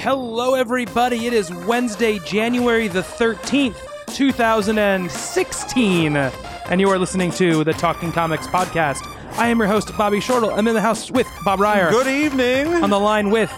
[0.00, 1.26] Hello, everybody.
[1.26, 6.16] It is Wednesday, January the 13th, 2016.
[6.16, 9.06] And you are listening to the Talking Comics podcast.
[9.36, 10.54] I am your host, Bobby Shortle.
[10.54, 11.90] I'm in the house with Bob Reyer.
[11.90, 12.82] Good evening.
[12.82, 13.52] On the line with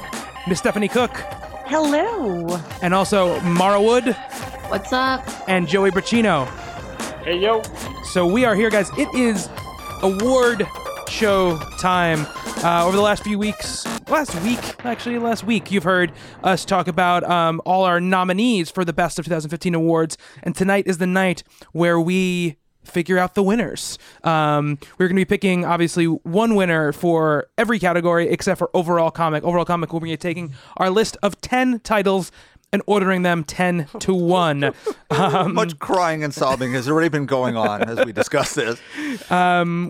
[0.48, 1.12] Miss Stephanie Cook.
[1.67, 2.61] Hello.
[2.83, 4.12] And also Mara Wood
[4.67, 5.24] What's up?
[5.48, 6.48] and Joey Braccino.
[7.22, 7.62] Hey yo.
[8.11, 8.91] So we are here, guys.
[8.98, 9.48] It is
[10.02, 10.67] award
[11.08, 12.27] show time.
[12.64, 16.12] Uh, over the last few weeks, last week, actually, last week, you've heard
[16.44, 20.86] us talk about um, all our nominees for the Best of 2015 awards, and tonight
[20.86, 23.98] is the night where we figure out the winners.
[24.22, 29.10] Um, we're going to be picking, obviously, one winner for every category except for overall
[29.10, 29.44] comic.
[29.44, 32.30] Overall comic, we'll be taking our list of 10 titles
[32.73, 34.73] and ordering them 10 to 1.
[35.12, 38.81] Um, Much crying and sobbing has already been going on as we discuss this.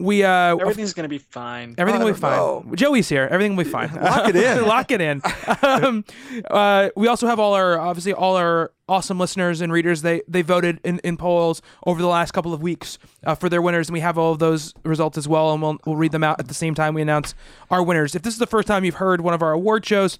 [0.02, 1.77] we, uh, Everything's gonna be fine.
[1.78, 2.36] Everything will be fine.
[2.36, 3.28] don't Joey's here.
[3.30, 3.94] Everything will be fine.
[3.94, 4.64] Lock it in.
[4.66, 5.22] Lock it in.
[5.62, 6.05] Um,
[6.50, 10.02] uh, we also have all our obviously all our awesome listeners and readers.
[10.02, 13.62] They they voted in, in polls over the last couple of weeks uh, for their
[13.62, 15.52] winners, and we have all of those results as well.
[15.52, 17.36] And we'll we'll read them out at the same time we announce
[17.70, 18.17] our winners.
[18.17, 20.19] If this is the first time you've heard one of our award shows.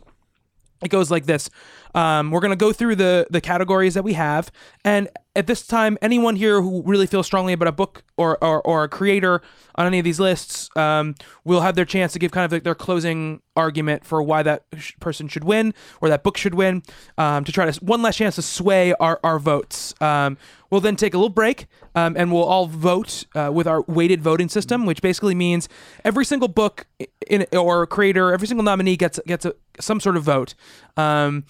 [0.83, 1.49] It goes like this.
[1.95, 4.51] Um, we're going to go through the the categories that we have,
[4.85, 8.61] and at this time, anyone here who really feels strongly about a book or or,
[8.63, 9.41] or a creator
[9.75, 11.15] on any of these lists um,
[11.45, 14.65] will have their chance to give kind of like their closing argument for why that
[14.77, 16.83] sh- person should win or that book should win,
[17.17, 19.95] um, to try to one last chance to sway our our votes.
[20.01, 20.37] Um,
[20.71, 24.23] we'll then take a little break, um, and we'll all vote uh, with our weighted
[24.23, 25.69] voting system, which basically means
[26.05, 26.87] every single book
[27.27, 30.55] in or creator, every single nominee gets gets a, some sort of vote.
[30.97, 31.45] Um,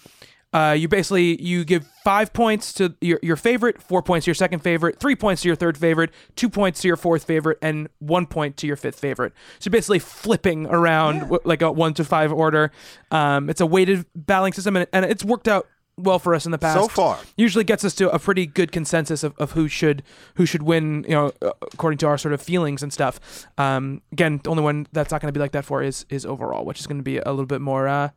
[0.52, 4.34] uh, you basically you give five points to your, your favorite, four points to your
[4.34, 7.88] second favorite, three points to your third favorite, two points to your fourth favorite, and
[8.00, 9.32] one point to your fifth favorite.
[9.60, 12.70] So basically flipping around w- like a one to five order.
[13.10, 16.52] Um, it's a weighted balancing system, and, and it's worked out well for us in
[16.52, 16.80] the past.
[16.80, 17.18] So far.
[17.36, 20.02] usually gets us to a pretty good consensus of, of who should
[20.34, 21.04] who should win.
[21.08, 23.46] You know, uh, according to our sort of feelings and stuff.
[23.56, 26.26] Um, again, the only one that's not going to be like that for is is
[26.26, 27.88] overall, which is going to be a little bit more.
[27.88, 28.10] Uh,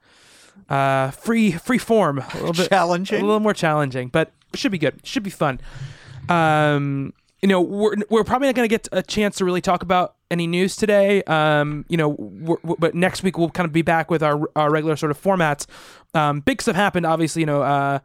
[0.69, 3.21] uh, free free form, a little bit Challenging?
[3.21, 4.95] a little more challenging, but it should be good.
[4.95, 5.59] It should be fun.
[6.29, 9.83] Um, you know, we're we're probably not going to get a chance to really talk
[9.83, 11.21] about any news today.
[11.23, 14.49] Um, you know, we're, we're- but next week we'll kind of be back with our
[14.55, 15.67] our regular sort of formats.
[16.13, 17.41] Um, big stuff happened, obviously.
[17.41, 17.99] You know, uh,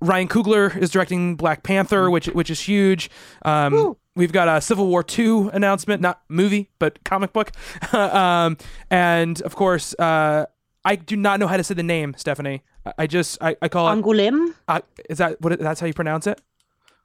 [0.00, 3.10] Ryan Coogler is directing Black Panther, which which is huge.
[3.42, 7.52] Um, we've got a Civil War two announcement, not movie, but comic book,
[7.92, 8.56] um,
[8.90, 9.94] and of course.
[9.98, 10.46] Uh,
[10.86, 12.62] I do not know how to say the name, Stephanie.
[12.86, 13.96] I- I just I, I call it.
[13.96, 14.54] Angoulême?
[14.68, 14.80] Uh,
[15.10, 15.58] is that what?
[15.58, 16.40] That's how you pronounce it?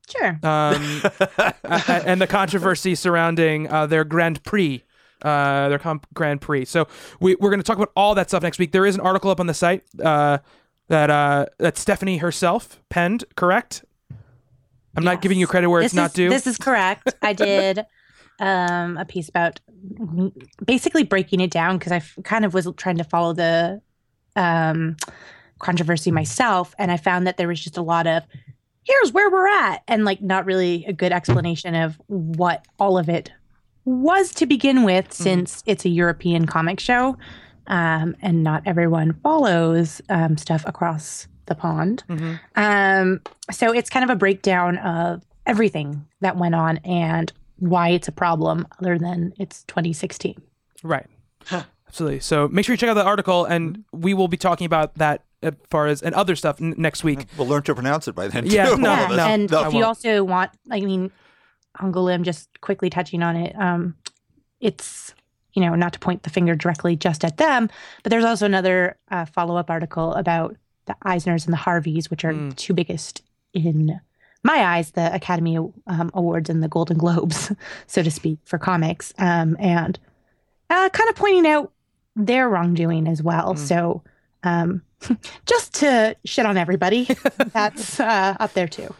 [0.10, 0.40] Sure.
[0.44, 4.84] Um, a- a- and the controversy surrounding uh, their Grand Prix,
[5.24, 6.66] uh, their comp- Grand Prix.
[6.66, 6.88] So
[7.20, 8.72] we, we're going to talk about all that stuff next week.
[8.72, 10.38] There is an article up on the site uh,
[10.90, 13.24] that uh, that Stephanie herself penned.
[13.36, 13.84] Correct?
[14.96, 16.30] I'm not giving you credit where this it's not due.
[16.30, 17.14] This is correct.
[17.22, 17.86] I did
[18.40, 19.60] um, a piece about
[20.66, 23.82] basically breaking it down because I f- kind of was trying to follow the
[24.36, 24.98] um,
[25.60, 28.24] controversy myself, and I found that there was just a lot of
[28.84, 33.10] here's where we're at, and like not really a good explanation of what all of
[33.10, 33.32] it
[33.86, 37.18] was to begin with, since it's a European comic show,
[37.68, 42.04] um, and not everyone follows um, stuff across the pond.
[42.08, 42.40] Mhm.
[42.56, 43.22] Um,
[43.52, 48.12] so it's kind of a breakdown of everything that went on and why it's a
[48.12, 50.42] problem, other than it's 2016.
[50.84, 51.08] Right.
[51.88, 52.20] Absolutely.
[52.20, 55.24] So make sure you check out the article, and we will be talking about that
[55.44, 57.26] as far as and other stuff n- next week.
[57.38, 58.46] We'll learn to pronounce it by then.
[58.46, 59.26] Yeah, too, no, yeah, no.
[59.26, 61.12] and I if you also want, I mean,
[61.80, 63.96] Angoulême, just quickly touching on it, um,
[64.60, 65.14] it's
[65.54, 67.70] you know not to point the finger directly just at them,
[68.04, 70.56] but there's also another uh, follow up article about
[70.86, 72.56] the Eisners and the Harveys, which are Mm.
[72.56, 73.22] two biggest
[73.54, 74.00] in
[74.44, 77.52] my eyes, the Academy um, Awards and the Golden Globes,
[77.88, 80.00] so to speak, for comics, um, and
[80.70, 81.72] uh, kind of pointing out
[82.16, 83.54] their wrongdoing as well.
[83.56, 83.58] Mm.
[83.60, 84.04] So,
[84.44, 84.82] um,
[85.46, 87.04] just to shit on everybody,
[87.54, 88.94] that's uh, up there too.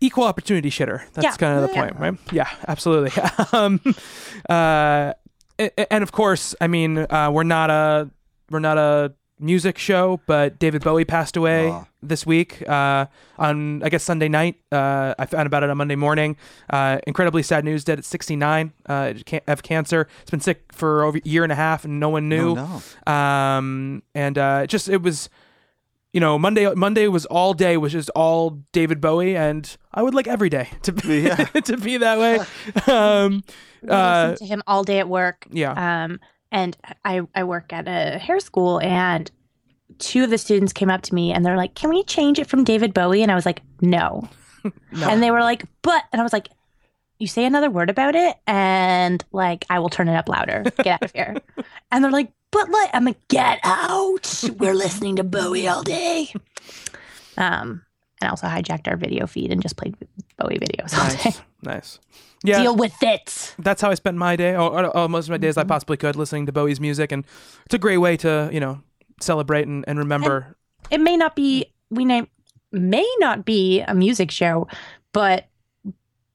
[0.00, 1.02] equal opportunity shitter.
[1.14, 1.36] That's Yeah.
[1.36, 1.82] kind of the Yeah.
[1.90, 2.32] point, right?
[2.32, 3.12] Yeah, absolutely.
[3.52, 3.80] um,
[4.50, 5.14] uh,
[5.58, 8.10] and of course, I mean, uh, we're not a
[8.50, 13.06] we're not a music show, but David Bowie passed away this week uh,
[13.38, 14.56] on I guess Sunday night.
[14.70, 16.36] Uh, I found about it on Monday morning.
[16.70, 17.84] Uh, incredibly sad news.
[17.84, 20.06] Dead at 69 uh, can- of cancer.
[20.22, 22.56] It's been sick for over a year and a half, and no one knew.
[22.56, 23.12] Oh, no.
[23.12, 25.28] Um, and uh, it just it was,
[26.12, 26.72] you know, Monday.
[26.74, 30.68] Monday was all day was just all David Bowie, and I would like every day
[30.82, 31.36] to be Yeah.
[31.64, 32.38] to be that way.
[32.92, 33.42] Um,
[33.88, 35.46] uh, listen to him all day at work.
[35.50, 36.18] yeah, Um,
[36.54, 39.28] and I, I work at a hair school, and
[39.98, 42.46] two of the students came up to me and they're like, "Can we change it
[42.46, 44.28] from David Bowie?" And I was like, "No."
[44.94, 46.48] And they were like, "But," and I was like,
[47.18, 50.64] "You say another word about it, and like I will turn it up louder.
[50.78, 51.36] Get out of here."
[51.90, 54.44] and they're like, "But like," I'm like, "Get out!
[54.56, 56.32] We're listening to Bowie all day."
[57.36, 57.82] Um,
[58.24, 59.94] and I also hijacked our video feed and just played
[60.38, 61.22] Bowie videos all day.
[61.24, 61.98] nice, nice.
[62.42, 63.54] Yeah, Deal with it.
[63.58, 65.60] that's how I spent my day, or, or, or most of my days Mm-hmm.
[65.70, 67.24] I possibly could, listening to Bowie's music, and
[67.64, 68.80] it's a great way to you know
[69.20, 70.56] celebrate and, and remember.
[70.90, 72.26] it may not be we name
[72.72, 74.66] may not be a music show,
[75.12, 75.46] but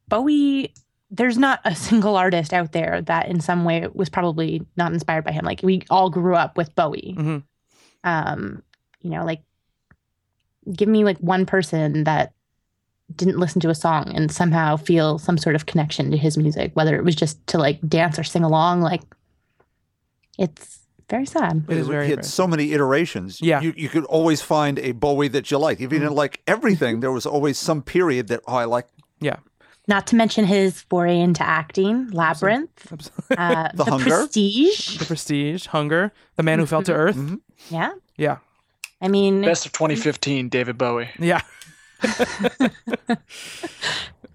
[0.07, 0.73] Bowie
[1.11, 5.23] there's not a single artist out there that in some way was probably not inspired
[5.23, 5.43] by him.
[5.45, 7.15] Like we all grew up with Bowie.
[7.17, 7.43] Mhm.
[8.03, 8.63] Um,
[9.01, 9.41] you know, like
[10.73, 12.33] give me like one person that
[13.15, 16.71] didn't listen to a song and somehow feel some sort of connection to his music,
[16.75, 18.81] whether it was just to like dance or sing along.
[18.81, 19.01] Like
[20.37, 20.79] it's
[21.09, 21.65] very sad.
[21.67, 23.41] It is very, He had so many iterations.
[23.41, 23.61] Yeah.
[23.61, 25.77] You, you could always find a Bowie that you like.
[25.81, 28.87] If you didn't like everything, there was always some period that, oh, I like
[29.19, 29.37] yeah,
[29.87, 32.91] Not to mention his foray into acting, Labyrinth,
[33.37, 34.97] uh, The the, Prestige.
[34.99, 37.17] the Prestige, Hunger, The Man Who Fell to Earth.
[37.17, 37.41] Mhm.
[37.69, 38.37] Yeah, Yeah,
[39.01, 41.09] I mean, Best of 2015, David Bowie.
[41.19, 41.41] Yeah.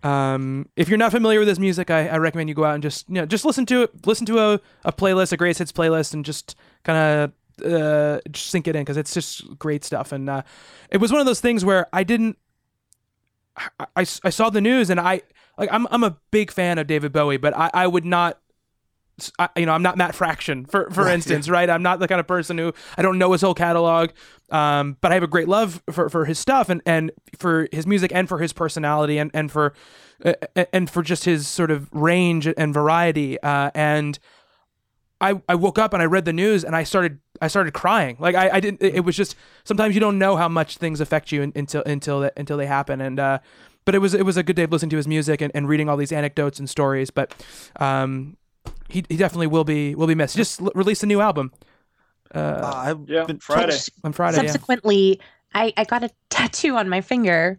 [0.03, 2.83] um, if you're not familiar with his music, I, I recommend you go out and
[2.83, 5.73] just you know just listen to it, listen to a, a playlist, a greatest hits
[5.73, 7.33] playlist, and just kind of
[7.65, 10.13] uh, just sink it in because it's just great stuff.
[10.13, 10.43] And uh,
[10.91, 12.39] it was one of those things where I didn't.
[13.57, 15.23] I, I, I saw the news and I
[15.57, 18.41] like I'm I'm a big fan of David Bowie, but I, I would not
[19.39, 21.71] I, you know, I'm not Matt Fraction, for for instance, right?
[21.71, 24.11] I'm not the kind of person who I don't know his whole catalog,
[24.51, 27.87] um, but I have a great love for, for his stuff and, and for his
[27.87, 29.73] music and for his personality and and for
[30.25, 30.35] uh,
[30.73, 33.41] and for just his sort of range and variety.
[33.41, 34.19] Uh, and
[35.21, 38.17] I I woke up and I read the news and I started I started crying.
[38.19, 38.83] Like I, I didn't.
[38.83, 41.83] It, it was just sometimes you don't know how much things affect you un- until
[41.85, 43.21] until that until they happen and.
[43.21, 43.39] uh
[43.87, 45.69] but it was it was a good day of listening to his music and, and
[45.69, 47.11] reading all these anecdotes and stories.
[47.11, 47.35] But
[47.79, 48.39] um,
[48.95, 50.37] he, he definitely will be will be missed.
[50.37, 51.53] Just l- released a new album
[52.35, 53.79] Uh, I've Yeah, been Friday.
[54.03, 54.39] on Friday.
[54.39, 54.51] Yeah.
[54.51, 55.21] subsequently,
[55.55, 57.59] I, I got a tattoo on my finger,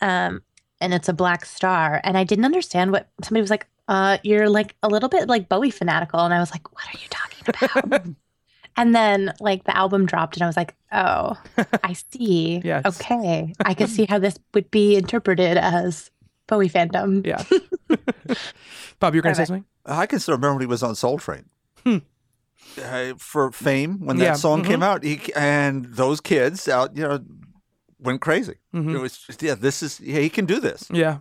[0.00, 0.42] um,
[0.80, 2.00] and it's a black star.
[2.04, 3.66] And I didn't understand what somebody was like.
[3.88, 6.98] Uh, you're like a little bit like Bowie fanatical, and I was like, "What are
[7.02, 8.06] you talking about?"
[8.76, 11.36] and then like the album dropped, and I was like, "Oh,
[11.82, 12.60] I see.
[12.64, 12.86] Yes.
[12.86, 16.10] Okay, I can see how this would be interpreted as
[16.46, 17.42] Bowie fandom." Yeah.
[19.00, 19.46] Bob, you're gonna say Okay.
[19.48, 19.64] something?
[19.86, 21.46] I can still remember when he was on Soul Train.
[21.84, 21.98] Hmm.
[22.80, 24.66] Uh, for fame, when that Yeah, song mhm.
[24.66, 27.20] came out, he, and those kids out, you know,
[27.98, 28.54] went crazy.
[28.74, 28.94] Mhm.
[28.94, 30.86] It was, just, yeah, this is, yeah, he can do this.
[30.90, 31.18] Yeah.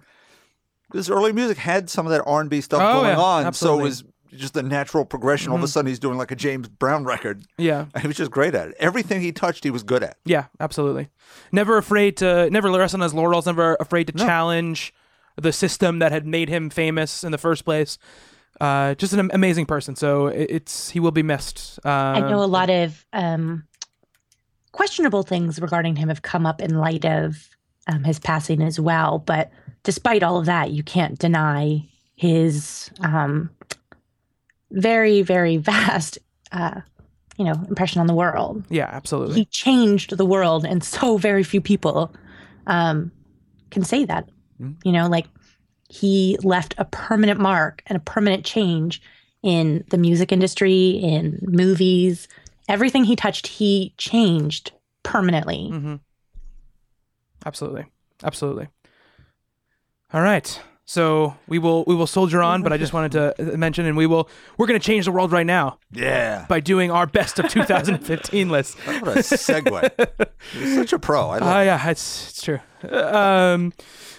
[0.93, 3.45] His early music had some of that R and B stuff Oh, going yeah, on,
[3.45, 3.79] absolutely.
[3.79, 4.03] so it was
[4.39, 5.49] just a natural progression.
[5.51, 5.69] All of a Mhm.
[5.69, 7.43] sudden, he's doing like a James Brown record.
[7.57, 7.85] Yeah.
[8.01, 8.75] He was just great at it.
[8.79, 10.17] Everything he touched, he was good at.
[10.25, 10.45] Yeah.
[10.59, 11.09] Absolutely.
[11.51, 13.45] Never afraid to never rest on his laurels.
[13.45, 14.25] Never afraid to No.
[14.25, 14.93] challenge
[15.41, 17.97] the system that had made him famous in the first place.
[18.61, 19.95] Uh, just an amazing person.
[19.95, 21.79] So it's he will be missed.
[21.83, 23.63] Um, I know a lot of um,
[24.71, 27.49] questionable things regarding him have come up in light of
[27.87, 29.17] um, his passing as well.
[29.17, 29.49] But
[29.81, 33.49] despite all of that, you can't deny his um,
[34.69, 36.19] very, very vast,
[36.51, 36.81] uh,
[37.37, 38.63] you know, impression on the world.
[38.69, 38.89] Yeah.
[38.91, 39.35] Absolutely.
[39.37, 42.13] He changed the world, and so very few people
[42.67, 43.11] um,
[43.71, 44.29] can say that.
[44.61, 44.75] Mm.
[44.83, 45.25] You know, like
[45.91, 49.01] he left a permanent mark and a permanent change
[49.43, 52.27] in the music industry, in movies,
[52.69, 54.71] everything he touched, he changed
[55.03, 55.67] permanently.
[55.69, 55.95] hmm
[57.45, 57.85] Absolutely.
[58.23, 58.67] Absolutely.
[60.13, 60.61] All right.
[60.85, 63.95] So we will we will soldier on, but I just wanted to uh, mention, and
[63.95, 66.45] we will we're going to change the world right now Yeah.
[66.49, 68.77] by doing our best of 2015 list.
[68.85, 70.29] What a segue.
[70.53, 71.29] You're such a pro.
[71.29, 72.59] I Oh love yeah, it's it's true.
[72.91, 73.73] Um,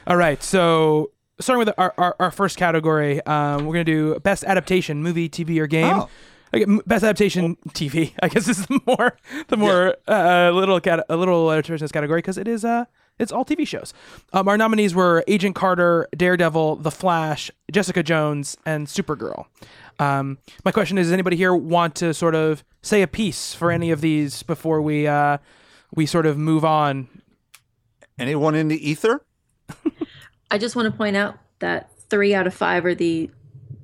[0.06, 1.10] all right, so
[1.42, 5.58] starting with our, our, our first category, um, we're gonna do best adaptation, movie, TV,
[5.58, 5.94] or game.
[5.94, 6.08] Oh.
[6.54, 8.12] Okay, best adaptation TV.
[8.22, 9.16] I guess this is the more
[9.48, 12.84] the more uh, little cat a little this category because it is uh
[13.18, 13.94] it's all TV shows.
[14.32, 19.46] Um, our nominees were Agent Carter, Daredevil, The Flash, Jessica Jones, and Supergirl.
[19.98, 23.70] Um, my question is: Does anybody here want to sort of say a piece for
[23.70, 25.38] any of these before we uh,
[25.94, 27.08] we sort of move on
[28.18, 29.24] Anyone in the ether?
[30.52, 33.30] I just want to point out that three out of five are the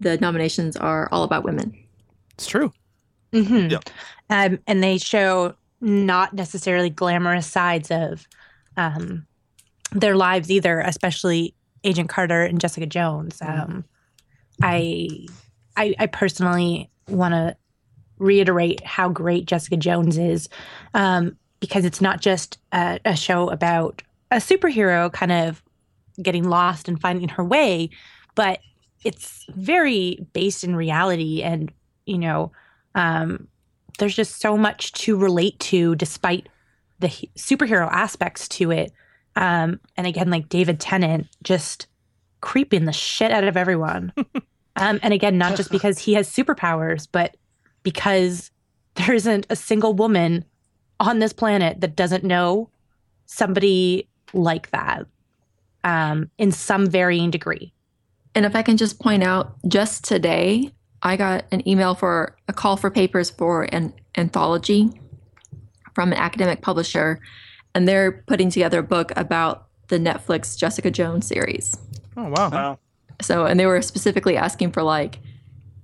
[0.01, 1.75] the nominations are all about women.
[2.35, 2.73] It's true.
[3.33, 3.71] Mhm.
[3.71, 3.79] Yeah.
[4.31, 8.29] Um, and they show not necessarily glamorous sides of
[8.77, 9.27] um,
[9.93, 13.41] their lives either, especially Agent Carter and Jessica Jones.
[13.43, 13.85] Um,
[14.63, 15.27] I,
[15.77, 17.57] I, I personally want to
[18.19, 20.49] reiterate how great Jessica Jones is
[20.95, 25.63] um, because it's not just a, a show about a superhero kind of
[26.23, 27.91] getting lost and finding her way,
[28.35, 28.61] but
[29.05, 31.73] it's very based in reality and
[32.07, 32.53] you know
[32.95, 33.47] um,
[33.99, 36.49] there's just so much to relate to despite
[36.99, 38.93] the he- superhero aspects to it.
[39.37, 41.87] Um, and again like david tennant just
[42.41, 44.13] creeping the shit out of everyone.
[44.81, 47.37] Um, and again not just because he has superpowers but
[47.83, 48.53] because
[48.95, 50.45] there isn't a single woman
[51.01, 52.71] on this planet that doesn't know
[53.27, 55.05] somebody like that
[55.85, 57.73] um, in some varying degree
[58.35, 60.71] And if I can just point out, just today,
[61.03, 64.91] I got an email for a call for papers for an anthology
[65.95, 67.21] from an academic publisher,
[67.75, 71.77] and they're putting together a book about the Netflix Jessica Jones series.
[72.17, 72.51] Oh wow.
[72.51, 72.79] Wow.
[73.21, 75.19] So, and they were specifically asking for like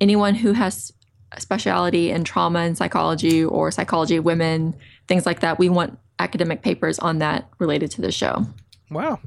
[0.00, 0.92] anyone who has
[1.32, 4.76] a speciality in trauma and psychology or psychology of women,
[5.08, 5.58] things like that.
[5.58, 8.46] We want academic papers on that related to the show.
[8.90, 9.18] Wow.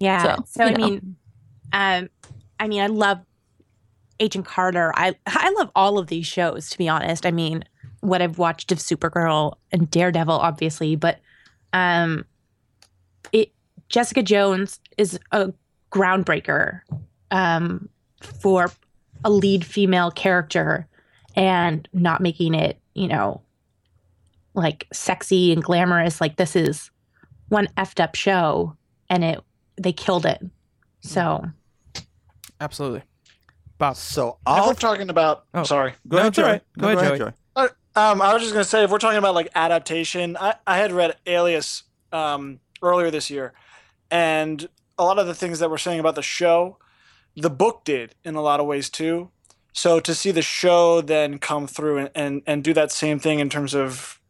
[0.00, 0.36] Yeah.
[0.36, 0.76] So, So, I know.
[0.76, 1.16] mean,
[1.72, 2.08] um,
[2.60, 3.20] I mean, I love
[4.20, 4.92] Agent Carter.
[4.94, 6.70] I I love all of these shows.
[6.70, 7.64] To be honest, I mean,
[8.00, 11.18] what I've watched of Supergirl and Daredevil, obviously, but
[11.72, 12.24] um,
[13.32, 13.52] it
[13.88, 15.52] Jessica Jones is a
[15.90, 16.80] groundbreaker
[17.30, 17.88] um,
[18.20, 18.70] for
[19.24, 20.86] a lead female character
[21.36, 23.40] and not making it, you know,
[24.54, 26.20] like sexy and glamorous.
[26.20, 26.90] Like this is
[27.48, 28.76] one effed up show,
[29.08, 29.40] and it
[29.76, 30.42] they killed it.
[31.00, 31.44] So
[32.60, 33.02] Absolutely.
[33.78, 33.96] Bob.
[33.96, 35.64] So If we're I'll talking about, Oh.
[35.64, 35.94] sorry.
[36.06, 36.44] go No, ahead, Joey.
[36.44, 36.62] right.
[36.78, 37.32] Go No, ahead, Joey.
[37.56, 40.78] Uh, Um, I was just gonna say, if we're talking about like adaptation, I, I
[40.78, 43.52] had read Alias um, earlier this year,
[44.10, 46.78] and a lot of the things that we're saying about the show,
[47.36, 49.30] the book did in a lot of ways too.
[49.74, 53.40] So to see the show then come through and, and, and do that same thing
[53.40, 54.20] in terms of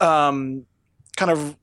[0.00, 0.66] um,
[1.16, 1.56] kind of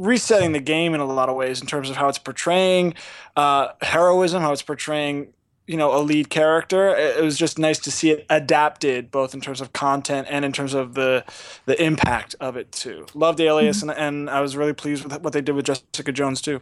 [0.00, 2.94] resetting the game in a lot of ways in terms of how it's portraying
[3.36, 5.32] uh, heroism, how it's portraying
[5.66, 6.88] you know a lead character.
[6.96, 10.44] It it was just nice to see it adapted both in terms of content and
[10.44, 11.24] in terms of the
[11.66, 13.06] the impact of it too.
[13.14, 16.40] Loved Alias and, and I was really pleased with what they did with Jessica Jones
[16.40, 16.60] too.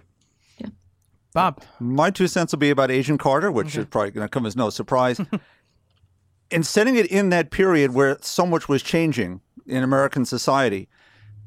[0.59, 0.69] Yeah.
[1.33, 1.63] Bob.
[1.81, 4.57] My two cents will be about Agent Carter, which is probably going to come as
[4.57, 5.21] no surprise.
[6.51, 10.89] in setting it in that period where so much was changing in American society,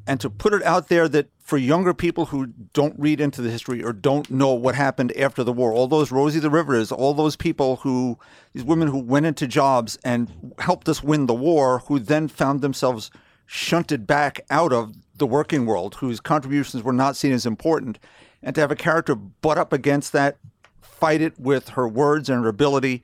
[0.08, 3.52] and to put it out there that for younger people who don't read into the
[3.52, 7.14] history or don't know what happened after the war, all those Rosie the Riveters, all
[7.14, 8.18] those people who,
[8.54, 12.62] these women who went into jobs and helped us win the war, who then found
[12.62, 13.12] themselves
[13.46, 18.00] shunted back out of the working world, whose contributions were not seen as important,
[18.42, 20.38] and to have a character butt up against that,
[20.82, 23.04] fight it with her words and her ability,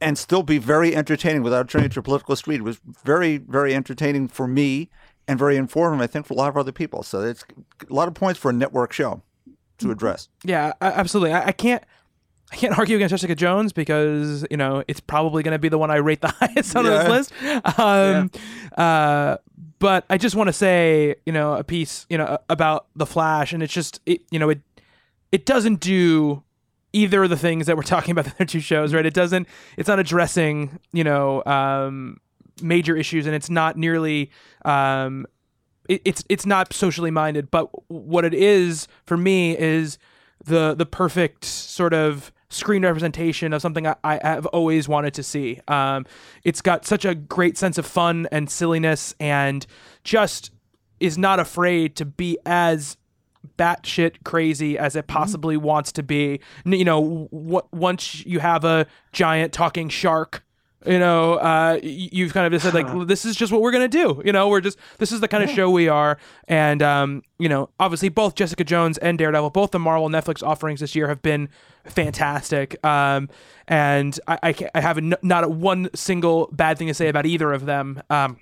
[0.00, 2.60] and still be very entertaining without turning to a political street.
[2.62, 4.90] Was very, very entertaining for me
[5.28, 7.02] and very informative, I think, for a lot of other people.
[7.02, 7.44] So it's
[7.88, 9.22] a lot of points for a network show
[9.78, 10.28] to address.
[10.44, 11.32] Yeah, absolutely.
[11.32, 11.82] I, I can't.
[12.50, 15.78] I can't argue against Jessica Jones because you know it's probably going to be the
[15.78, 17.02] one I rate the highest on Yeah.
[17.08, 17.78] this list.
[17.78, 18.30] Um,
[18.76, 19.38] uh,
[19.78, 23.52] but I just want to say, you know, a piece, you know, about the Flash,
[23.54, 24.60] and it's just, it, you know, it
[25.32, 26.42] it doesn't do
[26.92, 29.06] either of the things that we're talking about the other two shows, right?
[29.06, 29.48] It doesn't.
[29.78, 32.20] It's not addressing, you know, um,
[32.60, 34.30] major issues, and it's not nearly.
[34.64, 35.26] Um,
[35.88, 39.98] it, it's it's not socially minded, but what it is for me is
[40.44, 45.22] the the perfect sort of screen representation of something I, I have always wanted to
[45.22, 45.60] see.
[45.68, 46.04] Um,
[46.44, 49.66] it's got such a great sense of fun and silliness, and
[50.04, 50.50] just
[51.00, 52.96] is not afraid to be as
[53.58, 56.40] batshit crazy as it possibly wants to be.
[56.64, 60.44] You know, w- once you have a giant talking shark.
[60.86, 63.88] You know, uh, you've kind of just said like, this is just what we're gonna
[63.88, 64.20] do.
[64.24, 67.48] You know, we're just this is the kind of show we are, and um, you
[67.48, 71.22] know, obviously both Jessica Jones and Daredevil, both the Marvel Netflix offerings this year have
[71.22, 71.48] been
[71.84, 72.84] fantastic.
[72.84, 73.28] Um,
[73.68, 77.52] and I I, I have not a one single bad thing to say about either
[77.52, 78.02] of them.
[78.10, 78.38] Um,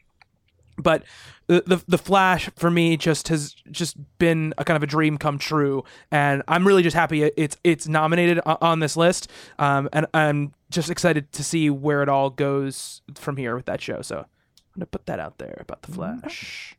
[0.81, 1.05] but
[1.47, 5.19] the, the the Flash for me just has just been a kind of a dream
[5.19, 10.07] come true, and I'm really just happy it's it's nominated on this list, um, and
[10.15, 14.03] I'm just excited to see where it all goes from here with that show.
[14.03, 14.27] So I'm
[14.75, 16.77] gonna put that out there about the Flash.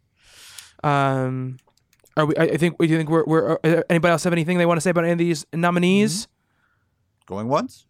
[0.84, 1.58] Um,
[2.18, 2.36] are we?
[2.38, 2.78] I, I think.
[2.78, 3.26] Do you think we're?
[3.26, 6.28] we're uh, anybody else have anything they want to say about any of these nominees?
[7.26, 7.86] Going once?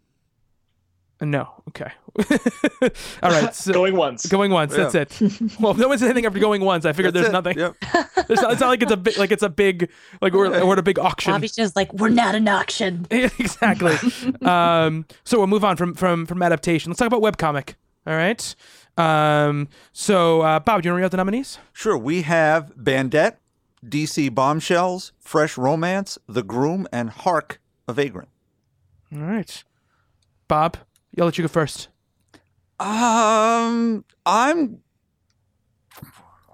[1.21, 1.49] No.
[1.69, 1.91] Okay.
[3.21, 3.53] all right.
[3.53, 4.25] So, Going once.
[4.25, 4.75] Going once.
[4.75, 5.21] That's it.
[5.59, 7.31] Well, if no one says anything after going once, I figured That's there's it.
[7.31, 7.57] nothing.
[7.57, 7.75] Yep.
[8.31, 9.89] It's not, it's not like it's a big like it's a big
[10.21, 11.33] like we're, we're at a big auction.
[11.33, 13.05] Bobby's just like, we're not an auction.
[13.11, 13.95] exactly.
[14.41, 16.91] um, so we'll move on from from from adaptation.
[16.91, 17.75] Let's talk about webcomic.
[18.07, 18.55] All right.
[18.97, 21.57] Um, so uh, Bob, do you want to read out the nominees?
[21.73, 21.97] Sure.
[21.97, 23.37] We have Bandette,
[23.85, 28.29] DC Bombshells, Fresh Romance, The Groom, and Hark, a Vagrant.
[29.13, 29.63] All right.
[30.47, 30.77] Bob,
[31.19, 31.89] I'll let you go first.
[32.79, 34.79] Um, I'm.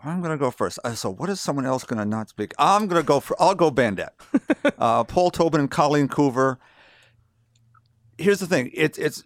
[0.04, 0.80] I'm gonna go first.
[0.84, 2.54] Uh, So, what is someone else gonna not speak?
[2.58, 3.36] I'm gonna go for.
[3.42, 4.10] I'll go Bandette.
[4.78, 6.58] uh, Paul Tobin and Colleen Coover.
[8.18, 8.72] Here's the thing.
[8.74, 9.24] It's it's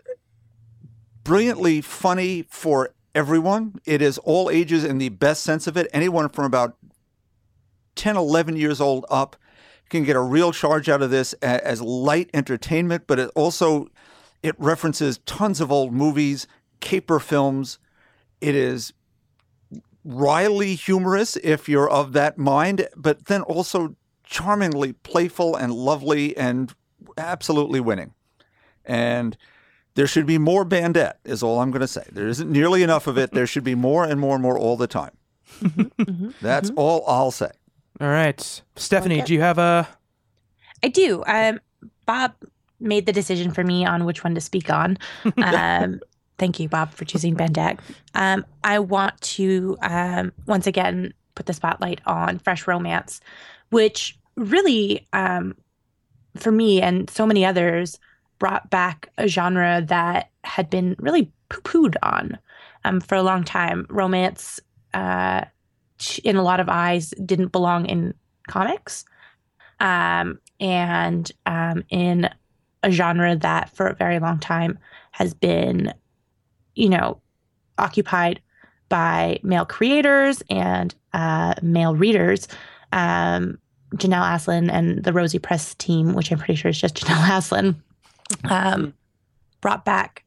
[1.24, 3.76] brilliantly funny for everyone.
[3.86, 5.88] It is all ages in the best sense of it.
[5.94, 6.78] Anyone from about
[7.96, 9.36] 10, 11 years old up
[9.90, 13.88] can get a real charge out of this a- as light entertainment, but it also
[14.44, 16.48] it references tons of old movies,
[16.80, 17.80] caper films.
[18.40, 18.94] It is
[20.04, 26.74] wryly humorous if you're of that mind, but then also charmingly playful and lovely and
[27.18, 28.14] absolutely winning.
[28.86, 29.38] And
[29.94, 32.04] there should be more Bandette, is all I'm going to say.
[32.12, 33.32] There isn't nearly enough of it.
[33.32, 35.12] There should be more and more and more all the time.
[36.42, 37.52] That's all I'll say.
[38.00, 39.26] All right, Stephanie, Okay.
[39.26, 39.88] do you have a?
[40.82, 41.24] I do.
[41.28, 41.60] Um,
[42.08, 42.34] Bob
[42.82, 44.98] made the decision for me on which one to speak on.
[45.38, 46.00] Um,
[46.38, 47.80] thank you, Bob, for choosing Bandette.
[48.16, 53.22] Um, I want to um, once again put the spotlight on Fresh Romance,
[53.70, 55.56] which really, um,
[56.38, 58.00] for me and so many others,
[58.40, 62.38] brought back a genre that had been really poo-pooed on
[62.86, 63.86] um, for a long time.
[63.90, 64.60] Romance,
[64.94, 65.46] uh,
[66.24, 68.14] in a lot of eyes, didn't belong in
[68.48, 69.06] comics
[69.82, 72.30] um, and um, in
[72.84, 74.80] a genre that for a very long time
[75.12, 75.94] has been,
[76.76, 77.22] you know,
[77.78, 78.42] occupied
[78.90, 82.48] by male creators and uh, male readers.
[82.92, 83.58] Um,
[83.96, 87.76] Janelle Asselin and the Rosy Press team, which I'm pretty sure is just Janelle Asselin,
[88.46, 88.94] um,
[89.60, 90.24] brought back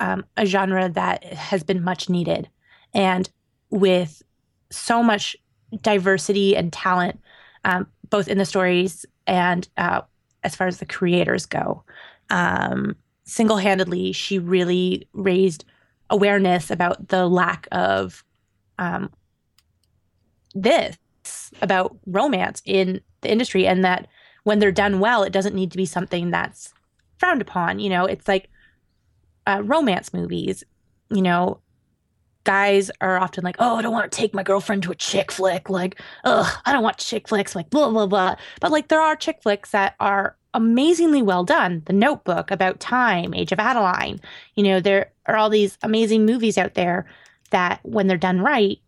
[0.00, 2.48] um, a genre that has been much needed.
[2.94, 3.28] And
[3.70, 4.22] with
[4.70, 5.36] so much
[5.82, 7.20] diversity and talent,
[7.64, 10.02] um, both in the stories and uh,
[10.44, 11.84] as far as the creators go.
[12.30, 15.66] Um, Single handedly, she really raised
[16.08, 18.24] awareness about the lack of
[18.78, 19.10] um,
[20.54, 20.96] this,
[21.60, 24.06] about romance in the industry, and that
[24.44, 26.72] when they're done well, it doesn't need to be something that's
[27.18, 27.80] frowned upon.
[27.80, 28.48] You know, it's like
[29.46, 30.64] uh, romance movies,
[31.10, 31.60] you know,
[32.48, 35.30] guys are often like, oh, I don't want to take my girlfriend to a chick
[35.30, 35.68] flick.
[35.68, 37.54] Like, ugh, I don't want chick flicks.
[37.54, 38.36] Like, blah, blah, blah.
[38.62, 41.82] But like, there are chick flicks that are amazingly well done.
[41.84, 44.18] The Notebook, About Time, Age of Adaline.
[44.54, 47.04] You know, there are all these amazing movies out there
[47.50, 48.78] that when they're done right,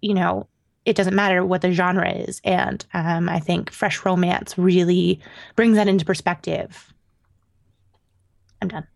[0.00, 0.46] you know,
[0.84, 2.40] it doesn't matter what the genre is.
[2.44, 5.18] And um, I think Fresh Romance really
[5.56, 6.94] brings that into perspective.
[8.60, 8.86] I'm done.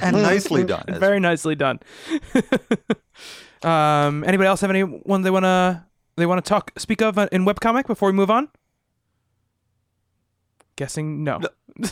[0.00, 0.84] And nicely done.
[0.88, 1.80] Very nicely done.
[3.62, 5.86] um, anybody else have any one they wanna
[6.16, 8.48] they wanna talk speak of in webcomic before we move on?
[10.76, 11.40] Guessing no.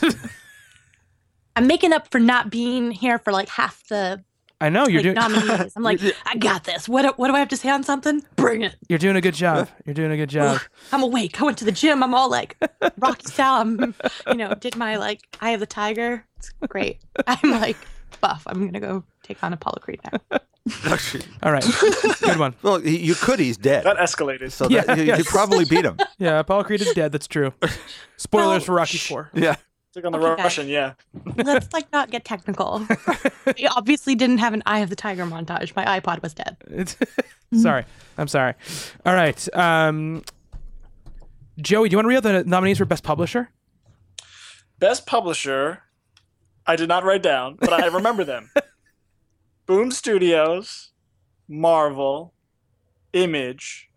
[1.55, 4.23] I'm making up for not being here for like half the
[4.61, 5.73] I know you're like, doing nominees.
[5.75, 6.87] I'm like, I got this.
[6.87, 8.23] What do- what do I have to say on something?
[8.35, 8.75] Bring it.
[8.89, 9.67] you're doing a good job.
[9.85, 10.59] You're doing a good job.
[10.91, 11.41] I'm awake.
[11.41, 12.03] I went to the gym.
[12.03, 12.57] I'm all like
[12.99, 13.59] Rocky style.
[13.61, 13.95] I'm,
[14.27, 16.25] you know, did my like Eye of the Tiger.
[16.41, 16.99] It's great.
[17.27, 17.77] I'm like
[18.19, 18.43] buff.
[18.47, 20.39] I'm gonna go take on Apollo Creed now.
[21.43, 21.65] All right,
[22.21, 22.53] good one.
[22.61, 23.39] well, he- you could.
[23.39, 23.83] He's dead.
[23.83, 24.51] That escalated.
[24.51, 25.17] So Yeah, that, you, yes.
[25.19, 25.97] you probably beat him.
[26.19, 27.11] Yeah, Apollo Creed is dead.
[27.11, 27.51] That's true.
[28.17, 29.31] Spoilers Well, for Rocky Four.
[29.35, 29.55] Yeah.
[29.93, 30.43] Took on the Okay, guys.
[30.45, 30.93] Russian, yeah.
[31.35, 32.87] Let's like not get technical.
[33.57, 35.75] we obviously didn't have an Eye of the Tiger montage.
[35.75, 36.55] My iPod was dead.
[36.67, 36.95] It's
[37.55, 37.83] sorry.
[38.17, 38.53] I'm sorry.
[39.05, 39.53] All right.
[39.57, 40.23] Um,
[41.59, 43.49] Joey, do you want to read out the nominees for best publisher?
[44.79, 45.83] Best publisher,
[46.65, 48.49] I did not write down, but I remember them.
[49.65, 50.91] Boom Studios,
[51.47, 52.33] Marvel,
[53.13, 53.89] Image,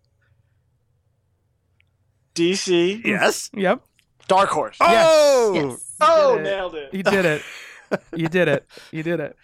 [2.33, 3.49] DC, Yes.
[3.53, 3.81] Yep.
[4.27, 4.77] Dark Horse.
[4.81, 5.53] Oh.
[5.53, 5.95] Yes.
[6.01, 6.41] oh, it.
[6.41, 6.93] nailed it.
[6.93, 7.41] You did it.
[8.15, 8.65] you did it.
[8.91, 9.37] You did it.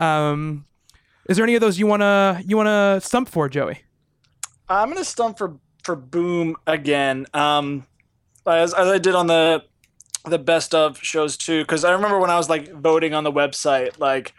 [0.00, 0.66] Um,
[1.28, 3.82] is there any of those you wanna you wanna stump for, Joey?
[4.68, 7.26] I'm gonna stump for for Boom again.
[7.32, 7.86] Um,
[8.46, 9.62] as, as I did on the
[10.28, 13.32] the best of shows too, because I remember when I was like voting on the
[13.32, 14.34] website, like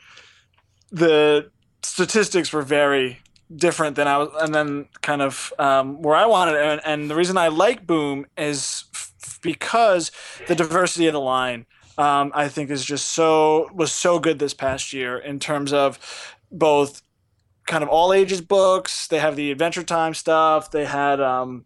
[0.92, 1.50] the
[1.84, 3.20] statistics were very
[3.56, 6.56] different than I was, and then kind of um, where I wanted.
[6.56, 10.12] And, and the reason I like Boom is f- because
[10.48, 11.66] the diversity of the line.
[12.00, 15.98] Um, I think is just so was so good this past year in terms of
[16.52, 17.02] both
[17.66, 19.08] kind of all ages books.
[19.08, 20.70] They have the Adventure Time stuff.
[20.70, 21.66] They had um,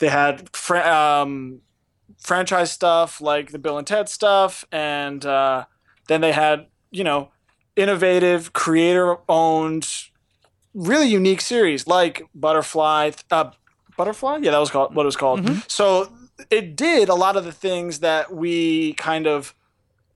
[0.00, 1.62] they had fra- um,
[2.18, 5.64] franchise stuff like the Bill and Ted stuff, and uh,
[6.08, 7.30] then they had you know
[7.76, 9.88] innovative, creator owned,
[10.74, 13.12] really unique series like Butterfly.
[13.30, 13.50] Uh,
[13.96, 15.44] Butterfly, yeah, that was called what it was called.
[15.68, 16.12] So
[16.50, 19.54] it did a lot of the things that we kind of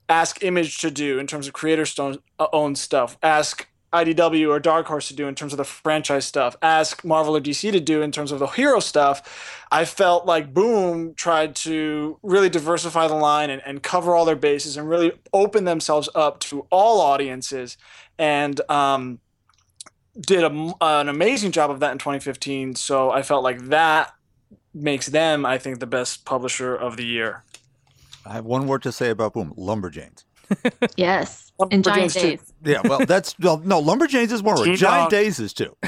[0.08, 3.18] ask Image to do in terms of creator stone, uh, owned stuff.
[3.22, 6.56] Ask IDW or Dark Horse to do in terms of the franchise stuff.
[6.60, 9.64] Ask Marvel or DC to do in terms of the hero stuff.
[9.70, 14.36] I felt like Boom tried to really diversify the line and, and cover all their
[14.36, 17.76] bases and really open themselves up to all audiences.
[18.18, 19.20] And um,
[20.18, 22.74] did a, an amazing job of that in 2015.
[22.74, 24.14] So I felt like that
[24.74, 27.44] makes them, I think, the best publisher of the year.
[28.24, 30.24] I have one word to say about Boom: Lumberjanes.
[30.96, 31.45] Yes.
[31.58, 32.20] Lumberjanes And Giant too.
[32.20, 32.52] Days.
[32.64, 33.82] Yeah, well, that's well, no.
[33.82, 34.64] Lumberjanes is one word.
[34.66, 35.76] Teen Giant Days is two.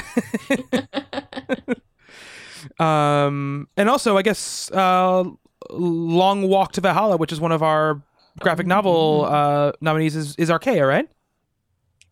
[2.79, 5.23] Um, and also, I guess, uh,
[5.71, 8.01] Long Walk to Valhalla, which is one of our
[8.39, 11.09] graphic novel uh, nominees, is, is Archaia, right?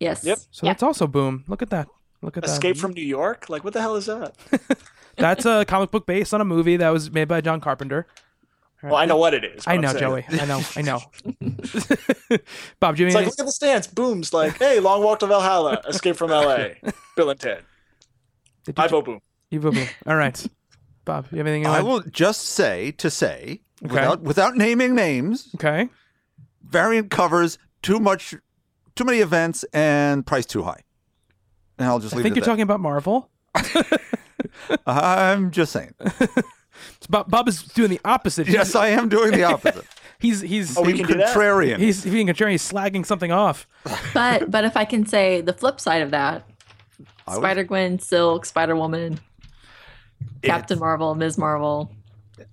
[0.00, 0.24] Yes.
[0.24, 0.38] Yep.
[0.50, 0.72] So Yeah.
[0.72, 1.44] that's also Boom.
[1.48, 1.88] Look at that.
[2.22, 2.50] Look at that.
[2.50, 2.80] Escape that.
[2.80, 3.48] from New York?
[3.48, 4.34] Like, what the hell is that?
[5.16, 8.06] That's a comic book based on a movie that was made by John Carpenter.
[8.82, 9.66] Well, I know what it is.
[9.66, 9.98] I what know, I'm.
[9.98, 10.24] Joey.
[10.28, 10.62] I know.
[10.76, 11.00] I know.
[12.80, 13.86] Bob, do you mean It's like, look at the stance.
[13.88, 16.68] Boom's like, hey, Long Walk to Valhalla, Escape from LA,
[17.16, 17.64] Bill and Ted.
[18.64, 19.20] did I vote Boom.
[19.50, 19.86] you vote Boom.
[20.06, 20.46] All right.
[21.04, 23.94] Bob, you have anything you I will just say to say Okay.
[23.94, 25.48] without without naming names.
[25.56, 25.88] Okay.
[26.62, 28.34] Variant covers too much,
[28.94, 30.82] too many events, and price too high.
[31.78, 33.30] And I'll just I leave I think it you're at talking about Marvel.
[34.86, 35.94] I'm just saying.
[37.06, 38.48] Bob, Bob is doing the opposite.
[38.48, 39.84] Yes, I am doing the opposite.
[40.20, 41.28] He's he's Oh, we Being can do that?
[41.36, 41.78] contrarian.
[41.78, 42.50] he's being contrarian.
[42.50, 43.68] He's slagging something off.
[44.12, 46.44] But but if I can say the flip side of that,
[47.28, 49.20] would- Spider Gwen, Silk, Spider Woman,
[50.42, 51.38] Captain Marvel, Ms.
[51.38, 51.92] Marvel.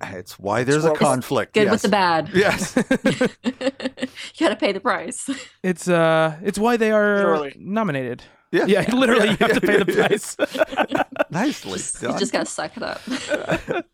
[0.02, 1.56] It's why there's a conflict.
[1.56, 1.72] Good yes.
[1.72, 2.30] with the bad.
[2.36, 2.76] Yes.
[3.44, 5.28] you gotta pay the price.
[5.64, 7.54] It's uh, it's why they are Literally.
[7.58, 8.22] nominated.
[8.52, 8.66] Yeah.
[8.68, 10.38] Yeah, literally, you have to pay the price.
[11.32, 12.20] Nicely You done.
[12.20, 13.86] just gotta suck it up.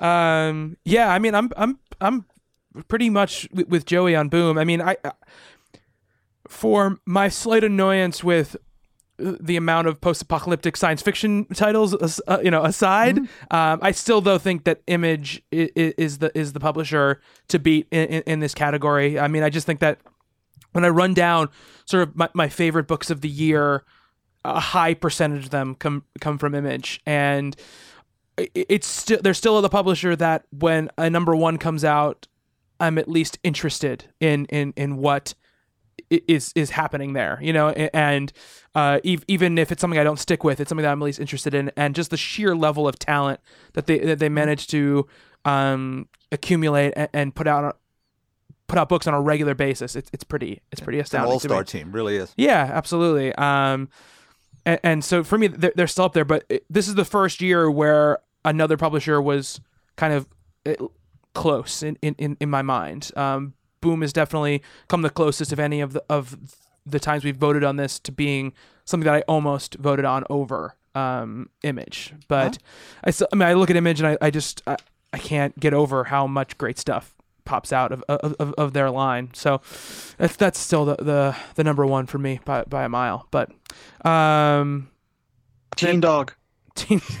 [0.00, 2.24] Um, yeah, I mean, I'm I'm I'm
[2.88, 4.58] pretty much with, with Joey on Boom.
[4.58, 5.12] I mean, I uh,
[6.48, 8.56] for my slight annoyance with
[9.24, 11.94] uh, the amount of post-apocalyptic science fiction titles,
[12.26, 13.18] uh, you know, aside,
[13.50, 17.86] um, I still though think that Image is, is the is the publisher to beat
[17.90, 19.18] in, in, in this category.
[19.18, 20.00] I mean, I just think that
[20.72, 21.48] when I run down
[21.86, 23.84] sort of my, my favorite books of the year,
[24.44, 27.56] a high percentage of them come come from Image, and
[28.36, 32.26] it's still they're still the publisher that when a number one comes out,
[32.80, 35.34] I'm at least interested in in in what
[36.10, 38.32] is is happening there, you know, and
[38.74, 41.04] uh, ev- even if it's something I don't stick with, it's something that I'm at
[41.04, 43.40] least interested in, and just the sheer level of talent
[43.74, 45.06] that they that they manage to
[45.44, 47.78] um, accumulate and, and put out
[48.66, 49.96] put out books on a regular basis.
[49.96, 51.32] It's it's pretty it's pretty astounding.
[51.32, 52.32] all-star team, really is.
[52.36, 53.34] Yeah, absolutely.
[53.34, 53.88] Um,
[54.66, 56.24] and, and so for me, they're, they're still up there.
[56.24, 59.60] But it, this is the first year where another publisher was
[59.96, 60.28] kind of
[60.66, 60.86] uh,
[61.34, 63.10] close in, in, in, in my mind.
[63.16, 66.38] Um, Boom has definitely come the closest of any of the of
[66.86, 68.52] the times we've voted on this to being
[68.84, 72.14] something that I almost voted on over um, Image.
[72.28, 72.58] But
[73.02, 74.76] I, still, I mean, I look at Image and I, I just I,
[75.12, 78.90] I can't get over how much great stuff pops out of, of, of, of their
[78.90, 79.30] line.
[79.34, 79.60] So
[80.18, 83.26] that's that's still the, the, the number one for me by, by a mile.
[83.30, 83.50] But
[84.06, 84.90] um,
[85.76, 86.32] Teen Dog.
[86.74, 87.00] team,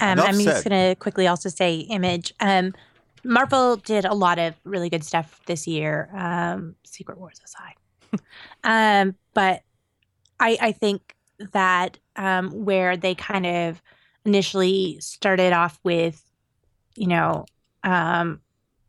[0.00, 2.32] Um, I'm just going to quickly also say Image.
[2.40, 2.74] Um,
[3.24, 8.20] Marvel did a lot of really good stuff this year, um, Secret Wars aside.
[8.64, 9.62] um, but
[10.38, 11.14] I, I think
[11.52, 13.82] that um, where they kind of
[14.24, 16.23] initially started off with,
[16.96, 17.46] you know,
[17.82, 18.40] um,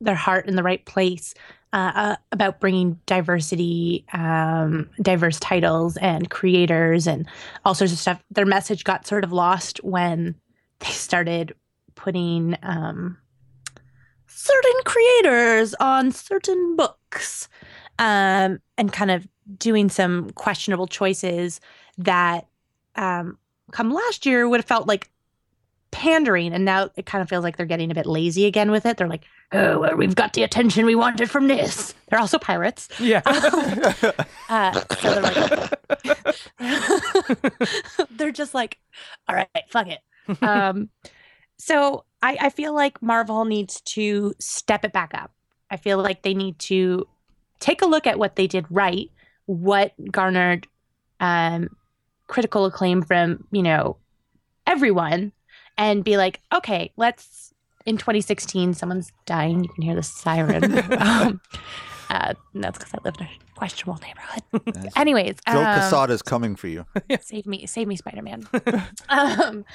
[0.02, 1.34] their heart in the right place
[1.74, 7.28] uh, uh, about bringing diversity, um, diverse titles and creators and
[7.65, 8.24] all sorts of stuff.
[8.32, 10.36] Their message got sort of lost when
[10.80, 11.54] they started
[11.96, 13.18] putting um,
[14.28, 17.50] certain creators on certain books
[18.00, 21.60] um, and kind of doing some questionable choices
[21.98, 22.48] that
[22.96, 23.38] um,
[23.72, 25.10] come last year would have felt like
[25.95, 28.86] pandering and now it kind of feels like they're getting a bit lazy again with
[28.86, 28.97] it.
[28.97, 31.95] They're like oh well, we've got the attention we wanted from this.
[32.10, 32.89] They're also pirates.
[32.99, 33.21] Yeah.
[34.49, 35.71] uh, so they're like
[38.12, 38.77] they're just like
[39.29, 39.99] all right fuck it.
[40.41, 40.89] Um,
[41.58, 45.31] so I, I feel like marvel needs to step it back up.
[45.69, 47.08] I feel like they need to
[47.60, 49.10] take a look at what they did right
[49.45, 50.67] what garnered
[51.19, 51.69] um,
[52.27, 53.97] critical acclaim from you know
[54.67, 55.31] everyone
[55.78, 57.54] and be like okay let's
[57.86, 59.64] in 2016 someone's dying.
[59.64, 60.84] You can hear the siren.
[61.06, 61.42] Um,
[62.10, 64.92] uh, that's because i live in a questionable neighborhood.
[64.96, 66.86] Anyways Joe um, Quesada's coming for you.
[67.22, 68.48] save me save me spider-man.
[69.10, 69.66] Um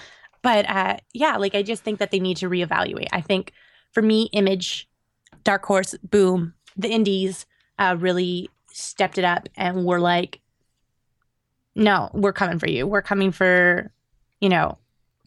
[0.42, 3.08] but uh yeah like i just think that they need to reevaluate.
[3.12, 3.52] I think
[3.92, 4.88] for me image
[5.42, 7.46] dark horse boom the indies
[7.78, 10.40] uh really stepped it up and were like
[11.74, 12.86] no we're coming for you.
[12.86, 13.92] We're coming for
[14.40, 14.78] you know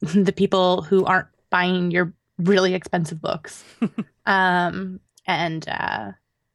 [0.23, 3.63] the people who aren't buying your really expensive books
[4.25, 6.11] um and uh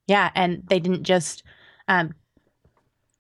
[0.07, 1.45] yeah and they didn't just
[1.87, 2.13] um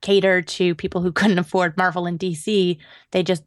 [0.00, 2.78] cater to people who couldn't afford Marvel and DC.
[3.10, 3.42] They just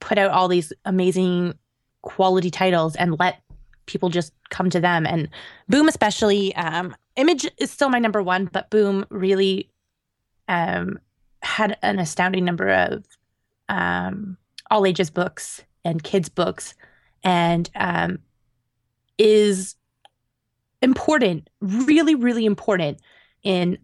[0.00, 1.54] put out all these amazing
[2.02, 3.42] quality titles and let
[3.86, 5.06] people just come to them.
[5.06, 5.28] And
[5.68, 9.70] Boom, especially, um, Image is still my number one, but Boom really
[10.48, 10.98] um,
[11.42, 13.04] had an astounding number of
[13.68, 14.36] um,
[14.70, 16.74] all ages books and kids books,
[17.24, 18.18] and um,
[19.18, 19.76] is
[20.82, 22.98] important, really, really important
[23.42, 23.78] in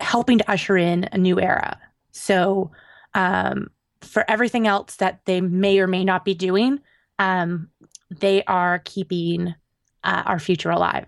[0.00, 1.78] helping to usher in a new era.
[2.12, 2.70] So,
[3.14, 3.68] um,
[4.00, 6.80] for everything else that they may or may not be doing,
[7.18, 7.68] um,
[8.10, 9.54] they are keeping
[10.02, 11.06] uh, our future alive.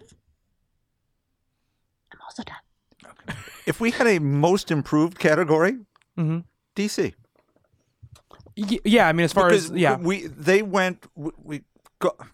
[2.13, 3.37] I'm also done.
[3.67, 5.79] If we had a most improved category,
[6.17, 6.45] Mhm.
[6.75, 7.15] DC.
[8.57, 9.09] Y- yeah.
[9.09, 9.97] I mean, as far because as yeah.
[9.97, 11.63] we they went we, we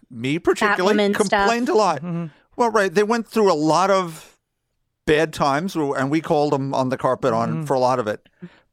[0.09, 1.29] me particularly Batwoman stuff.
[1.29, 2.01] complained a lot.
[2.01, 2.31] Mhm.
[2.55, 4.37] Well, right, they went through a lot of
[5.07, 7.63] bad times, and we called them on the carpet on Mm-hmm.
[7.63, 8.27] for a lot of it.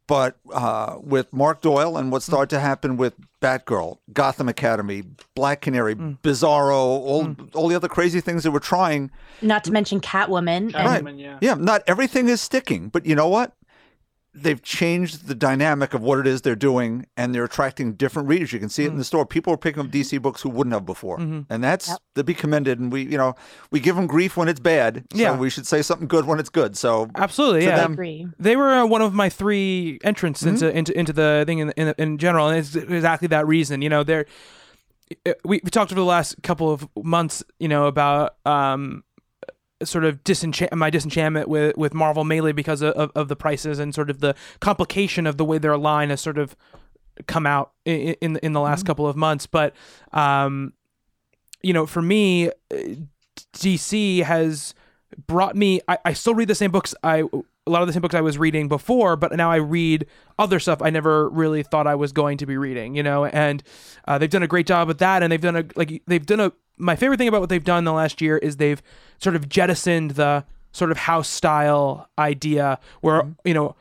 [0.07, 5.05] But uh, with Mark Doyle and what started to happen with Batgirl, Gotham Academy,
[5.37, 6.19] Black Canary, Mm.
[6.21, 9.11] Bizarro, all all the other crazy things that we're trying.
[9.41, 10.75] Not to mention Catwoman.
[10.75, 11.17] Right.
[11.17, 11.39] Yeah.
[11.41, 13.53] Yeah, not everything is sticking, but you know what?
[14.33, 18.53] They've changed the dynamic of what it is they're doing, and they're attracting different readers.
[18.53, 19.27] You can see it in the store.
[19.27, 21.99] People are picking up DC books who wouldn't have before, and that's Yep.
[22.15, 22.79] to be commended.
[22.79, 23.35] And we, you know,
[23.73, 25.05] we give them grief when it's bad.
[25.13, 25.37] So Yeah.
[25.37, 26.77] we should say something good when it's good.
[26.77, 27.65] So Absolutely.
[27.65, 27.87] Yeah.
[27.89, 30.49] Them- They were uh, one of my three entrants Mm-hmm.
[30.51, 33.83] into, into into the thing in in, in general, and it's exactly that reason.
[33.83, 34.27] You know, they're
[35.27, 39.03] uh, we, we talked over the last couple of months, you know, about um
[39.83, 43.95] sort of disenchant my disenchantment with with Marvel mainly because of, of, the prices and
[43.95, 46.55] sort of the complication of the way their line has sort of
[47.27, 49.47] come out in in, in the last couple of months.
[49.47, 49.75] But
[50.13, 50.73] um,
[51.63, 52.53] you know, for me, uh,
[53.55, 54.75] DC has
[55.27, 55.81] brought me.
[55.89, 56.95] I, I still read the same books.
[57.03, 57.25] I
[57.71, 60.07] a lot of the same books I was reading before, but now I read
[60.39, 62.95] other stuff I never really thought I was going to be reading.
[62.95, 63.63] You know, and
[64.07, 66.41] uh, they've done a great job with that, and they've done a like they've done
[66.41, 66.53] a.
[66.77, 68.83] My favorite thing about what they've done the last year is they've
[69.19, 73.77] sort of jettisoned the sort of house style idea where you know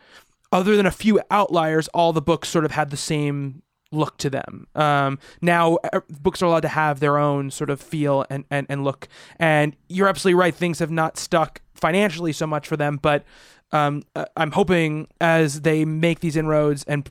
[0.52, 4.30] other than a few outliers, all the books sort of had the same look to
[4.30, 4.68] them.
[4.76, 5.78] Um, now
[6.22, 9.08] books are allowed to have their own sort of feel and, and, and look.
[9.38, 10.54] And you're absolutely right.
[10.54, 13.24] Things have not stuck financially so much for them, but
[13.72, 17.10] um, uh, I'm hoping as they make these inroads and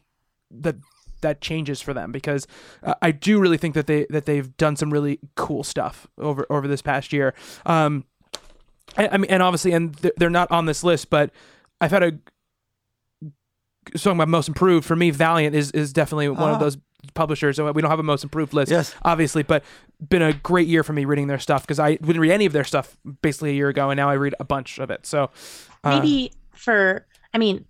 [0.51, 0.77] that
[1.21, 2.47] that changes for them because
[2.85, 6.47] uh, I do really think that they that they've done some really cool stuff over
[6.51, 7.35] over this past year.
[7.67, 8.05] Um,
[8.97, 11.31] I, I mean, and obviously, and they're- they're not on this list, but
[11.81, 12.13] I've had a
[13.95, 16.59] talking about most improved for me valiant is is definitely one of Ah.
[16.59, 16.77] those
[17.15, 18.95] publishers so we don't have a most improved list Yes.
[19.03, 19.65] obviously but
[20.11, 22.53] been a great year for me reading their stuff because i didn't read any of
[22.53, 25.31] their stuff basically a year ago and now i read a bunch of it so
[25.85, 27.65] uh, maybe for i mean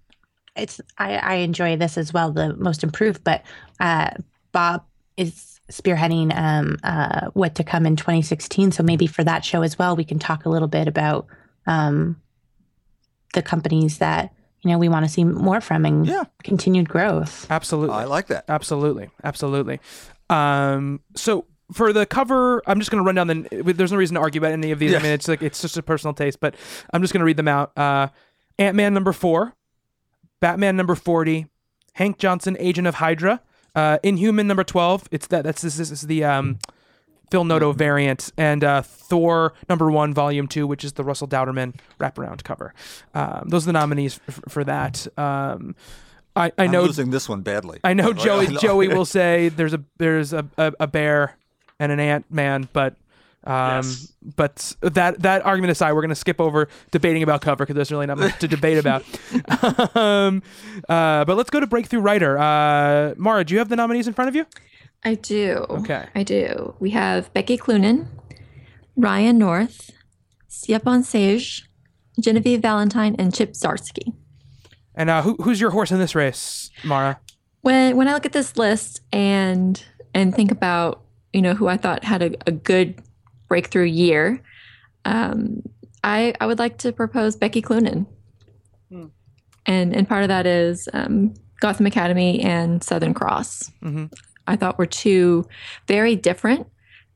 [0.56, 3.42] it's I, I enjoy this as well the most improved but
[3.80, 4.10] uh
[4.52, 4.84] bob
[5.16, 9.78] is spearheading um uh what to come in 2016 so maybe for that show as
[9.78, 11.26] well we can talk a little bit about
[11.66, 12.20] um
[13.34, 16.24] the companies that you know we want to see more from and Yeah.
[16.42, 18.44] continued growth absolutely I like that.
[18.48, 19.80] Absolutely, absolutely.
[20.30, 23.72] Um, so for the cover, I'm just going to run down the.
[23.72, 24.94] There's no reason to argue about any of these.
[24.94, 26.54] I mean, it's like it's just a personal taste, but
[26.92, 27.76] I'm just going to read them out.
[27.76, 28.08] Uh,
[28.58, 29.54] Ant Man number four,
[30.40, 31.46] Batman number forty,
[31.94, 33.40] Hank Johnson, Agent of Hydra,
[33.74, 35.08] uh, Inhuman number twelve.
[35.10, 35.44] It's that.
[35.44, 36.58] That's this, this is the um,
[37.30, 41.74] Phil Noto variant, and uh, Thor number one, volume two, which is the Russell Dauterman
[42.00, 42.74] wraparound cover.
[43.14, 45.06] Um, those are the nominees f- for that.
[45.18, 45.76] Um,
[46.34, 47.80] I, I I'm know losing this one badly.
[47.84, 48.46] I know Joey.
[48.56, 51.36] Joey will say there's a there's a, a, a bear
[51.78, 52.96] and an ant man, but
[53.48, 54.12] um, Yes.
[54.36, 58.06] but that that argument aside, we're gonna skip over debating about cover because there's really
[58.06, 59.04] not much to debate about.
[59.96, 60.42] um,
[60.88, 62.38] uh, but let's go to breakthrough writer.
[62.38, 64.46] Uh, Mara, do you have the nominees in front of you?
[65.04, 65.64] I do.
[65.70, 66.06] Okay.
[66.14, 66.74] I do.
[66.78, 68.08] We have Becky Cloonan,
[68.96, 69.90] Ryan North,
[70.48, 71.62] Stepan Sejic,
[72.20, 74.12] Genevieve Valentine, and Chip Zdarsky.
[74.94, 77.20] And uh, who, who's your horse in this race, Mara?
[77.62, 79.82] When when I look at this list and
[80.14, 83.00] and think about you know who I thought had a, a good
[83.48, 84.40] breakthrough year,
[85.04, 85.62] um,
[86.04, 88.06] I I would like to propose Becky Cloonan,
[88.90, 89.06] Hmm.
[89.66, 93.70] and and part of that is um, Gotham Academy and Southern Cross.
[93.82, 94.12] Mhm.
[94.46, 95.46] I thought were two
[95.86, 96.66] very different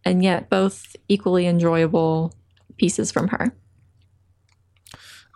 [0.05, 2.35] and yet both equally enjoyable
[2.77, 3.55] pieces from her.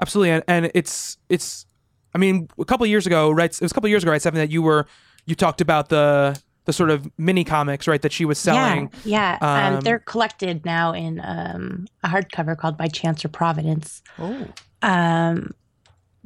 [0.01, 1.67] Absolutely, and, and it's it's.
[2.15, 3.51] I mean, a couple years ago, right?
[3.51, 4.23] It was a couple years ago, right?
[4.23, 4.87] Something that you were
[5.27, 8.03] you talked about the the sort of mini comics, right?
[8.03, 8.91] That she was selling.
[9.05, 9.69] Yeah, yeah.
[9.69, 14.03] Um, Um, they're collected now in um, a hardcover called By Chance or Providence.
[14.19, 14.47] Oh,
[14.83, 15.55] Um,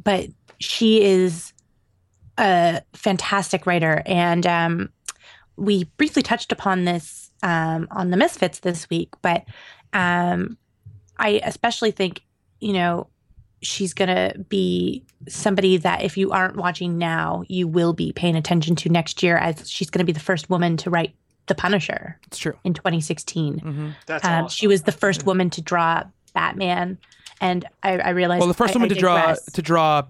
[0.03, 1.53] but she is
[2.39, 4.89] a fantastic writer, and um,
[5.57, 9.11] we briefly touched upon this um, on the Misfits this week.
[9.23, 9.45] But
[9.93, 10.57] um,
[11.19, 12.23] I especially think,
[12.61, 13.09] you know,
[13.63, 18.75] she's gonna be somebody that if you aren't watching now, you will be paying attention
[18.77, 21.15] to next year, as she's gonna be the first woman to write
[21.47, 22.55] The Punisher it's true.
[22.65, 23.59] in 2016.
[23.59, 24.49] hmm That's Um, awesome.
[24.49, 26.97] She was the first woman to draw Batman,
[27.41, 30.03] and I, I realized Well, the first I- woman I to draw to draw.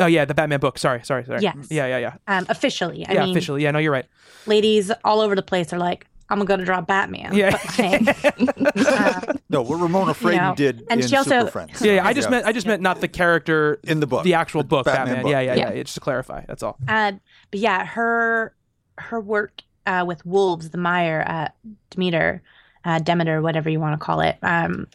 [0.00, 0.78] Oh yeah, the Batman book.
[0.78, 1.42] Sorry, sorry, sorry.
[1.42, 1.56] Yes.
[1.70, 2.14] Yeah, yeah, yeah.
[2.28, 3.04] um, officially.
[3.06, 3.62] I yeah, mean, officially.
[3.64, 4.06] Yeah, no, you're right.
[4.46, 7.58] ladies all over the place are like, "I'm gonna draw Batman." Yeah.
[7.76, 11.80] But, uh, No, what Ramona Fradon know, did and in she also- Super Friends.
[11.80, 12.06] Yeah, yeah.
[12.06, 14.84] I just meant I just meant not the character in the book, the actual book,
[14.84, 15.22] Batman Batman.
[15.22, 15.30] book.
[15.32, 15.82] Yeah, yeah, yeah, Yeah.
[15.82, 16.76] Just to clarify, that's all.
[16.86, 17.12] uh,
[17.50, 18.54] but yeah, her
[18.98, 21.48] her work uh, with Wolves, the Mire, uh,
[21.90, 22.42] Demeter,
[22.84, 24.86] uh, Demeter, whatever you want to call it, um,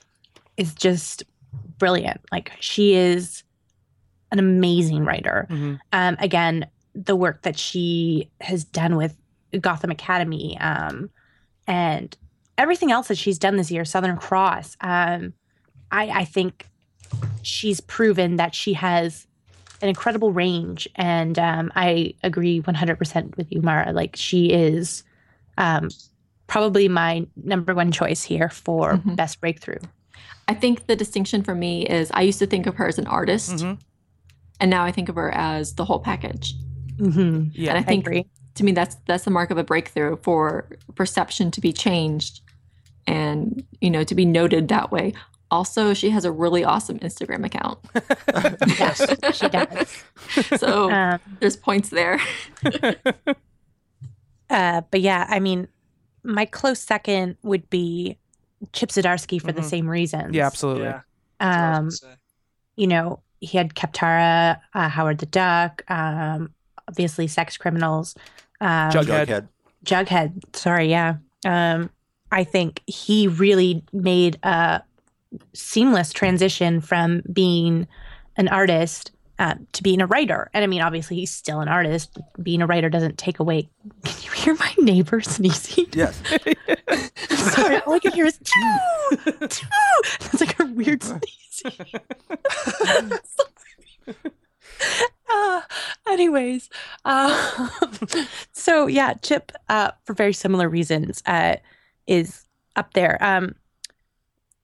[0.57, 1.23] is just
[1.79, 2.21] brilliant.
[2.31, 3.43] Like she is
[4.31, 5.47] an amazing writer.
[5.49, 5.79] Mhm.
[5.93, 9.15] um, again, the work that she has done with
[9.59, 11.09] Gotham Academy um,
[11.67, 12.15] and
[12.58, 14.78] everything else that she's done this year, Southern Cross.
[14.82, 15.34] Um,
[15.91, 16.67] I, I think
[17.41, 19.28] she's proven that she has
[19.82, 23.91] an incredible range, and um, I agree 100% with you, Mara.
[23.91, 25.04] Like she is
[25.58, 25.89] um,
[26.47, 29.15] probably my number one choice here for Mhm.
[29.15, 29.80] best breakthrough.
[30.47, 33.08] I think the distinction for me is I used to think of her as an
[33.08, 33.78] artist, Mhm.
[34.60, 36.54] and now I think of her as the whole package.
[36.97, 37.49] Mm-hmm.
[37.54, 37.69] Yeah.
[37.71, 38.26] and I I think agree.
[38.55, 42.41] To me that's that's the mark of a breakthrough for perception to be changed,
[43.07, 45.13] and you know to be noted that way.
[45.51, 47.77] Also, she has a really awesome Instagram account,
[48.79, 49.05] Yes,
[49.37, 50.03] she does.
[50.59, 52.19] so Um, there's points there.
[54.49, 55.67] Uh, but yeah, I mean,
[56.23, 58.17] my close second would be
[58.71, 59.65] Chip Zdarsky for the Mhm.
[59.69, 60.35] same reasons.
[60.35, 60.83] Yeah, absolutely.
[60.83, 61.01] yeah.
[61.39, 62.19] that's what I Um, was gonna say.
[62.75, 66.53] you know, he had Kaptara, uh, Howard the Duck, um,
[66.87, 68.15] obviously Sex Criminals,
[68.61, 69.27] um, Jughead.
[69.27, 69.47] Jughead.
[69.85, 70.55] Jughead.
[70.55, 71.15] Sorry, yeah.
[71.45, 71.89] Um,
[72.31, 74.81] I think he really made a
[75.53, 77.87] seamless transition from being
[78.37, 80.49] an artist uh, to being a writer.
[80.53, 82.17] And I mean, obviously, he's still an artist.
[82.41, 83.69] Being a writer doesn't take away.
[84.03, 85.87] Can you hear my neighbor sneezing?
[85.93, 86.21] Yes.
[87.53, 89.67] Sorry, all I can hear is choo, choo.
[90.21, 91.03] It's like a weird
[91.63, 91.93] sneezing.
[96.08, 96.69] anyways,
[97.06, 97.69] uh,
[98.51, 101.56] so yeah, Chip, uh, for very similar reasons, uh,
[102.08, 103.17] is up there.
[103.21, 103.56] Um,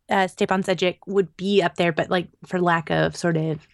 [0.10, 3.68] uh, Stepan Sejic would be up there, but like for lack of sort of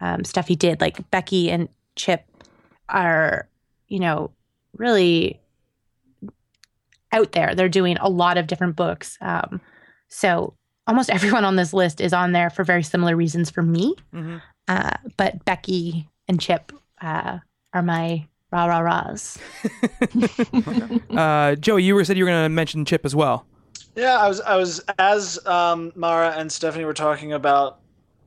[0.00, 2.24] um, stuff he did, like Becky and Chip
[2.88, 3.48] are,
[3.88, 4.30] you know,
[4.76, 5.40] really
[7.12, 7.54] out there.
[7.54, 9.16] They're doing a lot of different books.
[9.20, 9.60] Um,
[10.08, 10.54] so
[10.86, 13.94] almost everyone on this list is on there for very similar reasons for me.
[14.14, 14.42] Mhm.
[14.68, 16.72] Uh, but Becky and Chip
[17.02, 17.38] uh,
[17.74, 19.38] are my rah rah rahs.
[21.10, 23.44] Uh, Joey, you were said you were going to mention Chip as well.
[23.96, 27.80] Yeah, I was I was as um, Mara and Stephanie were talking about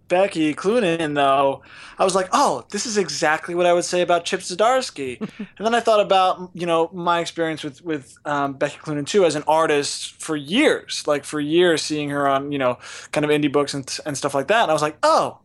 [0.10, 1.64] Becky Cloonan, though,
[1.98, 5.20] I was like, oh, this is exactly what I would say about Chip Zdarsky.
[5.38, 9.26] and then I thought about, you know, my experience with with um, Becky Cloonan too
[9.26, 12.78] as an artist for years, like for years, seeing her on, you know,
[13.12, 14.64] kind of indie books and and stuff like that.
[14.64, 15.40] And I was like, oh,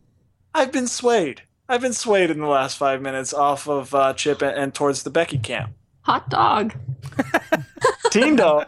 [0.53, 1.41] I've been swayed.
[1.69, 5.03] I've been swayed in the last five minutes off of uh, Chip and, and towards
[5.03, 5.71] the Becky camp.
[6.01, 6.73] Hot dog.
[8.11, 8.65] Team dog.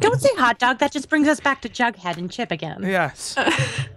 [0.00, 0.78] Don't say hot dog.
[0.80, 2.80] That just brings us back to Jughead and Chip again.
[2.82, 3.32] Yes.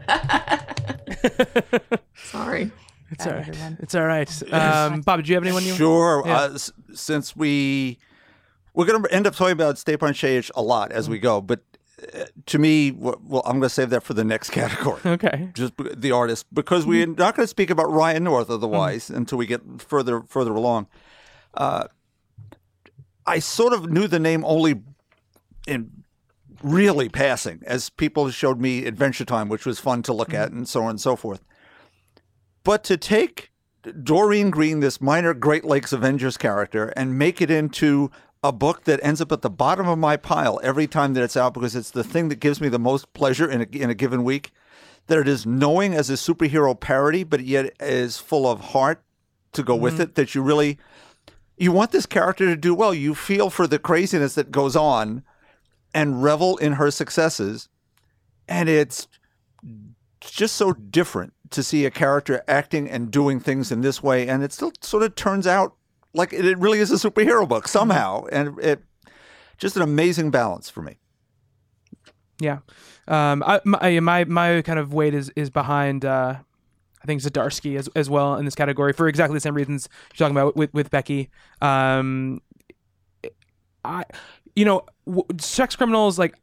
[2.15, 2.71] Sorry.
[3.11, 3.47] It's all Bye, right.
[3.49, 3.77] everyone.
[3.81, 4.53] It's all right.
[4.53, 5.73] Um, Bob, did you have anyone you?
[5.73, 6.23] Sure.
[6.25, 6.41] Yeah.
[6.43, 7.97] Uh, s- since we
[8.73, 11.59] we're going to end up talking about Stepan Sejic a lot as we go, but
[11.59, 11.72] uh,
[12.45, 15.01] to me, well, I'm going to save that for the next category.
[15.05, 15.49] Okay.
[15.53, 17.13] Just the artist, because we're hmm.
[17.13, 19.17] not going to speak about Ryan North otherwise hmm.
[19.17, 20.87] until we get further further along.
[21.53, 21.87] Uh,
[23.25, 24.81] I sort of knew the name only
[25.65, 26.03] in
[26.61, 30.37] really passing, as people showed me Adventure Time, which was fun to look hmm.
[30.37, 31.43] at, and so on and so forth.
[32.63, 33.51] But to take
[34.03, 38.09] Doreen Green, this minor Great Lakes Avengers character, and make it into
[38.43, 41.37] a book that ends up at the bottom of my pile every time that it's
[41.37, 43.95] out because it's the thing that gives me the most pleasure in a, in a
[43.95, 44.51] given week.
[45.07, 49.03] That it is knowing as a superhero parody, but yet is full of heart
[49.51, 50.03] to go with mm-hmm.
[50.03, 50.15] it.
[50.15, 50.77] That you really
[51.57, 52.93] you want this character to do well.
[52.93, 55.23] You feel for the craziness that goes on
[55.93, 57.69] and revel in her successes.
[58.47, 59.07] And it's
[60.19, 64.27] just so different to see a character acting and doing things in this way.
[64.27, 65.75] And it still sort of turns out
[66.13, 68.25] like it really is a superhero book somehow.
[68.31, 68.83] And it
[69.57, 70.97] just an amazing balance for me.
[72.39, 72.59] Yeah.
[73.07, 76.05] Um, I, my, my my kind of weight is is behind.
[76.05, 76.37] Uh,
[77.01, 80.25] I think Zdarsky as as well in this category for exactly the same reasons you're
[80.25, 81.29] talking about with with Becky.
[81.61, 82.41] Um,
[83.83, 84.05] I,
[84.55, 86.35] you know, w- sex criminals like,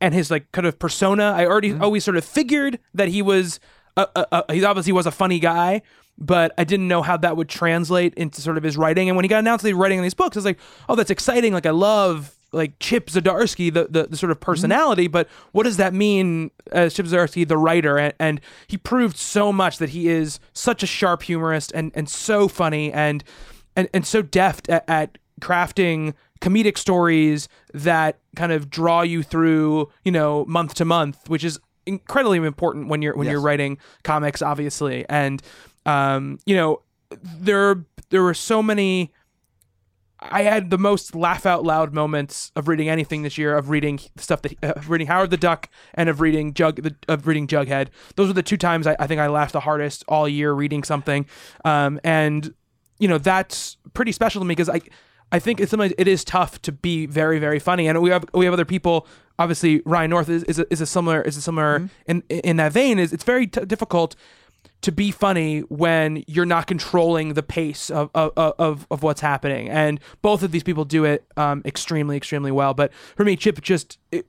[0.00, 1.32] and his like kind of persona.
[1.34, 3.60] I already always sort of figured that he was.
[3.96, 5.82] A, a, a, he obviously was a funny guy,
[6.18, 9.08] but I didn't know how that would translate into sort of his writing.
[9.08, 10.58] And when he got announced that he was writing on these books, I was like,
[10.88, 11.52] oh, that's exciting.
[11.52, 15.76] Like I love like Chip Zdarsky, the, the the sort of personality, but what does
[15.76, 17.98] that mean as Chip Zdarsky, the writer?
[17.98, 22.08] And, and he proved so much that he is such a sharp humorist and and
[22.08, 23.22] so funny and
[23.76, 29.90] and and so deft at, at crafting comedic stories that kind of draw you through,
[30.04, 34.42] you know, month to month, which is incredibly important when you're when you're writing comics,
[34.42, 35.04] obviously.
[35.08, 35.42] And
[35.88, 36.82] um, you know,
[37.22, 39.12] there there were so many.
[40.20, 43.56] I had the most laugh out loud moments of reading anything this year.
[43.56, 46.94] Of reading stuff that uh, of reading Howard the Duck and of reading Jug the,
[47.08, 47.88] of reading Jughead.
[48.16, 50.84] Those were the two times I, I think I laughed the hardest all year reading
[50.84, 51.26] something.
[51.64, 52.54] Um, and
[52.98, 54.82] you know that's pretty special to me because I
[55.32, 58.26] I think it's sometimes it is tough to be very very funny, and we have
[58.34, 59.06] we have other people.
[59.38, 62.72] Obviously, Ryan North is is a, is a similar is a similar in in that
[62.72, 62.98] vein.
[62.98, 64.16] Is it's very t- difficult
[64.82, 69.68] to be funny when you're not controlling the pace of of, of of what's happening,
[69.68, 72.74] and both of these people do it um, extremely extremely well.
[72.74, 74.26] But for me, Chip just it,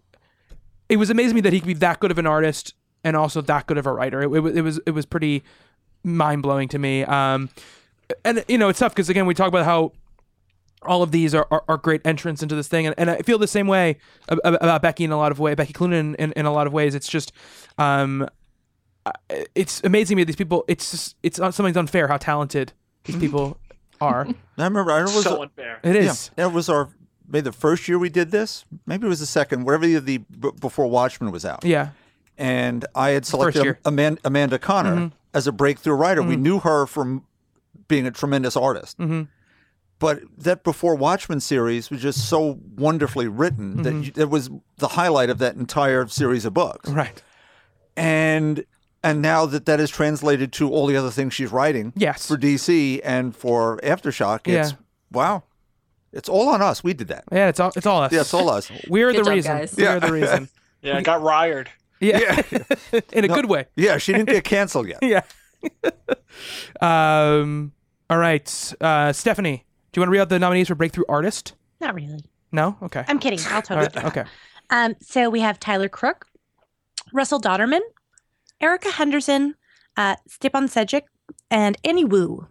[0.89, 2.73] it was amazing to me that he could be that good of an artist
[3.03, 4.21] and also that good of a writer.
[4.21, 5.43] It, it, was- it was it was pretty
[6.03, 7.03] mind blowing to me.
[7.03, 7.49] Um,
[8.25, 9.91] and you know it's tough because again we talk about how
[10.83, 13.37] all of these are, are, are great entrance into this thing and, and I feel
[13.37, 13.97] the same way
[14.29, 16.67] ab- ab- about Becky in a lot of ways Becky Cloonan in, in a lot
[16.67, 17.33] of ways it's just
[17.77, 18.25] um
[19.55, 22.73] it's amazing to me these people it's just it's not something's unfair how talented
[23.05, 23.21] these mm-hmm.
[23.21, 23.57] people
[24.01, 24.27] are
[24.57, 25.79] I remember I was so unfair.
[25.83, 25.95] It is.
[25.95, 26.89] It yeah, is that was our
[27.27, 28.65] maybe the first year we did this.
[28.85, 31.63] Maybe it was the second, whatever the, the before Watchmen was out.
[31.63, 31.89] yeah
[32.39, 33.77] and I had selected.
[33.85, 35.15] Amanda, Amanda Conner mm-hmm.
[35.33, 36.23] as a breakthrough writer.
[36.23, 36.43] We mm-hmm.
[36.43, 37.25] knew her from
[37.87, 38.97] being a tremendous artist.
[39.99, 44.87] But that Before Watchmen series was just so wonderfully written that you- it was the
[44.87, 46.89] highlight of that entire series of books.
[46.89, 47.21] right
[47.97, 48.63] And
[49.03, 52.27] and now that that is translated to all the other things she's writing Yes.
[52.27, 54.77] for DC and for Aftershock, it's Yeah.
[55.11, 55.43] wow.
[56.11, 56.83] It's all on us.
[56.83, 57.23] We did that.
[57.31, 58.71] yeah it's all it's all us Yeah, it's all us.
[58.89, 59.75] we're the job, reason guys.
[59.77, 59.99] we're Yeah.
[59.99, 60.49] the reason
[60.81, 61.69] Yeah, I got rired.
[61.99, 62.41] yeah,
[63.13, 64.99] in a good way Yeah, she didn't get canceled yet.
[65.03, 65.21] yeah
[66.81, 67.73] um
[68.09, 71.53] all right uh Stephanie do you want to read out the nominees for breakthrough artist
[71.81, 72.23] Not really.
[72.51, 73.39] no okay I'm kidding.
[73.47, 73.87] I'll all totally.
[73.95, 74.23] right okay
[74.71, 76.27] Um, so we have Tyler Crook,
[77.11, 77.81] Russell Dauterman,
[78.61, 79.55] Erica Henderson,
[79.97, 81.03] uh, Stepan Sejic,
[81.49, 82.47] and Annie Wu.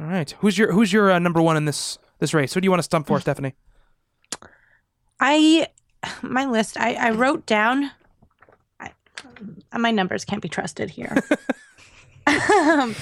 [0.00, 0.30] All right.
[0.40, 2.54] Who's your Who's your uh, number one in this this race?
[2.54, 3.54] Who do you want to stump for, Stephanie?
[5.20, 5.68] I,
[6.22, 7.90] my list, I, I wrote down.
[8.80, 8.90] I,
[9.78, 11.16] my numbers can't be trusted here.
[12.26, 12.94] um,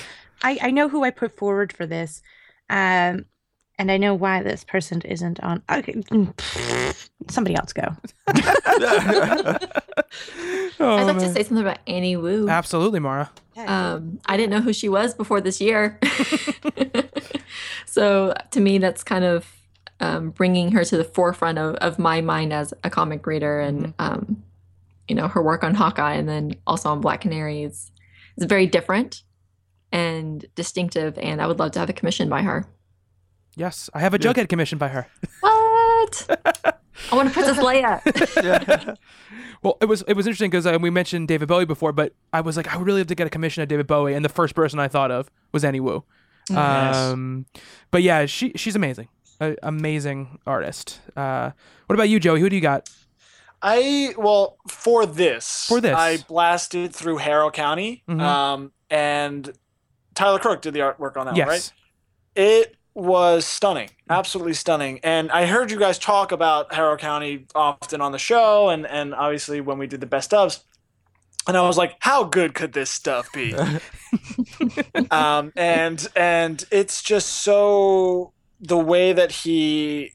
[0.43, 2.22] I, I know who I put forward for this,
[2.68, 3.26] um,
[3.78, 5.62] and I know why this person isn't on.
[5.70, 6.03] Okay,
[7.28, 7.97] somebody else go.
[10.80, 11.28] Oh, I'd like man.
[11.28, 12.48] to say something about Annie Wu.
[12.48, 13.30] Absolutely, Mara.
[13.56, 15.98] Um, I didn't know who she was before this year.
[17.86, 19.46] so to me, that's kind of
[20.00, 23.94] um, bringing her to the forefront of, of my mind as a comic reader and,
[23.98, 24.42] um,
[25.06, 27.90] you know, her work on Hawkeye and then also on Black Canary is,
[28.36, 29.22] is very different
[29.92, 31.18] and distinctive.
[31.18, 32.66] And I would love to have a commission by her.
[33.54, 35.06] Yes, I have a Jughead commissioned by her.
[35.40, 36.78] What?
[37.11, 38.96] I want a Princess Leia.
[39.62, 42.40] Well, it was it was interesting because uh, we mentioned David Bowie before, but I
[42.40, 44.28] was like, I would really have to get a commission of David Bowie, and the
[44.28, 46.03] first person I thought of was Annie Wu.
[46.50, 46.96] Yes.
[46.96, 47.46] Um,
[47.92, 49.09] but yeah, she she's amazing,
[49.40, 51.00] a, amazing artist.
[51.16, 51.53] Uh,
[51.86, 52.40] what about you, Joey?
[52.40, 52.90] Who do you got?
[53.62, 55.94] I well for this For this.
[55.96, 58.20] I blasted through Harrow County, Mhm.
[58.20, 59.53] um, and
[60.14, 61.72] Tyler Crook did the artwork on that yes, one, right?
[62.34, 65.01] It was stunning, absolutely stunning.
[65.03, 69.14] And I heard you guys talk about Harrow County often on the show, and and
[69.14, 70.62] obviously when we did the best ofs.
[71.49, 73.53] And I was like, how good could this stuff be?
[75.11, 80.12] um, and and it's just so the way that he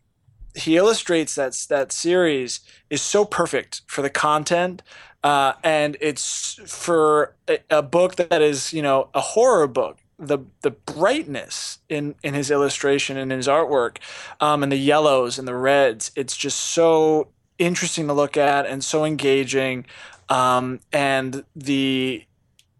[0.55, 4.81] he illustrates that that series is so perfect for the content
[5.23, 10.39] uh, and it's for a, a book that is you know a horror book the
[10.61, 13.97] the brightness in in his illustration and his artwork
[14.39, 18.83] um, and the yellows and the reds it's just so interesting to look at and
[18.83, 19.85] so engaging
[20.29, 22.23] um, and the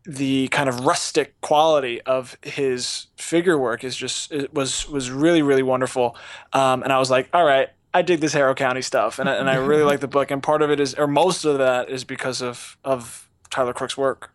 [0.06, 5.42] the kind of rustic quality of his figure work is just it was was really
[5.42, 6.16] really wonderful.
[6.54, 9.36] Um, and I was like all right I dig this Harrow County stuff and, I-
[9.36, 11.90] and I really like the book and part of it is or most of that
[11.90, 14.32] is because of of Tyler Crook's work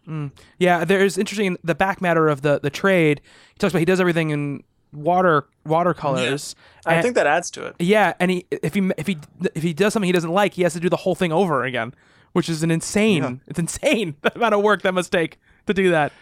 [0.59, 0.85] yeah.
[0.85, 3.21] There's interesting the back matter of the the trade.
[3.55, 6.55] He talks about he does everything in water watercolors.
[6.87, 9.19] I And- think that adds to it Yeah, and he if he if he
[9.55, 11.65] if he does something he doesn't like, he has to do the whole thing over
[11.65, 11.95] again,
[12.33, 13.41] which is an insane.
[13.47, 16.13] It's insane the amount of work that must take to do that.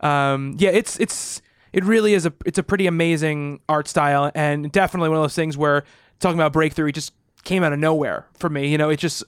[0.00, 1.42] Um, yeah, it's it's
[1.72, 5.34] it really is a it's a pretty amazing art style, and definitely one of those
[5.34, 5.84] things where
[6.20, 7.12] talking about breakthrough, it just
[7.44, 8.68] came out of nowhere for me.
[8.68, 9.22] You know, it just.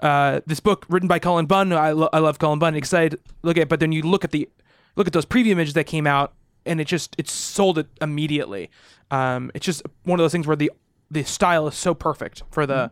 [0.00, 2.74] Uh, this book written by Cullen Bunn, I, lo- I love Cullen Bunn.
[2.74, 4.48] Excited to look at, it, but then you look at the
[4.96, 6.32] look at those preview images that came out,
[6.64, 8.70] and it just it sold it immediately.
[9.10, 10.72] Um, it's just one of those things where the
[11.10, 12.90] the style is so perfect for the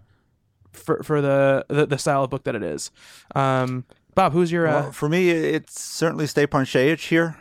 [0.73, 2.91] for for the, the the style of book that it is.
[3.35, 3.85] Um,
[4.15, 7.37] Bob, who's your uh, Well, for me, it's certainly Stepan Sejic here.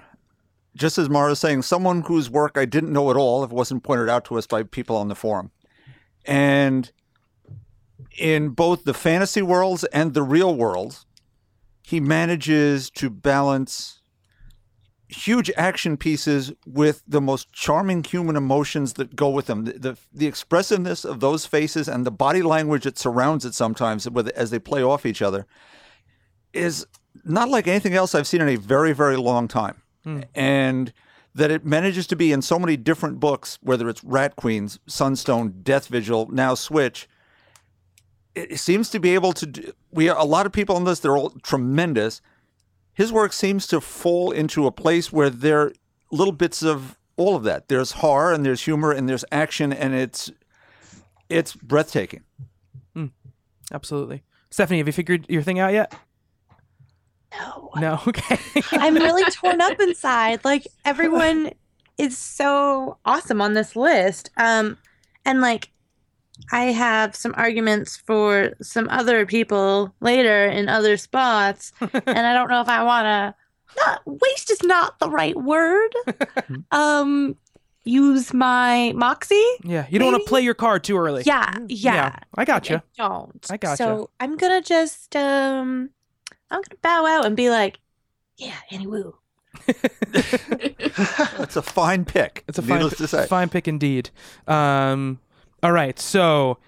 [0.76, 3.56] Just as Mara was saying, someone whose work I didn't know at all if it
[3.56, 5.50] wasn't pointed out to us by people on the forum.
[6.24, 6.92] And
[8.18, 11.06] in both the fantasy worlds and the real world,
[11.84, 14.02] he manages to balance
[15.10, 19.66] huge action pieces with the most charming human emotions that go with them.
[19.66, 24.10] The, the, the expressiveness of those faces and the body language that surrounds it sometimes
[24.10, 25.46] with, as they play off each other
[26.54, 26.86] is
[27.24, 29.82] not like anything else I've seen in a very, very long time.
[30.04, 30.22] Hmm.
[30.36, 30.94] And
[31.36, 35.62] that it manages to be in so many different books, whether it's Rat Queens, Sunstone,
[35.62, 37.08] Death Vigil, now Switch.
[38.38, 39.46] It it seems to be able to.
[39.46, 41.00] Do, we a lot of people on this.
[41.00, 42.22] They're all tremendous.
[42.94, 45.74] His work seems to fall into a place where there are
[46.12, 47.68] little bits of all of that.
[47.68, 50.32] There's horror and there's humor and there's action and it's
[51.30, 52.24] it's breathtaking.
[53.74, 54.80] absolutely Stephanie?
[54.80, 55.94] Have you figured your thing out yet?
[57.38, 57.70] No.
[57.76, 58.02] No.
[58.08, 58.40] Okay.
[58.72, 60.46] I'm really torn up inside.
[60.46, 61.52] Like everyone
[61.98, 64.30] is so awesome on this list.
[64.38, 64.78] Um
[65.26, 65.70] and like
[66.52, 71.92] I have some arguments for some other people later in other spots and
[72.28, 73.36] I don't know if I want to
[73.86, 75.94] not waste is not the right word.
[76.72, 77.36] um
[77.84, 79.44] use my moxie?
[79.64, 79.88] yeah.
[79.90, 81.24] You don't want to play your card too early.
[81.26, 82.18] Yeah, yeah.
[82.36, 82.82] I got you.
[82.98, 83.46] Don't.
[83.50, 83.84] I got gotcha.
[83.84, 83.90] You.
[83.90, 85.90] So I'm gonna just um
[86.50, 87.80] I'm gonna bow out and be like,
[88.38, 89.16] yeah, Annie Wu.
[91.40, 92.44] It's a fine pick.
[92.48, 93.26] It's a fine, needless to say.
[93.28, 94.10] fine pick indeed.
[94.48, 95.20] Um,
[95.68, 96.60] all right, so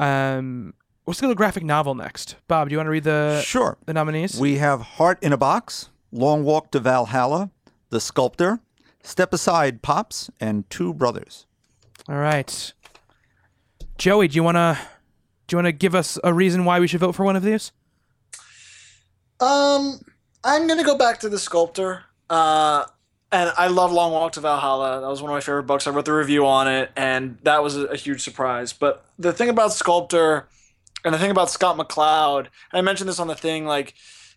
[0.00, 0.74] um,
[1.06, 2.34] let's go to graphic novel next.
[2.48, 3.78] Bob, do you want to read the Sure.
[3.86, 4.36] the nominees?
[4.40, 7.50] We have Heart in a Box, Long Walk to Valhalla,
[7.90, 8.58] The Sculptor,
[9.00, 11.46] Step Aside Pops, and Two Brothers.
[12.08, 12.72] all right,
[13.96, 14.76] Joey, do you wanna
[15.46, 17.70] do you wanna give us a reason why we should vote for one of these?
[19.38, 20.00] Um,
[20.42, 22.02] I'm gonna go back to the sculptor.
[22.28, 22.86] Uh,
[23.32, 25.00] and I love Long Walk to Valhalla.
[25.00, 25.86] That was one of my favorite books.
[25.86, 28.74] I wrote the review on it, and that was a, huge surprise.
[28.74, 30.46] But the thing about Sculptor,
[31.04, 33.94] and the thing about Scott McCloud, I mentioned this on the thing, like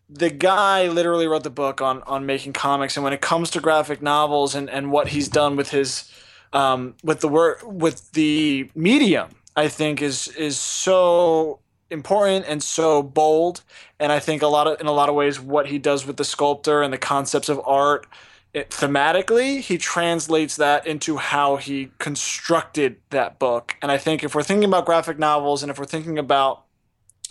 [0.09, 3.59] the guy literally wrote the book on on making comics, and when it comes to
[3.59, 6.09] graphic novels and and what he's done with his
[6.53, 13.03] um, with the work with the medium, I think is is so important and so
[13.03, 13.61] bold.
[13.99, 16.15] And I think a lot of in a lot of ways, what he does with
[16.15, 18.07] the sculptor and the concepts of art.
[18.55, 23.75] It, thematically, he translates that into how he constructed that book.
[23.81, 26.63] And I think if we're thinking about graphic novels and if we're thinking about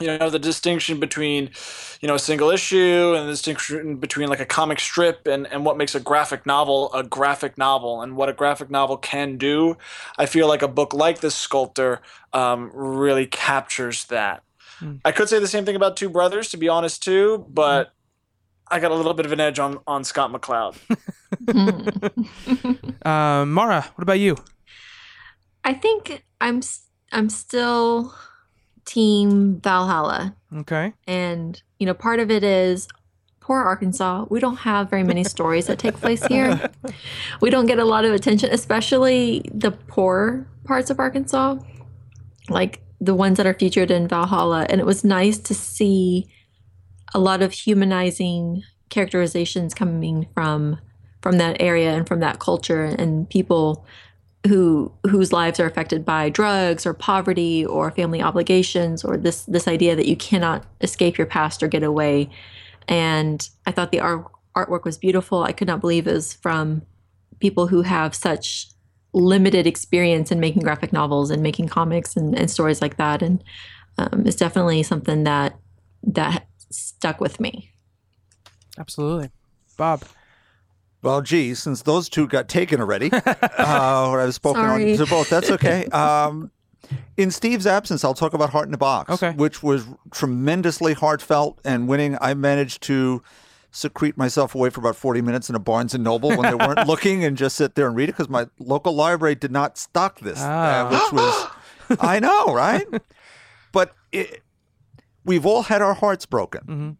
[0.01, 1.51] you know the distinction between
[2.03, 5.65] you know a single issue and the distinction between like a comic strip and and
[5.65, 9.77] what makes a graphic novel a graphic novel and what a graphic novel can do
[10.19, 12.03] i feel like a book like this sculptor
[12.33, 14.43] um, really captures that
[15.05, 17.94] i could say the same thing about two brothers to be honest too but
[18.71, 20.77] i got a little bit of an edge on on scott mccloud
[23.05, 24.37] Um, Mara, what about you?
[25.65, 28.15] I think I'm s- I'm still
[28.85, 30.35] team Valhalla.
[30.55, 30.93] Okay.
[31.07, 32.87] And, you know, part of it is
[33.41, 34.27] poor Arkansas.
[34.31, 36.71] We don't have very many stories that take place here.
[37.41, 41.57] We don't get a lot of attention, especially the poor parts of Arkansas,
[42.49, 44.67] like the ones that are featured in Valhalla.
[44.71, 46.27] And it was nice to see
[47.15, 50.79] a lot of humanizing characterizations coming from
[51.23, 53.87] from that area and from that culture and people
[54.47, 59.67] who whose lives are affected by drugs or poverty or family obligations or this this
[59.67, 62.29] idea that you cannot escape your past or get away.
[62.87, 65.43] And i thought the art, artwork was beautiful.
[65.43, 66.83] I could not believe it was from
[67.41, 68.69] people who have such
[69.15, 73.23] limited experience in making graphic novels and making comics and, and stories like that.
[73.23, 73.43] And
[73.97, 75.57] um, it's definitely something that
[76.03, 76.47] that
[76.77, 77.71] stuck with me
[78.79, 79.31] Absolutely.
[79.77, 80.03] Bob.
[81.03, 84.93] Well, gee, since those two got taken already, uh, or I've spoken Sorry.
[84.93, 85.87] on to both, that's okay.
[85.93, 86.51] Um,
[87.17, 89.31] in Steve's absence, I'll talk about Heart in a Box, Okay.
[89.37, 92.19] which was tremendously heartfelt and winning.
[92.21, 93.23] I managed to
[93.71, 96.87] secrete myself away for about 40 minutes in a Barnes and Noble when they weren't
[96.87, 100.21] looking and just sit there and read it because my local library did not stock
[100.21, 100.91] this, uh, Ah.
[100.91, 101.13] which
[101.91, 102.87] was, I know, right?
[103.73, 104.43] But it,
[105.25, 106.61] we've all had our hearts broken.
[106.63, 106.91] Mm-hmm.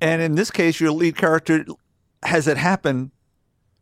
[0.00, 1.64] And in this case, your lead character
[2.22, 3.10] has it happen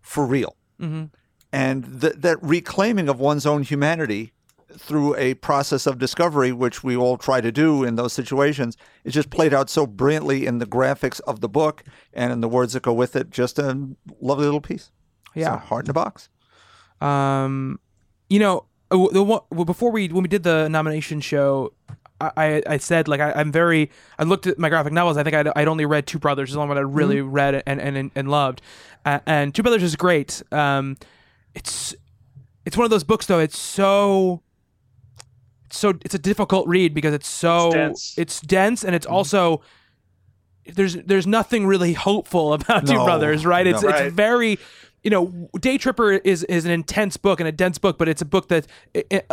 [0.00, 0.56] for real.
[0.80, 1.04] Mm-hmm.
[1.52, 4.32] And th- that reclaiming of one's own humanity
[4.78, 9.14] through a process of discovery, which we all try to do in those situations, is
[9.14, 12.72] just played out so brilliantly in the graphics of the book and in the words
[12.72, 13.30] that go with it.
[13.30, 13.88] Just a
[14.20, 14.90] lovely little piece.
[15.34, 15.60] Yeah.
[15.60, 16.28] So, heart in a box.
[17.00, 17.78] Um,
[18.28, 21.72] you know, uh, the one well, before we when we did the nomination show,
[22.20, 25.16] I I, said like I, I'm very I looked at my graphic novels.
[25.16, 27.62] I think I'd, I'd only read Two Brothers, is the only one I really read
[27.66, 28.62] and and and loved.
[29.04, 30.42] Uh, and Two Brothers is great.
[30.50, 30.96] Um,
[31.54, 31.94] it's
[32.64, 33.38] it's one of those books though.
[33.40, 34.40] It's so
[35.66, 38.14] it's so it's a difficult read because it's so It's dense.
[38.18, 39.62] it's dense and it's also
[40.74, 43.66] there's there's nothing really hopeful about Two Brothers, right?
[43.66, 43.88] It's no.
[43.90, 44.12] it's Right.
[44.12, 44.58] very
[45.06, 48.22] you know, Day Tripper is is an intense book and a dense book, but it's
[48.22, 48.66] a book that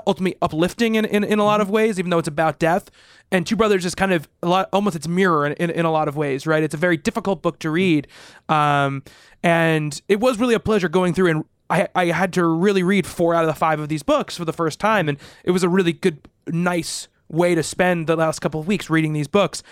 [0.05, 2.91] ultimately uplifting in, in, in a lot of ways, even though it's about death.
[3.31, 5.91] And Two Brothers is kind of a lot, almost its mirror in, in, in a
[5.91, 6.61] lot of ways, right?
[6.61, 8.07] It's a very difficult book to read,
[8.49, 9.01] um,
[9.41, 11.45] and it was really a pleasure going through and.
[11.69, 14.45] I, I had to really read four out of the five of these books for
[14.45, 18.41] the first time, and it was a really good, nice way to spend the last
[18.41, 19.63] couple of weeks reading these books.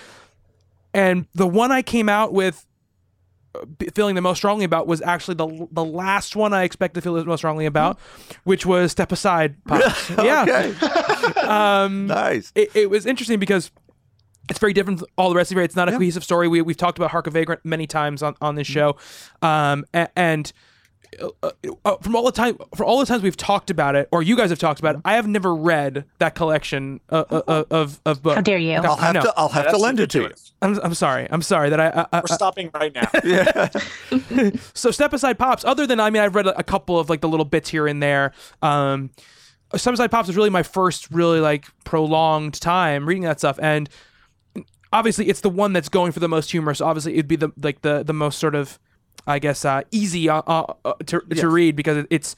[0.96, 2.66] And the one I came out with
[3.94, 7.14] feeling the most strongly about was actually the the last one I expect to feel
[7.16, 8.00] the most strongly about,
[8.44, 9.56] which was Step Aside.
[9.66, 10.10] Pops.
[10.24, 10.74] Yeah,
[11.84, 12.52] um, nice.
[12.56, 13.72] it, it was interesting because
[14.50, 15.64] it's very different from all the rest of it.
[15.64, 16.48] It's not a cohesive story.
[16.48, 18.98] We we've talked about Hark a Vagrant many times on, on this show,
[19.42, 20.52] um, a- and.
[21.20, 21.50] Uh,
[21.84, 24.38] uh, from all the time, for all the times we've talked about it, or you
[24.38, 28.00] guys have talked about it, I have never read that collection uh, uh, uh, of
[28.06, 28.36] of books.
[28.36, 28.76] How dare you?
[28.76, 29.22] I'll have know.
[29.24, 29.34] to.
[29.36, 30.32] I'll have to lend it to you.
[30.62, 31.28] I'm, I'm sorry.
[31.30, 33.10] I'm sorry that I, I, I We're stopping right now.
[34.74, 37.22] so step aside pops other than i mean i've read a, a couple of like
[37.22, 38.32] the little bits here and there
[38.62, 39.10] um
[39.76, 43.90] step aside pops was really my first really like prolonged time reading that stuff and
[44.94, 47.52] obviously it's the one that's going for the most humor so obviously it'd be the
[47.58, 48.80] like the the most sort of
[49.28, 52.36] i guess uh easy uh, uh, uh, to, to read because it, it's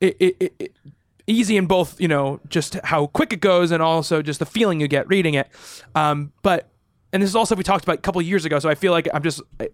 [0.00, 0.76] it, it, it,
[1.26, 4.80] easy in both you know just how quick it goes and also just the feeling
[4.80, 5.48] you get reading it
[5.94, 6.68] um but
[7.12, 9.08] and this is also we talked about a couple years ago, so I feel like
[9.14, 9.64] I'm just uh,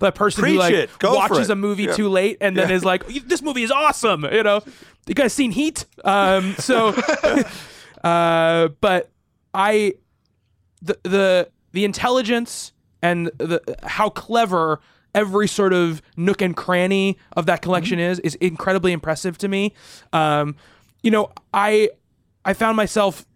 [0.00, 0.90] that person who Preach like it.
[0.98, 1.94] Go watches a movie Yeah.
[1.94, 4.60] too late and then is like, "This movie is awesome," you know.
[5.06, 5.86] You guys seen Heat?
[6.04, 6.88] Um, so,
[8.04, 9.10] uh, but
[9.54, 9.94] I,
[10.82, 14.80] the the the intelligence and the how clever
[15.14, 18.12] every sort of nook and cranny of that collection Mm-hmm.
[18.12, 19.74] is is incredibly impressive to me.
[20.12, 20.56] Um,
[21.02, 21.90] you know, I
[22.44, 23.26] I found myself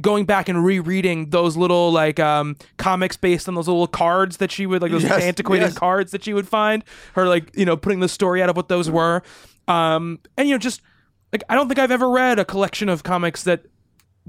[0.00, 4.50] going back and rereading those little like um comics based on those little cards that
[4.50, 5.74] she would like those Yes, antiquated yes.
[5.78, 6.82] cards that she would find
[7.14, 9.22] her like you know putting the story out of what those were
[9.68, 10.80] um and you know just
[11.30, 13.66] like i don't think i've ever read a collection of comics that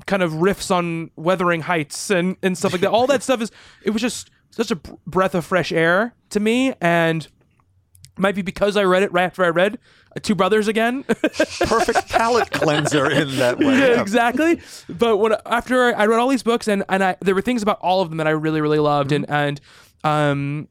[0.05, 2.89] kind of riffs on Wuthering Heights and and stuff like that.
[2.89, 3.49] All that stuff is
[3.83, 8.43] it was just such a breath of fresh air to me, and it might be
[8.43, 9.79] because I read it right after I read
[10.15, 11.03] uh, Two Brothers again.
[11.03, 13.79] Perfect palate cleanser in that way.
[13.79, 14.61] yeah, exactly.
[14.87, 17.79] But when after I read all these books and and I there were things about
[17.81, 19.59] all of them that I really really loved and and
[20.03, 20.67] um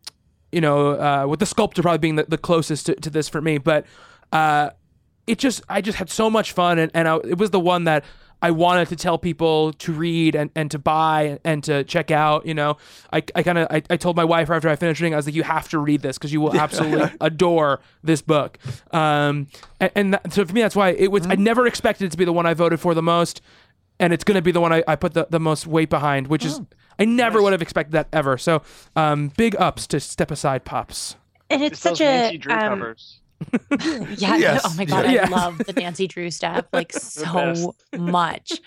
[0.52, 3.40] you know uh, with the sculptor probably being the, the closest to, to this for
[3.40, 3.84] me, but
[4.30, 4.70] uh
[5.26, 7.84] it just I just had so much fun and and I, it was the one
[7.84, 8.04] that.
[8.42, 12.44] I wanted to tell people to read and, and to buy and to check out.
[12.44, 12.76] You know,
[13.12, 15.26] I, I kind of I, I told my wife after I finished reading, I was
[15.26, 18.58] like, you have to read this because you will absolutely adore this book.
[18.92, 19.46] Um,
[19.80, 21.26] and, and that, so for me, that's why it was.
[21.26, 23.40] I never expected it to be the one I voted for the most,
[24.00, 26.26] and it's going to be the one I, I put the, the most weight behind,
[26.26, 26.60] which is
[26.98, 28.36] I never would have expected that ever.
[28.38, 28.62] So,
[28.96, 31.16] um, big ups to Step Aside Pops.
[31.48, 33.20] And it's It's such a Nancy Drew um, covers.
[34.16, 34.36] Yeah.
[34.36, 34.62] Yes.
[34.64, 35.26] Oh my god, Yeah.
[35.26, 38.60] I love the Nancy Drew stuff like so much.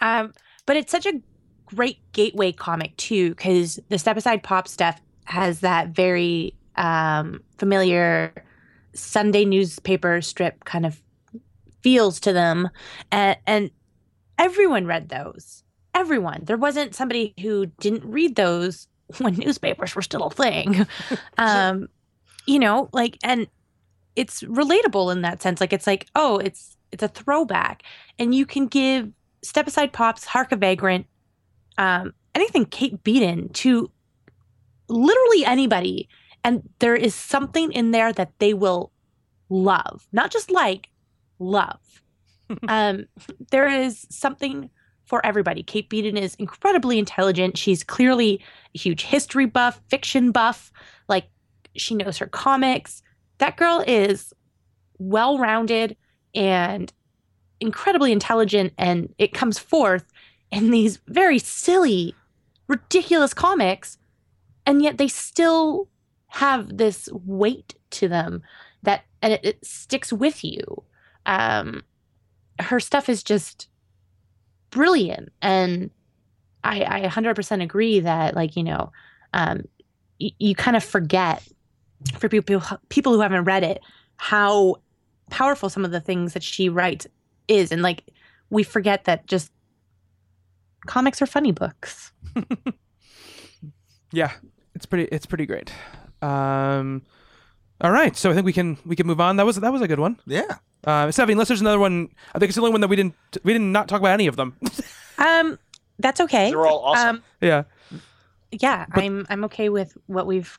[0.00, 0.32] Um,
[0.66, 1.20] but it's such a
[1.66, 8.44] great gateway comic too, because the Step Aside Pop stuff has that very um, familiar
[8.94, 11.02] Sunday newspaper strip kind of
[11.82, 12.68] feels to them,
[13.12, 13.70] and, and
[14.38, 15.62] everyone read those.
[15.94, 16.42] Everyone.
[16.44, 20.86] There wasn't somebody who didn't read those when newspapers were still a thing.
[21.38, 21.88] um,
[22.46, 23.46] you know, like and
[24.18, 25.60] it's relatable in that sense.
[25.60, 27.84] Like it's like, oh, it's it's a throwback,
[28.18, 29.10] and you can give
[29.42, 31.06] Step Aside Pops, Hark a Vagrant,
[31.78, 33.88] um, anything Kate Beaton to
[34.88, 36.08] literally anybody,
[36.42, 38.90] and there is something in there that they will
[39.50, 40.88] love, not just like,
[41.38, 42.02] love.
[42.68, 43.04] um,
[43.52, 44.68] there is something
[45.04, 45.62] for everybody.
[45.62, 47.56] Kate Beaton is incredibly intelligent.
[47.56, 48.42] She's clearly
[48.74, 50.72] a huge history buff, fiction buff.
[51.08, 51.28] Like
[51.76, 53.02] she knows her comics
[53.38, 54.32] that girl is
[54.98, 55.96] well rounded
[56.34, 56.92] and
[57.60, 60.04] incredibly intelligent, and it comes forth
[60.50, 62.14] in these very silly,
[62.68, 63.98] ridiculous comics,
[64.66, 65.88] and yet they still
[66.28, 68.42] have this weight to them
[68.82, 70.62] that and it, it sticks with you.
[71.26, 71.82] Um,
[72.60, 73.68] her stuff is just
[74.70, 75.90] brilliant, and
[76.64, 78.92] I, I 100% agree that, like you know,
[79.32, 79.64] um,
[80.20, 81.42] y- you kind of forget
[82.18, 83.80] for people people who haven't read it
[84.16, 84.76] how
[85.30, 87.06] powerful some of the things that she writes
[87.48, 88.04] is and like
[88.50, 89.50] we forget that just
[90.86, 92.12] comics are funny books
[94.10, 94.32] Yeah,
[94.74, 95.04] it's pretty.
[95.12, 95.70] It's pretty great.
[96.22, 97.02] Um,
[97.82, 99.36] all right, so I think we can we can move on.
[99.36, 100.18] That was that was a good one.
[100.26, 100.46] Yeah.
[100.82, 103.14] Uh, Sevi, unless there's another one, I think it's the only one that we didn't
[103.44, 104.56] we didn't not talk about any of them.
[105.18, 105.58] um
[105.98, 107.16] that's okay They're all awesome.
[107.16, 107.64] um yeah.
[108.52, 110.56] yeah i'm i'm okay with what we've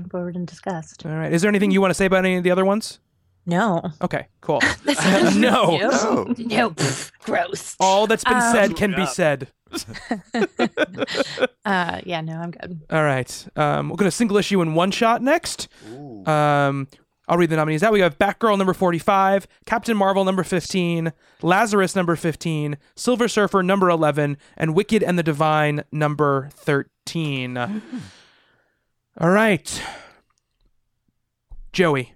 [0.00, 1.32] gone forward and discussed All right.
[1.32, 3.00] Is there anything you want to say about any of the other ones?
[3.46, 4.60] no Okay, cool.
[5.36, 5.76] No.
[5.78, 6.24] No.
[6.38, 9.48] no pff, gross All that's been Um, said can be said.
[11.64, 13.46] uh yeah no i'm good All right.
[13.56, 15.68] Um, we're gonna single issue in one shot next.
[16.26, 16.88] Um,
[17.28, 17.92] I'll read the nominees out.
[17.92, 23.90] We have Batgirl number 45, Captain Marvel number 15, Lazarus number 15, Silver Surfer number
[23.90, 27.82] 11, and Wicked and the Divine number 13.
[29.18, 29.82] All right.
[31.72, 32.12] Joey.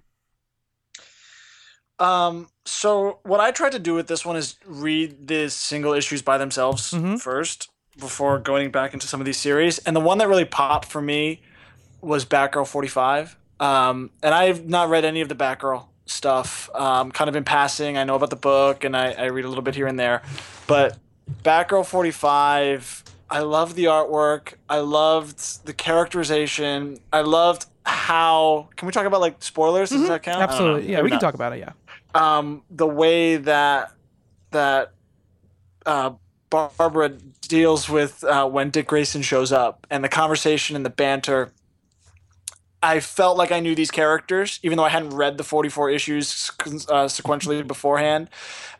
[1.98, 6.22] Um, so what I tried to do with this one is read the single issues
[6.22, 7.20] by themselves Mhm.
[7.20, 9.78] first before going back into some of these series.
[9.80, 11.42] And the one that really popped for me
[12.00, 13.36] was Batgirl 45.
[13.58, 16.70] Um, and I've not read any of the Batgirl stuff.
[16.74, 19.48] Um, kind of in passing, I know about the book and I, I read a
[19.48, 20.22] little bit here and there.
[20.66, 20.96] But
[21.44, 24.54] Batgirl 45, I loved the artwork.
[24.68, 26.98] I loved the characterization.
[27.12, 28.68] I loved how.
[28.76, 29.90] Can we talk about like spoilers?
[29.90, 30.40] Does that count?
[30.40, 30.44] I.
[30.44, 30.90] Absolutely.
[30.90, 31.60] Yeah, Maybe we can not talk about it.
[31.60, 31.72] Yeah.
[32.14, 33.92] um, the way that
[34.50, 34.92] that
[35.86, 36.10] uh,
[36.50, 37.10] Barbara
[37.42, 41.52] deals with uh, when Dick Grayson shows up and the conversation and the banter.
[42.82, 46.50] I felt like I knew these characters, even though I hadn't read the 44 issues
[46.60, 48.30] uh, sequentially beforehand.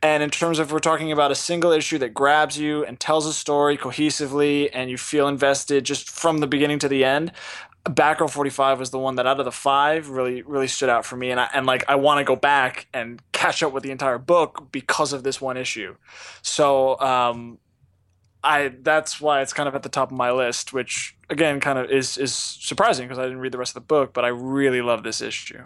[0.03, 3.27] And in terms of we're talking about a single issue that grabs you and tells
[3.27, 7.33] a story cohesively and you feel invested just from the beginning to the end,
[7.85, 11.17] Batgirl 45 was the one that out of the five really really stood out for
[11.17, 13.91] me and I, and like I want to go back and catch up with the
[13.91, 15.97] entire book because of this one issue.
[16.43, 17.59] So um
[18.43, 21.79] I that's why it's kind of at the top of my list, which again kind
[21.79, 24.29] of is is surprising because I didn't read the rest of the book, but I
[24.29, 25.65] really love this issue.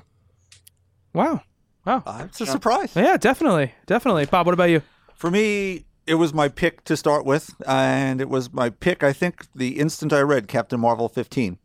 [1.13, 1.43] Wow.
[1.87, 2.03] Wow.
[2.07, 2.97] Uh, it's a surprise.
[2.97, 3.75] Yeah, definitely.
[3.87, 4.27] Definitely.
[4.27, 4.83] Bob, what about you?
[5.15, 9.13] For me, it was my pick to start with, and it was my pick, I
[9.13, 11.59] think, the instant I read Captain Marvel 15,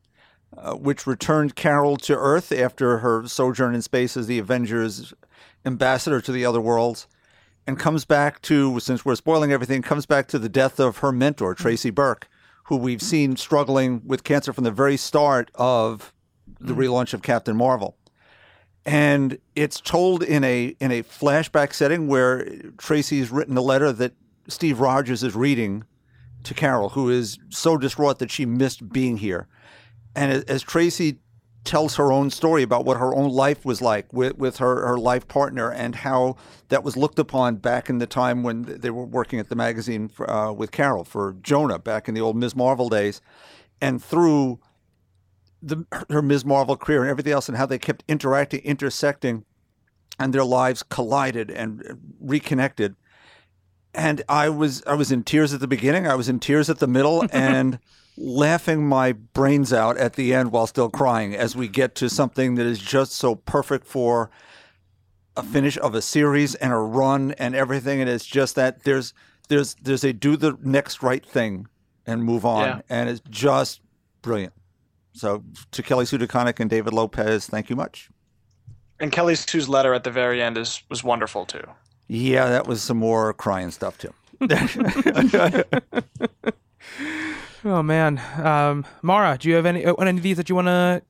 [0.57, 5.13] uh, which returned Carol to Earth after her sojourn in space as the Avengers
[5.65, 7.07] ambassador to the other worlds.
[7.69, 11.11] And comes back to since we're spoiling everything, comes back to the death of her
[11.11, 11.61] mentor mm-hmm.
[11.61, 12.27] Tracy Burke,
[12.63, 16.11] who we've seen struggling with cancer from the very start of
[16.59, 16.81] the mm-hmm.
[16.81, 17.95] relaunch of Captain Marvel.
[18.87, 22.43] And it's told in a in a flashback setting where
[22.79, 24.13] Tracy's written a letter that
[24.47, 25.83] Steve Rogers is reading
[26.45, 29.47] to Carol, who is so distraught that she missed being here.
[30.15, 31.19] And as, as Tracy
[31.63, 34.97] tells her own story about what her own life was like with, with her, her
[34.97, 36.35] life partner and how
[36.69, 40.07] that was looked upon back in the time when they were working at the magazine
[40.07, 42.55] for, uh, with Carol for Jonah back in the old Ms.
[42.55, 43.21] Marvel days.
[43.81, 44.59] And through
[45.61, 46.45] the, her Ms.
[46.45, 49.45] Marvel career and everything else, and how they kept interacting, intersecting,
[50.17, 52.95] and their lives collided and reconnected.
[53.93, 56.07] And I was I was in tears at the beginning.
[56.07, 57.79] I was in tears at the middle, and
[58.21, 62.55] laughing my brains out at the end while still crying as we get to something
[62.55, 64.29] that is just so perfect for
[65.37, 68.01] a finish of a series and a run and everything.
[68.01, 69.13] And it's just that there's
[69.47, 71.67] there's there's a do the next right thing
[72.05, 72.81] and move on, Yeah.
[72.89, 73.81] and it's just
[74.21, 74.53] brilliant.
[75.13, 78.09] So to Kelly Sue DeConnick and David Lopez, thank you much.
[78.99, 81.63] And Kelly Sue's letter at the very end is was wonderful too.
[82.07, 84.13] Yeah, that was some more crying stuff too.
[87.65, 90.67] Oh man, um, Mara, do you have any uh, any of these that you want
[90.67, 91.01] to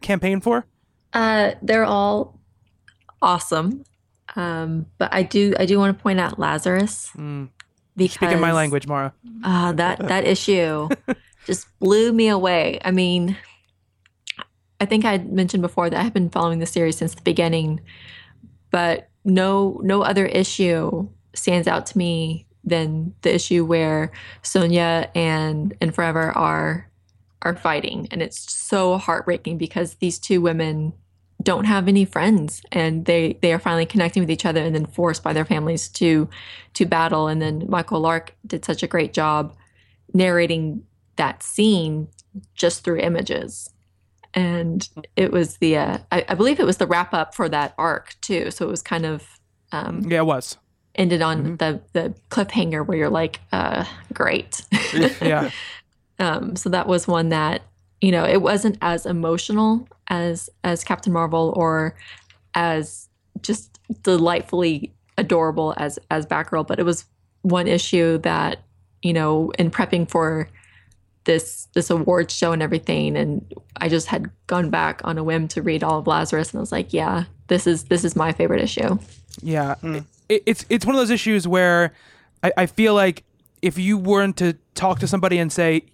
[0.00, 0.66] campaign for?
[1.12, 2.38] Uh, they're all
[3.20, 3.84] awesome.
[4.34, 7.50] Um, but I do I do want to point out Lazarus Mm.
[7.96, 9.12] because Speaking my language, Mara.
[9.44, 10.88] Uh, that that issue
[11.46, 12.80] just blew me away.
[12.84, 13.36] I mean,
[14.80, 17.80] I think I mentioned before that I've been following the series since the beginning,
[18.70, 25.74] but no no other issue stands out to me than the issue where Sonja and
[25.80, 26.88] and Forever are
[27.42, 30.92] are fighting, and it's so heartbreaking because these two women
[31.42, 34.86] don't have any friends and they they are finally connecting with each other and then
[34.86, 36.28] forced by their families to
[36.74, 37.28] to battle.
[37.28, 39.54] And then Michael Lark did such a great job
[40.14, 40.84] narrating
[41.16, 42.08] that scene
[42.54, 43.70] just through images.
[44.34, 47.74] And it was the uh, I, I believe it was the wrap up for that
[47.76, 48.50] arc too.
[48.50, 49.40] So it was kind of
[49.72, 50.56] um, Yeah, it was.
[50.94, 54.62] Ended on the the cliffhanger where you're like uh great
[55.22, 55.50] Yeah.
[56.18, 57.62] um, so that was one that
[58.00, 61.96] you know it wasn't as emotional as as Captain Marvel or
[62.54, 63.08] as
[63.40, 67.04] just delightfully adorable as as Batgirl, but it was
[67.42, 68.60] one issue that
[69.02, 70.48] you know in prepping for
[71.24, 75.48] this this awards show and everything, and I just had gone back on a whim
[75.48, 78.32] to read all of Lazarus, and I was like, yeah, this is this is my
[78.32, 78.98] favorite issue.
[79.40, 79.76] Yeah,
[80.32, 81.92] it, it's it's one of those issues where
[82.42, 83.24] I, I feel like
[83.60, 85.86] if you weren't to talk to somebody and say,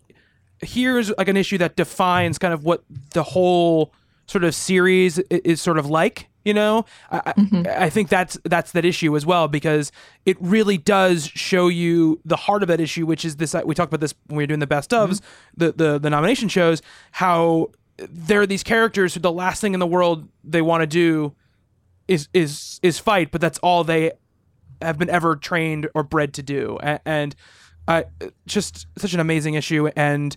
[0.63, 2.83] here's like an issue that defines kind of what
[3.13, 3.93] the whole
[4.27, 7.63] sort of series is sort of like, you know, I, I, mm-hmm.
[7.67, 9.93] I think that's that's that issue as well because
[10.25, 13.55] it really does show you the heart of that issue, which is this.
[13.65, 15.65] We talked about this when we were doing the best ofs, mm-hmm.
[15.65, 16.81] the, the the nomination shows,
[17.13, 20.87] how there are these characters who the last thing in the world they want to
[20.87, 21.35] do
[22.07, 24.13] is is is fight, but that's all they
[24.81, 27.37] have been ever trained or bred to do, and, and
[28.47, 29.89] just such an amazing issue.
[29.97, 30.37] And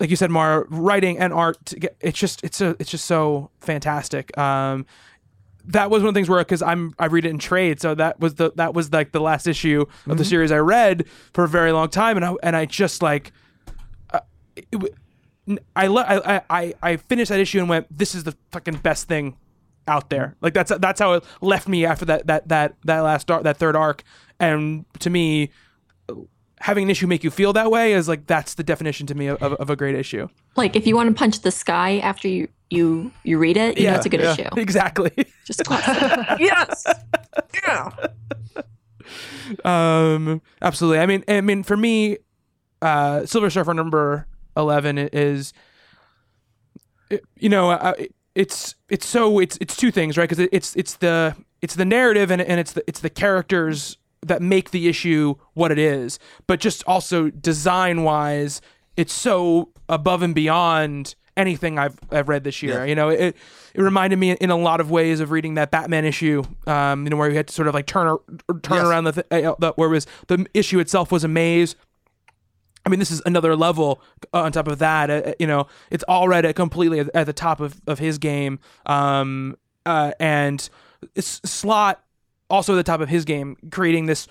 [0.00, 4.36] like you said, Mara, writing and art, it's just it's a it's just so fantastic.
[4.36, 4.86] Um,
[5.68, 7.94] that was one of the things where because I'm I read it in trade, so
[7.94, 11.44] that was the that was like the last issue of the series I read for
[11.44, 13.32] a very long time, and I and I just like.
[14.12, 14.20] Uh,
[14.56, 14.94] it,
[15.76, 19.06] I, le- I I I finished that issue and went, "This is the fucking best
[19.06, 19.36] thing
[19.86, 23.30] out there." Like that's that's how it left me after that that that that last
[23.30, 24.02] arc, that third arc,
[24.38, 25.50] and to me,
[26.60, 29.26] having an issue make you feel that way is like that's the definition to me
[29.26, 30.28] of, of, of a great issue.
[30.56, 33.86] Like if you want to punch the sky after you you you read it, you
[33.86, 34.32] know it's a good yeah.
[34.32, 34.48] issue.
[34.56, 35.12] Exactly.
[35.44, 36.38] Just classic.
[36.40, 36.86] Yes.
[37.62, 37.90] Yeah.
[39.64, 40.98] um, absolutely.
[40.98, 42.18] I mean, I mean, for me,
[42.82, 44.26] uh, Silver Surfer number
[44.56, 45.52] eleven is,
[47.36, 47.94] you know, uh,
[48.36, 50.28] it's it's so it's it's two things, right?
[50.28, 54.42] Because it's it's the it's the narrative and and it's the it's the characters that
[54.42, 58.60] make the issue what it is, but just also design wise,
[58.96, 62.80] it's so above and beyond anything I've I've read this year.
[62.80, 62.84] Yeah.
[62.84, 63.36] You know, it
[63.74, 66.42] it reminded me in a lot of ways of reading that Batman issue.
[66.66, 68.20] Um, you know, where we had to sort of like turn or,
[68.62, 68.86] turn Yes.
[68.86, 71.74] around the, th- uh, the where it was the issue itself was a maze.
[72.86, 74.00] I mean, this is another level
[74.32, 75.10] uh, on top of that.
[75.10, 78.60] Uh, you know, it's already completely at, at the top of, of his game.
[78.86, 80.68] Um, uh, and
[81.16, 82.02] it's Slott
[82.48, 84.28] also at the top of his game, creating this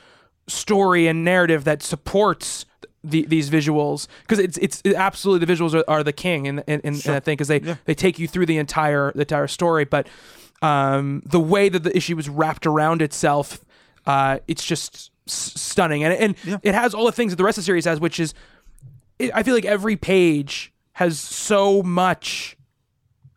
[0.47, 2.65] story and narrative that supports
[3.03, 6.59] the, these visuals because it's it's it, absolutely the visuals are, are the king in
[6.59, 9.47] in, in, in that thing because they they take you through the entire the entire
[9.47, 9.85] story.
[9.85, 10.07] But
[10.61, 13.59] um, the way that the issue was wrapped around itself
[14.05, 16.57] Uh, it's just s- stunning, and and Yeah.
[16.63, 18.33] it has all the things that the rest of the series has, which is,
[19.19, 22.55] it, I feel like every page has so much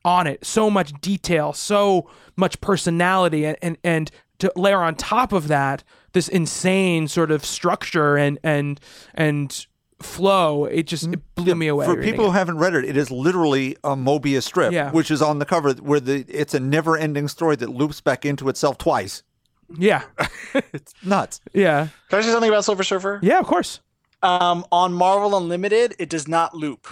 [0.04, 5.32] on it, so much detail, so much personality, and and, and to layer on top
[5.32, 5.82] of that
[6.12, 8.80] this insane sort of structure and and
[9.14, 9.66] and
[10.00, 11.84] flow, it just it blew me away.
[11.86, 11.94] Mm-hmm.
[11.96, 12.28] For people it.
[12.28, 14.92] who haven't read it, it is literally a Mobius strip, Yeah.
[14.92, 18.48] which is on the cover, where the it's a never-ending story that loops back into
[18.48, 19.24] itself twice.
[19.76, 20.02] Yeah,
[20.72, 21.40] It's nuts.
[21.52, 23.20] yeah, Can I say something about Silver Surfer?
[23.22, 23.80] yeah, of course,
[24.22, 26.86] Um, on Marvel Unlimited, it does not loop.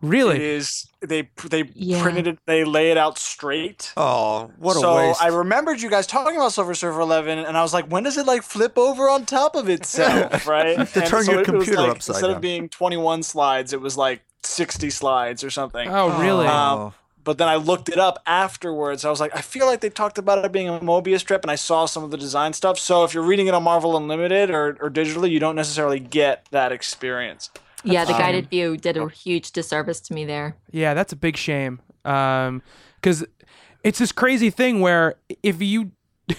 [0.00, 2.02] Really, is they they Yeah.
[2.02, 3.92] printed it, they lay it out straight.
[3.96, 5.22] Oh, what a so waste!
[5.22, 8.16] I remembered you guys talking about Silver Surfer 11, and I was like, when does
[8.18, 10.74] it like flip over on top of itself, right?
[10.88, 12.36] To And turn so your it was, computer like, upside Instead down.
[12.36, 15.88] of being 21 slides, it was like 60 slides or something.
[15.88, 16.92] oh really, Um,
[17.24, 19.04] but then I looked it up afterwards.
[19.04, 21.50] I was like, I feel like they talked about it being a Mobius strip, and
[21.50, 22.78] I saw some of the design stuff.
[22.78, 26.46] So if you're reading it on Marvel Unlimited or, or digitally, you don't necessarily get
[26.50, 27.50] that experience.
[27.84, 30.56] Yeah, the Um, guided view did a huge disservice to me there.
[30.70, 31.80] Yeah, that's a big shame.
[32.04, 32.62] Um,
[32.96, 33.24] because
[33.82, 35.92] it's this crazy thing where if you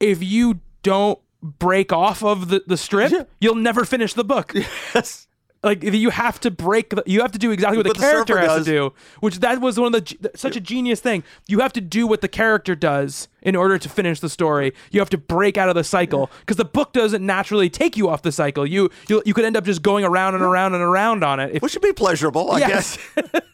[0.00, 4.52] if you don't break off of the, the strip, you'll never finish the book.
[4.94, 5.26] yes.
[5.66, 8.06] Like you have to break, the, you have to do exactly what, What the the
[8.06, 8.66] character surfer has does.
[8.66, 8.92] to do.
[9.20, 11.24] Which that was one of the such a genius thing.
[11.48, 14.72] You have to do what the character does in order to finish the story.
[14.90, 18.08] You have to break out of the cycle because the book doesn't naturally take you
[18.08, 18.64] off the cycle.
[18.64, 21.56] You you you could end up just going around and around and around on it.
[21.56, 22.98] If, Which should be pleasurable, I yes.
[23.16, 23.42] guess.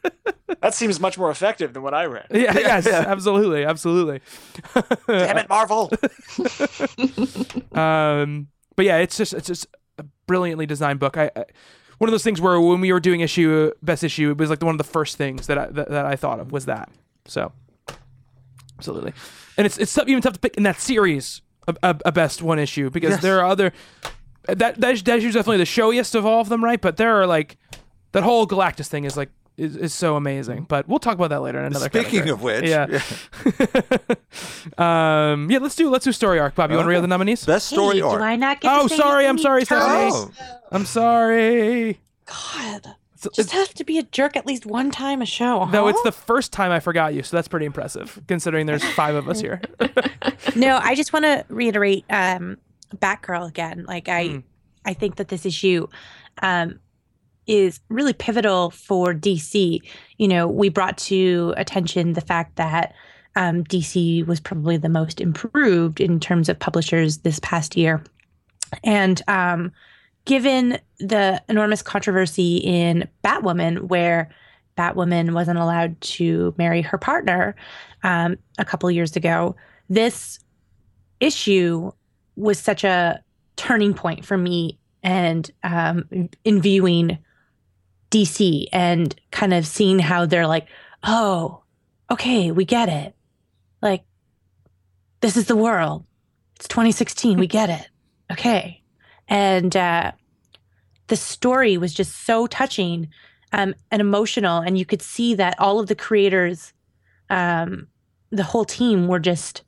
[0.61, 2.27] That seems much more effective than what I read.
[2.31, 4.21] yeah, yes, absolutely, absolutely.
[5.09, 5.91] Damn it, Marvel!
[7.73, 9.67] Um, but yeah, it's just it's just
[9.99, 11.17] a brilliantly designed book.
[11.17, 11.45] I, I
[12.03, 14.61] one of those things where when we were doing issue best issue, it was like
[14.61, 16.91] one of the first things that I that, that I thought of was that.
[17.27, 17.53] So
[18.77, 19.13] absolutely,
[19.57, 22.43] and it's it's tough- even tough to pick in that series a, a, a best
[22.43, 23.23] one issue because Yes.
[23.23, 23.73] there are other
[24.49, 26.81] that that, that issue is definitely the showiest of all of them, right?
[26.81, 27.57] But there are like
[28.13, 30.65] that whole Galactus thing is like is, is so amazing.
[30.65, 31.87] But we'll talk about that later in another.
[31.87, 32.31] Speaking category.
[32.31, 32.85] of which, yeah.
[35.33, 36.55] um, yeah, let's do let's do story arc.
[36.55, 37.45] Bob, you want to read the nominees?
[37.45, 38.19] best story hey, arc.
[38.19, 38.73] do I not get?
[38.75, 39.65] Oh, to say sorry, I'm any sorry.
[39.65, 40.11] Stephanie.
[40.13, 40.31] Oh,
[40.71, 42.01] I'm sorry.
[42.27, 45.65] God, So just have to be a jerk at least one time a show.
[45.67, 45.89] No, huh?
[45.89, 49.29] it's the first time I forgot you, so that's pretty impressive considering there's five of
[49.29, 49.61] us here.
[50.57, 52.59] no, I just want to reiterate um
[52.97, 53.85] Batgirl again.
[53.87, 54.43] Like I Mm.
[54.85, 55.87] I think that this issue
[56.43, 56.81] um
[57.47, 59.81] is really pivotal for DC.
[60.19, 62.95] You know, we brought to attention the fact that
[63.37, 68.03] um, DC was probably the most improved in terms of publishers this past year.
[68.85, 69.73] And um,
[70.25, 74.31] given the enormous controversy in Batwoman, where
[74.77, 77.55] Batwoman wasn't allowed to marry her partner
[78.03, 79.57] um, a couple years ago,
[79.89, 80.39] this
[81.21, 81.91] issue
[82.37, 83.23] was such a
[83.57, 86.09] turning point for me and um,
[86.45, 87.19] in viewing
[88.13, 90.69] DC and kind of seeing how they're like,
[91.03, 91.63] oh,
[92.11, 93.15] okay, we get it.
[93.81, 94.05] Like,
[95.21, 96.05] this is the world.
[96.57, 97.39] It's 2016.
[97.39, 97.89] We get it.
[98.31, 98.83] Okay.
[99.29, 100.13] And uh,
[101.09, 103.09] the story was just so touching
[103.53, 104.61] um, and emotional.
[104.61, 106.73] And you could see that all of the creators,
[107.31, 107.89] um,
[108.31, 109.63] the whole team were just,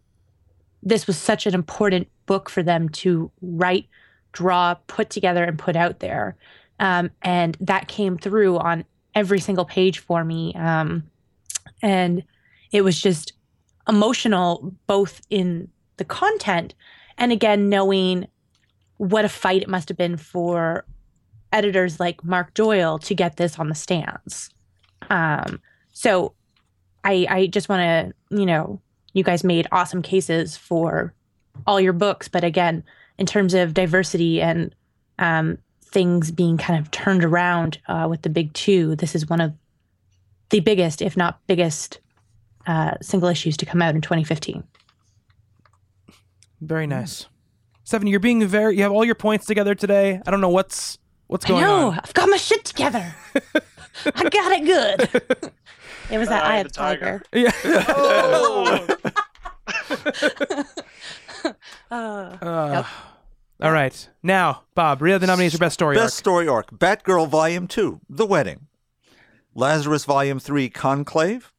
[0.83, 3.89] this was such an important book for them to write,
[4.33, 6.37] draw, put together, and put out there.
[6.81, 10.55] Um, and that came through on every single page for me.
[10.55, 11.05] Um,
[11.83, 12.25] and
[12.73, 13.33] it was just
[13.89, 16.75] emotional, both in the content
[17.19, 18.27] and again, knowing
[18.97, 20.85] what a fight it must have been for
[21.53, 24.51] editors like Mark Doyle to get this on the stands.
[25.11, 25.61] Um,
[25.93, 26.35] so
[27.05, 28.81] I, I just want to, you know,
[29.13, 31.15] you guys made awesome cases for
[31.67, 32.83] all your books, but again,
[33.19, 34.75] in terms of diversity and
[35.21, 35.59] um,
[35.95, 39.55] things being kind of turned around uh, with the big two, this is one of
[40.51, 42.01] the biggest, if not biggest,
[42.67, 44.63] uh, single issues to come out in 2015.
[46.61, 47.27] Very nice.
[47.85, 50.21] Stephanie, you're being very you have all your points together today.
[50.27, 51.89] I don't know what's what's I going know.
[51.91, 52.01] on.
[52.03, 53.15] I've got my shit together.
[54.15, 55.53] I got it good.
[56.11, 57.23] It was that Eye eye of of the the tiger.
[57.33, 57.53] tiger.
[57.65, 57.65] Yeah.
[59.49, 59.55] Oh,
[61.91, 62.85] Uh, Uh,
[63.65, 64.11] All right.
[64.23, 67.67] Now, Bob, read out the nominees for best story Arc Best story arc: Batgirl Volume
[67.67, 68.67] Two, The Wedding.
[69.55, 71.51] Lazarus Volume Three, Conclave.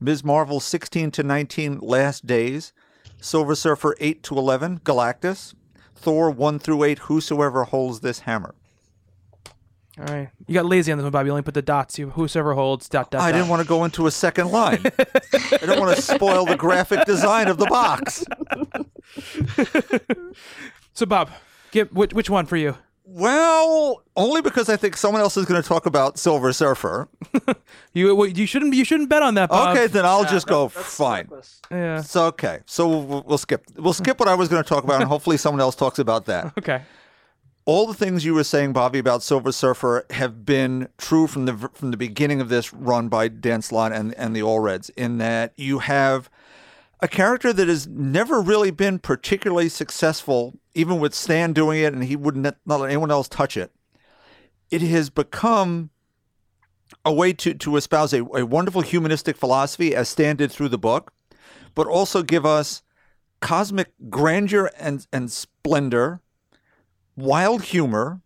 [0.00, 0.24] Ms.
[0.24, 2.72] Marvel 16 to 19, Last Days.
[3.20, 5.54] Silver Surfer 8 to 11, Galactus.
[5.94, 8.56] Thor 1 through 8, Whosoever Holds This Hammer.
[10.00, 10.30] All right.
[10.48, 11.26] You got lazy on this one, Bob.
[11.26, 11.96] You only put the dots.
[11.96, 13.20] You whosoever holds dot dot.
[13.20, 13.38] I dot.
[13.38, 14.82] didn't want to go into a second line.
[14.82, 18.24] I don't want to spoil the graphic design of the box.
[20.94, 21.30] So Bob,
[21.72, 22.76] get which which one for you?
[23.04, 27.08] Well, only because I think someone else is going to talk about Silver Surfer.
[27.94, 29.50] You you shouldn't you shouldn't bet on that.
[29.50, 29.76] Bob.
[29.76, 31.24] Okay, then I'll Yeah, just that- go that's fine.
[31.24, 31.60] reckless.
[31.70, 32.00] Yeah.
[32.00, 35.00] So okay, so we'll, we'll skip we'll skip what I was going to talk about,
[35.02, 36.52] and hopefully someone else talks about that.
[36.58, 36.82] Okay.
[37.64, 41.70] All the things you were saying, Bobby, about Silver Surfer have been true from the
[41.74, 44.90] from the beginning of this run by Dan Slott and and the Allreds.
[44.96, 46.30] In that you have
[47.00, 52.04] a character that has never really been particularly successful, even with Stan doing it, and
[52.04, 53.72] he wouldn't not let anyone else touch it.
[54.70, 55.90] It has become
[57.04, 60.78] a way to to espouse a, a wonderful humanistic philosophy, as Stan did through the
[60.78, 61.12] book,
[61.74, 62.82] but also give us
[63.40, 66.20] cosmic grandeur and and splendor,
[67.16, 68.20] wild humor,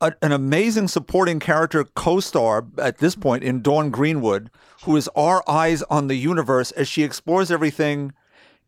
[0.00, 4.50] a, an amazing supporting character co-star at this point in Dawn Greenwood,
[4.84, 8.12] who is our eyes on the universe as she explores everything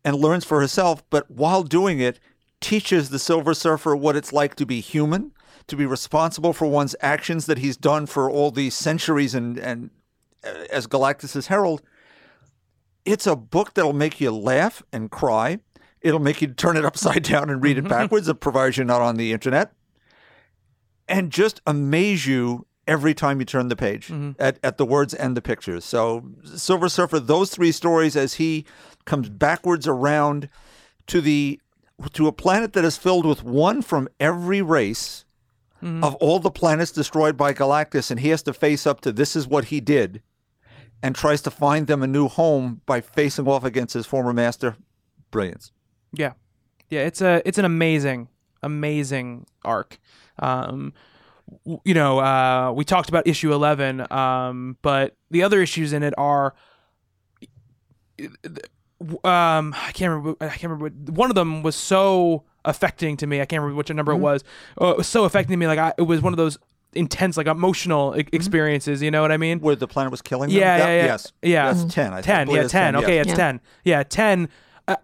[0.03, 2.19] and learns for herself, but while doing it,
[2.61, 5.31] teaches the Silver Surfer what it's like to be human,
[5.67, 9.89] to be responsible for one's actions that he's done for all these centuries and and
[10.43, 11.81] uh, as Galactus's herald.
[13.03, 15.59] It's a book that'll make you laugh and cry.
[16.01, 19.17] It'll make you turn it upside down and read it backwards, provided you're not on
[19.17, 19.73] the internet.
[21.07, 25.35] And just amaze you every time you turn the page at, at the words and
[25.37, 25.85] the pictures.
[25.85, 26.23] So,
[26.55, 28.65] Silver Surfer, those three stories as he
[29.05, 30.49] comes backwards around
[31.07, 31.59] to the
[32.13, 35.25] to a planet that is filled with one from every race
[35.81, 39.35] of all the planets destroyed by Galactus, and he has to face up to this
[39.35, 40.23] is what he did,
[41.03, 44.77] and tries to find them a new home by facing off against his former master.
[45.29, 45.71] Brilliance.
[46.11, 46.33] Yeah,
[46.89, 47.01] yeah.
[47.01, 48.29] It's a it's an amazing
[48.63, 49.99] amazing arc.
[50.39, 50.93] Um,
[51.83, 56.15] you know, uh, we talked about issue eleven, um, but the other issues in it
[56.17, 56.55] are.
[59.23, 60.35] Um, I can't remember.
[60.41, 60.85] I can't remember.
[60.85, 63.41] What, one of them was so affecting to me.
[63.41, 64.43] I can't remember which number it was.
[64.81, 65.67] Uh, it was so affecting to me.
[65.67, 66.57] Like I, it was one of those
[66.93, 69.01] intense, like emotional e- experiences.
[69.01, 69.59] You know what I mean?
[69.59, 70.57] Where the planet was killing them?
[70.59, 71.05] Yeah, That- yeah, yeah.
[71.05, 71.31] Yes.
[71.41, 71.73] Yeah.
[71.73, 72.13] That's 10.
[72.13, 72.49] I ten.
[72.49, 72.95] Yeah, it's ten.
[72.95, 73.23] Okay, yes.
[73.25, 73.35] it's Yeah.
[73.35, 73.61] ten.
[73.83, 74.49] Yeah, ten.
[74.87, 74.95] Uh,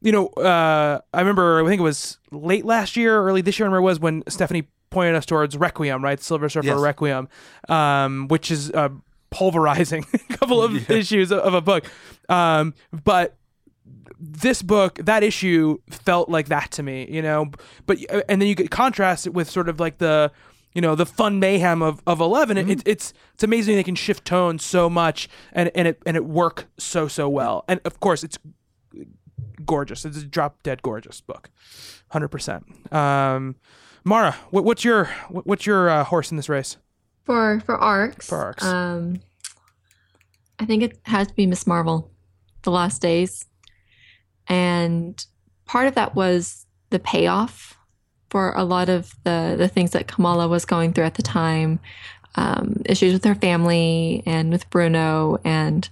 [0.00, 1.64] you know, uh, I remember.
[1.64, 3.66] I think it was late last year, early this year.
[3.66, 6.20] I remember it was when Stephanie pointed us towards Requiem, right?
[6.22, 6.78] Silver Surfer Yes.
[6.80, 7.28] Requiem,
[7.68, 8.92] um, which is a
[9.34, 11.84] pulverizing couple of issues of, a book.
[12.28, 13.36] Um, but
[14.18, 17.50] this book, that issue felt like that to me, you know.
[17.84, 20.30] But and then you could contrast it with sort of like the,
[20.72, 24.24] you know, the fun mayhem of, of 11 It, it's it's amazing they can shift
[24.24, 27.64] tone so much and and it and it work so so well.
[27.66, 28.38] And of course, it's
[29.66, 30.04] gorgeous.
[30.04, 31.50] It's a drop dead gorgeous book,
[32.10, 32.64] hundred percent.
[32.92, 33.56] Um,
[34.04, 36.76] Mara, what, what's your what, what's your uh, horse in this race?
[37.24, 38.28] For for arcs.
[38.28, 38.64] For arcs.
[38.64, 39.20] Um,
[40.58, 42.10] I think it has to be Miss Marvel,
[42.62, 43.46] The Last Days,
[44.46, 45.24] and
[45.64, 47.76] part of that was the payoff
[48.30, 51.80] for a lot of the the things that Kamala was going through at the time,
[52.36, 55.88] um, issues with her family and with Bruno and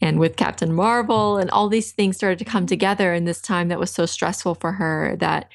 [0.00, 3.68] and with Captain Marvel and all these things started to come together in this time
[3.68, 5.48] that was so stressful for her that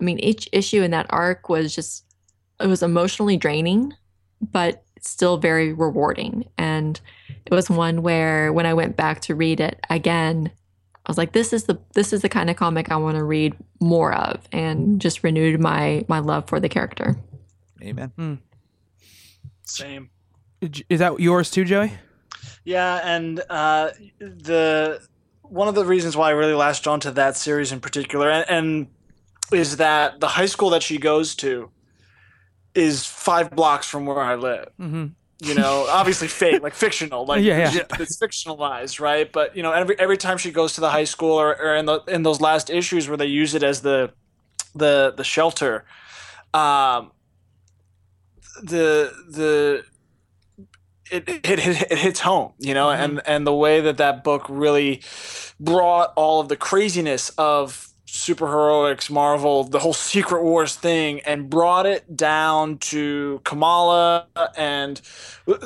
[0.00, 2.04] I mean each issue in that arc was just
[2.60, 3.94] it was emotionally draining
[4.40, 6.48] but still very rewarding.
[6.56, 7.00] And
[7.46, 10.50] it was one where when I went back to read it again,
[11.06, 13.24] I was like, this is the this is the kind of comic I want to
[13.24, 17.16] read more of and just renewed my my love for the character.
[17.82, 18.40] Amen.
[19.64, 20.10] Same.
[20.60, 21.92] Is that yours too, Joey?
[22.64, 25.00] Yeah, and uh, the
[25.42, 28.86] one of the reasons why I really latched onto that series in particular, and, and
[29.52, 31.70] is that the high school that she goes to
[32.74, 34.68] is five blocks from where I live.
[34.80, 35.06] Mm-hmm.
[35.40, 37.84] You know, obviously fake, like fictional, like Yeah, yeah.
[38.00, 39.30] it's fictionalized, right?
[39.30, 41.86] But you know, every every time she goes to the high school, or, or in
[41.86, 44.12] the in those last issues where they use it as the
[44.74, 45.84] the the shelter,
[46.54, 47.12] um,
[48.62, 49.84] the the
[51.10, 51.58] it, it, it,
[51.90, 55.02] it hits home, you know, and, and the way that that book really
[55.58, 61.84] brought all of the craziness of superheroics, Marvel, the whole Secret Wars thing, and brought
[61.84, 64.26] it down to Kamala
[64.56, 65.00] and
[65.46, 65.58] the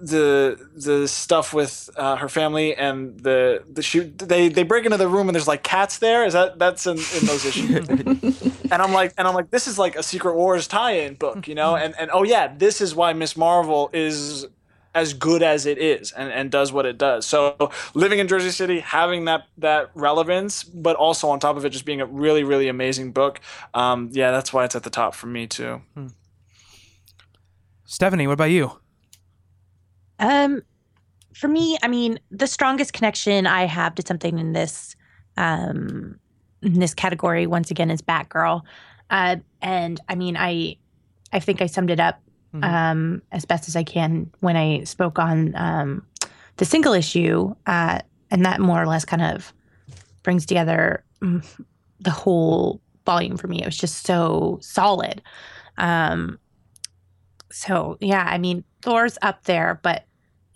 [0.00, 4.18] the, the stuff with uh, her family and the the shoot.
[4.18, 6.24] They they break into the room and there's like cats there.
[6.24, 7.88] Is that that's in, in those issues?
[8.70, 11.54] and I'm like, and I'm like, this is like a Secret Wars tie-in book, you
[11.54, 14.46] know, and and oh yeah, this is why Miss Marvel is
[14.98, 17.26] as good as it is and, and does what it does.
[17.26, 21.70] So living in Jersey City, having that that relevance, but also on top of it
[21.70, 23.40] just being a really really amazing book.
[23.74, 25.82] Um, yeah, that's why it's at the top for me too.
[27.84, 28.72] Stephanie, what about you?
[30.18, 30.62] Um,
[31.34, 34.96] for me, I mean, the strongest connection I have to something in this,
[35.36, 36.18] um,
[36.62, 38.62] in this category once again is Batgirl.
[39.08, 40.76] Uh, and I mean, I
[41.32, 42.20] I think I summed it up
[42.54, 42.64] Mhm.
[42.64, 46.06] um, as best as I can when I spoke on um,
[46.56, 48.00] the single issue, uh,
[48.30, 49.52] and that more or less kind of
[50.22, 51.44] brings together mm,
[52.00, 53.60] the whole volume for me.
[53.60, 55.22] It was just so solid.
[55.76, 56.38] Um,
[57.50, 60.04] so yeah, I mean, Thor's up there, but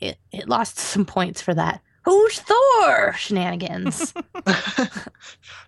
[0.00, 1.80] it it lost some points for that.
[2.04, 4.12] Who's Thor shenanigans?
[4.44, 5.12] that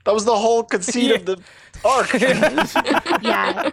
[0.07, 1.41] was the whole conceit of the
[1.85, 2.13] arc.
[3.23, 3.71] yeah,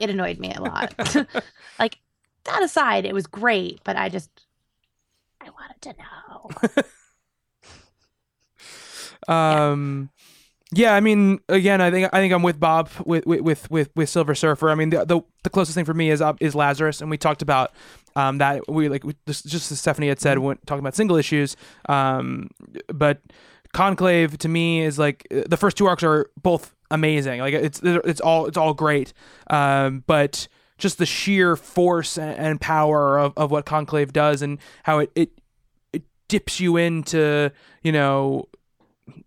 [0.00, 0.94] it annoyed me a lot.
[1.78, 1.98] like
[2.44, 4.30] that aside, it was great, but I just
[5.40, 6.84] I wanted to know.
[9.28, 10.10] Um,
[10.72, 14.08] yeah, I mean, again, I think I think I'm with Bob with with with with
[14.08, 14.70] Silver Surfer.
[14.70, 17.18] I mean, the the, the closest thing for me is uh, is Lazarus, and we
[17.18, 17.72] talked about
[18.16, 21.16] um that we like we, just just as Stephanie had said when talking about single
[21.16, 21.56] issues.
[21.88, 22.50] Um,
[22.88, 23.20] but
[23.72, 27.40] Conclave to me is like the first two arcs are both amazing.
[27.40, 29.12] Like it's it's all it's all great.
[29.48, 30.48] Um, but
[30.78, 35.30] just the sheer force and, power of, of what Conclave does and how it, it
[35.92, 37.50] it dips you into
[37.82, 38.46] you know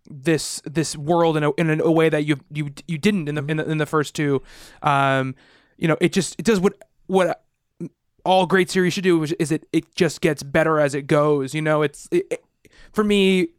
[0.10, 3.46] this this world in a in a way that you you you didn't in the
[3.46, 4.42] in the, in the first two.
[4.82, 5.36] Um,
[5.78, 6.74] you know, it just it does what
[7.08, 7.44] what
[8.26, 11.54] all great series should do which is it it just gets better as it goes.
[11.54, 12.44] You know, it's it, it-
[12.92, 13.50] for me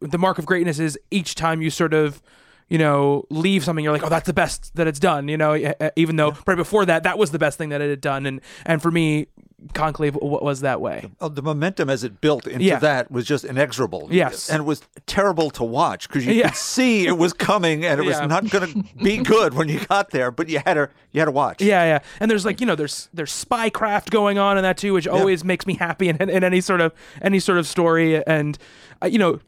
[0.00, 2.22] the mark of greatness is each time you sort of
[2.68, 5.54] you know leave something you're like oh that's the best that it's done you know
[5.96, 8.40] even though right before that that was the best thing that it had done and
[8.64, 9.26] and for me
[9.72, 12.78] conclave w- was that way Oh, the momentum as it built into Yeah.
[12.80, 14.08] that was just inexorable.
[14.10, 14.50] Yes.
[14.50, 16.48] And it was terrible to watch because you Yeah.
[16.48, 19.80] could see it was coming and it was not going to be good when you
[19.86, 21.62] got there, but you had to you had to watch.
[21.62, 21.98] Yeah, yeah.
[22.20, 25.44] And there's like, you know, there's there's spycraft going on in that too, which always
[25.44, 26.92] makes me happy in, in any sort of
[27.22, 28.58] any sort of story and
[29.02, 29.40] uh, you know,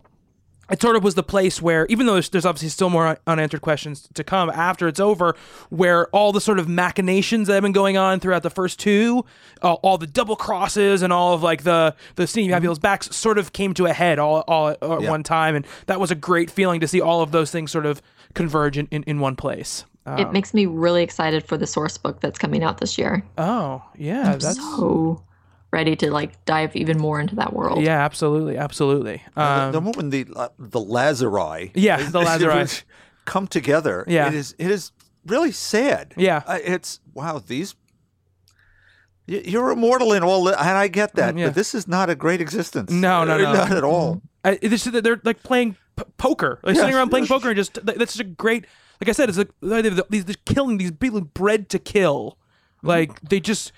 [0.71, 3.61] it sort of was the place where even though there's, there's obviously still more unanswered
[3.61, 5.37] questions to come after it's over
[5.71, 9.25] where all the sort of machinations that have been going on throughout the first two
[9.63, 13.15] uh, all the double crosses and all of like the the steam happy people's backs
[13.15, 15.11] sort of came to a head all, all at Yeah.
[15.11, 17.87] one time and that was a great feeling to see all of those things sort
[17.87, 18.03] of
[18.35, 21.97] converge in, in, in one place uh, It makes me really excited for the source
[21.99, 23.23] book that's coming out this year.
[23.39, 25.23] oh yeah that's So
[25.73, 27.83] ready to like dive even more into that world.
[27.83, 29.23] Yeah, absolutely, absolutely.
[29.37, 32.83] Uh, the, Um, the moment the uh, the Lazari Yeah, the Lazari.
[33.25, 34.29] come together, Yeah.
[34.29, 34.93] it is it is
[35.27, 36.15] really sad.
[36.17, 36.43] Yeah.
[36.47, 37.75] Uh, it's wow these.
[39.29, 41.47] y- You're immortal in all, and I get that, Mm, yeah.
[41.47, 42.91] but this is not a great existence.
[42.91, 43.53] No, no, no.
[43.53, 44.23] not at all.
[44.45, 46.83] I, it's just that they're like playing p- poker, like Yeah.
[46.83, 48.67] sitting around playing poker, and just that's such a great.
[49.01, 52.39] Like I said, it's like they're, these they're killing these people bred to kill.
[52.83, 53.73] Like they just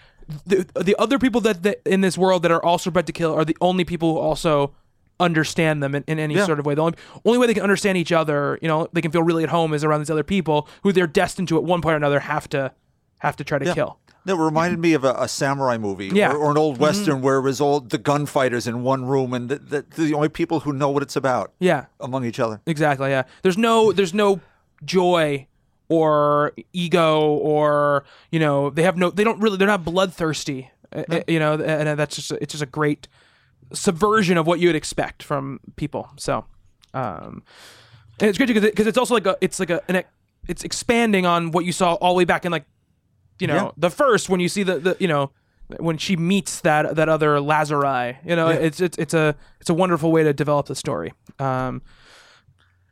[0.46, 3.34] the the other people that, that in this world that are also bred to kill
[3.34, 4.72] are the only people who also
[5.20, 6.46] understand them in, in any Yeah.
[6.46, 6.74] sort of way.
[6.74, 6.94] The only
[7.24, 9.74] only way they can understand each other, you know, they can feel really at home
[9.74, 12.48] is around these other people who they're destined to at one point or another have
[12.50, 12.72] to
[13.18, 13.74] have to try to Yeah.
[13.74, 13.98] kill.
[14.26, 16.28] That reminded me of a, a samurai movie Yeah.
[16.28, 16.36] Mm-hmm.
[16.36, 19.48] or, or an old western where it was all the gunfighters in one room and
[19.48, 21.86] the, the, the only people who know what it's about Yeah.
[21.98, 22.60] among each other.
[22.66, 23.10] Exactly.
[23.10, 23.22] Yeah.
[23.42, 24.40] There's no there's no
[24.84, 25.47] joy
[25.88, 30.70] or ego or you know they have no they don't really they're not bloodthirsty.
[30.94, 33.08] uh, uh, You know, and uh, that's just it's just a great
[33.72, 36.08] subversion of what you would expect from people.
[36.16, 36.44] So,
[36.94, 37.42] um,
[38.20, 40.02] and it's great because because it's also like a it's like a an,
[40.48, 42.64] it's expanding on what you saw all the way back in like
[43.38, 43.70] you know Yeah.
[43.76, 45.30] the first when you see the the you know
[45.78, 48.16] when she meets that that other Lazari.
[48.24, 51.12] You know, it's it's it's a it's a wonderful way to develop the story.
[51.38, 51.82] Um,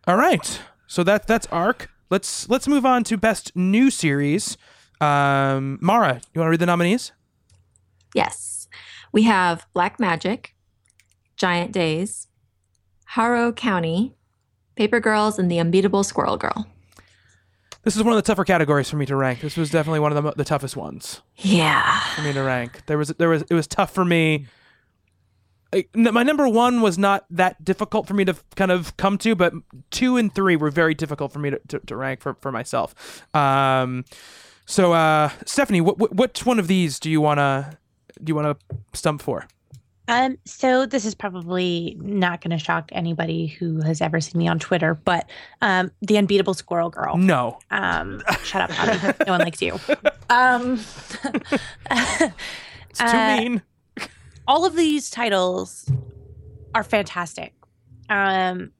[0.06, 1.90] all right, so that that's arc.
[2.10, 4.56] Let's let's move on to best new series.
[5.00, 7.12] Um, Mara, you want to read the nominees?
[8.14, 8.68] Yes.
[9.12, 10.54] We have Black Magic,
[11.36, 12.28] Giant Days,
[13.06, 14.14] Harrow County,
[14.76, 16.66] Paper Girls, and The Unbeatable Squirrel Girl.
[17.82, 19.40] This is one of the tougher categories for me to rank.
[19.40, 22.00] This was definitely one of the, the toughest ones Yeah.
[22.16, 22.82] for me to rank.
[22.86, 24.46] There was there was it was tough for me.
[25.94, 29.52] My number one was not that difficult for me to kind of come to, but
[29.90, 33.24] two and three were very difficult for me to, to, to rank for, for myself.
[33.34, 34.04] Um,
[34.64, 37.78] so uh, Stephanie, what, what which one of these do you wanna
[38.22, 38.56] do you wanna
[38.94, 39.46] stump for?
[40.08, 44.46] Um, so this is probably not going to shock anybody who has ever seen me
[44.46, 45.28] on Twitter, but
[45.62, 47.16] um, the unbeatable squirrel girl.
[47.16, 49.14] No, Um, shut up, Bobby.
[49.26, 49.80] no one likes you.
[50.30, 50.74] Um,
[51.90, 53.62] it's too Uh, mean.
[54.46, 55.90] All of these titles
[56.74, 57.54] are fantastic.
[58.08, 58.72] Um,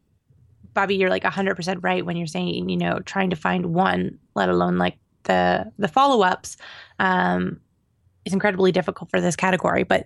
[0.74, 4.48] Bobby, you're like 100% right when you're saying, you know, trying to find one, let
[4.48, 6.56] alone like the the follow-ups,
[6.98, 7.60] um,
[8.24, 9.82] is incredibly difficult for this category.
[9.82, 10.04] But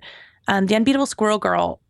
[0.49, 1.81] um, the unbeatable Squirrel Girl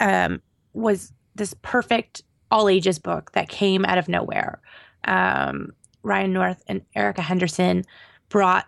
[0.00, 0.42] um,
[0.74, 4.60] was this perfect all ages book that came out of nowhere.
[5.04, 5.72] Um,
[6.02, 7.84] Ryan North and Erica Henderson
[8.28, 8.66] brought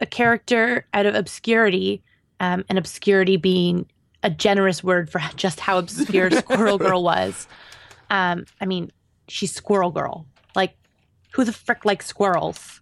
[0.00, 2.02] a character out of obscurity,
[2.40, 3.86] um, and obscurity being
[4.22, 7.46] a generous word for just how obscure Squirrel Girl was.
[8.10, 8.90] Um, I mean,
[9.28, 10.26] she's Squirrel Girl.
[10.54, 10.76] Like,
[11.32, 12.80] who the frick likes squirrels?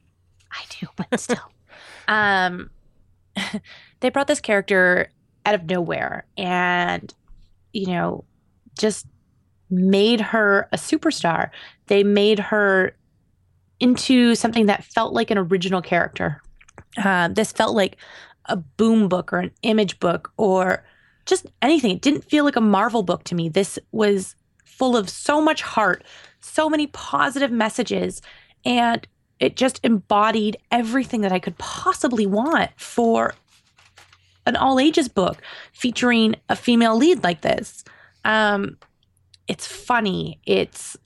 [0.53, 1.39] I do, but still.
[2.09, 2.71] um,
[4.01, 5.09] they brought this character
[5.45, 7.13] out of nowhere and,
[7.73, 8.25] you know,
[8.79, 9.07] just
[9.69, 11.51] made her a superstar.
[11.87, 12.97] They made her
[13.81, 16.41] into something that felt like an original character.
[16.97, 17.97] Uh, this felt like
[18.49, 20.85] a boom book or an image book or
[21.27, 21.91] just anything.
[21.91, 23.49] It didn't feel like a Marvel book to me.
[23.49, 26.05] This was full of so much heart,
[26.41, 28.23] so many positive messages,
[28.65, 29.07] and
[29.41, 33.35] it just embodied everything that I could possibly want for
[34.47, 35.43] an all ages book
[35.73, 37.85] featuring a female lead like this.
[38.25, 38.79] Um,
[39.49, 40.41] it's funny.
[40.47, 40.97] It's,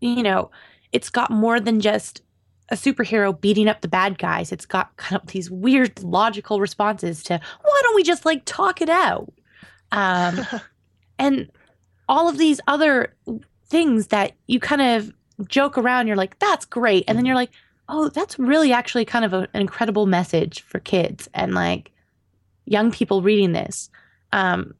[0.00, 0.50] you know,
[0.92, 2.22] it's got more than just
[2.70, 4.52] a superhero beating up the bad guys.
[4.52, 8.80] It's got kind of these weird logical responses to why don't we just like talk
[8.80, 9.32] it out?
[9.92, 10.46] Um,
[11.18, 11.50] and
[12.08, 13.14] all of these other
[13.68, 15.12] things that you kind of
[15.46, 16.06] joke around.
[16.06, 17.04] You're like, that's great.
[17.06, 17.50] And then you're like,
[17.88, 21.90] oh, that's really actually kind of a, an incredible message for kids and like
[22.66, 23.90] young people reading this.
[24.32, 24.74] Um,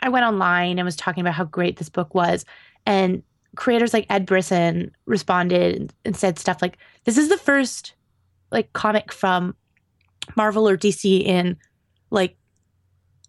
[0.00, 2.44] I went online and was talking about how great this book was.
[2.86, 3.22] And
[3.56, 7.94] creators like Ed Brisson responded and said stuff like, this is the first
[8.50, 9.54] like comic from
[10.36, 11.56] Marvel or DC in
[12.10, 12.36] like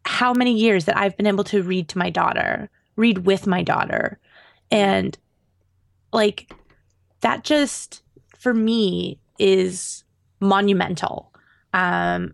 [0.06, 3.64] how many years that I've been able to read to my daughter, read with my
[3.64, 4.20] daughter.
[4.70, 5.18] And
[6.12, 6.52] like
[7.22, 8.02] that just
[8.38, 10.04] for me is
[10.40, 11.34] monumental.
[11.74, 12.34] Um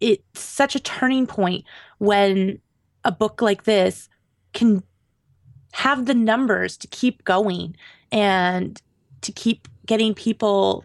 [0.00, 1.64] it's such a turning point
[1.98, 2.58] when
[3.04, 4.08] a book like this
[4.52, 4.82] can
[5.72, 7.76] have the numbers to keep going
[8.10, 8.80] and
[9.22, 10.84] to keep getting people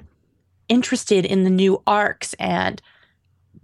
[0.69, 2.81] interested in the new arcs and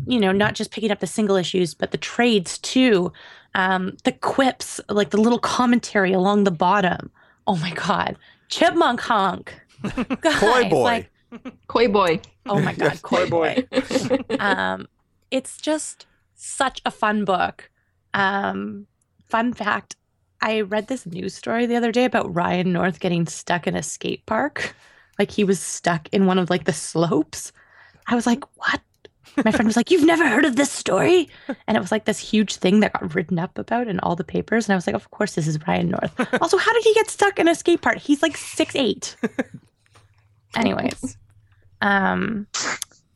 [0.08, 3.12] you know not just picking up the single issues but the trades too.
[3.56, 7.12] Um, the quips like the little commentary along the bottom.
[7.46, 8.18] Oh my god.
[8.50, 9.60] Chipmunk Hunk
[10.22, 10.84] Guys, Koi boy.
[10.84, 11.12] like,
[11.68, 12.20] Koi boy.
[12.46, 13.66] oh my god koi boy.
[14.40, 14.88] Um,
[15.32, 16.06] it's just
[16.36, 17.70] such a fun book.
[18.14, 18.88] Um,
[19.28, 19.96] fun fact
[20.44, 23.82] I read this news story the other day about Ryan North getting stuck in a
[23.82, 24.76] skate park.
[25.18, 27.54] Like he was stuck in one of like the slopes.
[28.08, 28.82] I was like, what?
[29.46, 31.30] My friend was like, You've never heard of this story?
[31.66, 34.26] And it was like this huge thing that got written up about in all the
[34.26, 34.68] papers.
[34.68, 36.14] And I was like, Of course, this is Ryan North.
[36.42, 37.98] Also, how did he get stuck in a skate park?
[37.98, 39.16] He's like six eight.
[40.56, 41.18] Anyways.
[41.82, 42.48] Um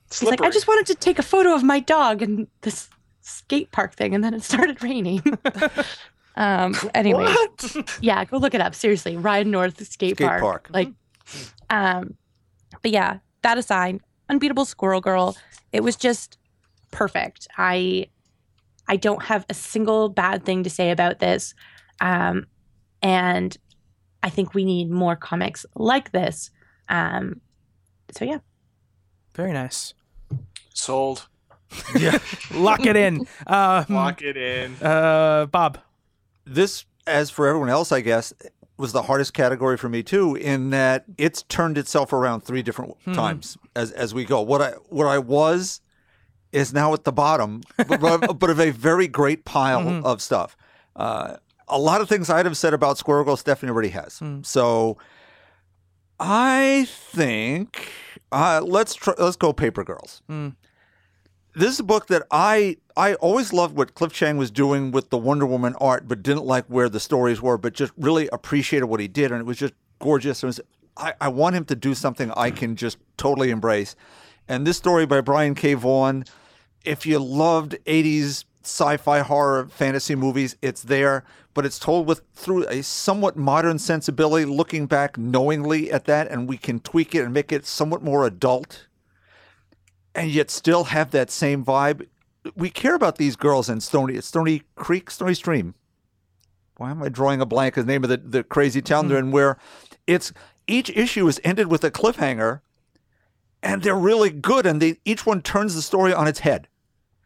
[0.09, 2.87] he's like, I just wanted to take a photo of my dog and this
[3.19, 5.21] skate park thing, and then it started raining.
[6.37, 7.75] um anyway What?
[8.01, 8.73] yeah, go look it up.
[8.75, 10.41] Seriously, Ryan North skate, Skate park.
[10.41, 10.67] park.
[10.69, 10.89] Like,
[11.69, 12.15] um,
[12.81, 13.99] but yeah, that aside,
[14.29, 15.35] Unbeatable Squirrel Girl,
[15.73, 16.37] it was just
[16.91, 17.47] perfect.
[17.57, 18.07] I,
[18.87, 21.53] I don't have a single bad thing to say about this,
[21.99, 22.45] um,
[23.01, 23.57] and
[24.23, 26.51] I think we need more comics like this.
[26.89, 27.41] Um,
[28.11, 28.39] so yeah,
[29.35, 29.93] Very nice.
[30.73, 31.27] Sold.
[31.97, 32.17] Yeah.
[32.53, 33.27] Lock it in.
[33.47, 34.75] Um, Lock it in.
[34.81, 35.79] uh, Bob.
[36.47, 38.33] This, as for everyone else, I guess,
[38.77, 42.95] was the hardest category for me too, in that it's turned itself around three different
[43.13, 44.41] times as as we go.
[44.41, 45.81] What I what I was
[46.51, 50.55] is now at the bottom, but, but of a very great pile of stuff.
[50.95, 51.37] Uh,
[51.67, 54.21] a lot of things I'd have said about Squirrel Girl, Stephanie already has.
[54.43, 54.97] So
[56.19, 57.89] I think
[58.31, 60.21] uh, let's try, let's go Paper Girls.
[61.57, 65.09] This is a book that I I always loved what Cliff Chiang was doing with
[65.09, 68.85] the Wonder Woman art, but didn't like where the stories were, but just really appreciated
[68.85, 70.43] what he did, and it was just gorgeous.
[70.43, 70.61] Was,
[70.97, 73.95] I, I want him to do something I can just totally embrace.
[74.47, 75.73] And this story by Brian K.
[75.73, 76.25] Vaughan,
[76.85, 81.23] if you loved 80s sci-fi horror fantasy movies, it's there,
[81.55, 86.47] but it's told with through a somewhat modern sensibility, looking back knowingly at that, and
[86.47, 88.85] we can tweak it and make it somewhat more adult
[90.17, 92.07] and yet still have that same vibe.
[92.55, 95.75] We care about these girls in Stony Stony Creek, Stony Stream.
[96.77, 97.77] Why am I drawing a blank?
[97.77, 99.33] As the name of the, the crazy town they're in, mm-hmm.
[99.33, 99.57] where
[100.07, 100.33] it's
[100.67, 102.61] each issue is ended with a cliffhanger,
[103.61, 106.67] and they're really good, and they each one turns the story on its head.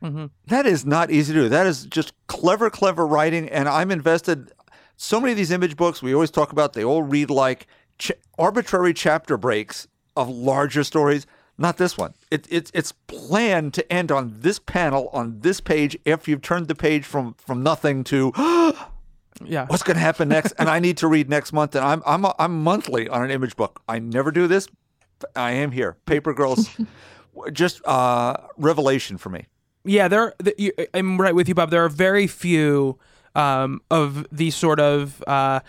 [0.04, 0.26] Mm-hmm.
[0.48, 1.50] That is not easy to do.
[1.50, 4.52] That is just clever, clever writing, and I'm invested.
[4.98, 7.68] So many of these image books we always talk about, they all read like
[8.00, 11.26] ch- arbitrary chapter breaks of larger stories.
[11.62, 12.14] Not this one.
[12.32, 16.68] It, it's it's planned to end on this panel on this page after you've turned
[16.68, 18.32] the page from from nothing to
[19.46, 19.66] Yeah.
[19.68, 20.54] what's going to happen next?
[20.60, 21.76] and I need to read next month.
[21.76, 23.82] And I'm I'm I'm monthly on an image book.
[23.88, 24.68] I never do this.
[25.36, 25.98] I am here.
[26.08, 26.68] Paper Girls,
[27.54, 29.46] just uh, revelation for me.
[29.84, 30.34] Yeah, there.
[30.40, 31.70] The, you, I'm right with you, Bob.
[31.70, 32.98] There are very few
[33.36, 35.60] um, of these sort of uh,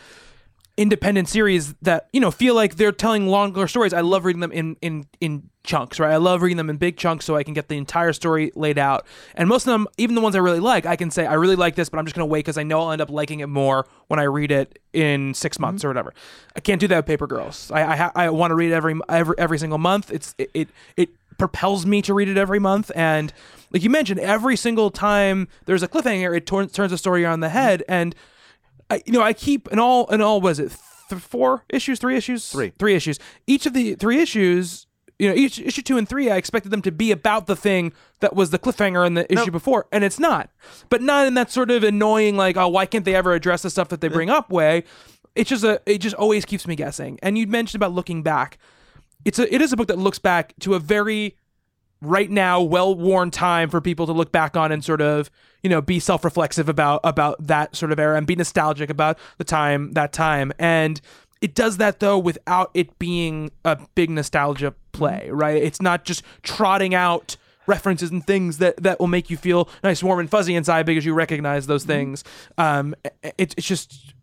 [0.77, 3.93] independent series that you know feel like they're telling longer stories.
[3.93, 6.13] I love reading them in in in chunks, right?
[6.13, 8.79] I love reading them in big chunks so I can get the entire story laid
[8.79, 9.07] out.
[9.35, 11.57] And most of them, even the ones I really like, I can say I really
[11.57, 13.49] like this, but I'm just gonna wait because I know I'll end up liking it
[13.49, 15.87] more when I read it in 6 months mm-hmm.
[15.87, 16.15] or whatever.
[16.57, 17.71] I can't do that with Paper Girls.
[17.71, 20.11] I I, ha- I want to read it every every every single month.
[20.11, 23.33] It's it, it it propels me to read it every month and
[23.73, 27.41] like you mentioned every single time there's a cliffhanger it tor- turns the story on
[27.41, 27.93] the head mm-hmm.
[27.93, 28.15] and
[28.91, 30.77] I, you know i keep in all in all was it
[31.09, 32.73] th- four issues three issues Three.
[32.79, 34.87] three issues each of the three issues
[35.23, 37.93] you know each issue two and three i expected them to be about the thing
[38.19, 40.51] that was the cliffhanger in the issue before and it's not.
[40.89, 43.71] But not in that sort of annoying like oh why can't they ever address the
[43.71, 44.85] stuff that they bring up way.
[45.37, 47.21] It's just a it just always keeps me guessing.
[47.23, 48.59] And you mentioned about looking back.
[49.25, 51.37] It's a it is a book that looks back to a very
[52.01, 55.31] right now well-worn time for people to look back on and sort of
[55.63, 59.45] you know be self-reflexive about about that sort of era and be nostalgic about the
[59.45, 60.53] time that time.
[60.59, 61.01] And
[61.43, 66.23] it does that though without it being a big nostalgia play right it's not just
[66.43, 67.37] trotting out
[67.67, 71.05] references and things that that will make you feel nice warm and fuzzy inside because
[71.05, 72.25] you recognize those things
[72.59, 74.15] um it, it's just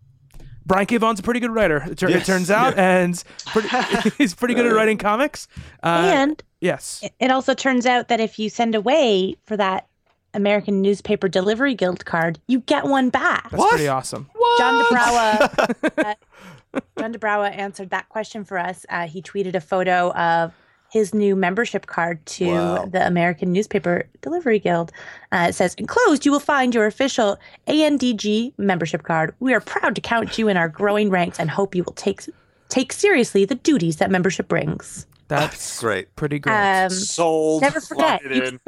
[0.65, 0.97] Brian K.
[0.97, 1.83] Vaughan's a pretty good writer.
[1.89, 3.69] It, tur- it turns out, and pretty,
[4.19, 5.47] he's pretty good at writing comics.
[5.81, 9.87] Uh, and yes, it- it also turns out that if you send away for that
[10.35, 13.49] American Newspaper Delivery Guild card, you get one back.
[13.49, 14.29] that's pretty awesome.
[14.35, 14.59] What?
[14.59, 16.13] John DeBraua, uh,
[16.97, 18.85] John DeBraua answered that question for us.
[18.89, 20.53] Uh, he tweeted a photo of
[20.91, 22.85] his new membership card to Wow.
[22.85, 24.91] the American Newspaper Delivery Guild.
[25.31, 27.37] Uh, it says, "Enclosed, you will find your official
[27.67, 29.33] ANDG membership card.
[29.39, 32.23] We are proud to count you in our growing ranks and hope you will take
[32.69, 36.15] take seriously the duties that membership brings." That's Great.
[36.15, 36.55] pretty great.
[36.85, 37.61] Um, Sold.
[37.61, 38.19] Never forget.
[38.25, 38.59] Lock it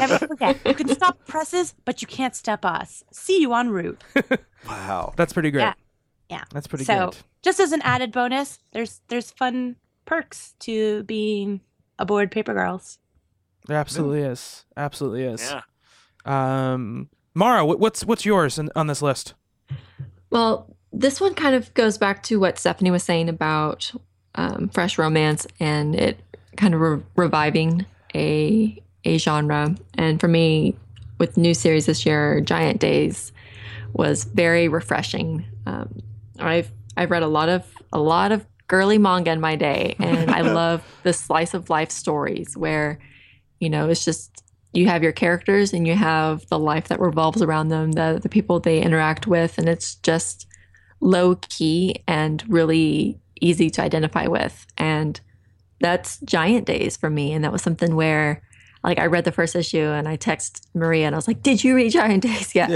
[0.00, 3.04] never forget, you can stop presses, but you can't step us.
[3.12, 4.02] See you en route.
[4.68, 5.12] Wow.
[5.16, 5.62] That's pretty great.
[5.62, 5.74] Yeah.
[6.30, 6.44] Yeah.
[6.52, 7.16] That's pretty so, good.
[7.42, 11.60] just as an added bonus, there's there's fun perks to being
[11.98, 12.98] aboard Paper Girls.
[13.66, 14.64] There absolutely is.
[14.76, 15.52] Absolutely is.
[15.52, 15.62] Yeah.
[16.24, 19.34] Um, Mara, what's what's yours in, on this list?
[20.30, 23.92] Well, this one kind of goes back to what Stephanie was saying about
[24.36, 26.20] um, fresh romance and it
[26.56, 29.74] kind of re- reviving a a genre.
[29.94, 30.76] And for me,
[31.18, 33.32] with new series this year, Giant Days
[33.92, 35.44] was very refreshing.
[35.66, 36.00] Um,
[36.40, 40.30] I've I've read a lot of a lot of girly manga in my day, and
[40.30, 42.98] I love the slice of life stories where
[43.58, 47.42] you know it's just you have your characters and you have the life that revolves
[47.42, 50.46] around them, the the people they interact with, and it's just
[51.00, 54.66] low key and really easy to identify with.
[54.76, 55.20] And
[55.80, 58.42] that's Giant Days for me, and that was something where.
[58.82, 61.62] Like I read the first issue and I text Maria and I was like, "Did
[61.62, 62.70] you read Giant Days yet?"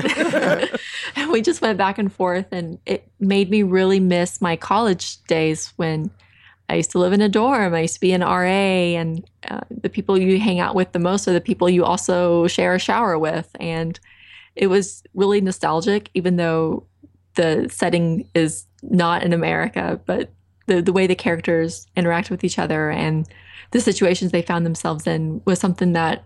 [1.17, 5.23] and we just went back and forth, and it made me really miss my college
[5.25, 6.11] days when
[6.69, 7.75] I used to live in a dorm.
[7.75, 10.99] I used to be an RA, and uh, the people you hang out with the
[10.99, 13.55] most are the people you also share a shower with.
[13.61, 13.99] And
[14.57, 16.87] it was really nostalgic, even though
[17.35, 20.31] the setting is not in America, but
[20.67, 23.29] the, the way the characters interact with each other and
[23.75, 26.25] the situations they found themselves in was something that,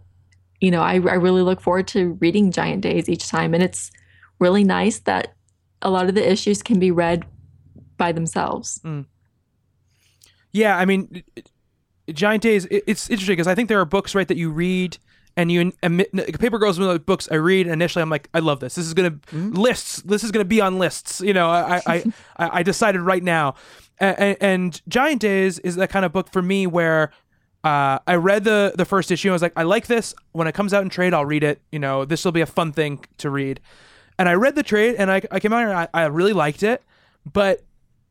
[0.61, 3.55] you know, I, I really look forward to reading Giant Days each time.
[3.55, 3.91] And it's
[4.39, 5.35] really nice that
[5.81, 7.25] a lot of the issues can be read
[7.97, 8.81] by themselves.
[8.85, 9.07] Mm.
[10.53, 11.51] Yeah, I mean, it- it-
[12.15, 14.97] Giant days it's interesting because I think there are books right that you read
[15.37, 16.11] and you admit
[16.41, 16.79] Paper Girls.
[16.79, 18.77] One of the books I read initially, I'm like, I love this.
[18.77, 19.53] This is gonna mm-hmm.
[19.53, 20.01] lists.
[20.03, 21.20] This is gonna be on lists.
[21.20, 22.05] You know, I I
[22.39, 23.57] I, I decided right now,
[23.99, 27.12] and, and Giant Days is that kind of book for me where.
[27.64, 29.28] Uh, I read the the first issue.
[29.28, 30.14] and I was like, I like this.
[30.32, 31.60] When it comes out in trade, I'll read it.
[31.72, 33.60] You know, this will be a fun thing to read.
[34.18, 35.70] And I read the trade, and I, I came out here.
[35.70, 36.82] And I, I really liked it,
[37.30, 37.64] but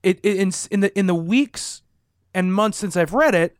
[0.03, 1.81] it, it in in the in the weeks
[2.33, 3.57] and months since I've read it,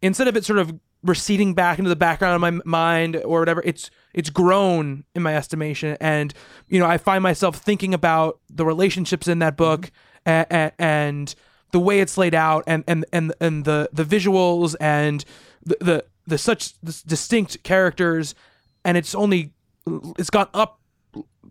[0.00, 3.62] instead of it sort of receding back into the background of my mind or whatever,
[3.64, 6.32] it's it's grown in my estimation, and
[6.68, 9.90] you know I find myself thinking about the relationships in that book
[10.24, 11.34] and, and
[11.74, 15.24] the way it's laid out, and and and and the the visuals and
[15.66, 16.74] the the, the such
[17.04, 18.36] distinct characters,
[18.84, 19.50] and it's only
[20.16, 20.78] it's gone up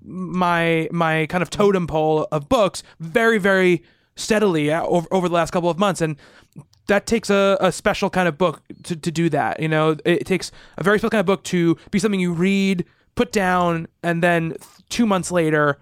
[0.01, 3.83] my my kind of totem pole of books very very
[4.15, 6.17] steadily over, over the last couple of months and
[6.87, 10.25] that takes a, a special kind of book to, to do that you know it,
[10.25, 12.85] takes a very special kind of book to be something you read
[13.15, 14.55] put down and then
[14.89, 15.79] two months later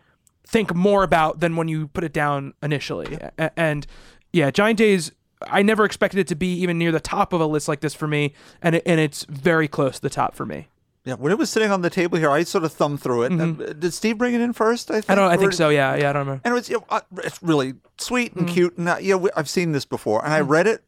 [0.52, 3.18] think more about than when you put it down initially.
[3.56, 3.88] And
[4.34, 5.12] yeah, Giant Days.
[5.48, 7.96] I never expected it to be even near the top of a list like this
[7.96, 10.68] for me, and it, and it's very close to the top for me.
[11.04, 13.32] Yeah, when it was sitting on the table here, I sort of thumbed through it.
[13.42, 14.92] Uh, Did Steve bring it in first?
[14.92, 15.06] I think.
[15.06, 15.12] Mm-hmm.
[15.14, 15.32] I don't.
[15.32, 15.70] I Or- think so.
[15.70, 15.96] Yeah.
[15.96, 16.12] Yeah.
[16.12, 16.42] I don't remember.
[16.46, 18.40] And it was you know, uh, it's really sweet Mm-hmm.
[18.40, 20.24] and cute, and uh, yeah, we- I've seen this before.
[20.24, 20.84] And I read it,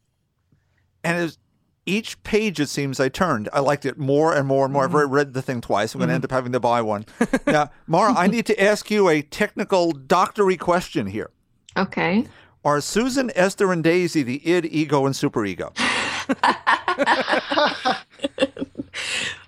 [1.02, 1.38] and it was,
[1.84, 4.84] each page it seems I turned, I liked it more and more and more.
[4.84, 4.90] Mm-hmm.
[4.90, 5.94] I've already read the thing twice.
[5.94, 7.04] I'm going to end up having to buy one.
[7.48, 11.30] now, Mara, I need to ask you a technical doctory question here.
[11.76, 12.24] Okay.
[12.64, 15.72] Are Susan, Esther, and Daisy the id, ego, and superego?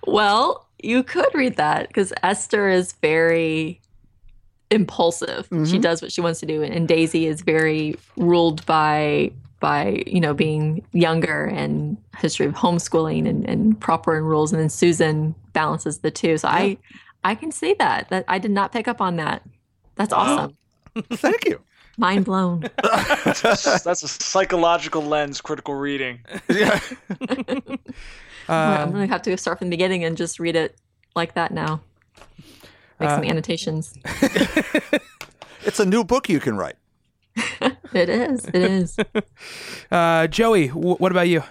[0.07, 3.81] Well, you could read that because Esther is very
[4.71, 5.47] impulsive.
[5.51, 5.81] She mm-hmm.
[5.81, 10.33] does what she wants to do, and Daisy is very ruled by by you know
[10.33, 14.53] being younger and history of homeschooling and, and proper and rules.
[14.53, 16.39] And then Susan balances the two.
[16.39, 16.79] So I
[17.25, 18.09] I can see that.
[18.11, 19.43] That I did not pick up on that.
[19.97, 20.57] That's awesome.
[21.11, 21.61] Thank you.
[21.97, 22.61] Mind blown.
[22.83, 26.21] That's a psychological lens, critical reading.
[26.49, 26.79] Yeah.
[28.49, 30.77] I'm gonna have to start from the beginning and just read it
[31.15, 31.81] like that now.
[33.01, 33.95] Make some annotations.
[35.65, 36.77] It's a new book you can write.
[37.93, 38.45] It is.
[38.47, 38.97] It is.
[39.91, 41.43] Uh, Joey, w- what about you?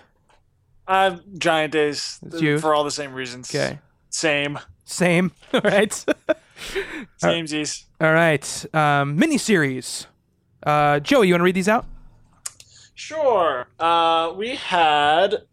[0.87, 2.59] I have Giant Days It's you.
[2.59, 3.53] for all the same reasons.
[3.53, 3.79] Okay.
[4.09, 4.57] Same.
[4.85, 5.33] Same.
[5.53, 6.05] All right.
[7.21, 7.83] Samesies.
[7.99, 8.65] All right.
[8.73, 10.05] Um, miniseries.
[10.65, 11.85] Uh, Joey, you want to read these out?
[12.95, 13.67] Sure.
[13.79, 15.43] Uh, we had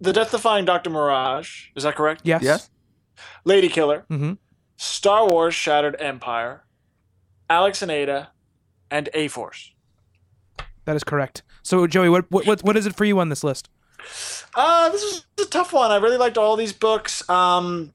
[0.00, 0.90] The Death Defying Dr.
[0.90, 1.66] Mirage.
[1.74, 2.22] Is that correct?
[2.24, 2.42] Yes.
[2.42, 2.70] Yes?
[3.44, 4.04] Lady Killer.
[4.10, 4.34] Mm-hmm.
[4.76, 6.64] Star Wars Shattered Empire.
[7.50, 8.30] Alex and Ada.
[8.90, 9.72] And A Force.
[10.84, 11.42] That is correct.
[11.62, 13.68] So, Joey, what what what, what is it for you on this list?
[14.54, 15.90] Uh, this is a tough one.
[15.90, 17.28] I really liked all these books.
[17.28, 17.92] Um,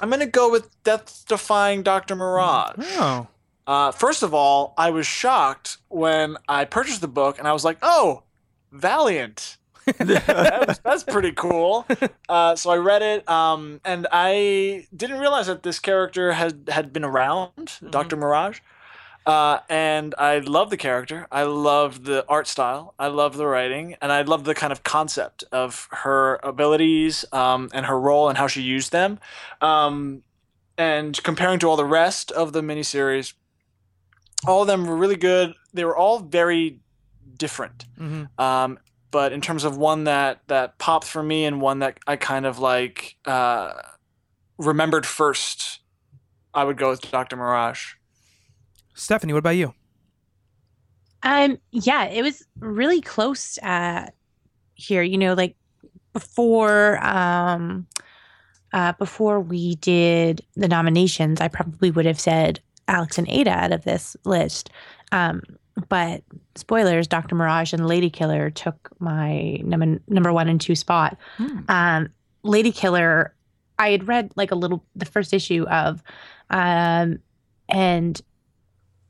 [0.00, 2.16] I'm going to go with Death Defying Dr.
[2.16, 2.74] Mirage.
[2.78, 3.28] Oh.
[3.66, 7.64] Uh, first of all, I was shocked when I purchased the book and I was
[7.64, 8.24] like, oh,
[8.72, 9.58] Valiant.
[9.98, 11.86] that was, that's pretty cool.
[12.28, 16.92] Uh, so I read it, um, and I didn't realize that this character had had
[16.92, 18.60] been around, Doctor Mirage.
[19.24, 21.28] Uh, and I love the character.
[21.30, 22.94] I love the art style.
[22.98, 27.68] I love the writing, and I love the kind of concept of her abilities um,
[27.72, 29.20] and her role and how she used them.
[29.60, 30.22] Um,
[30.78, 33.34] and comparing to all the rest of the miniseries,
[34.46, 35.54] all of them were really good.
[35.72, 36.80] They were all very
[37.36, 37.84] different.
[37.98, 38.42] Mm-hmm.
[38.42, 38.78] Um,
[39.10, 42.46] but in terms of one that that popped for me and one that I kind
[42.46, 43.74] of like uh,
[44.58, 45.80] remembered first,
[46.54, 47.94] I would go with Doctor Mirage.
[48.94, 49.74] Stephanie, what about you?
[51.22, 54.06] Um, yeah, it was really close uh
[54.74, 55.56] here, you know, like
[56.12, 57.86] before um
[58.72, 63.72] uh before we did the nominations, I probably would have said Alex and Ada out
[63.72, 64.70] of this list.
[65.12, 65.42] Um,
[65.88, 66.22] but
[66.54, 67.34] spoilers, Dr.
[67.34, 71.16] Mirage and Lady Killer took my number number one and two spot.
[71.36, 71.58] Hmm.
[71.68, 72.08] Um,
[72.42, 73.34] Lady Killer,
[73.78, 76.02] I had read like a little the first issue of,
[76.50, 77.20] um,
[77.68, 78.20] and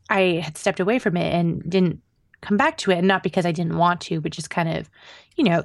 [0.09, 2.01] I had stepped away from it and didn't
[2.43, 2.99] come back to it.
[2.99, 4.89] And not because I didn't want to, but just kind of,
[5.37, 5.65] you know,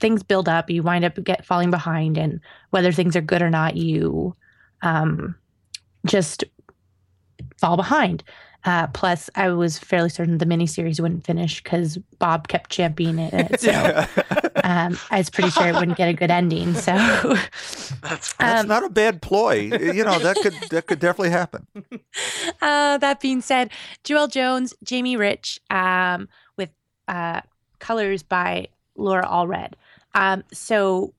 [0.00, 0.70] things build up.
[0.70, 4.34] You wind up get falling behind, and whether things are good or not, you
[4.82, 5.34] um,
[6.06, 6.44] just
[7.62, 8.24] fall behind.
[8.64, 13.60] Uh, plus, I was fairly certain the miniseries wouldn't finish because Bob kept championing it.
[13.60, 14.06] So
[14.64, 16.74] um, I was pretty sure it wouldn't get a good ending.
[16.74, 16.92] So
[18.02, 19.54] That's That's Um, not a bad ploy.
[19.62, 21.66] You know, that could that could definitely happen.
[22.60, 23.70] uh, that being said,
[24.04, 26.70] Joelle Jones, Jamie Rich, um, with
[27.08, 27.40] uh,
[27.78, 29.72] colors by Laura Allred.
[30.14, 31.14] Um, so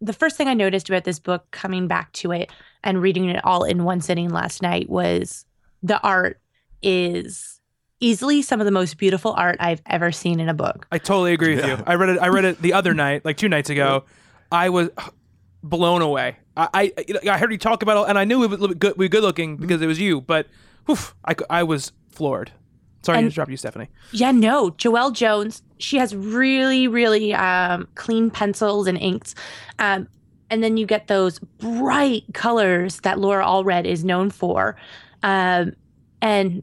[0.00, 2.50] the first thing I noticed about this book, coming back to it
[2.84, 5.45] and reading it all in one sitting last night, was
[5.86, 6.40] the art
[6.82, 7.60] is
[8.00, 10.86] easily some of the most beautiful art I've ever seen in a book.
[10.92, 11.78] I totally agree with Yeah.
[11.78, 11.84] you.
[11.86, 12.18] I read it.
[12.20, 14.04] I read it the other night, like two nights ago.
[14.52, 14.90] I was
[15.62, 16.36] blown away.
[16.56, 18.68] I, I I heard you talk about it, and I knew it was a little
[18.68, 20.20] bit good, we were good looking because it was you.
[20.20, 20.46] But
[20.86, 22.52] whew, I, I was floored.
[23.02, 23.88] Sorry to And- interrupt you, Stephanie.
[24.12, 25.62] Yeah, no, Joelle Jones.
[25.78, 29.34] She has really, really um, clean pencils and inks,
[29.78, 30.08] um,
[30.50, 34.76] and then you get those bright colors that Laura Allred is known for,
[35.22, 35.72] um,
[36.22, 36.62] and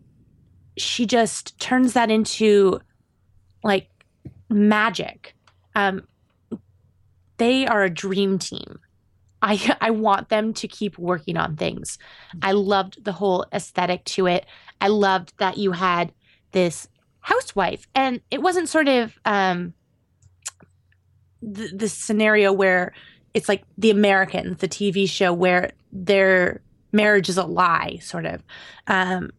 [0.78, 2.80] she just turns that into
[3.64, 3.90] like
[4.50, 5.36] magic.
[5.76, 6.08] Um,
[7.38, 8.80] they are a dream team.
[9.42, 11.98] I I want them to keep working on things.
[12.42, 14.46] I loved the whole aesthetic to it.
[14.82, 16.14] I loved that you had
[16.52, 16.88] this
[17.24, 19.74] housewife and it wasn't sort of um
[21.42, 22.94] the, the scenario where
[23.34, 26.62] it's like the americans the tv show where they're
[26.94, 28.44] marriage is a lie, sort of.
[28.88, 29.32] Um,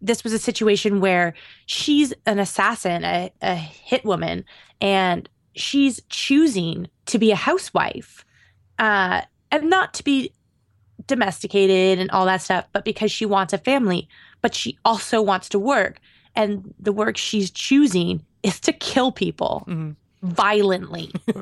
[0.00, 1.34] this was a situation where
[1.66, 4.44] she's an assassin, a, a hit woman,
[4.80, 8.24] and she's choosing to be a housewife
[8.78, 10.32] uh, and not to be
[11.06, 14.08] domesticated and all that stuff, but because she wants a family,
[14.42, 16.00] but she also wants to work.
[16.36, 19.96] And the work she's choosing is to kill people Mhm.
[20.22, 21.10] violently.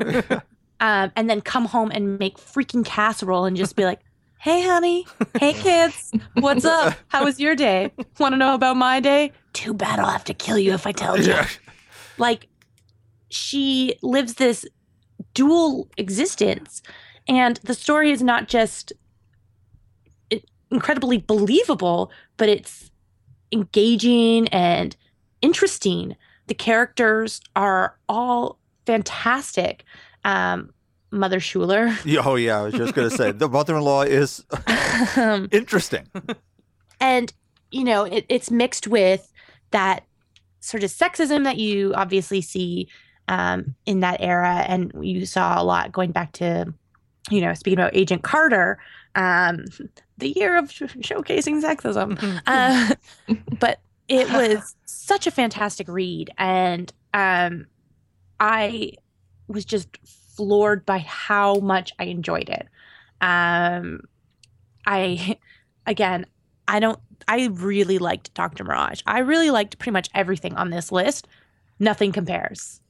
[0.81, 4.01] um, and then come home and make freaking casserole and just be like,
[4.39, 5.07] hey, honey.
[5.39, 6.13] Hey, kids.
[6.35, 6.95] What's up?
[7.09, 7.93] How was your day?
[8.19, 9.33] Want to know about my day?
[9.53, 11.33] Too bad I'll have to kill you if I tell you.
[11.33, 11.49] Yeah.
[12.19, 12.49] Like,
[13.29, 14.67] she lives this
[15.35, 16.83] dual existence.
[17.29, 18.93] And the story is not just
[20.71, 22.91] incredibly believable, but it's
[23.53, 24.97] engaging and
[25.43, 26.17] interesting.
[26.47, 29.85] The characters are all fantastic.
[30.25, 30.73] Um,
[31.11, 31.97] Mother Schuller.
[32.05, 34.45] Yeah, Oh yeah, I was just gonna say the mother-in-law is
[35.16, 36.07] um, interesting.
[37.01, 37.33] and
[37.70, 39.33] you know it, it's mixed with
[39.70, 40.05] that
[40.61, 42.89] sort of sexism that you obviously see
[43.28, 46.73] um, in that era and you saw a lot going back to
[47.31, 48.78] you know speaking about agent carter
[49.15, 49.65] um,
[50.19, 52.95] the year of sh- showcasing sexism uh,
[53.59, 57.66] but it was such a fantastic read and um,
[58.41, 58.93] i
[59.49, 59.89] was just
[60.37, 62.69] floored by how much i enjoyed it
[63.21, 64.01] um,
[64.87, 65.37] i
[65.87, 66.27] again
[66.69, 66.99] I don't
[67.29, 68.65] I really liked Dr.
[68.65, 69.01] Mirage.
[69.07, 71.27] I really liked pretty much everything on this list.
[71.79, 72.81] Nothing compares.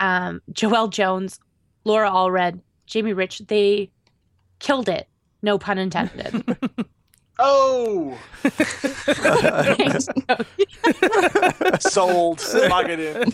[0.00, 1.38] Um, Joelle Jones,
[1.84, 3.90] Laura Allred, Jamie Rich, they
[4.58, 5.08] killed it.
[5.42, 6.56] No pun intended.
[7.38, 8.16] Oh,
[11.80, 12.42] sold.
[12.68, 13.32] Lock it in.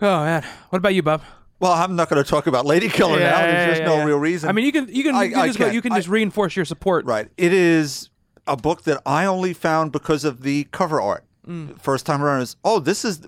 [0.00, 1.22] Oh man, what about you, Bob?
[1.58, 3.40] Well, I'm not going to talk about Lady Killer now.
[3.40, 4.48] There's just no real reason.
[4.48, 6.08] I mean, you can you can I- you can just, go- you can I- just
[6.08, 7.06] reinforce your support.
[7.06, 7.28] Right.
[7.36, 8.10] It is
[8.46, 11.24] a book that I only found because of the cover art.
[11.46, 11.80] Mm.
[11.80, 13.26] First time around is oh, this is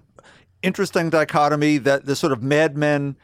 [0.63, 3.17] interesting dichotomy that the sort of Mad Men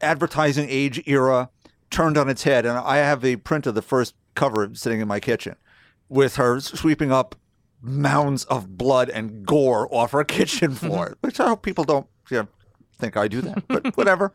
[0.00, 1.50] advertising age era
[1.90, 2.64] turned on its head.
[2.66, 5.56] And I have a print of the first cover sitting in my kitchen
[6.08, 7.34] with her sweeping up
[7.80, 10.86] mounds of blood and gore off her kitchen mm-hmm.
[10.86, 12.48] floor, which I hope people don't know,
[12.98, 14.34] think I do that, but whatever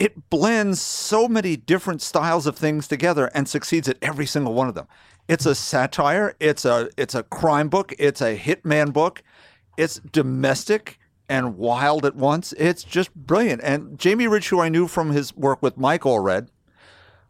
[0.00, 4.66] it blends so many different styles of things together and succeeds at every single one
[4.66, 4.88] of them.
[5.28, 9.22] It's a satire, it's a it's a crime book, it's a hitman book,
[9.76, 12.52] it's domestic and wild at once.
[12.54, 13.60] It's just brilliant.
[13.62, 16.48] And Jamie Rich, who I knew from his work with Mike Allred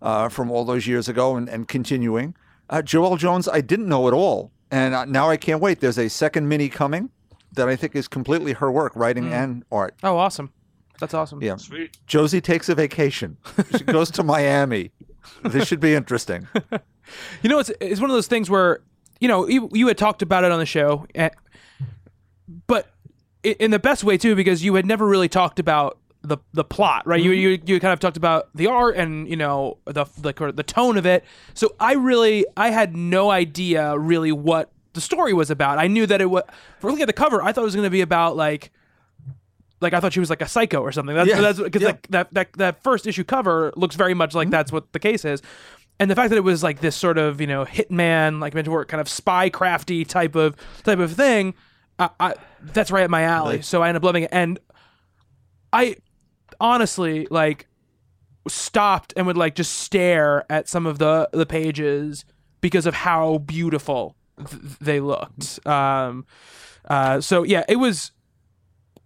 [0.01, 2.35] uh, from all those years ago and, and continuing,
[2.71, 4.53] uh, Joelle Jones, I didn't know at all.
[4.71, 5.81] And now I can't wait.
[5.81, 7.11] There's a second mini coming
[7.53, 9.95] that I think is completely her work, writing and art.
[10.03, 10.53] Oh, awesome.
[10.99, 11.43] That's awesome.
[11.43, 11.57] Yeah.
[11.57, 11.97] Sweet.
[12.07, 13.37] Josie takes a vacation.
[13.77, 14.91] She goes to Miami.
[15.43, 16.47] This should be interesting.
[17.43, 18.83] You know, it's it's one of those things where
[19.21, 21.31] you know you, you had talked about it on the show, eh,
[22.69, 22.87] but
[23.43, 27.07] in the best way too, because you had never really talked about the the plot,
[27.07, 27.21] right?
[27.21, 30.63] You, you you kind of talked about the art and you know the the the
[30.63, 31.25] tone of it.
[31.55, 35.79] So I really I had no idea really what the story was about.
[35.79, 36.43] I knew that it was
[36.79, 38.71] for looking at the cover, I thought it was going to be about like
[39.81, 41.15] like I thought she was like a psycho or something.
[41.15, 41.89] That's Yeah, that's because yeah.
[41.89, 44.53] like that, that that first issue cover looks very much like mm-hmm.
[44.53, 45.43] that's what the case is.
[45.99, 48.85] And the fact that it was like this sort of you know hitman, like mentor
[48.85, 51.55] kind of spy crafty type of type of thing,
[51.99, 53.57] I, I, that's right up my alley.
[53.57, 53.65] Right.
[53.65, 54.59] So I ended up loving it, and
[55.73, 55.97] I
[56.61, 57.67] honestly like
[58.49, 62.25] stopped and would like just stare at some of the the pages
[62.61, 64.17] because of how beautiful
[64.49, 65.65] th- they looked.
[65.67, 66.27] Um,
[66.89, 68.13] uh, so yeah, it was.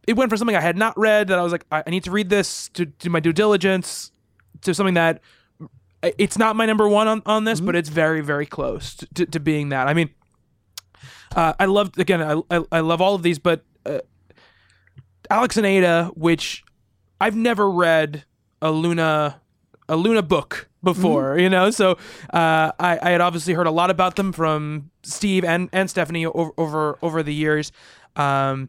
[0.06, 2.04] It went from something I had not read that I was like, I, I need
[2.04, 4.12] to read this to do my due diligence,
[4.60, 5.22] to something that
[6.18, 9.26] it's not my number one on, on this, but it's very very close to, to,
[9.26, 9.88] to being that.
[9.88, 10.10] I mean,
[11.34, 12.22] uh, I loved again.
[12.22, 14.00] I, I I love all of these, but uh,
[15.30, 16.64] Alex and Ada, which
[17.20, 18.24] I've never read
[18.60, 19.40] a Luna
[19.88, 21.70] a Luna book before, you know.
[21.70, 21.92] So
[22.32, 26.26] uh, I, I had obviously heard a lot about them from Steve and, and Stephanie
[26.26, 27.72] over over, over the years,
[28.14, 28.68] um,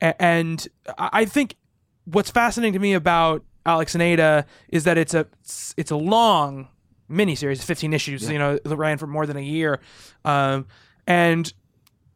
[0.00, 0.66] and
[0.96, 1.56] I think
[2.04, 5.26] what's fascinating to me about Alex and Ada is that it's a
[5.76, 6.68] it's a long
[7.10, 8.30] miniseries, fifteen issues.
[8.30, 9.80] You know, that ran for more than a year,
[10.24, 10.66] um,
[11.06, 11.52] and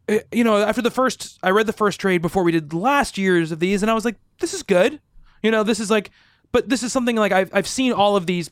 [0.09, 2.79] uh, you know, after the first, I read the first trade before we did the
[2.79, 5.01] last year's of these, and I was like, this is good.
[5.43, 6.11] You know, this is like,
[6.53, 8.51] but this is something like I've I've seen all of these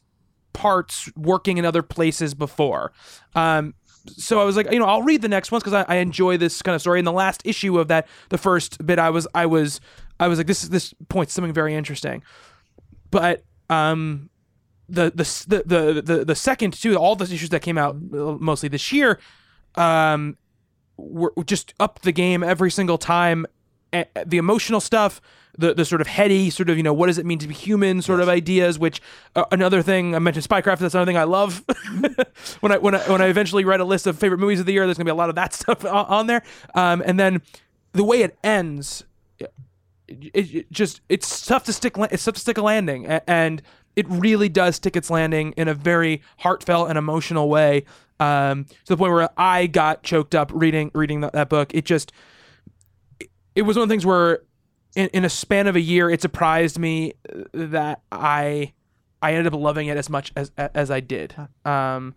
[0.52, 2.92] parts working in other places before.
[3.34, 3.74] Um,
[4.08, 6.36] so I was like, you know, I'll read the next ones because I, I enjoy
[6.36, 6.98] this kind of story.
[6.98, 9.80] In the last issue of that, the first bit, I was I was
[10.18, 12.22] I was like, this is this points something very interesting.
[13.10, 14.30] But um,
[14.88, 18.68] the the the the the, second too, all the issues that came out uh, mostly
[18.68, 19.18] this year,
[19.76, 20.36] um,
[20.96, 23.46] were just up the game every single time.
[23.92, 25.20] The emotional stuff,
[25.56, 27.54] the the sort of heady, sort of you know what does it mean to be
[27.54, 28.78] human, sort of ideas.
[28.78, 29.02] Which
[29.36, 30.78] uh, another thing I mentioned, Spycraft.
[30.78, 31.64] That's another thing I love.
[32.60, 34.72] when I when I when I eventually write a list of favorite movies of the
[34.72, 36.42] year, there's gonna be a lot of that stuff on, on there.
[36.74, 37.42] Um, and then
[37.92, 39.04] the way it ends,
[39.38, 39.52] it,
[40.08, 41.94] it just it's tough to stick.
[42.10, 43.62] It's tough to stick a landing, and
[43.94, 47.84] it really does stick its landing in a very heartfelt and emotional way.
[48.20, 51.74] Um, to the point where I got choked up reading reading that, that book.
[51.74, 52.12] It just
[53.54, 54.42] it, was one of the things where
[54.96, 57.14] in, in a span of a year, it surprised me
[57.52, 58.72] that I
[59.20, 61.34] I ended up loving it as much as as I did.
[61.64, 62.14] Um,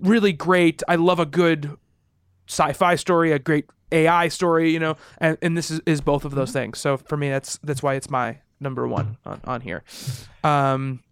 [0.00, 0.82] really great.
[0.86, 1.76] I love a good
[2.48, 6.34] sci-fi story, a great AI story, you know, and, and this is, is both of
[6.34, 6.78] those things.
[6.78, 9.84] So for me, that's that's why it's my number one on, on here.
[10.42, 11.02] Um,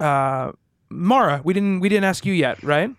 [0.00, 0.52] uh,
[0.90, 2.90] Mara, we didn't we didn't ask you yet, right?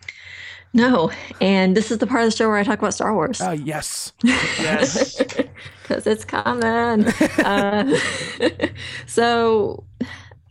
[0.73, 3.39] No, and this is the part of the show where I talk about Star Wars.
[3.41, 4.11] Oh yes.
[4.23, 5.21] Yes.
[5.83, 7.05] because it's coming.
[7.45, 7.97] uh,
[9.05, 9.83] so,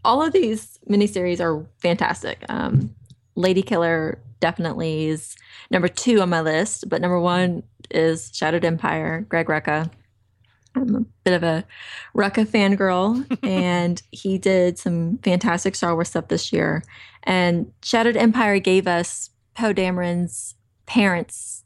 [0.05, 2.45] all of these miniseries are fantastic.
[2.49, 2.95] Um,
[3.35, 5.37] Lady Killer definitely is
[5.71, 9.91] number two on my list, but number one is Shattered Empire, Greg Rucka.
[10.75, 11.65] I'm a bit of a
[12.17, 16.83] Rucka fangirl, and he did some fantastic Star Wars stuff this year.
[17.25, 20.55] And Shattered Empire gave us Poe Dameron's
[20.87, 21.65] parents'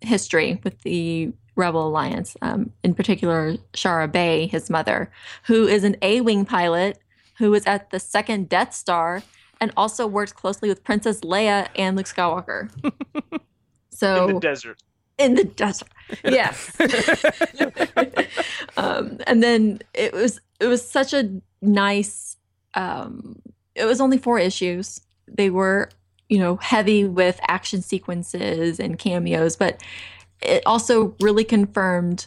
[0.00, 5.10] history with the Rebel Alliance, um, in particular, Shara Bay, his mother,
[5.44, 6.98] who is an A Wing pilot
[7.38, 9.22] who was at the second Death Star
[9.60, 12.70] and also worked closely with Princess Leia and Luke Skywalker.
[13.90, 14.82] so In the desert.
[15.18, 15.88] in the desert.
[16.24, 16.74] Yes.
[18.76, 21.30] um, and then it was it was such a
[21.60, 22.36] nice.
[22.74, 23.42] Um,
[23.74, 25.00] it was only four issues.
[25.26, 25.90] They were
[26.28, 29.82] you know heavy with action sequences and cameos, but
[30.40, 32.26] it also really confirmed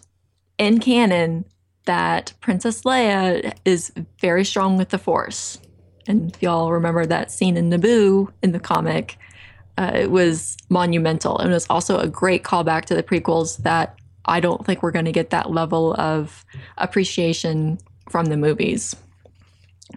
[0.57, 1.45] in canon
[1.85, 5.59] that Princess Leia is very strong with the Force.
[6.07, 9.17] And if y'all remember that scene in Naboo in the comic,
[9.77, 13.97] uh, it was monumental and it was also a great callback to the prequels that
[14.25, 16.45] I don't think we're going to get that level of
[16.77, 17.79] appreciation
[18.09, 18.95] from the movies.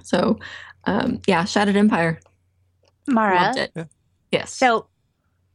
[0.03, 0.39] So,
[0.85, 2.21] um, yeah, Shattered Empire.
[3.07, 3.37] Mara.
[3.37, 3.89] Loved it.
[4.31, 4.53] Yes.
[4.55, 4.87] So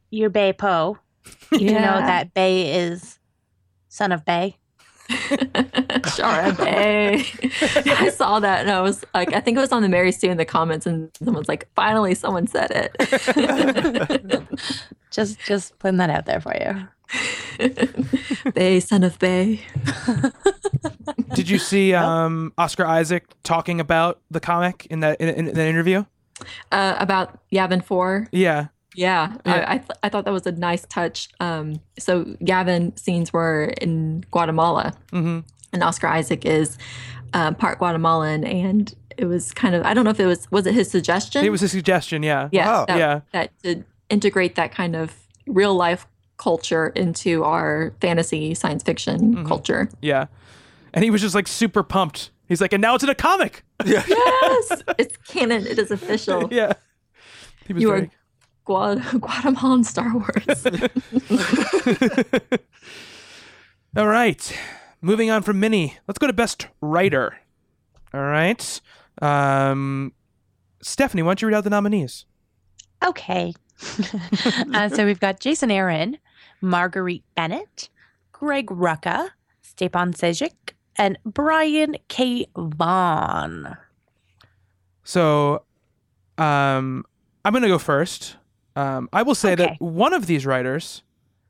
[0.09, 0.97] you're Bay Po.
[1.51, 3.19] You do know that Bay is
[3.89, 4.57] son of Bay.
[5.09, 7.25] Shara Bay.
[7.91, 10.29] I saw that and I was like, I think it was on the Mary Sue
[10.29, 14.49] in the comments, and someone's like, finally, someone said it.
[15.11, 16.87] Just just putting that out there for you.
[18.53, 19.61] Bay, son of Bay.
[21.33, 25.67] Did you see um, Oscar Isaac talking about the comic in that in, in that
[25.67, 26.05] interview?
[26.71, 28.27] Uh, about Yavin 4.
[28.31, 28.67] Yeah.
[28.95, 29.53] Yeah, Yeah.
[29.53, 31.29] I I, th- I thought that was a nice touch.
[31.39, 35.39] Um, so Yavin scenes were in Guatemala, hmm
[35.71, 36.77] and Oscar Isaac is
[37.33, 40.65] um, part Guatemalan, and it was kind of I don't know if it was was
[40.65, 41.45] it his suggestion?
[41.45, 42.23] It was a suggestion.
[42.23, 42.49] Yeah.
[42.51, 42.85] yeah, Wow.
[42.87, 43.19] that, Yeah.
[43.33, 45.13] that to integrate that kind of
[45.45, 46.07] real life
[46.37, 49.47] culture into our fantasy science fiction Mhm.
[49.47, 49.89] culture.
[50.01, 50.25] Yeah.
[50.93, 52.31] And he was just like super pumped.
[52.49, 53.63] He's like, and now it's in a comic.
[53.85, 55.65] Yes, it's canon.
[55.65, 56.47] It is official.
[56.51, 56.73] Yeah.
[57.67, 58.11] He was You very- are
[58.65, 60.65] Gua- Guatemalan Star Wars.
[63.95, 64.57] All right.
[65.01, 67.37] Moving on from Mini, let's go to Best Writer.
[68.13, 68.81] All right.
[69.21, 70.13] Um,
[70.81, 72.25] Stephanie, why don't you read out the nominees?
[73.05, 73.53] Okay.
[74.73, 76.17] uh, so we've got Jason Aaron,
[76.61, 77.89] Marguerite Bennett,
[78.33, 79.29] Greg Rucka,
[79.61, 80.51] Stepan Sejic,
[80.99, 82.45] and Brian K.
[82.55, 83.75] Vaughan.
[85.03, 85.63] So,
[86.37, 87.03] um,
[87.43, 88.35] I'm going to go first.
[88.75, 89.63] Um, I will say Okay.
[89.65, 91.01] that one of these writers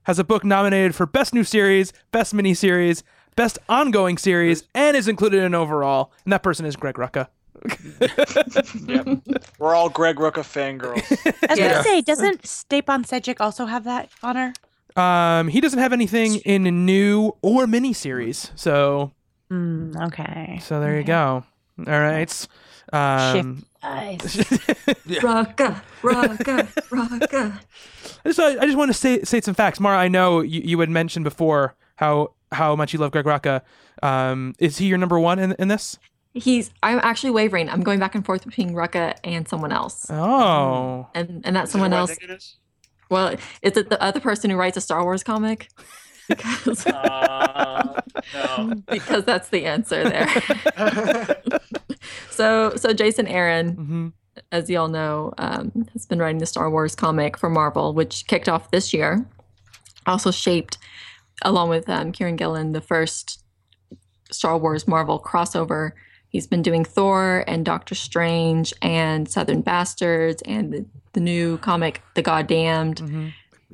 [0.04, 3.04] has a book nominated for Best New Series, Best Miniseries,
[3.36, 6.14] Best Ongoing Series, and is included in overall.
[6.24, 7.28] And that person is Greg Rucka.
[9.60, 11.04] We're all Greg Rucka fangirls.
[11.50, 11.68] I was Yeah.
[11.70, 14.54] going to say, doesn't Stepan Sejic also have that honor?
[14.96, 19.12] Um, he doesn't have anything in new or miniseries, so
[19.52, 20.60] Mm, okay.
[20.62, 21.44] so there you go.
[21.80, 22.48] All right.
[22.92, 24.36] Um, Nice.
[25.22, 27.60] Rocka, rocka, rocka.
[28.26, 29.80] I just I just want to say say some facts.
[29.80, 33.62] Mara, I know you, you had mentioned before how how much you love Greg Rucka.
[34.04, 35.98] Um, is he your number one in in this?
[36.34, 36.72] He's.
[36.84, 37.70] I'm actually wavering.
[37.70, 41.94] I'm going back and forth between Rucka and someone else, Oh, and and that someone
[41.94, 42.10] else.
[42.12, 42.58] think it is?
[43.10, 45.70] Well, is it the other person who writes a Star Wars comic?
[46.30, 48.02] Because Uh,
[48.34, 48.82] no.
[48.88, 51.42] because that's the answer there.
[52.32, 54.08] So so Jason Aaron, hmm
[54.54, 58.48] as y'all know, um, has been writing the Star Wars comic for Marvel, which kicked
[58.48, 59.26] off this year.
[60.06, 60.78] Also shaped,
[61.42, 63.44] along with um, Kieron Gillen, the first
[64.32, 65.92] Star Wars Marvel crossover.
[66.30, 72.02] He's been doing Thor and Doctor Strange and Southern Bastards and the, the new comic
[72.16, 73.00] The Goddamned.
[73.00, 73.28] hmm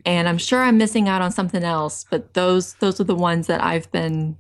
[0.06, 3.48] And I'm sure I'm missing out on something else, but those those are the ones
[3.48, 4.38] that I've been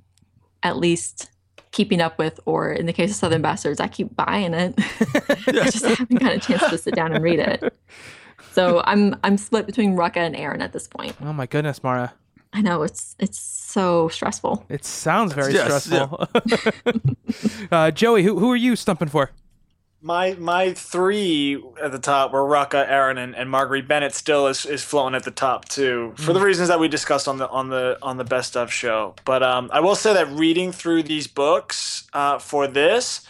[0.63, 1.29] at least
[1.71, 4.73] keeping up with, or in the case of Southern Bastards, I keep buying it.
[5.47, 7.73] I just haven't got a chance to sit down and read it.
[8.51, 11.15] So I'm I'm split between Rucka and Aaron at this point.
[11.21, 12.13] Oh my goodness, Mara.
[12.53, 14.65] I know it's it's so stressful.
[14.69, 16.29] It sounds very Yes, stressful.
[17.71, 19.31] uh, Joey, who who are you stumping for?
[20.05, 24.13] My my three at the top were Rucka, Aaron, and, and Marguerite Bennett.
[24.13, 27.39] Still is, is floating at the top too, for the reasons that we discussed on
[27.39, 29.15] the on the on the best of show.
[29.25, 33.25] But um, I will say that reading through these books uh, for this,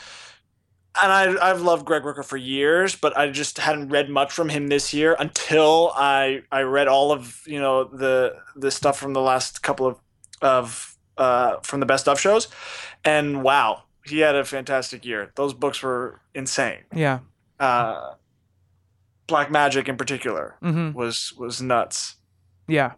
[1.02, 4.50] and I I've loved Greg Rucka for years, but I just hadn't read much from
[4.50, 9.14] him this year until I I read all of you know the the stuff from
[9.14, 9.98] the last couple of
[10.42, 12.50] of uh, from the best of shows,
[13.06, 15.32] and wow, he had a fantastic year.
[15.36, 17.20] Those books were insane Yeah.
[17.60, 18.14] uh,
[19.28, 22.16] Black Magic in particular hmm was was nuts.
[22.68, 22.94] Yeah.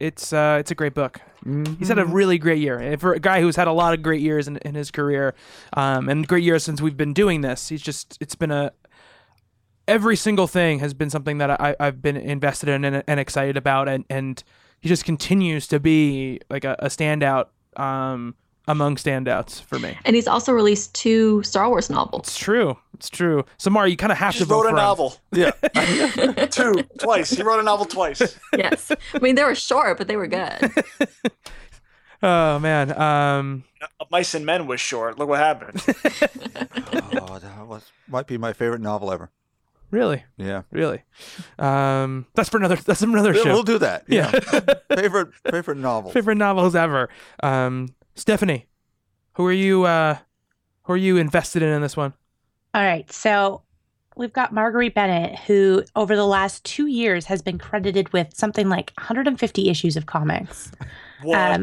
[0.00, 1.20] It's uh, it's a great book.
[1.44, 1.74] Mm-hmm.
[1.74, 4.02] He's had a really great year And for a guy who's had a lot of
[4.02, 5.34] great years in, in his career,
[5.74, 7.68] um, and great years since we've been doing this.
[7.68, 8.72] He's just it's been a
[9.86, 13.56] every single thing has been something that I, I've been invested in and, and excited
[13.56, 14.42] about, and and
[14.80, 17.46] he just continues to be like a, a standout
[17.76, 18.34] um,
[18.70, 19.96] among standouts for me.
[20.04, 22.22] And he's also released two Star Wars novels.
[22.28, 22.76] It's true.
[22.94, 23.44] It's true.
[23.58, 24.76] Samar, you kind of have Just to vote wrote a him.
[24.76, 25.50] novel, Yeah.
[26.50, 27.30] two, twice.
[27.30, 28.38] He wrote a novel twice.
[28.56, 30.72] yes, I mean they were short, but they were good.
[32.22, 32.92] Oh man.
[33.00, 33.64] Um,
[34.10, 35.18] Mice and Men was short.
[35.18, 35.82] Look what happened.
[35.88, 39.30] oh, that was might be my favorite novel ever.
[39.90, 40.62] really, Yeah.
[40.70, 41.02] really.
[41.58, 42.76] Um, that's for another.
[42.76, 43.52] That's another Yeah, show.
[43.54, 44.04] We'll do that.
[44.06, 44.30] Yeah.
[44.94, 46.12] favorite favorite novels.
[46.12, 47.08] favorite novels ever.
[47.42, 47.88] Um,
[48.20, 48.66] Stephanie,
[49.32, 49.84] who are you?
[49.84, 50.18] Uh,
[50.82, 52.12] who are you invested in in this one?
[52.74, 53.10] All right.
[53.10, 53.62] So
[54.14, 58.68] we've got Marguerite Bennett, who over the last two years has been credited with something
[58.68, 60.70] like 150 issues of comics.
[61.22, 61.36] What?
[61.36, 61.60] Um,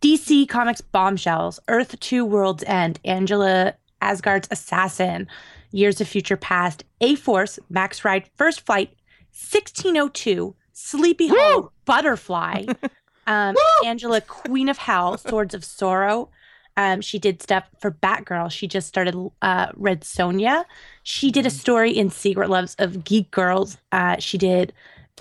[0.00, 5.26] DC Comics Bombshells, Earth 2 World's End, Angela Asgard's Assassin,
[5.72, 8.90] Years of Future Past, A Force, Max Ride, First Flight,
[9.32, 12.66] 1602, Sleepy Hollow, Butterfly,
[13.30, 13.54] um,
[13.84, 16.30] Angela Queen of Hell, Swords of Sorrow.
[16.76, 18.50] Um, she did stuff for Batgirl.
[18.50, 20.64] She just started uh, Red Sonja.
[21.02, 23.76] She did a story in Secret Loves of Geek Girls.
[23.92, 24.72] Uh, she did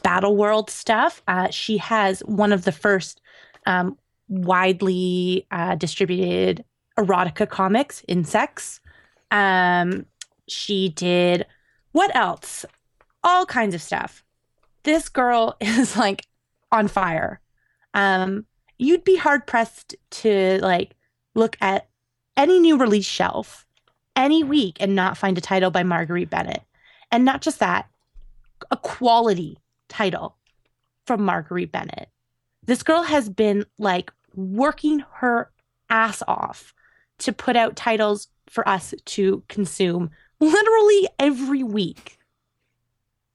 [0.02, 1.22] Battle World stuff.
[1.28, 3.22] Uh, she has one of the first
[3.66, 6.64] um, widely uh, distributed
[6.98, 8.80] erotica comics, Insexts.
[9.32, 10.06] Um,
[10.48, 11.46] she did
[11.92, 12.66] what else?
[13.24, 14.24] All kinds of stuff.
[14.84, 16.26] This girl is like
[16.72, 17.42] on fire.
[17.94, 18.46] Um,
[18.78, 20.96] you'd be hard pressed to like
[21.36, 21.90] look at
[22.38, 23.66] any new release shelf
[24.16, 26.64] any week and not find a title by Marguerite Bennett.
[27.12, 27.88] And not just that,
[28.72, 29.58] a quality
[29.88, 30.38] title
[31.06, 32.10] from Marguerite Bennett.
[32.66, 35.52] This girl has been like working her
[35.90, 36.74] ass off
[37.20, 42.18] to put out titles for us to consume literally every week.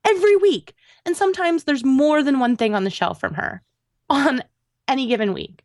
[0.04, 0.74] Every week.
[1.06, 3.62] And sometimes there's more than one thing on the shelf from her
[4.10, 4.42] on
[4.88, 5.62] any given week.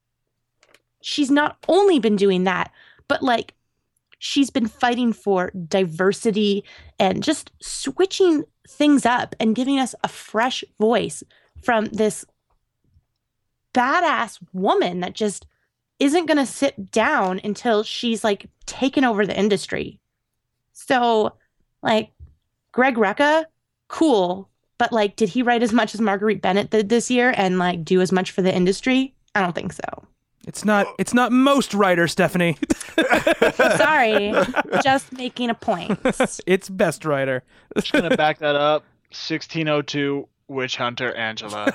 [1.02, 2.72] She's not only been doing that,
[3.08, 3.54] but like
[4.20, 6.64] she's been fighting for diversity
[7.00, 11.24] and just switching things up and giving us a fresh voice
[11.64, 12.26] from this
[13.74, 15.46] badass woman that just
[16.00, 20.00] isn't going to sit down until she's like taken over the industry.
[20.74, 21.34] So,
[21.82, 22.12] like,
[22.72, 23.46] Greg Rucka,
[23.88, 24.50] cool.
[24.80, 27.86] But, like, did he write as much as Marguerite Bennett did this year and, like,
[27.86, 29.14] do as much for the industry?
[29.36, 29.84] I don't think so.
[30.48, 30.88] It's not.
[30.98, 32.58] It's not most writers, Stephanie.
[33.78, 34.34] Sorry.
[34.82, 36.00] just making a point.
[36.48, 37.44] it's best writer.
[37.78, 38.84] Just gonna back that up.
[39.12, 41.72] 1602 Witch Hunter Angela.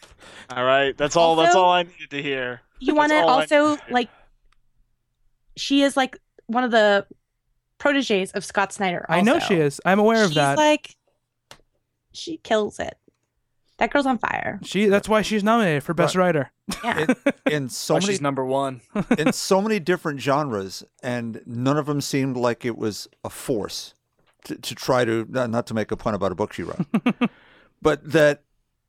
[0.50, 1.36] all right, that's all.
[1.36, 2.62] that's all I needed to hear.
[2.80, 3.94] You want to That's all I also, need to hear.
[3.94, 4.08] like,
[5.56, 7.06] she is, like, one of the
[7.78, 9.06] proteges of Scott Snyder.
[9.08, 9.80] I know she is.
[9.84, 10.58] I'm aware of that.
[10.58, 10.96] like,
[12.16, 12.96] she kills it.
[13.78, 14.58] That girl's on fire.
[14.62, 14.86] she.
[14.86, 16.50] That's why she's nominated for best writer.
[16.82, 17.06] Yeah.
[17.46, 18.80] In, in so Why many she's number one.
[19.18, 23.92] in so many different genres, and none of them seemed like it was a force
[24.44, 26.86] to, to try to not not to make a pun about a book she wrote,
[27.82, 28.42] but that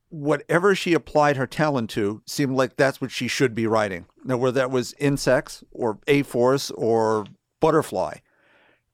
[0.10, 4.06] whatever she applied her talent to seemed like that's what she should be writing.
[4.24, 7.26] Now, whether that was Insexts or a force or
[7.60, 8.20] butterfly,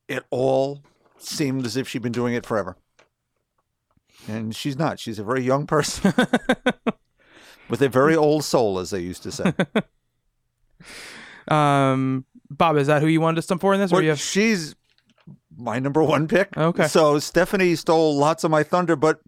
[0.08, 0.82] it all
[1.20, 2.78] seemed as if she'd been doing it forever.
[4.28, 5.00] And she's not.
[5.00, 6.14] She's a very young person
[7.70, 9.54] with a very old soul, as they used to say.
[11.48, 13.92] Um, Bob, is that who you wanted to stump for in this?
[13.92, 14.20] Or Well, you have...
[14.20, 14.76] she's
[15.58, 16.56] my number one pick.
[16.58, 16.88] Okay.
[16.88, 19.20] So Stephanie stole lots of my thunder, but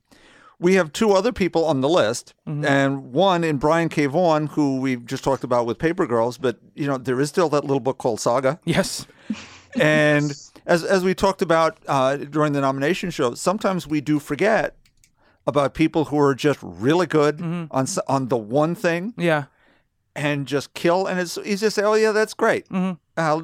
[0.60, 2.66] we have two other people on the list, Mm-hmm.
[2.66, 4.06] and one in Brian K.
[4.06, 6.38] Vaughan, who we've just talked about with Paper Girls.
[6.38, 9.06] But you know, there is still that little book called Saga, Yes.
[9.80, 10.32] and
[10.66, 14.78] as as we talked about uh, during the nomination show, sometimes we do forget
[15.48, 17.66] about people who are just really good Mm-hmm.
[17.72, 19.46] on on the one thing Yeah.
[20.16, 21.06] and just kill.
[21.08, 22.68] And it's easy to say, oh, yeah, that's great.
[22.70, 22.98] Mhm.
[23.18, 23.40] Uh,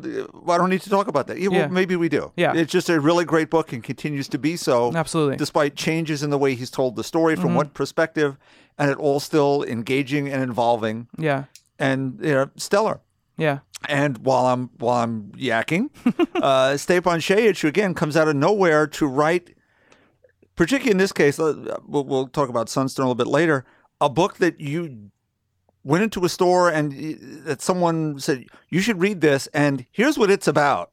[0.52, 1.38] I don't need to talk about that.
[1.40, 2.32] Yeah, well, maybe we do.
[2.36, 2.54] Yeah.
[2.56, 5.38] It's just a really great book and continues to be so, Absolutely.
[5.38, 7.42] despite changes in the way he's told the story Mm-hmm.
[7.42, 8.38] from what perspective,
[8.78, 11.46] and it all still engaging and involving Yeah.
[11.80, 13.00] and you know, stellar.
[13.38, 13.60] Yeah.
[13.90, 15.90] And while I'm while I'm yakking,
[16.42, 19.56] uh, Stepan Sejic again comes out of nowhere to write,
[20.56, 23.66] particularly in this case, uh, we'll, we'll talk about Sunstone a little bit later,
[24.00, 25.12] a book that you
[25.84, 26.92] went into a store and
[27.46, 30.92] that someone said you should read this, and here's what it's about.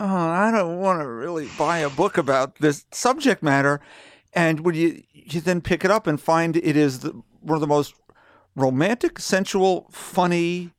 [0.00, 3.80] Oh, I don't want to really buy a book about this subject matter,
[4.32, 7.10] and when you you then pick it up and find it is the,
[7.40, 7.94] one of the most
[8.56, 10.72] romantic, sensual, funny,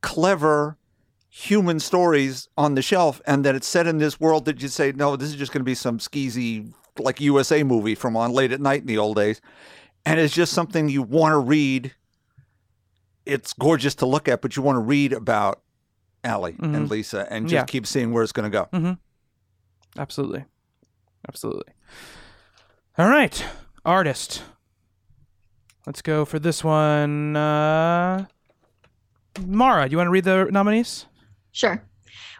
[0.00, 0.76] clever
[1.28, 4.92] human stories on the shelf and that it's set in this world that you say
[4.92, 8.52] no this is just going to be some skeezy like usa movie from on late
[8.52, 9.40] at night in the old days
[10.04, 11.94] and it's just something you want to read
[13.24, 15.62] it's gorgeous to look at but you want to read about
[16.24, 17.64] Allie and lisa and just Yeah.
[17.64, 18.96] keep seeing where it's going to go
[19.98, 20.44] Absolutely.
[21.28, 21.70] Absolutely.
[22.96, 23.44] All right.
[23.84, 24.42] Artist.
[25.86, 27.36] Let's go for this one.
[27.36, 28.24] Uh,
[29.44, 31.04] Mara, do you want to read the nominees?
[31.52, 31.82] Sure.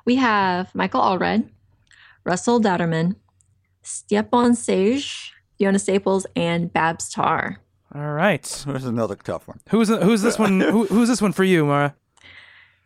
[0.06, 1.50] We have Michael Allred,
[2.24, 3.16] Russell Dauterman,
[3.82, 7.58] Stepan Sejic, Fiona Staples, and Babs Tarr.
[7.94, 8.64] All right.
[8.66, 10.60] there's another tough one Who's who's this one?
[10.60, 11.94] Who, who's this one for you, Mara?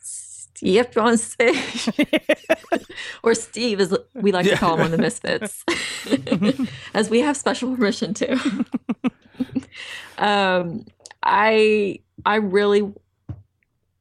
[0.00, 2.86] Stepan Sejic.
[3.22, 5.64] or Steve, as we like to call him on the Misfits,
[6.94, 8.64] as we have special permission to.
[10.18, 10.86] um,
[11.22, 12.92] I I really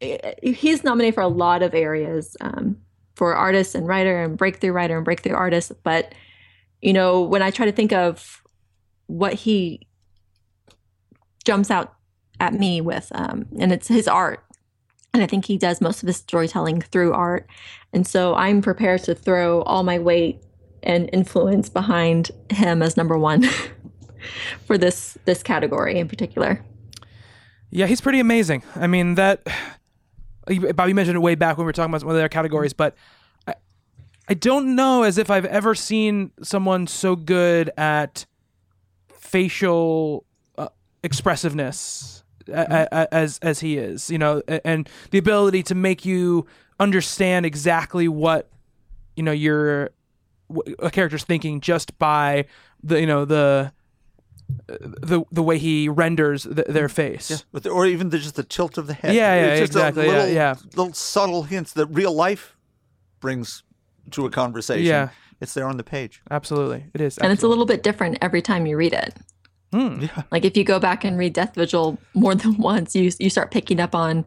[0.01, 2.77] he's nominated for a lot of areas um,
[3.15, 5.71] for artist and writer and breakthrough writer and breakthrough artist.
[5.83, 6.13] But
[6.85, 8.43] you know, when I try to think of
[9.07, 9.87] what he
[11.43, 11.95] jumps out
[12.39, 14.45] at me with, um, and it's his art.
[15.11, 17.49] And I think he does most of his storytelling through art.
[17.91, 20.43] And so I'm prepared to throw all my weight
[20.83, 23.45] and influence behind him as number one
[24.65, 26.63] for this this category in particular.
[27.71, 28.61] Yeah, he's pretty amazing.
[28.75, 29.41] I mean that.
[30.75, 32.95] Bobby mentioned it way back when we were talking about one of their categories, but
[34.27, 38.25] I, don't know as if I've ever seen someone so good at
[39.13, 40.25] facial
[40.57, 40.69] uh,
[41.03, 43.15] expressiveness a- mm-hmm.
[43.15, 44.09] as as he is.
[44.09, 46.45] You know, and the ability to make you
[46.79, 48.49] understand exactly what
[49.15, 49.91] you know your
[50.79, 52.45] a character's thinking just by
[52.83, 53.71] the you know the
[54.69, 56.95] uh, the the way he renders th- their mm-hmm.
[56.95, 57.45] face.
[57.51, 59.75] But the, or even the, just the tilt of the head Yeah, yeah, It's just
[59.75, 60.55] a exactly, yeah, little, yeah.
[60.75, 62.55] little subtle hints that real life
[63.19, 63.63] brings
[64.11, 65.09] to a conversation Yeah.
[65.41, 67.17] it's there on the page Absolutely, it is.
[67.17, 69.15] And it's a little bit different every time you read it.
[69.73, 70.05] Hmm.
[70.31, 73.51] Like if you go back and read Death Vigil more than once, you you start
[73.51, 74.25] picking up on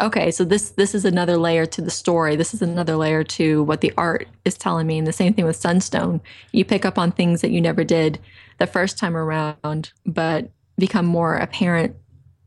[0.00, 2.34] okay, so this this is another layer to the story.
[2.36, 4.98] This is another layer to what the art is telling me.
[4.98, 6.20] And the same thing with Sunstone.
[6.52, 8.18] You pick up on things that you never did
[8.58, 11.94] the first time around, but become more apparent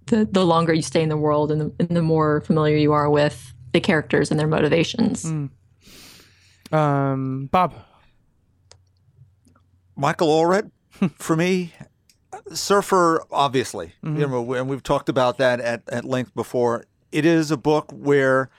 [0.07, 2.91] the, the longer you stay in the world and the, and the more familiar you
[2.91, 5.23] are with the characters and their motivations.
[6.73, 7.73] Um, Bob.
[9.95, 10.71] Michael Allred,
[11.17, 11.71] for me,
[12.51, 14.19] Surfer, obviously, mm-hmm.
[14.19, 16.85] you know, and we've talked about that at, at length before.
[17.11, 18.49] It is a book where,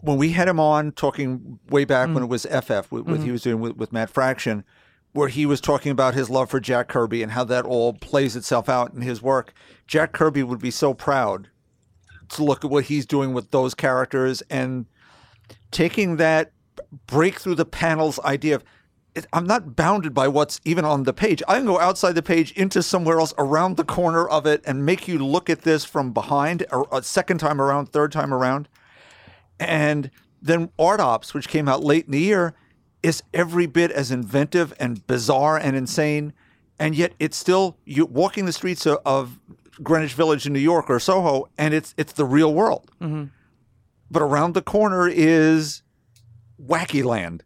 [0.00, 2.24] when we had him on talking way back when mm.
[2.24, 3.24] it was FF, with, with mm-hmm.
[3.24, 4.64] he was doing with, with Matt Fraction,
[5.12, 8.36] where he was talking about his love for Jack Kirby and how that all plays
[8.36, 9.54] itself out in his work.
[9.86, 11.48] Jack Kirby would be so proud
[12.30, 14.86] to look at what he's doing with those characters and
[15.70, 16.52] taking that
[17.06, 18.64] break through the panels idea of
[19.14, 21.42] it, I'm not bounded by what's even on the page.
[21.46, 24.86] I can go outside the page into somewhere else around the corner of it and
[24.86, 28.68] make you look at this from behind or a second time around, third time around.
[29.60, 32.54] And then Art Ops, which came out late in the year,
[33.02, 36.32] is every bit as inventive and bizarre and insane.
[36.78, 39.38] And yet it's still you walking the streets of, of
[39.82, 42.90] Greenwich Village in New York or Soho, and it's it's the real world.
[43.00, 43.24] Mm-hmm.
[44.10, 45.82] But around the corner is
[46.66, 47.42] wacky land.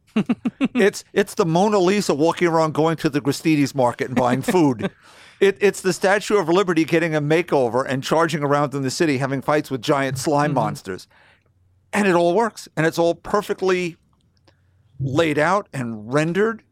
[0.75, 4.91] it's it's the Mona Lisa walking around going to the Gristedes market and buying food.
[5.41, 9.19] it, it's the Statue of Liberty getting a makeover and charging around in the city
[9.19, 10.61] having fights with giant slime mm-hmm.
[10.61, 11.07] monsters.
[11.93, 12.69] And it all works.
[12.77, 13.97] And it's all perfectly
[14.99, 16.63] laid out and rendered,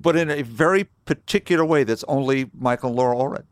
[0.00, 3.44] but in a very particular way that's only Michael and Laura Allred.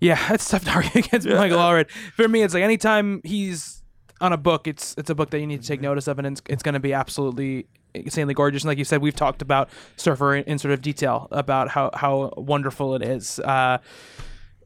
[0.00, 1.90] Yeah, it's tough to argue against Michael Allred.
[1.90, 3.79] For me, it's like anytime he's
[4.20, 6.26] on a book, it's it's a book that you need to take notice of, and
[6.26, 8.62] it's, it's going to be absolutely insanely gorgeous.
[8.62, 11.90] And like you said, we've talked about Surfer in, in sort of detail about how
[11.94, 13.38] how wonderful it is.
[13.40, 13.78] Uh,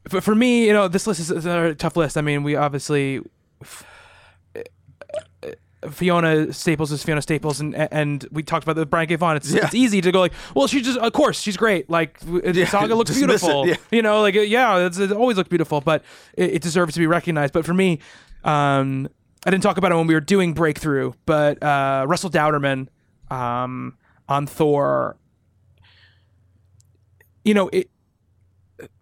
[0.08, 2.16] for, for me, you know, this list is a tough list.
[2.18, 3.20] I mean, we obviously.
[5.90, 9.16] Fiona Staples is Fiona Staples, and and we talked about the Brian K.
[9.16, 9.36] Vaughan.
[9.36, 9.66] It's, Yeah.
[9.66, 11.90] it's easy to go like, well, she just, of course, she's great.
[11.90, 13.68] Like, Yeah, Saga looks dismiss it, beautiful.
[13.68, 13.74] yeah.
[13.90, 16.02] You know, like, yeah, it's, it always looked beautiful, but
[16.38, 17.52] it, it deserves to be recognized.
[17.52, 17.98] But for me,
[18.44, 19.08] um,
[19.44, 22.88] I didn't talk about it when we were doing Breakthrough, but uh, Russell Dauterman
[23.30, 23.96] um,
[24.28, 25.16] on Thor,
[27.44, 27.90] you know, it,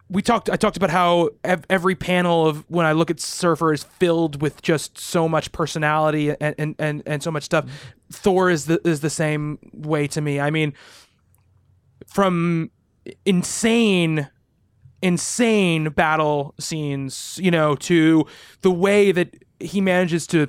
[0.09, 3.73] we talked I talked about how ev- every panel of when I look at Surfer
[3.73, 7.65] is filled with just so much personality and and and, and so much stuff.
[8.11, 10.39] Thor is the is the same way to me.
[10.39, 10.73] I mean,
[12.05, 12.69] from
[13.25, 14.29] insane
[15.01, 18.25] insane battle scenes, you know, to
[18.61, 19.33] the way that
[19.63, 20.47] he manages to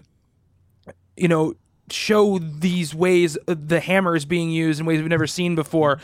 [1.17, 1.55] you know
[1.91, 6.01] show these ways uh, the hammer is being used in ways we've never seen before.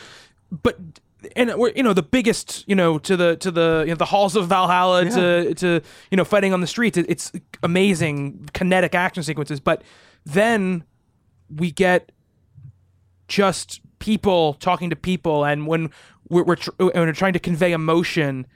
[0.51, 0.79] But
[1.37, 4.07] and we're you know the biggest you know to the to the you know the
[4.07, 5.81] halls of Valhalla to to
[6.11, 7.33] you know fighting on the streets it, it's
[7.63, 9.61] amazing kinetic action sequences.
[9.61, 9.83] But
[10.25, 10.85] then
[11.55, 12.13] we get
[13.29, 15.91] just people talking to people and when
[16.29, 18.47] we're, we're, tr- when we're trying to convey emotion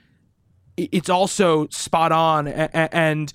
[0.77, 3.31] it's also spot on and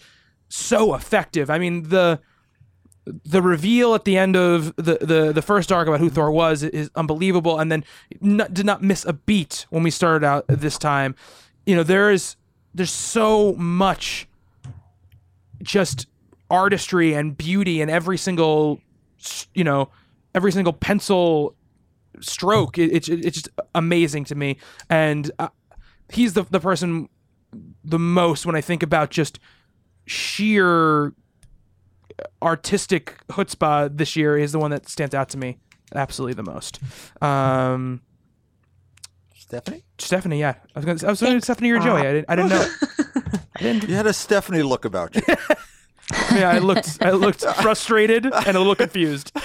[0.51, 2.21] so effective i mean the
[3.25, 6.63] the reveal at the end of the, the, the first arc about who Thor was
[6.63, 7.85] is unbelievable, and then
[8.21, 11.15] not, did not miss a beat when we started out this time.
[11.67, 12.37] You know, there is
[12.75, 14.29] there's so much
[15.63, 16.07] just
[16.51, 18.81] artistry and beauty in every single
[19.55, 19.91] you know
[20.35, 21.55] every single pencil
[22.21, 22.79] stroke.
[22.79, 24.59] It, it's it's just amazing to me,
[24.89, 25.49] and uh,
[26.11, 27.09] he's the the person
[27.83, 29.41] the most when I think about just
[30.11, 31.15] sheer
[32.43, 35.57] artistic chutzpah this year is the one that stands out to me
[35.95, 36.81] absolutely the most.
[37.23, 38.01] Um,
[39.37, 39.85] Stephanie?
[39.99, 42.01] Stephanie, yeah, I was gonna, I Stephanie or Joey.
[42.01, 42.69] I didn't, I didn't know.
[43.57, 43.89] I didn't.
[43.89, 45.23] You had a Stephanie look about you.
[46.33, 49.31] Yeah, I looked, I looked frustrated and a little confused.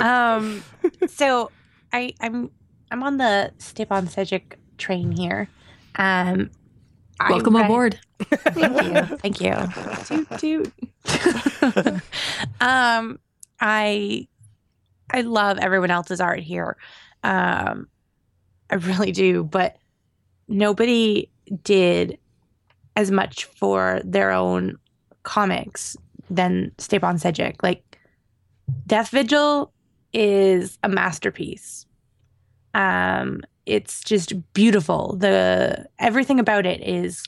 [0.00, 0.64] um
[1.06, 1.50] so
[1.92, 2.50] i i'm
[2.90, 5.50] i'm on the Stepan Sejic train here
[5.96, 6.61] um I
[7.28, 8.00] Welcome read- aboard.
[8.20, 9.54] thank you thank you
[10.38, 10.72] toot, toot.
[12.60, 13.18] um
[13.60, 14.26] i
[15.10, 16.76] i love everyone else's art here
[17.24, 17.88] um
[18.70, 19.76] i really do but
[20.48, 21.28] nobody
[21.64, 22.18] did
[22.96, 24.78] as much for their own
[25.22, 25.96] comics
[26.30, 27.56] than Stepan Sejic.
[27.62, 27.98] Like
[28.86, 29.72] Death Vigil
[30.12, 31.86] is a masterpiece.
[32.74, 35.16] Um, it's just beautiful.
[35.16, 37.24] The everything about it is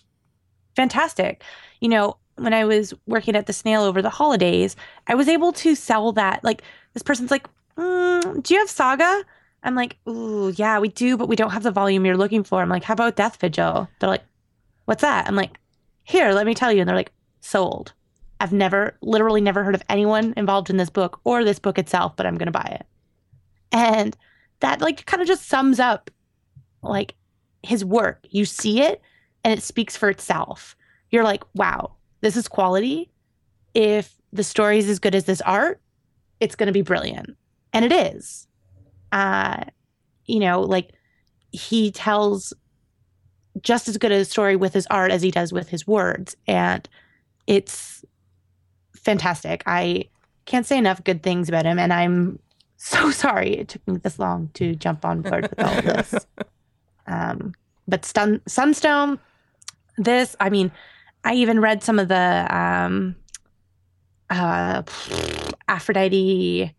[0.77, 1.43] fantastic.
[1.81, 5.53] You know, when I was working at the Snail over the holidays, I was able
[5.53, 6.43] to sell that.
[6.43, 6.63] Like
[6.93, 7.47] this person's like,
[7.77, 9.25] mm, "Do you have Saga?"
[9.63, 12.61] I'm like, "Ooh, yeah, we do, but we don't have the volume you're looking for."
[12.61, 14.25] I'm like, "How about Death Vigil?" They're like,
[14.87, 15.59] "What's that?" I'm like,
[16.05, 17.93] "Here, let me tell you." And they're like, "Sold."
[18.41, 22.15] I've never, literally never heard of anyone involved in this book or this book itself,
[22.17, 22.87] but I'm to buy it.
[23.73, 24.17] And
[24.61, 26.11] that, like, kind of just sums up,
[26.85, 27.15] like,
[27.63, 28.27] his work.
[28.31, 29.01] You see it
[29.43, 30.77] and it speaks for itself.
[31.11, 33.11] You're like, wow, this is quality.
[33.75, 35.81] If the story is as good as this art,
[36.41, 37.37] it's going to be brilliant.
[37.73, 38.47] And it is.
[39.13, 39.65] Uh,
[40.27, 40.93] you know, like,
[41.53, 42.53] he tells
[43.63, 46.37] just as good a story with his art as he does with his words.
[46.47, 46.89] And
[47.47, 48.05] it's
[48.97, 49.63] fantastic.
[49.67, 50.09] I
[50.47, 52.39] can't say enough good things about him, and I'm
[52.77, 56.27] so sorry it took me this long to jump on board with all of this.
[57.07, 57.55] Um,
[57.87, 59.19] but Stun- Sunstone,
[59.99, 60.73] this, I mean,
[61.25, 63.17] I even read some of the um,
[64.31, 64.83] uh,
[65.69, 66.75] Aphrodite,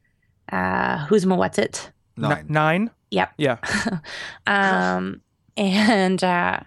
[0.51, 1.91] uh, who's my what's it?
[2.17, 2.45] Nine.
[2.49, 2.91] Nine.
[3.11, 3.33] Yep.
[3.37, 3.57] Yeah.
[4.47, 5.21] um,
[5.57, 6.59] and uh,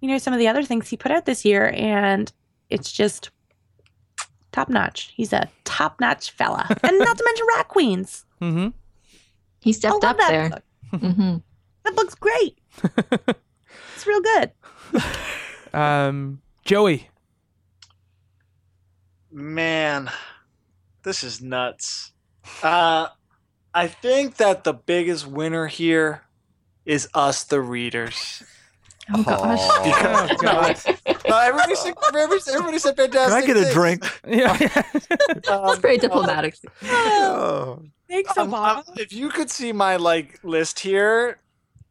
[0.00, 2.32] you know some of the other things he put out this year, and
[2.70, 3.30] it's just
[4.52, 5.12] top notch.
[5.14, 8.24] He's a top notch fella, and not to mention Rat Queens.
[8.40, 8.68] Mm-hmm.
[9.60, 10.50] He stepped up that there.
[10.50, 11.00] book.
[11.00, 11.36] hmm
[11.84, 12.58] That book's great.
[12.84, 14.52] it's real good.
[15.72, 17.08] Um, Joey.
[19.32, 20.10] Man,
[21.02, 22.12] This is nuts.
[22.62, 23.08] Uh,
[23.72, 26.22] I think that the biggest winner here
[26.84, 28.42] is us, the readers.
[29.12, 29.60] Oh gosh.
[30.32, 30.76] Oh, God.
[31.28, 33.16] No, everybody said, everybody, everybody said Can.
[33.16, 33.74] I get a things.
[33.74, 34.20] drink?
[34.26, 34.50] Yeah.
[35.48, 36.56] Um, That's very diplomatic.
[36.84, 37.82] Oh.
[38.08, 38.78] Thanks, um, Obama.
[38.78, 41.38] um, if you could see my like list here,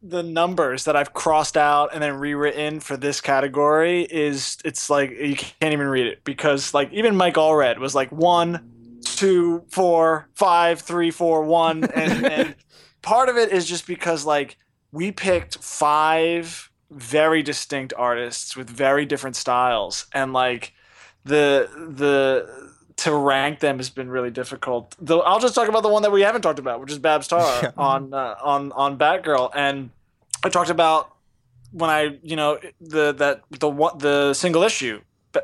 [0.02, 5.12] the numbers that I've crossed out and then rewritten for this category is it's like
[5.12, 10.30] you can't even read it because like even Mike Allred was like one, two, four,
[10.36, 12.56] five, three, four, one, and, and
[13.02, 14.58] part of it is just because like
[14.92, 20.08] we picked five very distinct artists with very different styles.
[20.14, 20.74] And like
[21.26, 22.69] the the
[23.00, 24.96] to rank them has been really difficult.
[25.00, 27.28] Though I'll just talk about the one that we haven't talked about, which is Babs
[27.28, 27.72] Tarr Yeah.
[27.78, 29.90] on uh, on on Batgirl, and
[30.44, 31.12] I talked about
[31.72, 35.02] when I you know the that the one the single issue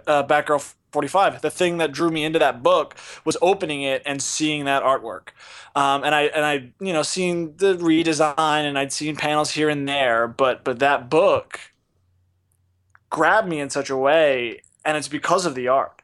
[0.08, 2.96] uh, Batgirl 45 the thing that drew me into that book
[3.26, 5.30] was opening it and seeing that artwork
[5.76, 9.70] um, and I and I you know seeing the redesign and I'd seen panels here
[9.70, 11.60] and there but but that book
[13.10, 15.95] grabbed me in such a way and it's because of the art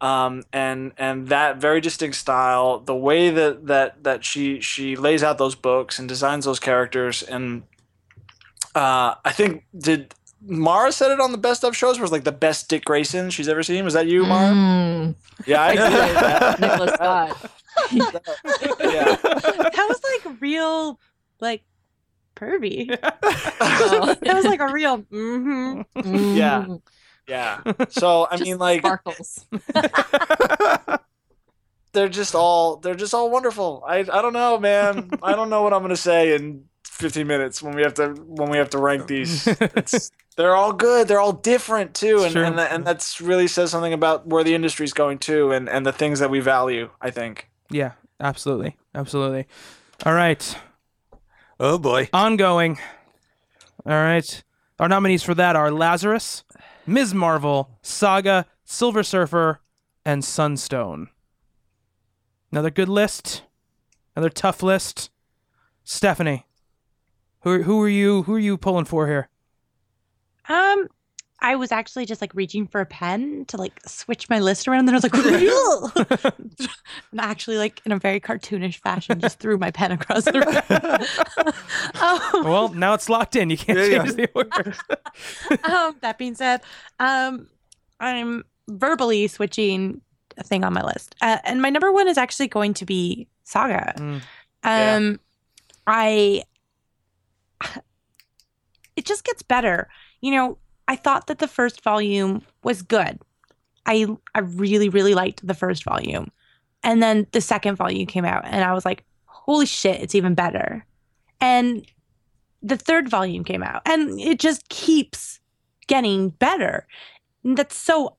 [0.00, 5.22] um, and and that very distinct style the way that that that she she lays
[5.22, 7.62] out those books and designs those characters and
[8.74, 12.32] uh, I think did Mara said it on the best of shows was like the
[12.32, 15.14] best Dick Grayson she's ever seen was that you Mara Mm,
[15.46, 16.60] yeah I agree that.
[16.60, 17.50] Nicholas Scott.
[17.92, 20.98] yeah that was like real,
[21.40, 21.62] like
[22.36, 22.96] pervy.
[23.02, 24.16] Oh.
[24.22, 24.98] That was like a real.
[24.98, 25.82] Mm-hmm.
[25.96, 26.02] Yeah.
[26.02, 26.76] Mm, yeah
[27.90, 29.46] so I mean like sparkles.
[31.92, 33.82] they're just all they're just all wonderful.
[33.86, 35.10] I I don't know, man.
[35.22, 38.50] I don't know what I'm gonna say in 15 minutes when we have to when
[38.50, 39.46] we have to rank these.
[39.46, 41.08] It's, they're all good.
[41.08, 42.44] They're all different too, and Sure.
[42.44, 45.86] and, that, and that's really says something about where the industry's going to, and and
[45.86, 46.90] the things that we value.
[47.00, 47.48] I think.
[47.70, 48.76] Yeah, absolutely.
[48.94, 49.46] Absolutely.
[50.04, 50.56] All right.
[51.58, 52.08] Oh boy.
[52.12, 52.78] Ongoing.
[53.86, 54.42] All right.
[54.78, 56.42] Our nominees for that are Lazarus,
[56.90, 57.14] Ms.
[57.14, 59.60] Marvel, Saga, Silver Surfer,
[60.04, 61.08] and Sunstone.
[62.50, 63.44] Another good list.
[64.16, 65.08] Another tough list.
[65.84, 66.46] Stephanie,
[67.42, 69.28] who who are you who are you pulling for here?
[70.48, 70.88] Um,
[71.42, 74.80] I was actually just like reaching for a pen to like switch my list around.
[74.80, 75.14] And then I was like,
[76.26, 76.70] "Ugh."
[77.12, 82.02] and actually, like in a very cartoonish fashion, just threw my pen across the room.
[82.02, 83.48] um, Well, now it's locked in.
[83.50, 84.74] You can't Yeah, change the order.
[85.64, 86.60] um, that being said,
[86.98, 87.48] um,
[88.00, 90.00] I'm verbally switching
[90.36, 93.28] a thing on my list, uh, and my number one is actually going to be
[93.44, 93.94] Saga.
[93.96, 94.22] Mm.
[94.64, 94.96] Yeah.
[94.96, 95.20] Um,
[95.86, 96.42] I.
[98.96, 99.88] It just gets better.
[100.20, 100.58] You know,
[100.90, 103.20] I thought that the first volume was good.
[103.86, 106.32] I I really really liked the first volume,
[106.82, 110.34] and then the second volume came out, and I was like, "Holy shit, it's even
[110.34, 110.84] better!"
[111.40, 111.86] And
[112.60, 115.38] the third volume came out, and it just keeps
[115.86, 116.88] getting better.
[117.44, 118.16] And that's so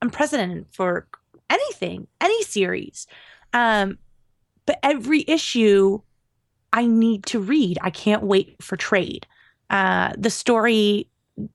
[0.00, 1.06] unprecedented for
[1.50, 3.06] anything, any series.
[3.52, 3.98] Um,
[4.64, 6.00] but every issue
[6.72, 7.78] I need to read.
[7.82, 9.26] I can't wait for trade.
[9.68, 11.06] Uh, the story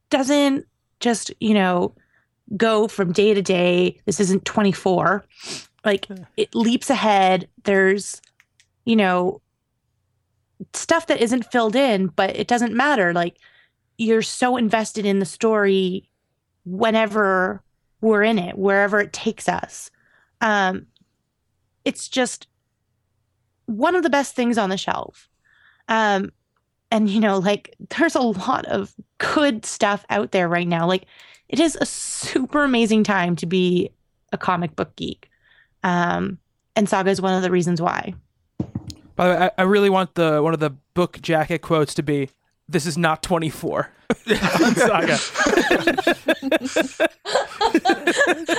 [0.09, 0.65] doesn't
[0.99, 1.93] just, you know,
[2.57, 3.99] go from day to day.
[4.05, 5.25] This isn't 24.
[5.85, 7.47] Like it leaps ahead.
[7.63, 8.21] There's,
[8.85, 9.41] you know,
[10.73, 13.13] stuff that isn't filled in, but it doesn't matter.
[13.13, 13.37] Like
[13.97, 16.09] you're so invested in the story
[16.65, 17.63] whenever
[18.01, 19.91] we're in it, wherever it takes us.
[20.41, 20.87] Um,
[21.85, 22.47] it's just
[23.65, 25.29] one of the best things on the shelf.
[25.87, 26.31] Um,
[26.91, 30.87] and you know, like there's a lot of good stuff out there right now.
[30.87, 31.05] Like
[31.47, 33.91] it is a super amazing time to be
[34.31, 35.29] a comic book geek.
[35.83, 36.37] Um,
[36.75, 38.13] and Saga is one of the reasons why.
[39.15, 42.03] By the way, I, I really want the one of the book jacket quotes to
[42.03, 42.29] be
[42.67, 43.89] this is not 24
[44.75, 45.17] Saga.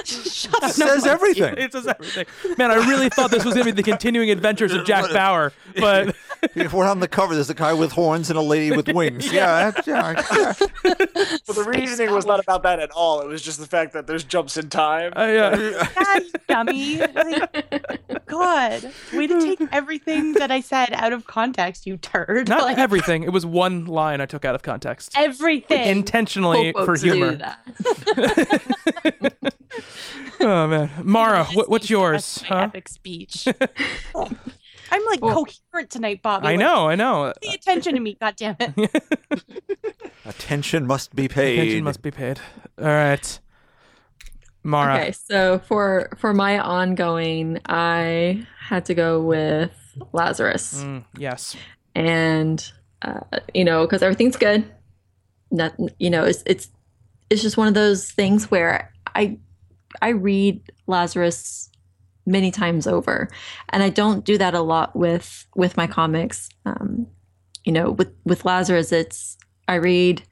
[0.04, 0.70] Shut up.
[0.70, 1.54] Says everything.
[1.56, 2.26] it says everything.
[2.58, 5.52] Man, I really thought this was going to be the continuing adventures of Jack Bauer,
[5.76, 6.14] but
[6.54, 9.30] If we're on the cover, there's a guy with horns and a lady with wings.
[9.32, 10.52] yeah, yeah, yeah.
[10.84, 13.20] But the reasoning was not about that at all.
[13.20, 15.12] It was just the fact that there's jumps in time.
[15.16, 16.98] I, uh, God, dummy.
[16.98, 22.48] Like, God, way to take everything that I said out of context, you turd.
[22.48, 23.22] not Like, everything.
[23.22, 25.86] It was one line I took out of context everything.
[25.88, 27.38] intentionally Full for humor.
[30.42, 32.42] Oh man, Mara, what, what's That's yours?
[32.42, 32.62] my Huh?
[32.62, 33.46] epic speech.
[34.90, 36.46] I'm like Well- coherent tonight, Bobby.
[36.46, 37.32] I Like, know, I know.
[37.42, 39.02] Pay attention to me, God damn it.
[40.24, 41.58] Attention must be paid.
[41.58, 42.40] Attention must be paid.
[42.78, 43.40] All right.
[44.62, 44.94] Mara.
[45.00, 49.72] Okay, so for for my ongoing, I had to go with
[50.12, 51.56] Lazarus, Mm, yes.
[51.94, 53.20] and uh,
[53.54, 54.70] you know, because everything's good.
[55.50, 56.68] Not, you know, it's it's
[57.30, 59.38] it's just one of those things where I
[60.02, 61.69] I read Lazarus
[62.30, 63.28] many times over,
[63.70, 66.48] and I don't do that a lot with with my comics.
[66.64, 67.06] Um,
[67.64, 69.36] you know, with with Lazarus, it's
[69.68, 70.22] I read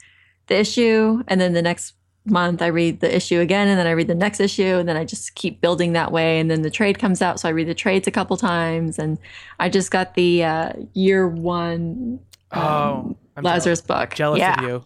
[0.47, 1.95] the issue, and then the next
[2.25, 4.97] month I read the issue again, and then I read the next issue, and then
[4.97, 6.41] I just keep building that way.
[6.41, 9.19] And then the trade comes out, so I read the trades a couple times, and
[9.59, 12.21] I just got the uh, year one
[12.53, 14.15] um, Oh, I'm Lazarus book.
[14.15, 14.85] Jealous yeah, of you.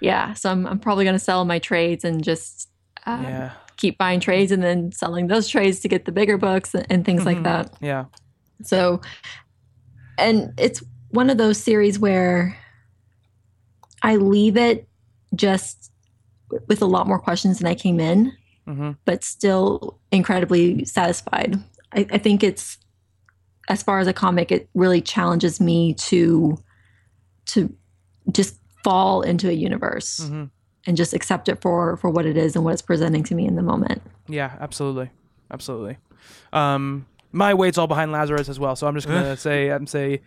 [0.00, 0.34] yeah.
[0.34, 2.68] So I'm I'm probably gonna sell my trades and just
[3.06, 3.52] uh, Yeah.
[3.80, 7.04] Keep buying trades and then selling those trades to get the bigger books and, and
[7.04, 7.26] things Mhm.
[7.26, 7.72] like that.
[7.80, 8.04] Yeah.
[8.62, 9.00] So,
[10.18, 12.56] and it's one of those series where
[14.02, 14.86] I leave it
[15.34, 15.90] just
[16.68, 18.32] with a lot more questions than I came in,
[18.66, 21.56] hmm but still incredibly satisfied.
[21.92, 22.78] I, I think it's,
[23.68, 26.58] as far as a comic, it really challenges me to,
[27.46, 27.74] to
[28.32, 30.44] just fall into a universe hmm
[30.86, 33.46] and just accept it for for what it is and what it's presenting to me
[33.46, 34.02] in the moment.
[34.28, 35.10] Yeah, absolutely,
[35.50, 35.98] absolutely.
[36.52, 40.20] Um, my weight's all behind Lazarus as well, so I'm just gonna say I'm say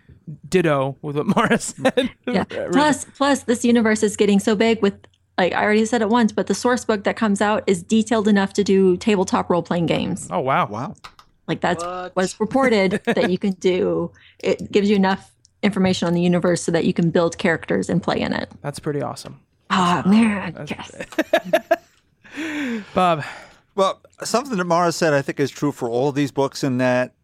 [0.48, 2.10] ditto with what Morris said.
[2.28, 2.44] Yeah.
[2.72, 4.94] Plus, Plus, this universe is getting so big with,
[5.38, 8.28] like I already said it once, but the source book that comes out is detailed
[8.28, 10.28] enough to do tabletop role playing games.
[10.32, 10.68] Oh wow.
[10.68, 10.96] Wow.
[11.48, 12.16] Like that's What?
[12.16, 14.12] what's reported that you can do.
[14.40, 15.30] It gives you enough
[15.62, 18.50] information on the universe so that you can build characters and play in it.
[18.62, 19.40] That's pretty awesome.
[19.76, 21.06] Ah, man, yes.
[22.94, 23.24] Bob.
[23.76, 26.78] Well, something that Mara said I think is true for all of these books in
[26.78, 27.16] that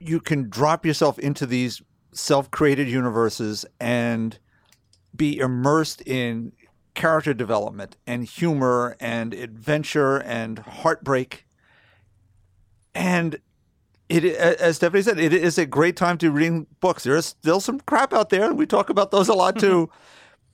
[0.00, 4.38] you can drop yourself into these self-created universes and
[5.14, 6.52] be immersed in
[6.94, 11.46] character development and humor and adventure and heartbreak.
[12.94, 13.40] And
[14.08, 17.04] it, as Stephanie said, it is a great time to read books.
[17.04, 19.90] There is still some crap out there, and we talk about those a lot too.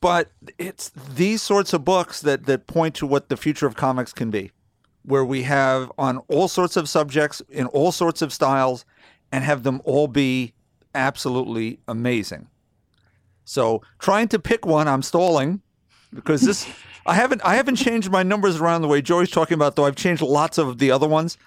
[0.04, 4.12] But it's these sorts of books that that point to what the future of comics
[4.12, 4.52] can be
[5.02, 8.84] where we have on all sorts of subjects in all sorts of styles
[9.32, 10.52] and have them all be
[10.94, 12.48] absolutely amazing.
[13.46, 15.62] So trying to pick one, I'm stalling
[16.12, 16.68] because this
[17.06, 19.96] I haven't I haven't changed my numbers around the way Joey's talking about though I've
[19.96, 21.38] changed lots of the other ones.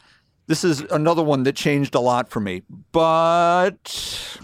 [0.48, 2.64] This is another one that changed a lot for me.
[2.92, 4.40] But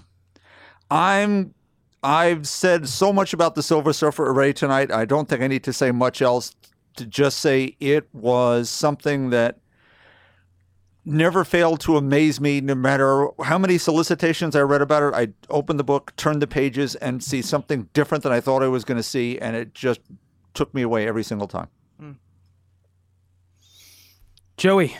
[0.92, 1.56] I'm
[2.04, 4.92] I've said so much about the Silver Surfer already tonight.
[4.92, 6.56] I don't think I need to say much else
[6.98, 9.60] to just say it was something that
[11.06, 15.14] never failed to amaze me no matter how many solicitations I read about it.
[15.16, 18.68] I opened the book, turned the pages, and see something different than I thought I
[18.68, 20.02] was going to see, and it just
[20.54, 21.68] took me away every single time.
[24.58, 24.96] Joey.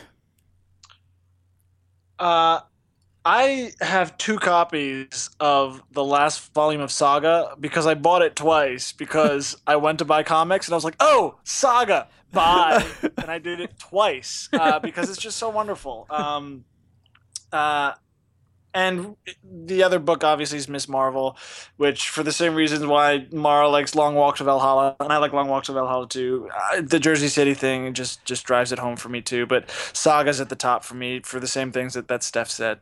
[2.18, 2.60] Uh,
[3.24, 8.92] I have two copies of the last volume of Saga because I bought it twice
[8.92, 12.84] because I went to buy comics and I was like, oh, Saga, buy.
[13.18, 16.06] and I did it twice uh, because it's just so wonderful.
[16.10, 16.64] Um,
[17.50, 17.92] uh,
[18.74, 20.88] and the other book obviously is Ms.
[20.88, 21.38] Marvel,
[21.76, 25.32] which for the same reasons why Mara likes Long Walk to Valhalla, and I like
[25.32, 26.50] Long Walk to Valhalla too.
[26.52, 29.46] Uh, the Jersey City thing just just drives it home for me too.
[29.46, 32.80] But Saga's at the top for me for the same things that that Steph said.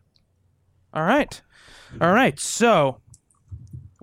[0.94, 1.40] All right.
[2.00, 2.38] All right.
[2.38, 3.00] So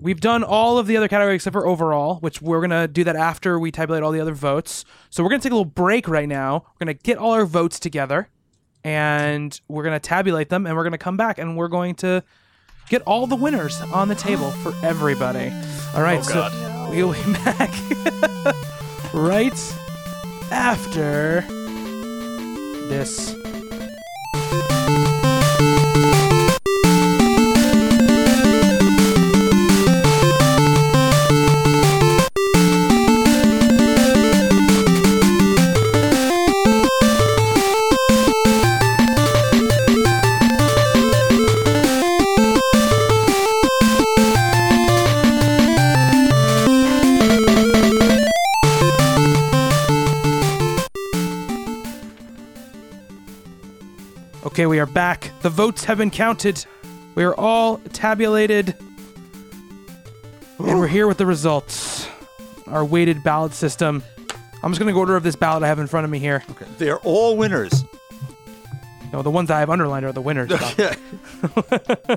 [0.00, 3.04] we've done all of the other categories except for overall, which we're going to do
[3.04, 4.84] that after we tabulate all the other votes.
[5.10, 6.64] So we're going to take a little break right now.
[6.66, 8.28] We're going to get all our votes together
[8.82, 11.94] and we're going to tabulate them and we're going to come back and we're going
[11.96, 12.22] to
[12.88, 15.52] get all the winners on the table for everybody.
[15.94, 16.20] All right.
[16.20, 17.70] Oh, so we'll be back
[19.14, 19.76] right
[20.50, 21.42] after
[22.88, 23.36] this.
[54.50, 55.30] Okay, we are back.
[55.42, 56.64] The votes have been counted.
[57.14, 58.74] We are all tabulated.
[60.58, 62.08] And we're here with the results.
[62.66, 64.02] Our weighted ballot system.
[64.64, 66.18] I'm just going to go order of this ballot I have in front of me
[66.18, 66.42] here.
[66.50, 66.66] Okay.
[66.78, 67.84] They're all winners.
[69.12, 70.48] No, the ones I have underlined are the winners.
[70.48, 70.76] Bob.
[71.56, 72.16] We're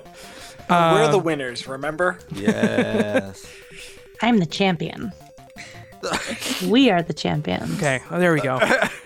[0.70, 2.18] uh, the winners, remember?
[2.32, 3.46] yes.
[4.24, 5.12] I'm the champion.
[6.68, 7.78] we are the champions.
[7.78, 8.60] Okay, oh, there we go.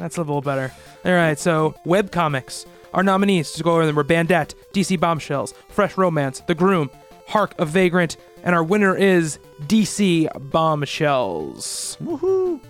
[0.00, 0.72] That's a little better.
[1.04, 2.64] All right, so web comics.
[2.94, 6.90] Our nominees to go over them were Bandette, DC Bombshells, Fresh Romance, The Groom,
[7.28, 7.54] Hark!
[7.58, 11.96] A Vagrant, and our winner is DC Bombshells.
[12.02, 12.60] Woohoo!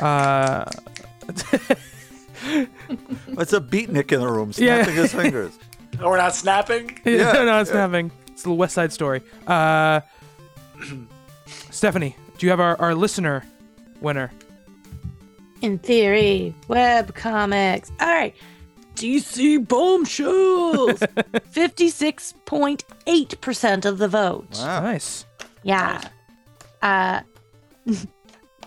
[0.00, 0.64] Uh,
[2.44, 4.82] It's a beatnik in the room, Yeah.
[4.82, 5.58] snapping his fingers.
[6.00, 6.98] Oh, we're not snapping.
[7.04, 9.22] yeah, Yeah, no, it's having it's a little West Side Story.
[9.46, 10.00] Uh,
[11.70, 13.44] Stephanie, do you have our, our listener
[14.00, 14.32] winner?
[15.62, 17.90] In theory, web comics.
[18.00, 18.34] All right.
[18.96, 20.98] DC bombshells.
[21.00, 24.48] 56.8% of the vote.
[24.54, 24.80] Wow.
[24.80, 25.24] Nice.
[25.62, 26.00] Yeah.
[26.82, 27.20] Uh,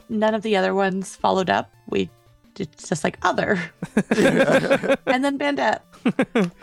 [0.10, 1.72] none of the other ones followed up.
[1.90, 2.10] We
[2.58, 3.60] it's just like other,
[3.96, 5.82] and then Bandette.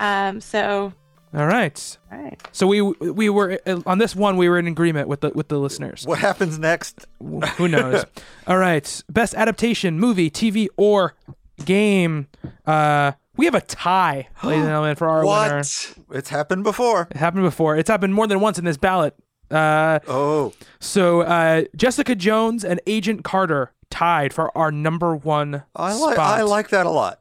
[0.01, 0.41] Um.
[0.41, 0.93] So,
[1.35, 1.99] All right.
[2.13, 2.49] all right.
[2.53, 4.37] So we we were uh, on this one.
[4.37, 6.07] We were in agreement with the with the listeners.
[6.07, 7.07] What happens next?
[7.57, 8.05] Who knows?
[8.47, 9.03] All right.
[9.09, 11.15] Best adaptation, movie, TV, or
[11.65, 12.29] game.
[12.67, 15.57] Uh, we have a tie, ladies and gentlemen, for our winner.
[15.59, 15.95] What?
[16.11, 17.09] It's happened before.
[17.11, 17.77] It happened before.
[17.77, 19.15] It's happened more than once in this ballot.
[19.51, 25.93] Uh, Oh, so uh, Jessica Jones and Agent Carter tied for our number one I
[25.93, 26.09] spot.
[26.09, 27.21] like I like that a lot.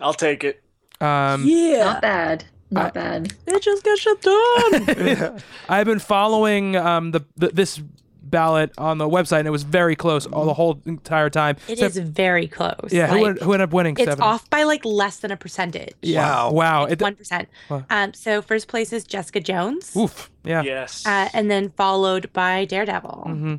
[0.00, 0.62] I'll take it.
[1.00, 2.44] Um, Not bad.
[2.70, 3.34] Not I- bad.
[3.46, 5.40] It just got shut down.
[5.68, 7.80] I've been following um, the, the this
[8.22, 11.56] ballot on the website, and it was very close all the whole entire time.
[11.66, 12.90] It So- is very close.
[12.92, 13.96] Yeah, who, Like, ended, who ended up winning?
[13.98, 14.22] it's Seven.
[14.22, 15.94] off by like less than a percentage.
[16.00, 16.20] Yeah.
[16.44, 16.52] Wow.
[16.52, 16.84] Wow.
[16.84, 17.48] It, One percent.
[17.68, 17.84] Wow.
[17.90, 18.14] Um.
[18.14, 19.96] So first place is Jessica Jones.
[19.96, 20.30] oof.
[20.44, 20.62] Yeah.
[20.62, 21.04] Yes.
[21.04, 23.24] Uh, and then followed by Daredevil.
[23.26, 23.54] Mm-hmm.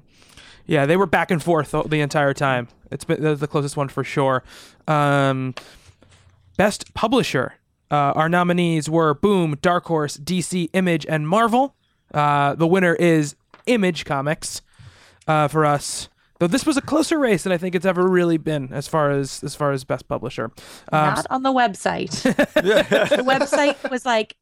[0.67, 2.69] Yeah, they were back and forth the, the entire time.
[2.91, 4.41] It's been the, the closest one for sure.
[4.87, 5.53] Um,
[6.55, 7.55] best publisher.
[7.91, 11.75] Uh, our nominees were Boom, Dark Horse, DC, Image, and Marvel.
[12.13, 13.35] Uh, the winner is
[13.65, 14.61] Image Comics
[15.27, 16.07] uh, for us.
[16.39, 19.11] Though this was a closer race than I think it's ever really been as far
[19.11, 20.45] as as far as best publisher.
[20.91, 22.09] Um, Not on the website.
[22.55, 24.35] the website was like,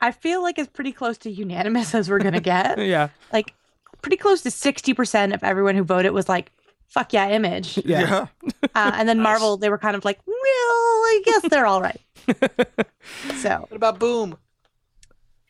[0.00, 2.78] I feel like it's pretty close to unanimous as we're gonna get.
[2.84, 3.54] yeah, Like,
[4.02, 6.50] pretty close to sixty percent of everyone who voted was like,
[6.88, 8.26] "Fuck yeah, Image." yeah.
[8.74, 12.00] Uh, and then Marvel, they were kind of like, "Well, I guess they're all right."
[13.36, 14.36] so, what about Boom?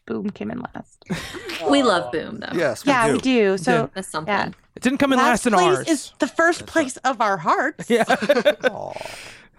[0.06, 1.02] Boom came in last.
[1.70, 2.50] We love Boom though.
[2.52, 3.12] Yes, we yeah, do.
[3.14, 3.58] we do.
[3.58, 4.34] So, That's something.
[4.34, 5.88] yeah, It didn't come in last, in place ours.
[5.88, 7.88] is the first place of our hearts.
[7.88, 8.04] yeah.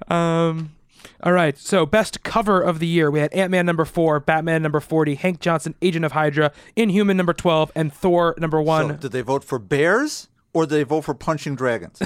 [0.10, 0.76] Um,
[1.24, 1.58] all right.
[1.58, 5.16] So best cover of the year, we had Ant Man number four, Batman number forty,
[5.16, 8.90] Hank Johnson, Agent of Hydra, Inhuman number twelve, and Thor number one.
[8.90, 12.00] So, did they vote for bears or did they vote for punching dragons?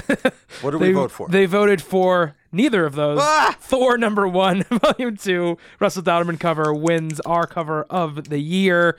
[0.60, 1.28] What did they we vote for?
[1.28, 3.18] They voted for neither of those.
[3.20, 3.56] Ah!
[3.60, 8.96] Thor number one, volume two, Russell Dauterman cover wins our cover of the year.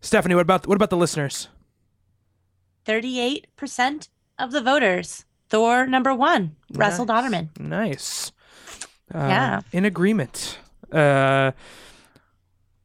[0.00, 1.48] Stephanie, what about what about the listeners?
[2.84, 4.08] Thirty-eight percent
[4.38, 5.24] of the voters.
[5.48, 7.48] Thor number one, Russell Dauterman.
[7.58, 8.32] Nice.
[9.14, 9.60] Uh, Yeah.
[9.72, 10.58] In agreement.
[10.92, 11.52] Uh,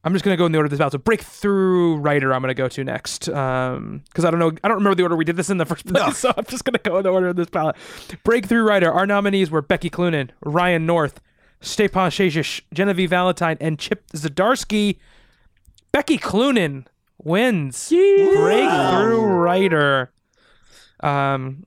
[0.03, 0.91] I'm just gonna go in the order of this battle.
[0.91, 3.27] So breakthrough writer, I'm gonna go to next.
[3.29, 5.65] Um, because I don't know, I don't remember the order we did this in the
[5.65, 6.17] first place.
[6.19, 7.75] So I'm just gonna go in the order of this ballot.
[8.23, 8.91] Breakthrough writer.
[8.91, 11.19] Our nominees were Becky Cloonan, Ryan North,
[11.61, 14.97] Stepan Sejic, Genevieve Valentine, and Chip Zdarsky.
[15.91, 16.85] Becky Cloonan
[17.17, 17.89] wins.
[17.89, 20.11] Breakthrough writer.
[21.01, 21.65] Um,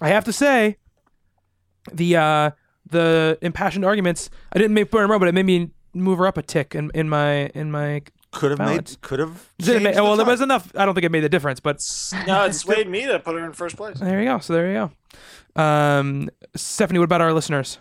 [0.00, 0.76] I have to say,
[1.92, 2.50] the uh
[2.88, 5.70] the impassioned arguments I didn't make burn but it made me
[6.02, 8.02] move her up a tick in, in my in my.
[8.32, 8.92] could have balance.
[8.92, 9.00] made.
[9.02, 9.50] Could have.
[9.58, 10.70] Didn't make, changed the well, there was enough.
[10.76, 11.80] I don't think it made the difference, but
[12.26, 13.98] No, it swayed me to put her in first place.
[13.98, 14.38] there you go.
[14.38, 14.90] So there you
[15.54, 15.62] go.
[15.62, 17.78] Um, Stephanie, what about our listeners?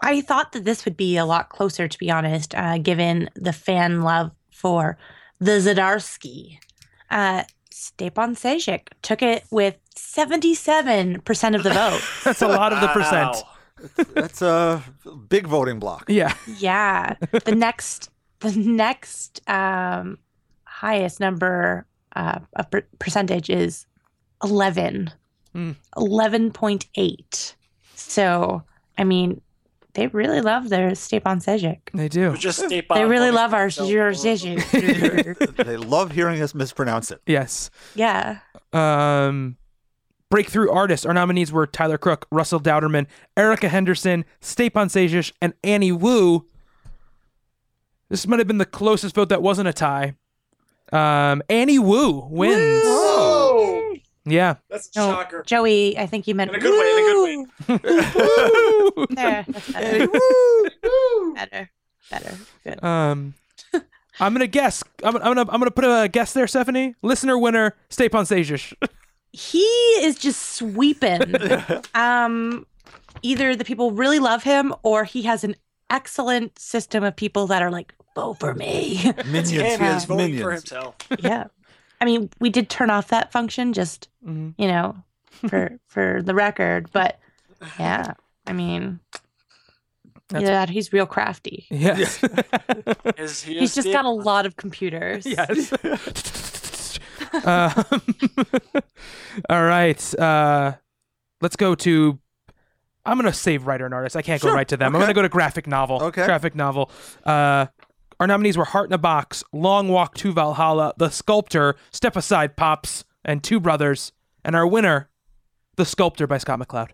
[0.00, 3.52] I thought that this would be a lot closer, to be honest, uh, given the
[3.54, 4.98] fan love for
[5.40, 6.58] the Zdarsky.
[7.10, 12.00] Uh, Stepan Sejic took it with 77% of the vote.
[12.24, 13.32] That's a lot of the percent.
[13.32, 13.48] Wow.
[14.14, 14.82] That's a
[15.28, 16.04] big voting block.
[16.08, 16.34] Yeah.
[16.58, 17.14] yeah.
[17.44, 20.18] The next, the next um,
[20.64, 23.86] highest number uh, of per- percentage is
[24.42, 25.10] 11.
[25.52, 25.72] Hmm.
[25.96, 27.54] 11.8.
[27.94, 28.62] So,
[28.98, 29.40] I mean,
[29.94, 31.78] they really love their Stepan Sejic.
[31.94, 32.30] They It do.
[32.30, 35.56] was just stay They really love our So- Sejic.
[35.64, 37.20] they love hearing us mispronounce it.
[37.26, 37.70] Yes.
[37.94, 38.38] yeah.
[38.72, 39.56] Um,
[40.30, 41.06] breakthrough artists.
[41.06, 46.46] Our nominees were Tyler Crook, Russell Dauterman, Erica Henderson, Stepan Sejic, and Annie Wu.
[48.08, 50.14] This might have been the closest vote that wasn't a tie.
[50.92, 52.82] Um, Annie Wu wins.
[52.84, 53.94] Whoa!
[54.24, 54.56] Yeah.
[54.70, 55.42] That's a No, shocker.
[55.44, 57.86] Joey, I think you meant In a good way, in a good
[58.96, 59.06] Woo!
[59.10, 60.08] There, that's better.
[61.34, 61.70] better,
[62.10, 62.34] better,
[62.64, 62.82] good.
[62.84, 63.34] Um,
[64.18, 64.82] I'm gonna guess.
[65.02, 66.94] I'm, I'm gonna I'm gonna put a guess there, Stephanie.
[67.02, 68.72] Listener winner, Stepan Sejic.
[69.36, 69.60] He
[70.00, 71.34] is just sweeping.
[71.94, 72.66] um,
[73.22, 75.56] either the people really love him or he has an
[75.90, 79.12] excellent system of people that are like, vote for me.
[79.26, 79.50] Minions.
[79.50, 80.42] He he's has voting minions.
[80.42, 80.96] for himself.
[81.18, 81.44] yeah.
[82.00, 84.54] I mean, we did turn off that function just, Mhm.
[84.58, 84.96] you know,
[85.48, 87.18] for for the record, but
[87.78, 88.14] yeah.
[88.46, 89.00] I mean,
[90.28, 91.66] That's- yeah, he's real crafty.
[91.70, 92.22] Yes.
[93.16, 95.24] Is he He's just got a lot of computers.
[95.26, 95.70] yes.
[97.44, 97.84] Um,
[99.48, 100.18] all right.
[100.18, 100.72] Uh,
[101.40, 102.18] let's go to.
[103.04, 104.16] I'm gonna save writer and artist.
[104.16, 104.94] I can't go right to them.
[104.94, 106.02] I'm gonna go to graphic novel.
[106.02, 106.24] Okay.
[106.24, 106.90] Graphic novel.
[107.24, 107.66] Uh,
[108.18, 112.56] our nominees were Heart in a Box, Long Walk to Valhalla, The Sculptor, Step Aside
[112.56, 114.12] Pops, and Two Brothers.
[114.44, 115.08] And our winner,
[115.76, 116.88] The Sculptor by Scott McCloud.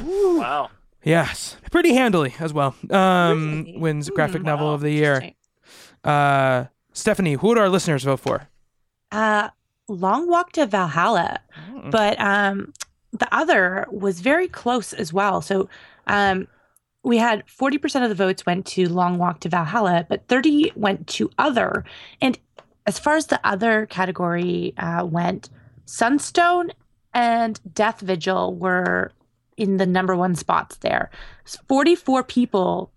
[0.00, 0.70] Wow.
[1.04, 2.74] Yes, pretty handily as well.
[2.90, 3.78] Um, Really?
[3.78, 5.32] wins graphic Hmm, novel wow, of the year.
[6.02, 6.64] Uh,
[6.94, 8.48] Stephanie, who would our listeners vote for?
[9.12, 9.50] Uh,
[9.88, 11.90] Long Walk to Valhalla, Hmm.
[11.90, 12.72] but um,
[13.12, 15.40] the other was very close as well.
[15.42, 15.68] So
[16.06, 16.48] um,
[17.02, 21.06] we had 40% of the votes went to Long Walk to Valhalla, but 30 went
[21.08, 21.84] to other.
[22.20, 22.38] And
[22.86, 25.50] as far as the other category uh, went,
[25.86, 26.72] Sunstone
[27.12, 29.12] and Death Vigil were
[29.56, 31.10] in the number one spots there.
[31.68, 32.90] 44 people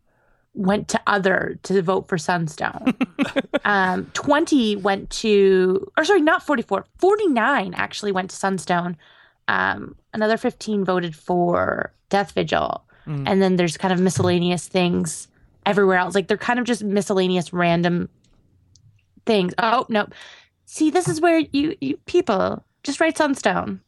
[0.57, 2.93] went to other to vote for Sunstone.
[3.65, 8.97] um, 20 went to, or sorry, not 44, 49 actually went to Sunstone.
[9.47, 12.83] Um, another 15 voted for Death Vigil.
[13.05, 13.23] Mm.
[13.27, 15.27] And then there's kind of miscellaneous things
[15.65, 16.15] everywhere else.
[16.15, 18.09] Like they're kind of just miscellaneous random
[19.25, 19.53] things.
[19.59, 20.07] Oh, no.
[20.65, 23.79] See, this is where you, you people just write Sunstone.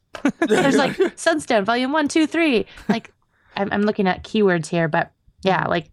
[0.46, 2.66] There's like Sunstone, volume one, two, three.
[2.88, 3.12] Like
[3.56, 5.10] I'm, I'm looking at keywords here, but
[5.42, 5.90] yeah, like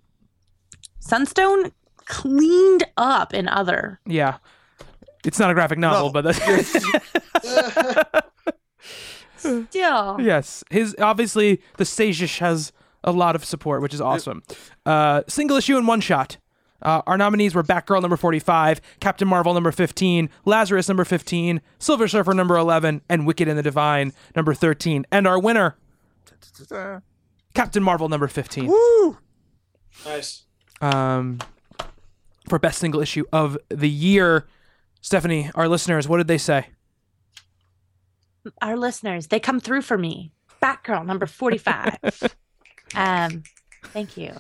[1.08, 1.72] Sunstone
[2.06, 4.00] cleaned up in other.
[4.06, 4.38] Yeah.
[5.26, 6.14] It's not a graphic novel, No.
[6.14, 6.40] but that's
[9.38, 10.18] Still.
[10.20, 10.64] yes.
[10.70, 12.72] His obviously the Sejic has
[13.04, 14.42] a lot of support, which is awesome.
[14.86, 16.38] Uh, single issue and one shot.
[16.82, 22.08] Uh, our nominees were Batgirl number 45, Captain Marvel number 15, Lazarus number 15, Silver
[22.08, 25.06] Surfer number 11, and Wicked and the Divine number 13.
[25.12, 25.76] And our winner,
[27.56, 28.68] Captain Marvel number 15.
[28.68, 29.18] Woo!
[30.06, 30.44] Nice.
[30.82, 31.40] Um,
[32.48, 34.48] for best single issue of the year.
[35.02, 36.68] Stephanie, our listeners, what did they say?
[38.62, 40.32] Our listeners, they come through for me.
[40.62, 41.98] Batgirl number 45.
[42.96, 43.44] um,
[43.86, 44.34] thank you.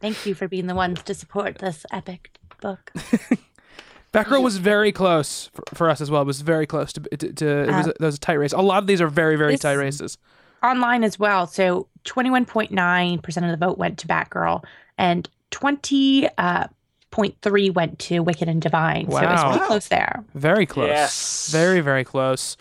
[0.00, 2.30] Thank you for being the ones to support this epic
[2.60, 2.92] book.
[4.12, 6.22] Batgirl was very close for, for us as well.
[6.22, 8.52] It was very close to, to, to it was Uh, a, was a tight race.
[8.52, 10.18] A lot of these are very very this- tight races.
[10.64, 11.46] Online as well.
[11.46, 14.64] So 21.9% of the vote went to Batgirl
[14.98, 19.10] and 20.3 went to Wicked and Divine.
[19.10, 19.50] So it was Wow.
[19.52, 20.24] pretty close there.
[20.34, 20.88] Very close.
[20.88, 21.48] Yes.
[21.52, 22.56] Very very close.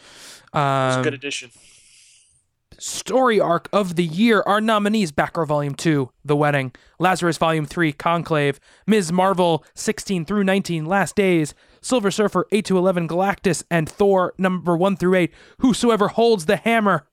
[0.46, 1.50] It's a good Um, addition.
[2.78, 4.44] story arc of the year.
[4.46, 9.12] Our nominees: Batgirl Volume Two, The Wedding; Lazarus Volume Three, Conclave; Ms.
[9.12, 14.76] Marvel 16 through 19, Last Days; Silver Surfer 8 to 11, Galactus; and Thor number
[14.78, 15.34] one through eight.
[15.60, 17.08] Whosoever holds the hammer.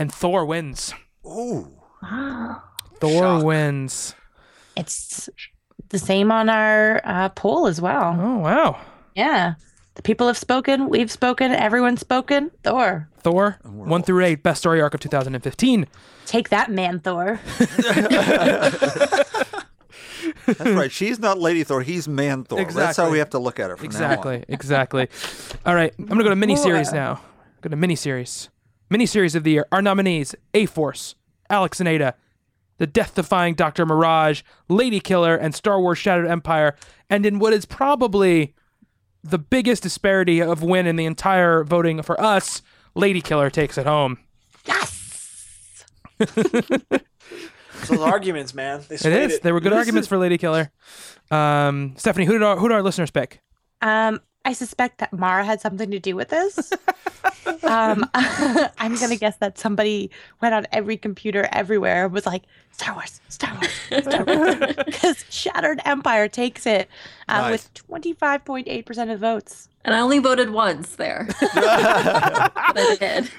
[0.00, 0.94] And Thor wins.
[1.26, 1.68] Ooh.
[3.00, 3.44] Thor Shock.
[3.44, 4.14] wins.
[4.74, 5.28] It's
[5.90, 8.16] the same on our uh, poll as well.
[8.18, 8.80] Oh wow.
[9.14, 9.56] Yeah.
[9.96, 10.88] The people have spoken.
[10.88, 11.52] We've spoken.
[11.52, 12.50] Everyone's spoken.
[12.64, 13.10] Thor.
[13.18, 15.86] Thor one through eight, best story arc of 2015.
[16.24, 17.38] Take that, man, Thor.
[20.46, 20.90] That's right.
[20.90, 21.82] She's not Lady Thor.
[21.82, 22.64] He's Man Thor.
[22.64, 23.76] That's how we have to look at her.
[23.76, 25.08] From Exactly, exactly.
[25.66, 27.20] All right, I'm gonna go to miniseries now.
[27.60, 28.48] Go to miniseries.
[28.90, 29.66] Miniseries of the year.
[29.72, 31.14] Our nominees: A Force,
[31.48, 32.14] Alex and Ada,
[32.78, 36.76] The Death-Defying Doctor Mirage, Lady Killer, and Star Wars: Shattered Empire.
[37.08, 38.54] And in what is probably
[39.22, 42.62] the biggest disparity of win in the entire voting for us,
[42.94, 44.18] Lady Killer takes it home.
[44.66, 45.84] Yes.
[47.88, 48.82] Those arguments, man.
[48.88, 49.42] They It swayed.
[49.42, 50.70] There were good arguments for Lady Killer.
[51.30, 53.40] Um, Stephanie, who did our, who did our listeners pick?
[53.80, 56.72] Um, I suspect that Mara had something to do with this.
[57.62, 60.10] um, I'm gonna guess that somebody
[60.40, 65.24] went on every computer everywhere and was like, "Star Wars, Star Wars, Star Wars," because
[65.28, 66.88] Shattered Empire takes it
[67.28, 67.68] uh, Nice.
[67.90, 69.68] with 25.8 percent of the votes.
[69.84, 71.26] And I only voted once there.
[71.40, 73.30] But I did.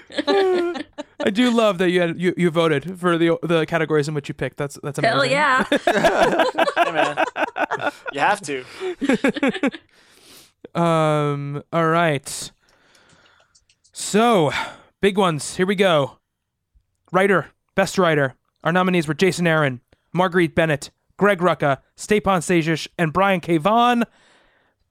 [1.23, 4.27] I do love that you had, you, you voted for the the categories in which
[4.27, 4.57] you picked.
[4.57, 5.17] That's that's amazing.
[5.17, 5.63] Hell yeah.
[6.85, 7.23] Hey, man.
[8.13, 8.63] You have to.
[10.75, 11.63] Um.
[11.71, 12.51] All right.
[13.91, 14.51] So,
[15.01, 15.57] big ones.
[15.57, 16.17] Here we go.
[17.11, 18.35] Writer, best writer.
[18.63, 19.81] Our nominees were Jason Aaron,
[20.13, 23.57] Marguerite Bennett, Greg Rucka, Stepan Sejic, and Brian K.
[23.57, 24.05] Vaughan.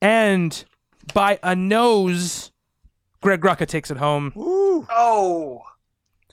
[0.03, 0.65] And
[1.15, 2.53] by a nose,
[3.21, 4.33] Greg Rucka takes it home.
[4.37, 4.87] Ooh.
[4.91, 5.63] Oh.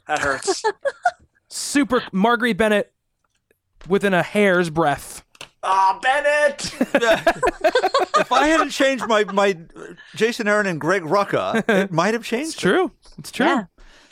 [0.08, 0.64] That hurts.
[1.50, 2.94] Super Marguerite Bennett
[3.88, 5.24] within a hair's breadth.
[5.64, 6.66] Ah, Bennett.
[8.20, 9.58] if I hadn't changed my my
[10.16, 12.52] Jason Aaron and Greg Rucka, it might have changed.
[12.54, 12.92] It's true.
[13.18, 13.46] It's true.
[13.48, 13.64] Yeah.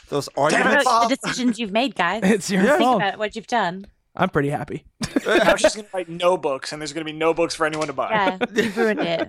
[0.08, 0.84] Those Damn it, arguments.
[0.84, 1.08] Bob.
[1.10, 2.20] the decisions you've made, guys.
[2.24, 2.70] It's your Yeah.
[2.70, 2.96] Think fault.
[3.02, 3.86] about what you've done.
[4.14, 4.84] I'm pretty happy.
[5.26, 7.92] now she's gonna write no books, and there's gonna be no books for anyone to
[7.92, 8.10] buy.
[8.10, 9.28] Yeah, you've ruined it.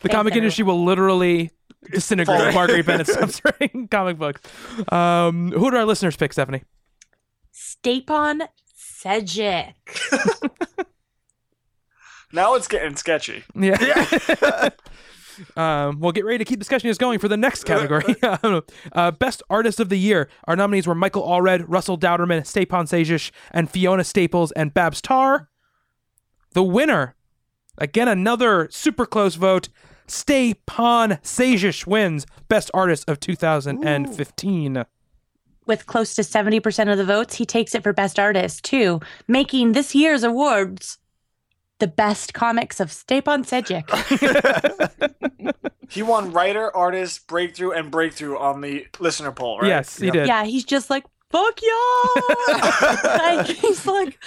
[0.00, 0.36] The comic everyone.
[0.38, 1.50] industry will literally
[1.90, 4.40] disintegrate if Marguerite Bennett stops writing comic books.
[4.92, 6.62] Um, who do our listeners pick, Stephanie?
[7.52, 8.42] Stepan
[9.04, 9.74] Sejic.
[12.32, 13.44] Now it's getting sketchy.
[13.54, 13.78] Yeah.
[15.56, 18.16] um, well, get ready to keep discussion is going for the next category.
[18.92, 20.28] uh, Best Artist of the Year.
[20.46, 25.48] Our nominees were Michael Allred, Russell Dauterman, Stepan Sejic, and Fiona Staples and Babs Tarr.
[26.52, 27.14] The winner,
[27.78, 29.68] again, another super close vote.
[30.06, 34.84] Stepan Sejic wins Best Artist of 2015.
[35.68, 39.72] With close to 70% of the votes, he takes it for Best Artist, too, making
[39.72, 40.98] this year's awards
[41.78, 43.86] the best comics of Stepan Sejic.
[45.90, 49.68] He won writer, artist, breakthrough, and breakthrough on the listener poll, right?
[49.68, 50.26] Yes, he did.
[50.26, 52.22] yeah, he's just like, fuck y'all!
[53.04, 54.18] like, he's like,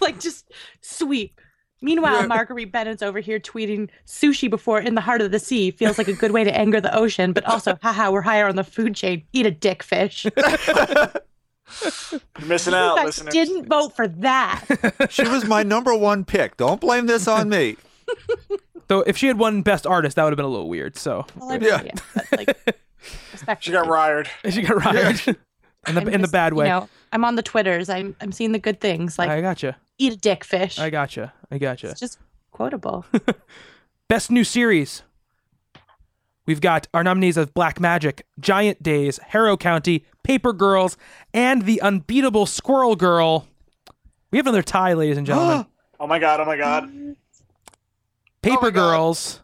[0.00, 0.50] like just
[0.80, 1.34] sweet.
[1.82, 5.98] Meanwhile, Marguerite Bennett's over here tweeting sushi before in the heart of the sea feels
[5.98, 8.64] like a good way to anger the ocean, but also, haha, we're higher on the
[8.64, 9.24] food chain.
[9.32, 10.24] Eat a dick fish.
[12.38, 13.32] You're missing out, guys listeners.
[13.32, 14.64] didn't vote for that.
[15.10, 16.56] She was my number one pick.
[16.56, 17.76] Don't blame this on me.
[18.88, 20.96] Though if she had won Best Artist, that would have been a little weird.
[20.96, 21.82] So Well, I Yeah.
[21.82, 21.92] yeah.
[22.14, 22.76] but, like,
[23.60, 24.28] She got rired.
[24.50, 26.66] she got rired in the I'm in the bad way.
[26.66, 27.88] You know, I'm on the Twitters.
[27.88, 29.18] I'm I'm seeing the good things.
[29.18, 29.76] Like I got gotcha.
[30.02, 30.78] Eat a dick fish.
[30.78, 31.32] I gotcha.
[31.50, 31.90] I gotcha.
[31.90, 32.18] It's just
[32.50, 33.04] quotable.
[34.08, 35.02] Best new series.
[36.44, 40.96] We've got our nominees of Black Magic, Giant Days, Harrow County, Paper Girls,
[41.32, 43.46] and the unbeatable Squirrel Girl.
[44.32, 45.66] We have another tie, ladies and gentlemen.
[46.00, 46.90] Oh my god, oh my god.
[48.42, 49.41] Paper oh Girls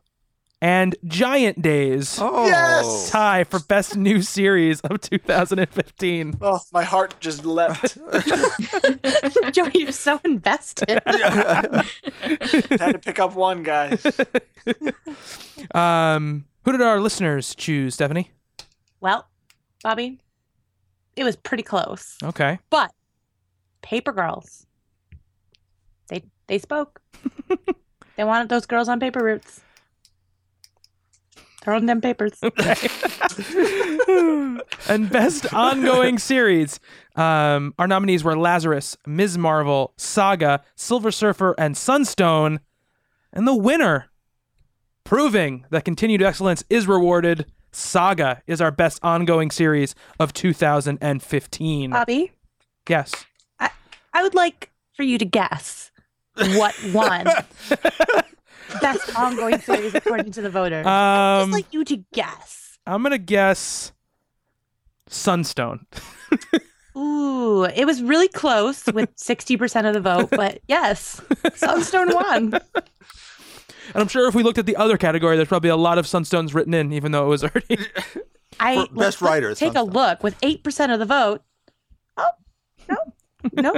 [0.61, 2.19] and Giant Days.
[2.21, 3.11] Oh, Yes!
[3.11, 6.39] Tie for best new series of 2015.
[6.41, 7.97] Oh, my heart just leapt.
[9.53, 11.01] Joey, you're so invested.
[11.07, 11.83] Had
[12.93, 14.05] to pick up one, guys.
[15.75, 18.31] Um, who did our listeners choose, Stephanie?
[19.01, 19.29] well,
[19.83, 20.19] Bobby,
[21.15, 22.17] it was pretty close.
[22.23, 22.59] Okay.
[22.69, 22.93] But
[23.83, 24.67] Paper Girls,
[26.09, 27.01] they they spoke.
[28.17, 29.61] they wanted those girls on paper routes.
[31.69, 32.33] Throw in them papers.
[34.89, 36.81] and best ongoing series.
[37.15, 39.37] Um, our nominees were Lazarus, Ms.
[39.37, 42.61] Marvel, Saga, Silver Surfer, and Sunstone.
[43.35, 44.07] And the winner,
[45.05, 51.91] proving that continued excellence is rewarded, Saga is our best ongoing series of 2015.
[51.91, 52.33] Bobby,
[52.89, 53.27] yes.
[53.61, 55.91] I would like for you to guess
[56.35, 57.27] what won
[58.81, 60.87] best ongoing series according to the voters.
[60.87, 62.79] I'd Um, just like you to guess.
[62.87, 63.93] I'm going to guess
[65.09, 65.87] Sunstone.
[66.97, 71.21] Ooh, it was really close with 60% of the vote, but yes,
[71.55, 72.55] Sunstone won.
[72.55, 76.07] And I'm sure if we looked at the other category, there's probably a lot of
[76.07, 77.79] Sunstones written in, even though it was already.
[78.61, 81.43] I For best writer, let's Take a look with 8% of the vote.
[82.17, 82.29] Oh,
[82.89, 82.97] no,
[83.53, 83.75] no.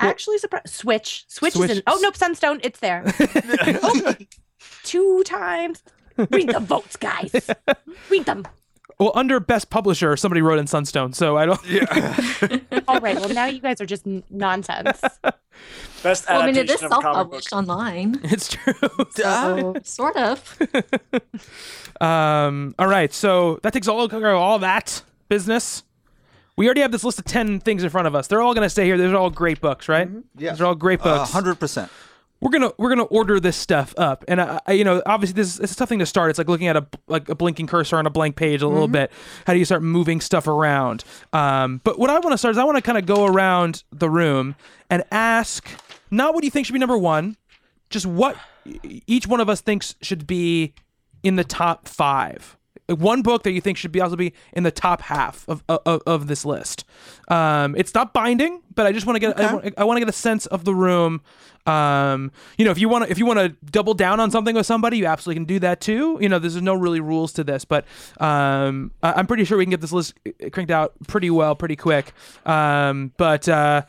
[0.00, 0.68] Actually, surprised.
[0.68, 1.24] Switch.
[1.28, 1.70] Switch, Switch.
[1.70, 1.82] is in.
[1.86, 2.60] Oh, nope, Sunstone.
[2.62, 3.04] It's there.
[3.82, 4.14] oh,
[4.82, 5.82] two times.
[6.30, 7.32] Read the votes, guys.
[8.10, 8.44] Read them.
[8.98, 11.64] well, under best publisher, somebody wrote in Sunstone, so I don't.
[11.66, 12.16] Yeah.
[12.88, 13.16] All right.
[13.16, 15.00] Well, now you guys are just nonsense.
[16.02, 17.02] Best Well, I mean, adaptation it is of a book.
[17.02, 18.74] self-published online, It's true.
[19.10, 20.58] so sort of.
[22.00, 25.82] Um, all right, so that takes all all that business.
[26.56, 28.26] We already have this list of ten things in front of us.
[28.26, 28.98] They're all going to stay here.
[28.98, 30.08] These are all great books, right?
[30.36, 30.50] Yeah.
[30.52, 31.30] these are all great books.
[31.30, 31.90] hundred percent.
[32.40, 35.58] we're gonna we're gonna order this stuff up, and I, I, you know, obviously this
[35.58, 36.30] it's a tough thing to start.
[36.30, 38.88] It's like looking at a like a blinking cursor on a blank page a little
[38.88, 39.10] bit.
[39.46, 41.04] How do you start moving stuff around?
[41.32, 43.84] Um, but what I want to start is I want to kind of go around
[43.92, 44.54] the room
[44.88, 45.68] and ask
[46.10, 47.36] not what do you think should be number one,
[47.90, 48.36] just what
[49.06, 50.74] each one of us thinks should be
[51.22, 52.56] in the top five.
[52.90, 55.62] Like, One book that you think should be also be in the top half of
[55.68, 56.84] of, of this list.
[57.28, 60.00] Um, it's not binding, but I just want to get I, want, I want to
[60.00, 61.22] get a sense of the room.
[61.66, 64.54] Um, you know, if you want to if you want to double down on something
[64.54, 66.18] with somebody, you absolutely can do that too.
[66.20, 67.84] You know, there's no really rules to this, but
[68.18, 70.14] um, I- I'm pretty sure we can get this list
[70.52, 72.12] cranked out pretty well, pretty quick.
[72.46, 73.82] Um, but uh,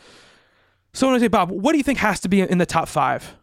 [0.93, 2.65] so I want to say, Bob, what do you think has to be in the
[2.65, 3.35] top five?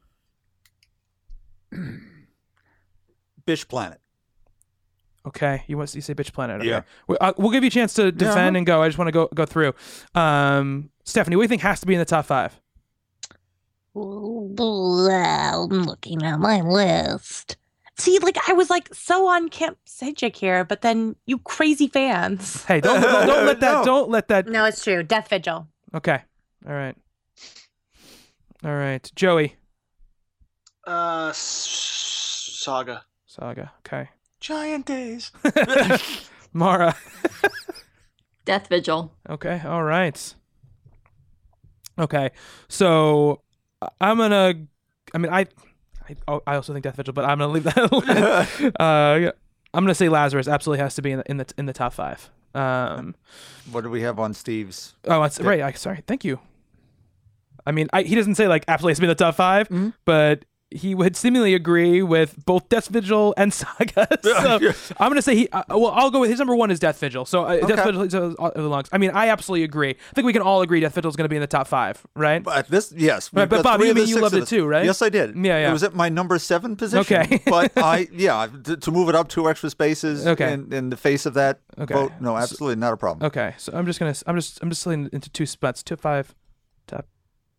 [3.47, 4.01] Bish Planet.
[5.27, 6.61] Okay, you want you say bitch planet?
[6.61, 6.69] Okay.
[6.71, 6.83] Yeah.
[7.07, 8.83] We, uh, we'll give you a chance to defend and go.
[8.83, 9.75] I just want to go go through.
[10.15, 12.59] Um, Stephanie, what do you think has to be in the top five?
[13.97, 17.57] I'm looking at my list.
[17.97, 22.65] See, like I was like so on Camp Sedgwick here, but then you crazy fans.
[22.65, 23.85] Hey, don't don't, don't let that No.
[23.85, 24.47] don't let that.
[24.47, 25.03] No, it's true.
[25.03, 25.67] Death Vigil.
[25.95, 26.23] Okay,
[26.67, 26.95] all right,
[28.65, 29.57] all right, Joey
[30.87, 33.03] Uh, s- saga.
[33.27, 33.73] Saga.
[33.85, 34.09] Okay,
[34.41, 35.33] Giant days.
[36.53, 36.95] Mara.
[38.45, 39.13] Death Vigil.
[39.29, 40.35] Okay, all right.
[41.99, 42.31] Okay,
[42.69, 43.43] so
[43.83, 44.55] I- I'm gonna.
[45.15, 45.47] I mean, I,
[46.29, 48.73] I, I also think Death Vigil, but I'm gonna leave that.
[48.81, 49.33] uh.
[49.75, 51.93] I'm gonna say Lazarus absolutely has to be in the in the, in the top
[51.93, 52.31] five.
[52.55, 53.15] Um,
[53.71, 54.95] What do we have on Steve's?
[55.07, 55.61] oh, that's right.
[55.61, 56.41] I, sorry, thank you.
[57.67, 59.69] I mean, I, he doesn't say like absolutely has to be in the top 5
[59.69, 59.93] Mhm.
[60.07, 64.07] but he would seemingly agree with both Death Vigil and Saga.
[64.23, 64.59] so
[65.01, 65.49] I'm gonna say he.
[65.49, 67.25] Uh, well, I'll go with his number one is Death Vigil.
[67.25, 67.85] So uh, Death Okay.
[67.85, 68.89] Vigil is, uh, belongs.
[68.93, 69.91] I mean, I absolutely agree.
[69.91, 72.05] I think we can all agree Death Vigil is gonna be in the top five,
[72.15, 72.43] right?
[72.43, 73.31] But this, yes.
[73.33, 74.85] Right, but Bob, you mean you loved it too, right?
[74.85, 75.35] Yes, I did.
[75.37, 75.71] Yeah, yeah.
[75.71, 77.17] It was at my number seven position.
[77.17, 77.41] Okay.
[77.47, 80.53] but I, yeah, to, to move it up two extra spaces Okay.
[80.53, 81.95] in, in the face of that Okay.
[81.95, 83.27] vote, no, absolutely not a problem.
[83.27, 84.15] Okay, so I'm just gonna.
[84.27, 84.59] I'm just.
[84.61, 85.83] I'm just sliding into two spots.
[85.83, 86.35] two five,
[86.87, 87.07] top.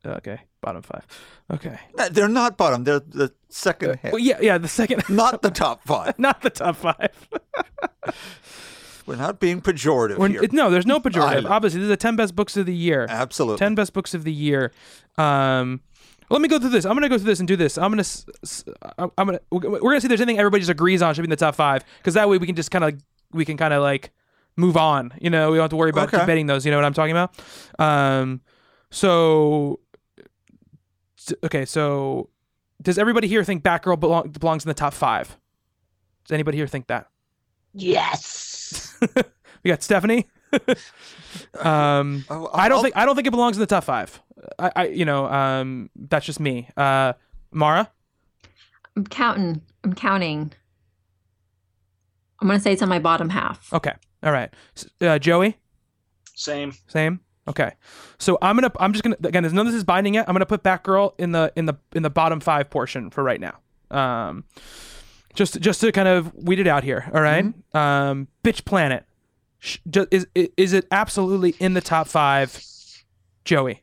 [0.05, 1.05] Okay, bottom five.
[1.51, 1.79] Okay.
[1.97, 2.83] Uh, They're not bottom.
[2.83, 4.57] They're the second half, Well, yeah, yeah.
[4.57, 5.03] The second.
[5.09, 6.17] not the top five.
[6.19, 7.27] Not the top five.
[9.05, 10.47] We're not being pejorative We're- here.
[10.51, 11.49] no, there's no pejorative.
[11.49, 13.07] Obviously, this is the 10 best books of the year.
[13.09, 13.57] Absolutely.
[13.57, 14.71] 10 best books of the year.
[15.17, 15.81] Um,
[16.29, 16.85] let me go through this.
[16.85, 17.79] I'm gonna go through this and do this.
[17.79, 18.01] I'm gonna.
[18.01, 18.23] s-
[18.99, 19.39] I'm gonna.
[19.49, 21.55] We're gonna see if there's anything everybody just agrees on should be in the top
[21.55, 24.11] five, because that way we can just kind of we can kind of like
[24.55, 25.11] move on.
[25.19, 26.19] You know, we don't have to worry about Okay.
[26.19, 26.65] debating those.
[26.67, 27.33] You know what I'm talking about?
[27.79, 28.41] Um,
[28.91, 29.79] so
[31.43, 32.29] okay, so
[32.81, 35.37] does everybody here think Batgirl belong, belongs in the top five?
[36.25, 37.09] Does anybody here think that?
[37.73, 38.97] Yes.
[39.63, 40.27] we got Stephanie.
[41.59, 44.21] um, Oh, I don't think I don't think it belongs in the top five.
[44.57, 46.69] I, I you know, um, that's just me.
[46.75, 47.13] Uh,
[47.51, 47.91] Mara.
[48.95, 49.61] I'm counting.
[49.83, 50.51] I'm counting.
[52.41, 53.71] I'm gonna say it's on my bottom half.
[53.73, 53.93] Okay.
[54.23, 54.53] All right.
[55.01, 55.57] Uh, Joey.
[56.35, 56.73] Same.
[56.87, 57.19] Same.
[57.49, 57.73] Okay.
[58.19, 58.71] So I'm gonna.
[58.79, 59.17] I'm just gonna.
[59.23, 60.29] Again, there's none of this is binding yet.
[60.29, 63.41] I'm gonna put Batgirl in the in the in the bottom five portion for right
[63.41, 63.57] now.
[63.91, 64.43] Um,
[65.33, 67.09] just just to kind of weed it out here.
[67.13, 67.45] All right?
[67.73, 69.03] Um, Bitch Planet.
[69.59, 69.77] Sh-
[70.11, 72.63] Is is is it absolutely in the top five?
[73.45, 73.81] Joey.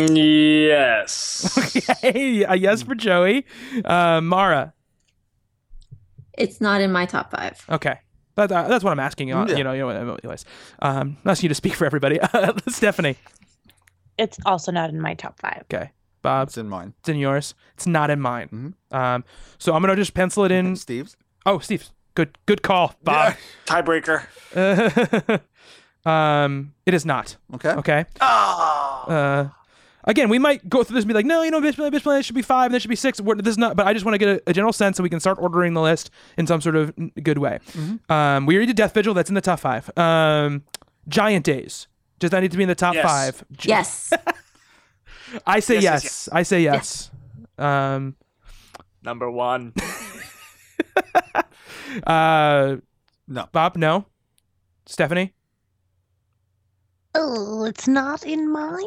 [0.00, 1.56] Mm, yes.
[2.02, 2.44] Okay.
[2.48, 3.44] A yes for Joey.
[3.84, 4.72] Uh, Mara.
[6.38, 7.64] It's not in my top five.
[7.68, 7.98] Okay.
[8.36, 9.34] That, uh, that's what I'm asking you.
[9.34, 9.56] Yeah.
[9.56, 10.44] You know, you know, anyways.
[10.80, 12.18] Um, I'm asking you to speak for everybody.
[12.68, 13.16] Stephanie.
[14.18, 15.64] it's also not in my top five.
[15.72, 15.90] Okay.
[16.22, 16.48] Bob.
[16.48, 16.94] It's in mine.
[17.00, 17.54] It's in yours.
[17.74, 18.74] It's not in mine.
[18.92, 18.96] Mhm.
[18.96, 19.24] Um,
[19.58, 20.76] so I'm gonna just pencil it in.
[20.76, 21.16] Steve's.
[21.46, 21.92] Oh, Steve's.
[22.14, 22.36] Good.
[22.46, 23.34] Good call, Bob.
[23.66, 24.26] Tiebreaker.
[26.06, 27.36] um, it is not.
[27.54, 27.70] Okay.
[27.70, 28.04] Okay.
[28.20, 29.04] Oh.
[29.08, 29.48] Uh,
[30.04, 32.02] again, we might go through this and be like, no, you know, bitch planet, bitch
[32.02, 33.20] planet should be five, and there should be six.
[33.20, 35.02] We're- This is not, but I just want to get a, a general sense so
[35.02, 37.58] we can start ordering the list in some sort of good way.
[38.08, 39.14] Um, we already did Death Vigil.
[39.14, 39.90] That's in the top five.
[39.98, 40.64] Um,
[41.08, 41.86] Giant Days.
[42.18, 43.04] Does that need to be in the top Yes.
[43.04, 43.44] five?
[43.62, 44.12] Yes.
[45.46, 45.82] I say yes.
[45.84, 47.10] Yes, yes, I say yes.
[47.58, 48.16] Um,
[49.02, 49.72] Number one.
[52.06, 52.76] uh,
[53.28, 53.48] No.
[53.52, 54.06] Bob, no.
[54.86, 55.32] Stephanie.
[57.14, 58.84] Oh, it's not in mine.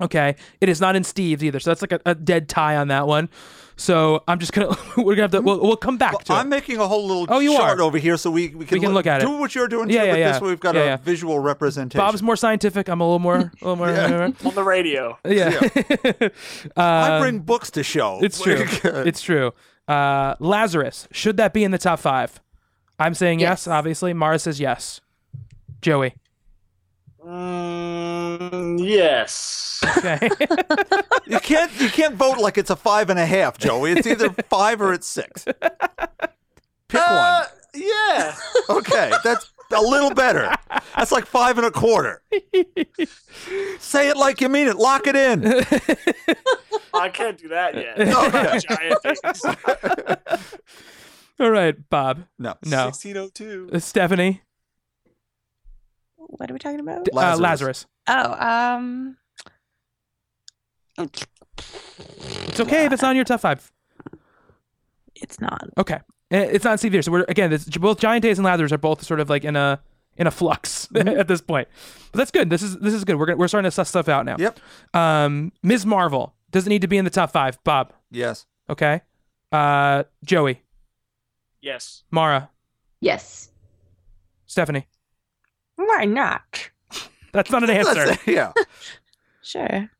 [0.00, 2.88] Okay, it is not in Steve's either, so that's like a, a dead tie on
[2.88, 3.28] that one.
[3.76, 6.46] So I'm just gonna we're gonna have to we'll, we'll come back Well, to I'm
[6.46, 6.50] it.
[6.50, 7.82] making a whole little Oh, you chart are?
[7.82, 9.24] over here so we, we can, We can look at it.
[9.26, 10.32] do what you're doing Yeah, too, yeah, but yeah.
[10.32, 10.96] this way we've got Yeah, a yeah.
[10.98, 11.98] visual representation.
[11.98, 12.88] Bob's more scientific.
[12.88, 13.88] I'm a little more a little more.
[13.90, 14.30] Yeah.
[14.44, 15.18] On the radio.
[15.24, 15.58] yeah.
[16.76, 18.18] I Uh, bring books to show.
[18.22, 18.64] It's true.
[18.84, 19.52] it's true.
[19.88, 22.40] Uh, Lazarus should that be in the top five?
[22.98, 23.66] I'm saying yes.
[23.66, 23.68] Yes.
[23.68, 25.00] Obviously, Mara says yes.
[25.82, 26.14] Joey.
[27.24, 29.82] Mm, yes.
[29.96, 30.28] Okay.
[31.26, 33.92] you can't you can't vote like it's a five and a half, Joey.
[33.92, 35.44] It's either five or it's six.
[35.44, 37.44] Pick Uh,
[37.74, 38.36] yeah.
[38.70, 40.50] Okay, that's a little better.
[40.96, 42.22] That's like five and a quarter.
[43.78, 44.76] Say it like you mean it.
[44.76, 45.44] Lock it in.
[46.94, 47.96] I can't do that yet.
[48.68, 50.40] Giant.
[51.40, 52.24] All right, Bob.
[52.38, 52.54] No.
[52.64, 52.84] No.
[52.86, 53.70] 1602.
[53.72, 54.42] Uh, Stephanie.
[56.36, 57.08] What are we talking about?
[57.12, 57.40] Uh, Lazarus.
[57.40, 57.86] Lazarus.
[58.08, 59.16] Oh, um,
[60.98, 63.70] It's okay if it's not in your top five.
[65.14, 65.68] it's not.
[65.78, 65.98] Okay,
[66.30, 67.02] it's not severe.
[67.02, 69.56] So we're again, this, both Giant Days and Lazarus are both sort of like in
[69.56, 69.80] a
[70.16, 71.68] in a flux at this point.
[72.12, 72.50] But that's good.
[72.50, 73.16] This is this is good.
[73.18, 74.36] We're gonna, we're starting to suss stuff out now.
[74.38, 74.60] Yep.
[74.94, 75.86] Um, Ms.
[75.86, 77.62] Marvel doesn't need to be in the top five.
[77.64, 77.92] Bob.
[78.10, 78.46] Yes.
[78.70, 79.02] Okay.
[79.52, 80.62] Uh, Joey,
[81.60, 82.02] Yes.
[82.10, 82.50] Mara,
[83.00, 83.50] Yes.
[84.46, 84.86] Stephanie.
[85.76, 86.70] Why not?
[87.32, 88.16] That's not an answer.
[88.30, 88.52] Yeah.
[89.42, 89.90] Sure.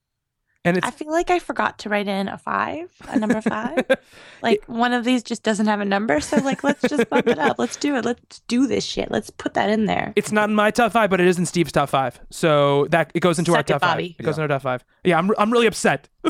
[0.64, 3.84] and it's I feel like I forgot to write in a five, a number five.
[4.42, 7.38] like one of these just doesn't have a number, so like let's just bump it
[7.38, 7.58] up.
[7.58, 8.04] Let's do it.
[8.06, 9.10] Let's do this shit.
[9.10, 10.12] Let's put that in there.
[10.16, 12.18] it's not in my top five, but it is in Steve's top five.
[12.30, 14.08] So that it goes into our Suck it, top Bobby.
[14.10, 14.16] five.
[14.20, 14.44] It goes Yeah.
[14.44, 14.84] into our top five.
[15.04, 16.08] Yeah, I'm I'm really upset.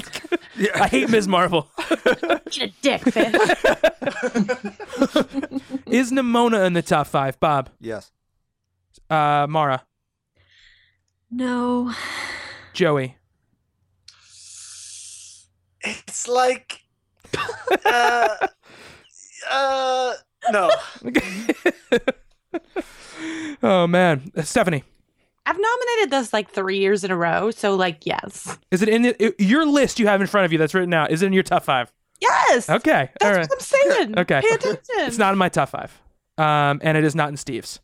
[0.75, 1.29] I hate Ms.
[1.29, 1.69] Marvel.
[2.51, 3.35] Eat a dick, fish.
[5.87, 7.39] is Nimona in the top five?
[7.41, 8.11] Bob, Yes.
[9.11, 9.83] Uh, Mara,
[11.31, 11.93] No.
[12.73, 13.17] Joey.
[15.83, 16.81] It's like.
[17.85, 18.29] Uh,
[19.51, 20.15] uh,
[20.51, 20.71] no.
[23.63, 24.85] oh man, Uh, Stephanie.
[25.47, 29.05] I've nominated this like three years in a row, so like yes, Is it in
[29.05, 31.11] it, your list you have in front of you that's written out?
[31.11, 31.93] Is it in your top five?
[32.21, 32.71] yes.
[32.71, 33.49] Okay, That's right.
[33.49, 34.19] what I'm saying.
[34.19, 34.41] Okay.
[34.41, 34.81] Pay attention.
[35.01, 35.93] It's not in my top five,
[36.39, 37.81] um, and it is not in Steve's.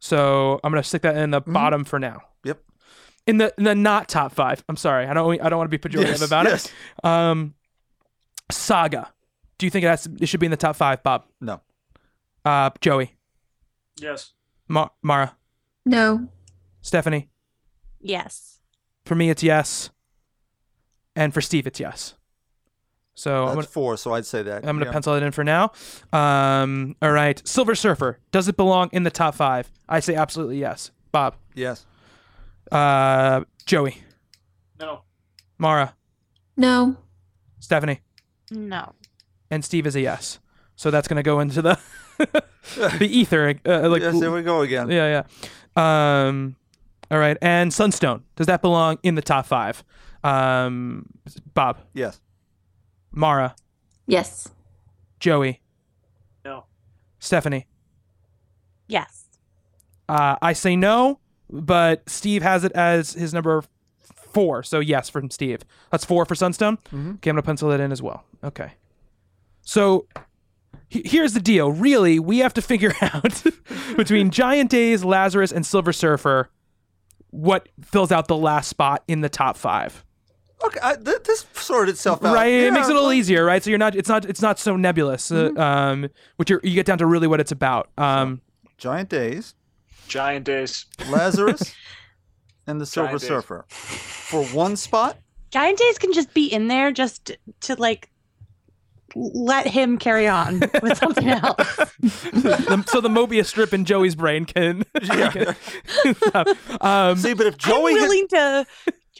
[0.00, 2.22] So I'm gonna stick that in the bottom for now.
[2.44, 2.60] Yep.
[3.26, 4.64] In the in the not top five.
[4.68, 5.06] I'm sorry.
[5.06, 6.66] I don't I don't want to be pejorative Yes, about yes.
[6.66, 7.04] it.
[7.04, 7.54] Um,
[8.50, 9.12] Saga.
[9.58, 11.24] Do you think that's it should be in the top five, Bob?
[11.40, 11.60] No.
[12.44, 13.14] Uh, Joey,
[14.00, 14.32] Yes.
[14.68, 15.36] Ma- Mara,
[15.84, 16.28] No.
[16.80, 17.28] Stephanie.
[18.00, 18.60] Yes.
[19.04, 19.90] For me, it's yes,
[21.14, 22.14] and for Steve, it's yes.
[23.14, 24.64] So I'm That's gonna, four, so I'd say that.
[24.66, 24.92] I'm gonna yeah.
[24.92, 25.72] pencil it in for now.
[26.12, 28.18] Um, all right, Silver Surfer.
[28.32, 29.70] Does it belong in the top five?
[29.88, 30.90] I say absolutely yes.
[31.12, 31.84] Bob, Yes.
[32.72, 33.98] uh, Joey,
[34.78, 35.02] No.
[35.58, 35.94] Mara,
[36.56, 36.96] No.
[37.58, 38.00] Stephanie,
[38.50, 38.94] No.
[39.50, 40.38] and Steve is a yes.
[40.76, 41.78] So that's gonna go into the
[42.98, 43.54] the ether.
[43.66, 44.88] Uh, like yes, there we go again.
[44.88, 45.24] yeah,
[45.76, 46.26] yeah.
[46.26, 46.56] Um,
[47.10, 48.22] all right, and Sunstone.
[48.36, 49.84] Does that belong in the top five?
[50.24, 51.06] Um,
[51.54, 52.20] Bob, Yes.
[53.12, 53.54] Mara,
[54.06, 54.48] Yes.
[55.20, 55.60] Joey,
[56.44, 56.64] No.
[57.18, 57.66] Stephanie.
[58.88, 59.26] Yes.
[60.08, 63.62] Uh, I say no, but Steve has it as his number
[64.14, 64.62] four.
[64.62, 65.60] So yes, from Steve.
[65.90, 66.78] That's four for Sunstone.
[66.88, 68.24] Okay, I'm gonna pencil that in as well.
[68.42, 68.72] Okay.
[69.62, 70.06] So
[70.88, 71.70] he- here's the deal.
[71.70, 73.42] Really, we have to figure out
[73.96, 76.50] between Giant Days, Lazarus, and Silver Surfer
[77.32, 80.04] what fills out the last spot in the top five.
[80.64, 82.34] Okay, I, th- this sorted itself out.
[82.34, 84.24] right it Yeah, makes it a little well, easier right so you're not it's not
[84.26, 87.52] it's not so nebulous uh, um which you're, you get down to really what it's
[87.52, 88.40] about um
[88.76, 89.54] Giant Days,
[90.08, 90.86] Giant days.
[91.10, 91.74] Lazarus,
[92.66, 93.28] and the Silver Giant Days.
[93.28, 93.64] Surfer.
[93.68, 95.18] For one spot,
[95.50, 98.10] Giant Days can just be in there just to like
[99.16, 101.76] let him carry on with something else.
[102.00, 104.84] the, so the Mobius strip in Joey's brain can.
[106.80, 108.66] um, see, but if I'm Joey had, willing to.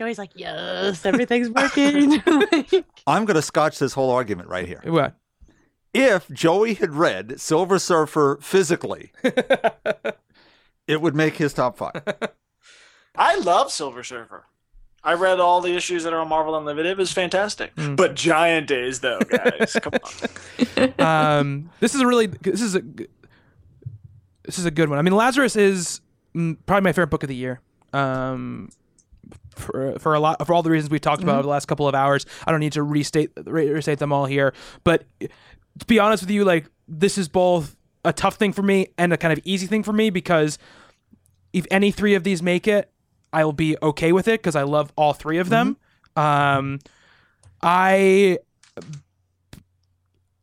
[0.01, 2.23] Joey's like, yes, everything's working.
[3.07, 4.81] I'm going to scotch this whole argument right here.
[4.87, 5.15] what?
[5.93, 9.12] If Joey had read Silver Surfer physically,
[10.87, 12.03] it would make his top five.
[13.15, 14.47] I love Silver Surfer.
[15.05, 16.93] I read all the issues that are on Marvel Unlimited.
[16.93, 17.73] It was fantastic.
[17.77, 17.95] Hmm.
[17.95, 19.93] But Giant Days, though, guys, come
[20.73, 20.95] on.
[20.99, 22.29] Um, this is a really.
[22.29, 22.81] This is a.
[24.45, 24.99] This is a good one.
[24.99, 26.01] I mean, Lazarus is
[26.35, 27.61] mm, probably my favorite book of the year.
[27.93, 28.70] Um,
[29.60, 31.86] for for a lot for all the reasons we've talked about over the last couple
[31.86, 32.26] of hours.
[32.47, 34.55] I don't need to restate restate them all here.
[34.84, 38.89] But to be honest with you, like this is both a tough thing for me
[38.98, 40.58] and a kind of easy thing for me because
[41.52, 42.90] if any three of these make it,
[43.32, 45.76] I will be okay with it because I love all three of them.
[46.16, 46.80] Um,
[47.62, 48.39] I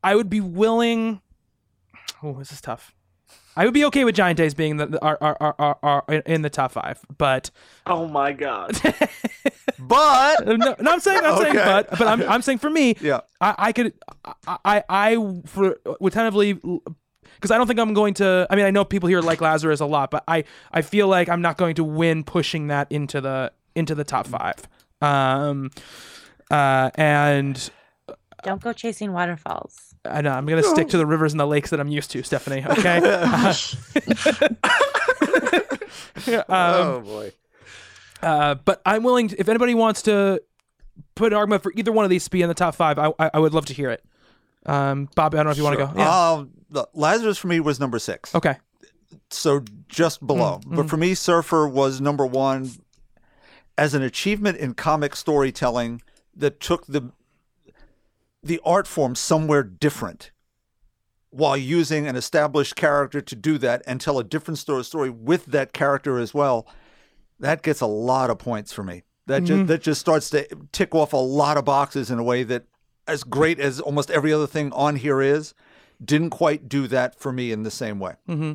[0.04, 1.22] I would be willing.
[2.24, 2.94] Oh, this is tough.
[3.58, 6.14] I would be okay with Giant Days being the, the are, are, are, are, are
[6.14, 7.50] in the top five, but
[7.86, 8.80] Oh my God.
[9.80, 13.22] But no, no I'm saying I'm saying but but I'm, I'm saying for me, yeah,
[13.40, 13.94] I, I could
[14.26, 18.48] I I, I for would tentatively because I don't think I'm going to.
[18.50, 21.30] I mean, I know people here like Lazarus a lot, but I I feel like
[21.30, 24.68] I'm not going to win pushing that into the into the top five.
[25.02, 25.70] Um,
[26.50, 27.70] uh, and
[28.42, 29.87] Don't go chasing waterfalls.
[30.10, 32.24] I know I'm gonna stick to the rivers and the lakes that I'm used to,
[32.24, 32.66] Stephanie.
[32.68, 32.98] Okay.
[36.28, 37.32] um, oh boy.
[38.22, 39.30] Uh, but I'm willing.
[39.30, 40.42] To, if anybody wants to
[41.16, 43.12] put an argument for either one of these to be in the top five, I
[43.20, 44.04] I, I would love to hear it.
[44.66, 45.92] Um, Bob, I don't know if you want to go.
[45.96, 46.32] Yeah.
[46.32, 48.36] Um, the- Lazarus for me was number six.
[48.36, 48.58] okay.
[49.30, 50.60] so just below.
[50.66, 52.72] Mm, But for me, Surfer was number one
[53.78, 56.02] as an achievement in comic storytelling
[56.36, 57.12] that took the
[58.48, 60.32] the art form somewhere different
[61.30, 65.46] while using an established character to do that and tell a different story story with
[65.48, 66.68] that character as well.
[67.40, 69.04] That gets a lot of points for me.
[69.28, 72.44] That just that just starts to tick off a lot of boxes in a way
[72.44, 72.64] that
[73.08, 75.54] as great as almost every other thing on here is,
[76.04, 78.14] didn't quite do that for me in the same way.
[78.26, 78.54] hmm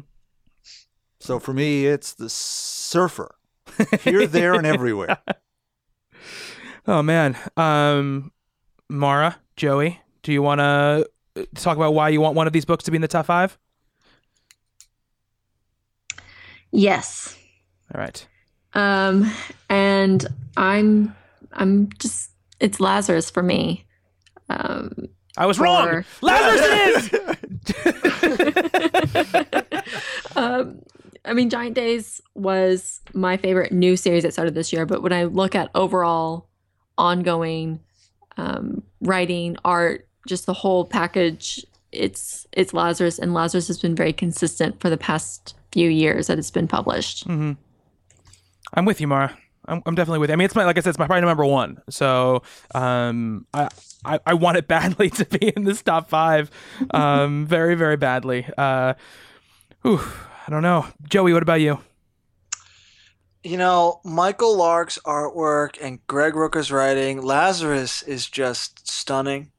[1.21, 3.35] So for me, it's the surfer.
[4.01, 5.19] Here, there, and everywhere.
[6.87, 8.33] Oh man, um,
[8.93, 11.09] Mara, Joey, do you want to
[11.55, 13.59] talk about why you want one of these books to be in the top five?
[16.71, 17.37] Yes.
[17.95, 18.27] All right.
[18.75, 19.33] Um,
[19.71, 21.15] and I'm
[21.53, 22.31] I'm just
[22.61, 23.87] it's Lazarus for me.
[24.51, 26.05] Um, I was wrong.
[26.21, 27.39] Lazarus it
[29.57, 29.83] is.
[30.37, 30.81] um,
[31.25, 34.85] I mean, Giant Days was my favorite new series that started this year.
[34.85, 36.49] But when I look at overall
[36.99, 37.81] ongoing
[38.37, 44.13] um, writing, art, just the whole package, it's it's Lazarus, and Lazarus has been very
[44.13, 47.25] consistent for the past few years that it's been published.
[47.25, 47.53] hmm
[48.75, 49.37] I'm with you, Mara.
[49.67, 50.35] I'm, I'm definitely with you.
[50.35, 51.81] I mean, it's my like I said, it's my probably number one.
[51.91, 52.43] So
[52.75, 53.69] um, I,
[54.05, 56.51] I I want it badly to be in this top five,
[56.91, 58.47] um, very very badly.
[58.57, 58.95] Uh,
[59.83, 60.01] whew,
[60.47, 61.33] I don't know, Joey.
[61.33, 61.79] What about you?
[63.45, 69.51] You know, Michael Lark's artwork and Greg Rucka's writing, Lazarus is just stunning.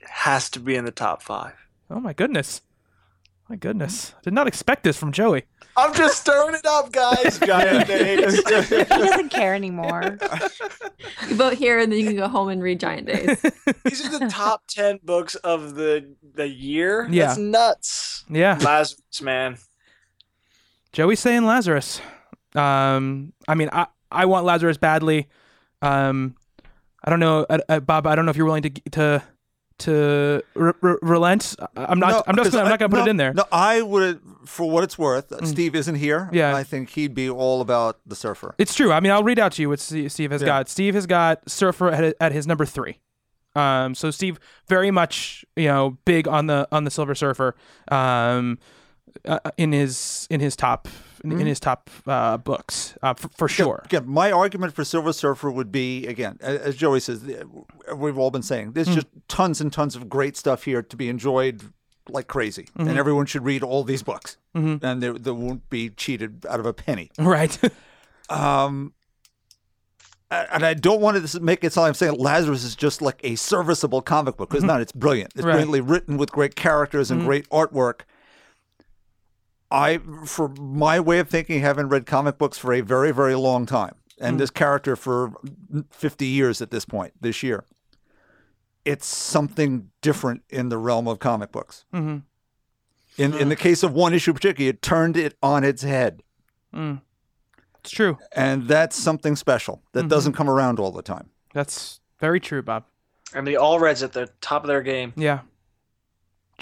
[0.00, 1.54] It has to be in the top five.
[1.88, 2.62] Oh my goodness,
[3.48, 4.14] my goodness!
[4.18, 5.44] I Did not expect this from Joey.
[5.76, 7.38] I'm just stirring it up, guys.
[7.46, 8.36] Giant days.
[8.36, 10.18] He doesn't care anymore.
[11.28, 13.40] You vote here, and then you can go home and read Giant Days.
[13.84, 17.08] These are the top ten books of the the year.
[17.10, 17.26] Yeah.
[17.26, 18.24] That's nuts.
[18.28, 19.58] Yeah, Lazarus, man.
[20.92, 22.00] Joey's saying Lazarus.
[22.54, 25.28] Um, I mean, I I want Lazarus badly.
[25.80, 26.36] Um,
[27.04, 28.06] I don't know, uh, uh, Bob.
[28.06, 29.22] I don't know if you're willing to to
[29.78, 31.56] to re- re- relent.
[31.76, 32.10] I'm not.
[32.10, 32.52] No, I'm just.
[32.52, 33.32] Gonna, I'm not going to put no, it in there.
[33.32, 33.36] Mm.
[33.36, 35.32] No, I would, for what it's worth.
[35.32, 36.28] uh, Steve isn't here.
[36.32, 36.54] Yeah.
[36.54, 38.54] I think he'd be all about the surfer.
[38.58, 38.92] It's true.
[38.92, 40.46] I mean, I'll read out to you what Steve Steve has Yeah.
[40.46, 40.68] got.
[40.68, 42.98] Steve has got Surfer at, at his number three.
[43.54, 47.54] Um, so Steve very much you know big on the on the Silver Surfer.
[47.90, 48.58] Um,
[49.26, 50.88] uh, in his in his top
[51.24, 53.82] in, in his top uh, books uh, for, for sure.
[53.84, 57.24] Again, my argument for Silver Surfer would be again, as Joey says,
[57.94, 61.08] we've all been saying, there's just tons and tons of great stuff here to be
[61.08, 61.72] enjoyed
[62.08, 62.88] like crazy, Mm-hmm.
[62.88, 66.66] and everyone should read all these books, and they, they won't be cheated out of
[66.66, 67.10] a penny.
[67.18, 67.56] Right.
[68.30, 68.94] Um,
[70.30, 73.20] and I don't want to make it sound like I'm saying Lazarus is just like
[73.22, 74.54] a serviceable comic book.
[74.54, 74.80] It's not.
[74.80, 75.32] It's brilliant.
[75.34, 75.46] It's Mm-hmm.
[75.48, 75.52] Right.
[75.56, 75.70] Mm-hmm.
[75.70, 78.02] brilliantly written with great characters and great artwork.
[79.72, 83.66] I, for my way of thinking, haven't read comic books for a very, very long
[83.66, 84.26] time, Mm.
[84.28, 85.32] and this character for
[85.90, 87.14] 50 years at this point.
[87.20, 87.64] This year,
[88.84, 91.84] it's something different in the realm of comic books.
[91.90, 92.18] hmm
[93.16, 96.22] In in the case of one issue particularly, it turned it on its head.
[96.74, 98.16] It's true.
[98.36, 100.08] And that's something special that Mm-hmm.
[100.08, 101.30] doesn't come around all the time.
[101.52, 102.84] That's very true, Bob.
[103.34, 105.12] And the Allreds at the top of their game.
[105.16, 105.40] Yeah.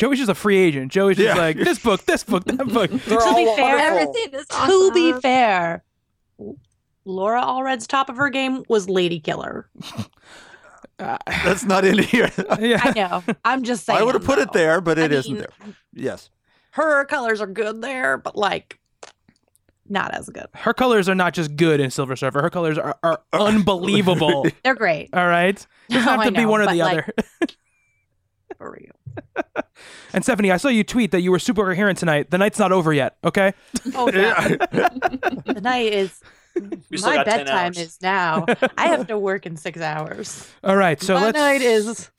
[0.01, 0.91] Joey's just a free agent.
[0.91, 1.41] Joey's just Yeah.
[1.41, 2.91] like this book, this book, that book.
[3.07, 4.01] They're To all be fair, wonderful.
[4.01, 4.95] Everything is To awesome.
[4.95, 5.85] be fair,
[7.05, 9.69] Laura Allred's top of her game was Lady Killer.
[10.99, 12.31] Uh, That's not in here.
[12.61, 12.79] yeah.
[12.85, 13.25] I know.
[13.43, 13.99] I'm just saying.
[13.99, 14.59] I would have put it though.
[14.59, 15.49] there, but I it not mean- there.
[15.95, 16.29] Yes.
[16.73, 18.79] Her colors are good there, but like
[19.89, 20.45] not as good.
[20.53, 22.43] Her colors are not just good in Silver Surfer.
[22.43, 24.45] Her colors are, are unbelievable.
[24.62, 25.09] They're great.
[25.15, 25.55] All right.
[25.89, 27.15] Doesn't No, oh, have I to be know, one or but, the like- other.
[28.59, 28.93] For real.
[30.13, 32.31] And Stephanie, I saw you tweet that you were super coherent tonight.
[32.31, 33.17] The night's not over yet.
[33.25, 33.53] Okay.
[33.95, 34.49] Oh yeah.
[34.49, 36.21] the night is
[37.03, 38.45] my bedtime is now.
[38.77, 40.51] I have to work in six hours.
[40.65, 41.01] All right.
[41.01, 41.39] So my let's.
[41.39, 42.11] night is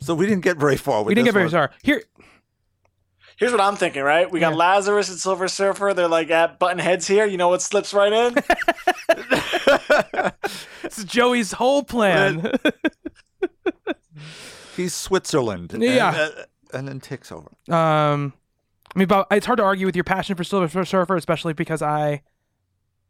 [0.00, 1.52] So we didn't get very far with We didn't this get very one.
[1.52, 1.70] far.
[1.82, 2.02] Here.
[3.38, 4.30] Here's what I'm thinking, right?
[4.30, 4.56] We got Yeah.
[4.56, 5.92] Lazarus and Silver Surfer.
[5.94, 7.26] They're like at button heads here.
[7.26, 8.34] You know what slips right in?
[10.82, 12.52] This is Joey's whole plan.
[14.76, 15.72] He's Switzerland.
[15.74, 16.08] and- Yeah.
[16.10, 16.42] uh,
[16.74, 17.50] And, then takes over.
[17.72, 18.32] Um,
[18.94, 21.80] I mean, Bob, it's hard to argue with your passion for Silver Surfer, especially because
[21.82, 22.22] I,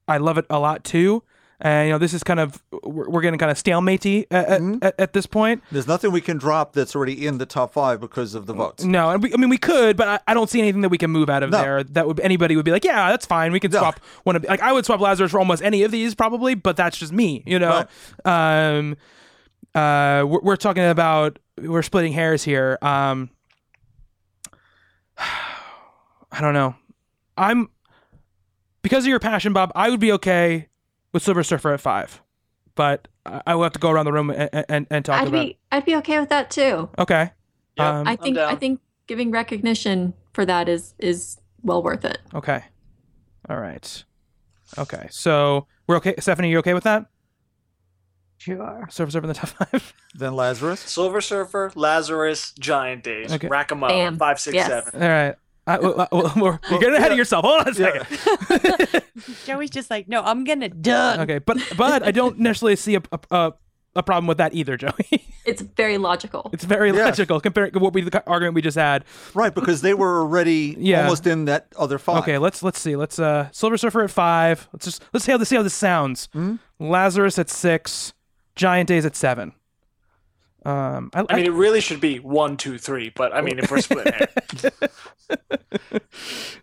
[0.09, 1.23] I love it a lot too.
[1.59, 4.61] And you know, this is kind of we're, we're getting kind of stalematey at, at,
[4.61, 4.85] Mm-hmm.
[4.85, 5.63] at, at this point.
[5.73, 8.85] There's nothing we can drop that's already in the top five because of the votes.
[8.85, 10.99] No, and we, I mean we could, but I, I don't see anything that we
[10.99, 11.57] can move out of No.
[11.63, 13.53] there that would anybody would be like, yeah, that's fine.
[13.53, 13.79] We can No.
[13.79, 16.77] swap one of like I would swap Lazarus for almost any of these probably, but
[16.77, 17.87] that's just me, you know.
[18.27, 18.97] Um,
[19.75, 22.79] uh, we're, we're talking about we're splitting hairs here.
[22.83, 23.31] Um,
[25.19, 26.75] I don't know.
[27.37, 27.69] I'm
[28.83, 29.73] because of your passion, Bob.
[29.75, 30.69] I would be okay
[31.13, 32.23] with Silver Surfer at five,
[32.75, 35.29] but I, I will have to go around the room and and, and talk I'd
[35.29, 35.45] about.
[35.45, 36.89] be I'd be okay with that too.
[36.99, 37.31] Okay.
[37.77, 38.01] Yeah.
[38.01, 38.39] Um, I think.
[38.39, 42.19] I think giving recognition for that is is well worth it.
[42.35, 42.65] Okay.
[43.49, 44.05] All right.
[44.79, 45.07] Okay.
[45.11, 46.15] So we're okay.
[46.19, 47.07] Stephanie, you okay with that?
[48.39, 48.87] Sure.
[48.91, 49.93] Silver Surfer in the top five.
[50.15, 50.81] Then Lazarus.
[50.81, 53.33] Silver Surfer, Lazarus, Giant Days.
[53.33, 53.49] Okay.
[53.49, 53.91] Rack 'em up.
[53.91, 54.17] Bam.
[54.17, 54.69] Five, six, Yes.
[54.69, 55.03] seven.
[55.03, 55.35] All right.
[55.69, 57.45] I, well, well, well, you're getting ahead of yourself.
[57.45, 59.03] Hold on a second.
[59.47, 61.21] Joey's just like, no, I'm gonna done.
[61.21, 63.53] Okay, but but I don't necessarily see a a, a,
[63.97, 64.93] a problem with that either, Joey.
[65.47, 66.51] It's very logical.
[66.53, 67.05] It's very Yes.
[67.05, 69.05] logical compared to what we the argument we just had.
[69.33, 71.03] Right, because they were already Yeah.
[71.03, 72.23] almost in that other five.
[72.25, 72.97] Okay, let's let's see.
[72.97, 74.67] Let's uh Silver Surfer at five.
[74.73, 76.29] Let's just let's see how this see how this sounds.
[76.81, 78.13] Lazarus at six.
[78.57, 79.53] Giant Days at seven.
[80.65, 83.11] Um, I, I mean, it really should be one, two, three.
[83.15, 84.73] But I mean, if we're splitting it,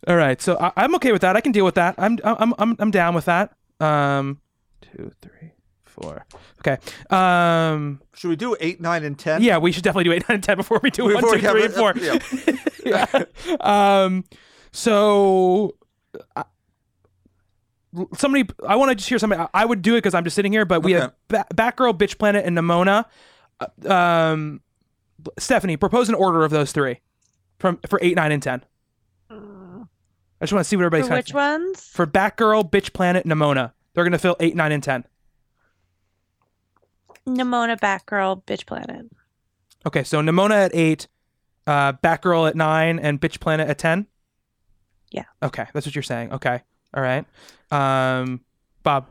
[0.08, 0.42] all right.
[0.42, 1.38] So I, I'm okay with that.
[1.38, 1.96] I can deal with that.
[1.98, 3.56] I'm I'm I'm I'm down with that.
[3.80, 4.42] Um,
[4.82, 5.54] two, three,
[5.86, 6.26] four.
[6.60, 6.78] Okay.
[7.16, 9.42] Um, Should we do eight, nine, and ten?
[9.42, 11.54] yeah, we should definitely do eight, nine, and ten before we do one, Before two,
[11.54, 13.24] we have three, it- and yeah.
[13.62, 14.26] Um.
[14.74, 15.76] So.
[17.98, 19.42] Uh, Somebody, I want to just hear somebody.
[19.42, 21.14] I- I would do it because I'm just sitting here, but we have Okay.
[21.30, 23.06] ba- Batgirl, Bitch Planet, and Nimona.
[23.60, 24.62] Uh, Um,
[25.40, 27.00] Stephanie, propose an order of those three
[27.60, 28.64] from for eight, nine, and ten.
[29.30, 31.18] I just want to see what everybody's For got.
[31.18, 31.88] which ones?
[31.88, 33.72] For Batgirl, Bitch Planet, Nimona.
[33.94, 35.06] They're gonna fill eight, nine, and ten.
[37.28, 39.06] Nimona, Batgirl, Bitch Planet.
[39.86, 41.08] Okay, so Nimona at eight,
[41.68, 44.08] uh, Batgirl at nine, and Bitch Planet at ten.
[45.12, 45.26] Yeah.
[45.42, 46.34] Okay, that's what you're saying.
[46.34, 46.62] Okay,
[46.94, 47.26] all right.
[47.72, 48.42] Um,
[48.84, 49.08] Bob.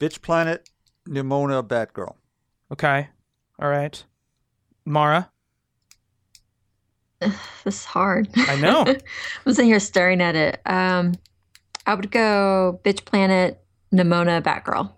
[0.00, 0.68] Bitch Planet,
[1.08, 2.14] Nimona, Batgirl.
[2.72, 3.08] Okay,
[3.60, 4.02] all right.
[4.84, 5.30] Mara.
[7.20, 7.34] This
[7.64, 8.28] is hard.
[8.36, 8.84] I know.
[9.46, 10.60] I'm sitting here staring at it.
[10.66, 11.14] Um,
[11.86, 14.92] I would go Bitch Planet, Nimona, Batgirl.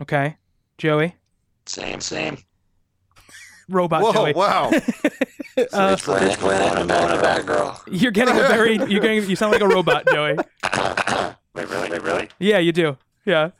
[0.00, 0.36] Okay,
[0.78, 1.14] Joey.
[1.66, 2.38] Same, same.
[3.68, 4.32] Robot Whoa, Joey.
[4.34, 4.70] wow.
[5.56, 7.80] Uh, Planet, planet, Nimona, Batgirl.
[7.86, 8.76] you're getting a very.
[8.76, 9.28] You're getting.
[9.28, 10.34] You sound like a robot, Joey.
[11.54, 11.90] Wait, really?
[11.90, 12.28] Wait, really?
[12.40, 12.96] Yeah, you do.
[13.24, 13.50] Yeah.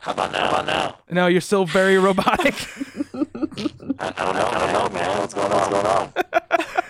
[0.00, 0.40] How about now?
[0.40, 0.98] How about now?
[1.10, 2.54] No, you're still very robotic.
[3.14, 4.46] I, I don't know.
[4.46, 5.18] I don't know, man.
[5.18, 5.70] What's going on?
[5.70, 5.84] What's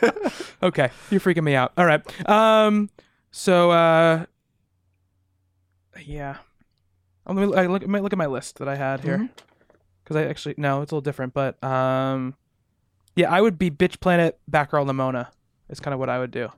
[0.02, 0.32] going on?
[0.62, 1.72] Okay, you're freaking me out.
[1.76, 2.00] All right.
[2.28, 2.88] Um.
[3.32, 3.70] So.
[3.70, 4.24] uh
[6.06, 6.36] Yeah.
[7.26, 7.82] I'm gonna I look.
[7.82, 9.28] I might look at my list that I had here,
[10.02, 11.32] because I actually no, it's a little different.
[11.34, 12.34] But um,
[13.16, 15.28] yeah, I would be Bitch Planet Batgirl Nimona.
[15.68, 16.50] Is kind of what I would do.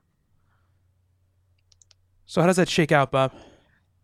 [2.27, 3.33] So how does that shake out, Bob?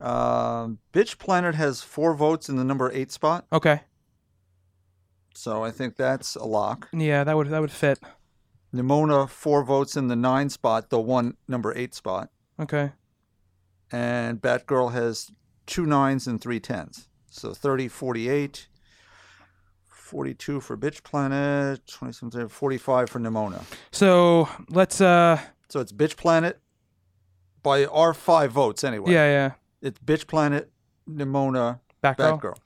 [0.00, 3.82] Um, Bitch Planet has four votes in the number eight spot, Okay.
[5.34, 6.88] so I think that's a lock.
[6.92, 8.00] Yeah, that would that would fit.
[8.74, 12.30] Nimona, four votes in the nine spot, the one number eight spot.
[12.58, 12.92] Okay.
[13.92, 15.30] And Batgirl has
[15.66, 17.08] two nines and three tens.
[17.30, 18.68] So 30, 48,
[20.12, 23.62] 42 for Bitch Planet, 27, 45 for Nimona.
[23.92, 25.00] So let's.
[25.00, 26.60] uh So it's Bitch Planet
[27.62, 29.10] by our five votes anyway.
[29.10, 29.52] Yeah, yeah.
[29.80, 30.70] It's Bitch Planet,
[31.10, 32.38] Nimona, Batgirl.
[32.40, 32.56] Batgirl.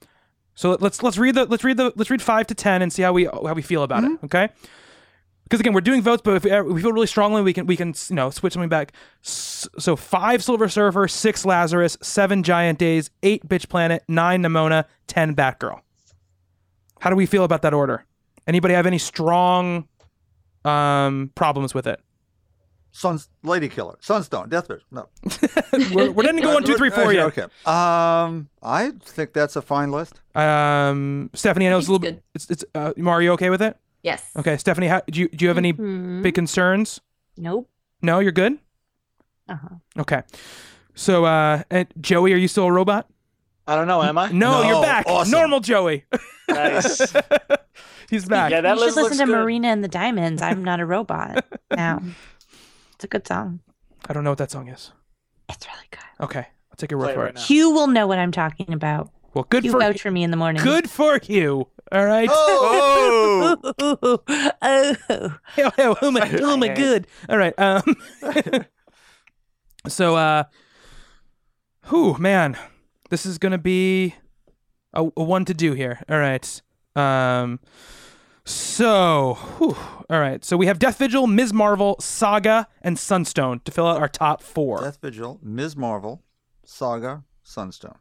[0.55, 2.91] So let- let's let's read the let's read the let's read five to ten and
[2.91, 4.11] see how we how we feel about it.
[4.25, 4.49] Okay.
[5.43, 7.65] Because again, we're doing votes, but if we, if we feel really strongly, we can
[7.65, 8.91] we can you know switch something back.
[9.21, 15.33] So five Silver Surfer, six Lazarus, seven Giant Days, eight Bitch Planet, nine Nimona, ten
[15.33, 15.79] Batgirl.
[16.99, 18.05] How do we feel about that order?
[18.47, 19.87] Anybody have any strong
[20.65, 21.99] um, problems with it?
[22.91, 24.81] Suns, Lady Killer, Sunstone, Deathwish.
[24.89, 25.07] No.
[25.93, 27.25] We're, we're didn't go one, two, three, four okay, yet.
[27.27, 27.41] Okay.
[27.65, 30.19] Um, I think that's a fine list.
[30.33, 32.15] Um, Stephanie, I know it's a little Good.
[32.15, 32.23] bit.
[32.33, 32.65] It's it's.
[32.73, 33.77] Uh, are you okay with it?
[34.01, 34.23] Yes.
[34.35, 36.23] Okay, Stephanie, how, do you do you have any Hmm.
[36.23, 36.99] big concerns?
[37.35, 37.69] Nope.
[38.01, 38.57] No, you're good.
[39.47, 39.75] Uh huh.
[39.99, 40.23] Okay.
[40.95, 41.61] So, uh,
[42.01, 43.07] Joey, are you still a robot?
[43.67, 44.01] I don't know.
[44.01, 44.31] Am I?
[44.31, 45.05] No, No, you're back.
[45.07, 45.31] awesome.
[45.31, 46.05] Normal Joey.
[46.49, 47.13] Nice.
[48.09, 48.51] He's back.
[48.51, 49.31] Yeah, that you should listen to good.
[49.33, 50.41] Marina and the Diamonds.
[50.41, 51.45] I'm not a robot.
[51.75, 52.01] now,
[52.95, 53.59] it's a good song.
[54.07, 54.91] I don't know what that song is.
[55.49, 56.23] It's really good.
[56.25, 57.35] Okay, I'll take your word Play it for right it.
[57.35, 57.41] now.
[57.41, 59.09] Hugh will know what I'm talking about.
[59.33, 60.63] Well, good Hugh for vouch for me in the morning.
[60.63, 61.67] good for you.
[61.91, 62.29] All right.
[62.31, 63.57] Oh!
[63.63, 64.19] oh, oh.
[64.29, 65.35] oh,
[65.77, 67.07] oh, oh my, oh my good.
[67.29, 67.53] All right.
[67.57, 67.83] Um.
[69.87, 70.43] so, uh,
[71.89, 72.57] whew, man,
[73.09, 74.15] this is gonna be
[74.93, 76.01] a, a one to do here.
[76.09, 76.61] All right.
[76.95, 77.59] Um.
[78.45, 79.75] So, whew,
[80.09, 80.43] all right.
[80.45, 81.51] So we have Death Vigil, Ms.
[81.53, 84.81] Marvel, Saga, and Sunstone to fill out our top four.
[84.81, 85.75] Death Vigil, Ms.
[85.75, 86.23] Marvel,
[86.63, 87.97] Saga, Sunstone.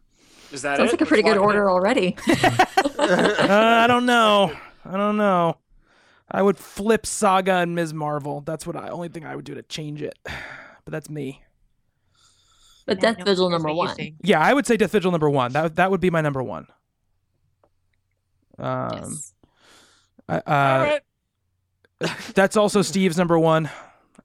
[0.52, 0.94] Is that Sounds it?
[0.94, 1.62] like a pretty Let's good lock it in.
[1.62, 2.16] order already.
[2.98, 4.52] uh, I don't know.
[4.84, 5.56] I don't know.
[6.30, 7.92] I would flip Saga and Ms.
[7.92, 8.40] Marvel.
[8.42, 10.16] That's what I only thing I would do to change it.
[10.84, 11.42] But that's me.
[12.86, 13.96] But Death Vigil number one.
[14.22, 15.52] Yeah, I would say Death Vigil number one.
[15.52, 16.66] That that would be my number one.
[18.58, 19.34] Um, Yes.
[20.28, 20.42] I- uh,
[22.00, 22.10] right.
[22.34, 23.68] that's also Steve's number one.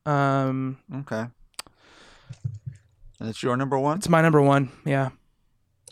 [0.06, 1.26] Um, Okay.
[3.20, 3.98] And it's your number one?
[3.98, 4.72] it's my number one.
[4.86, 5.10] Yeah.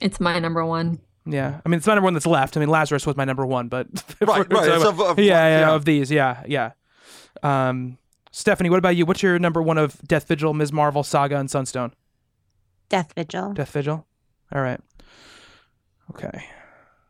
[0.01, 0.99] It's my number one.
[1.25, 2.57] Yeah, I mean it's my number one that's left.
[2.57, 3.85] I mean Lazarus was my number one, but
[4.21, 5.71] Right, right, it's of- of- yeah, yeah, yeah.
[5.75, 6.71] of these, yeah, yeah.
[7.43, 7.97] Um,
[8.31, 9.05] Stephanie, what about you?
[9.05, 10.71] What's your number one of Death Vigil, Ms.
[10.73, 11.93] Marvel, Saga, and Sunstone?
[12.89, 13.53] Death Vigil.
[13.53, 14.05] Death Vigil.
[14.53, 14.79] All right.
[16.11, 16.43] Okay.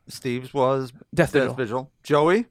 [0.08, 1.48] Steve's was Death Vigil.
[1.50, 1.92] Death Vigil.
[2.04, 2.46] Joey?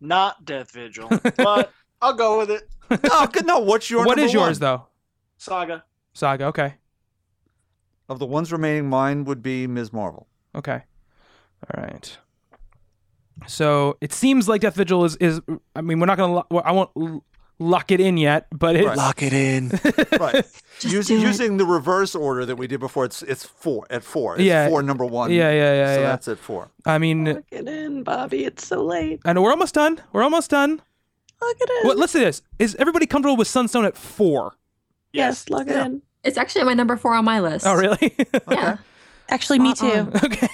[0.00, 2.68] Not Death Vigil, but I'll go with it.
[3.04, 3.58] No, good- no.
[3.60, 4.60] What's your What is yours one?
[4.60, 4.86] though?
[5.36, 5.84] Saga.
[6.12, 6.44] Saga.
[6.46, 6.74] Okay.
[8.08, 9.92] Of the ones remaining, mine would be Ms.
[9.92, 10.26] Marvel.
[10.54, 10.82] Okay.
[11.74, 12.16] All right.
[13.46, 15.40] So it seems like Death Vigil is is.
[15.76, 16.42] I mean, we're not gonna.
[16.62, 17.24] I won't l-
[17.60, 18.96] lock it in yet, but it's Right.
[18.96, 19.70] Lock it in.
[20.18, 20.44] Right.
[20.80, 21.20] Just Us- do it.
[21.22, 24.34] using the reverse order that we did before, it's it's four at four.
[24.36, 24.68] It's Yeah.
[24.68, 25.30] four number one.
[25.30, 26.06] Yeah, yeah, yeah, So yeah.
[26.08, 26.70] that's at four.
[26.86, 28.44] I mean, Get in, Bobby.
[28.44, 29.20] It's so late.
[29.24, 30.00] I know we're almost done.
[30.12, 30.80] We're almost done.
[31.42, 31.84] Look at it.
[31.86, 32.42] Well, listen to this.
[32.58, 34.54] Is everybody comfortable with Sunstone at four?
[35.12, 35.80] Yes, look Yeah.
[35.80, 36.02] at in.
[36.24, 37.66] It's actually my number four on my list.
[37.66, 38.14] Oh, really?
[38.50, 38.76] Yeah.
[39.28, 39.98] Actually, me Spot too.
[40.00, 40.08] on.
[40.08, 40.20] Uh-uh.
[40.24, 40.48] okay.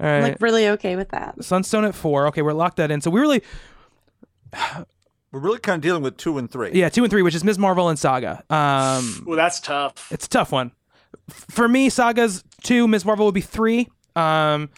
[0.00, 1.44] All I'm like really okay with that.
[1.44, 2.26] Sunstone at four.
[2.28, 3.00] Okay, we're locked that in.
[3.00, 3.42] So we really,
[5.32, 6.70] We're really kind of dealing with two and three.
[6.74, 7.58] yeah, two and three, which is Ms.
[7.58, 8.44] Marvel and Saga.
[8.50, 10.12] Um, Well, that's tough.
[10.12, 10.72] it's a tough one.
[11.30, 12.86] For me, Saga's two.
[12.86, 13.04] Ms.
[13.04, 13.88] Marvel would be three.
[14.14, 14.68] Um,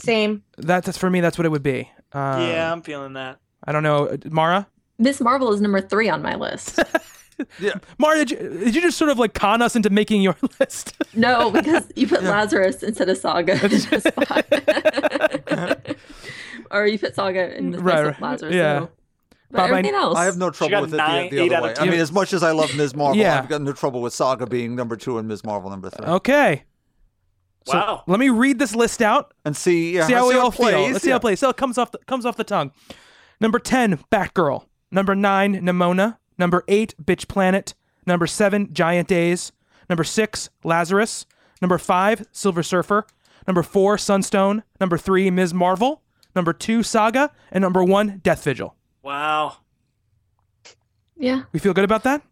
[0.00, 0.42] Same.
[0.56, 1.20] that- that's for me.
[1.20, 1.90] That's what it would be.
[2.12, 3.38] Um, yeah, I'm feeling that.
[3.64, 4.66] I don't know, Mara.
[4.98, 6.78] Miss Marvel is number three on my list.
[7.60, 7.74] yeah.
[7.98, 10.94] Mara, did you, did you just sort of like con us into making your list?
[11.14, 14.46] No, because you put Lazarus instead of Saga in this spot.
[16.70, 18.20] or you put Saga in the place Right, of right.
[18.22, 18.54] Lazarus.
[18.54, 18.78] Yeah.
[18.80, 18.90] So.
[19.52, 20.18] But Bob, I- else.
[20.18, 21.74] I have no trouble got with it nine- the, the other way.
[21.78, 22.94] I mean, as much as I love Ms.
[22.96, 23.38] Marvel, Yeah.
[23.38, 25.44] I've got no trouble with Saga being number two and Ms.
[25.44, 26.06] Marvel number three.
[26.06, 26.64] Okay.
[27.66, 28.02] So Wow.
[28.06, 29.34] let me read this list out.
[29.44, 30.74] And see, yeah, see how we all plays.
[30.74, 30.82] feel.
[30.90, 31.16] Let's see how yeah.
[31.18, 31.40] it plays.
[31.40, 32.72] So it comes off the, comes off the tongue.
[33.40, 34.64] Number ten, Batgirl.
[34.90, 36.18] Number nine, Nimona.
[36.38, 37.74] Number eight, Bitch Planet.
[38.06, 39.52] Number seven, Giant Days.
[39.88, 41.26] Number six, Lazarus.
[41.60, 43.06] Number five, Silver Surfer.
[43.46, 44.62] Number four, Sunstone.
[44.80, 45.54] Number three, Ms.
[45.54, 46.02] Marvel.
[46.34, 47.30] Number two, Saga.
[47.50, 48.74] And number one, Death Vigil.
[49.02, 49.56] Wow.
[51.18, 51.42] yeah.
[51.52, 52.22] We feel good about that?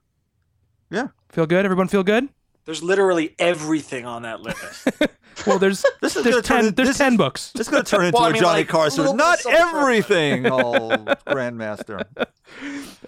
[0.91, 1.09] Yeah.
[1.31, 1.65] Feel good?
[1.65, 2.29] Everyone feel good?
[2.65, 4.89] There's literally everything on that list.
[5.47, 7.53] Well, there's This is there's gonna turn ten in- there's this ten is- books.
[7.55, 9.01] It's going to turn into Well, I a mean, Johnny like, Carson.
[9.05, 10.91] little Not bit of something for everything, oh,
[11.27, 12.05] Grandmaster.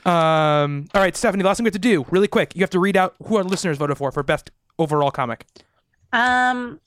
[0.07, 2.79] Um, all right, Stephanie, last thing we have to do, really quick, you have to
[2.79, 5.45] read out who our listeners voted for for best overall comic.
[6.15, 6.81] Um,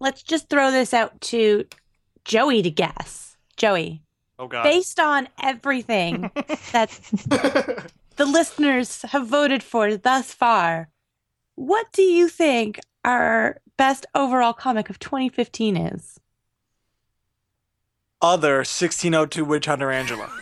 [0.00, 1.64] let's just throw this out to
[2.24, 3.36] Joey to guess.
[3.56, 4.02] Joey,
[4.42, 4.64] Oh god.
[4.64, 6.32] based on everything
[6.72, 6.90] that
[8.16, 10.88] the listeners have voted for thus far,
[11.54, 16.18] what do you think our best overall comic of 2015 is?
[18.20, 20.28] Other 1602 Witch Hunter Angela.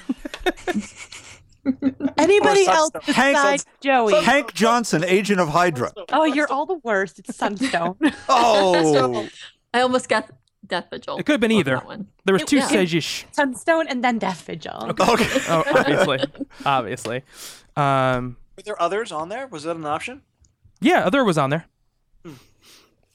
[2.16, 3.14] Anybody else Sunstone.
[3.14, 4.14] Hank- besides Joey?
[4.22, 5.92] Hank Johnson, Agent of Hydra.
[6.10, 7.18] Oh, you're all the worst.
[7.18, 7.96] It's Sunstone.
[8.30, 9.28] Oh,
[9.74, 10.30] I almost got
[10.70, 11.18] Death Vigil.
[11.18, 11.74] It could have been on either.
[11.76, 12.07] That one.
[12.24, 12.66] There was two Yeah.
[12.68, 13.24] Sages.
[13.32, 14.86] Sunstone and then Death Vigil.
[14.99, 15.26] okay.
[15.49, 16.18] Oh, obviously,
[16.65, 17.23] obviously.
[17.76, 19.47] Um, Were there others on there?
[19.49, 20.23] Was that an option?
[20.81, 21.66] yeah, other was on there.
[22.24, 22.32] Hmm.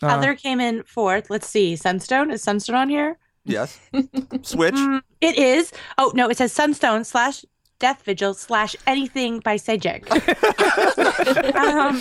[0.03, 1.29] Uh, Other came in fourth.
[1.29, 1.75] Let's see.
[1.75, 3.17] Sunstone is Sunstone on here?
[3.45, 3.79] Yes.
[4.41, 4.75] Switch.
[4.75, 5.71] Mm, it is.
[5.97, 7.45] Oh no, it says Sunstone slash
[7.79, 10.09] Death Vigil slash anything by Sejic.
[11.55, 11.99] um,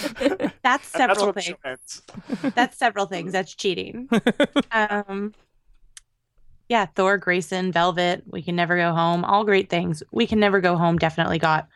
[0.62, 2.02] that's That's several what the things.
[2.54, 3.32] That's several things.
[3.32, 4.08] That's cheating.
[4.72, 5.34] um,
[6.68, 8.22] yeah, Thor, Grayson, Velvet.
[8.26, 9.24] We can never go home.
[9.24, 10.02] All great things.
[10.12, 10.98] We can never go home.
[10.98, 11.68] Definitely got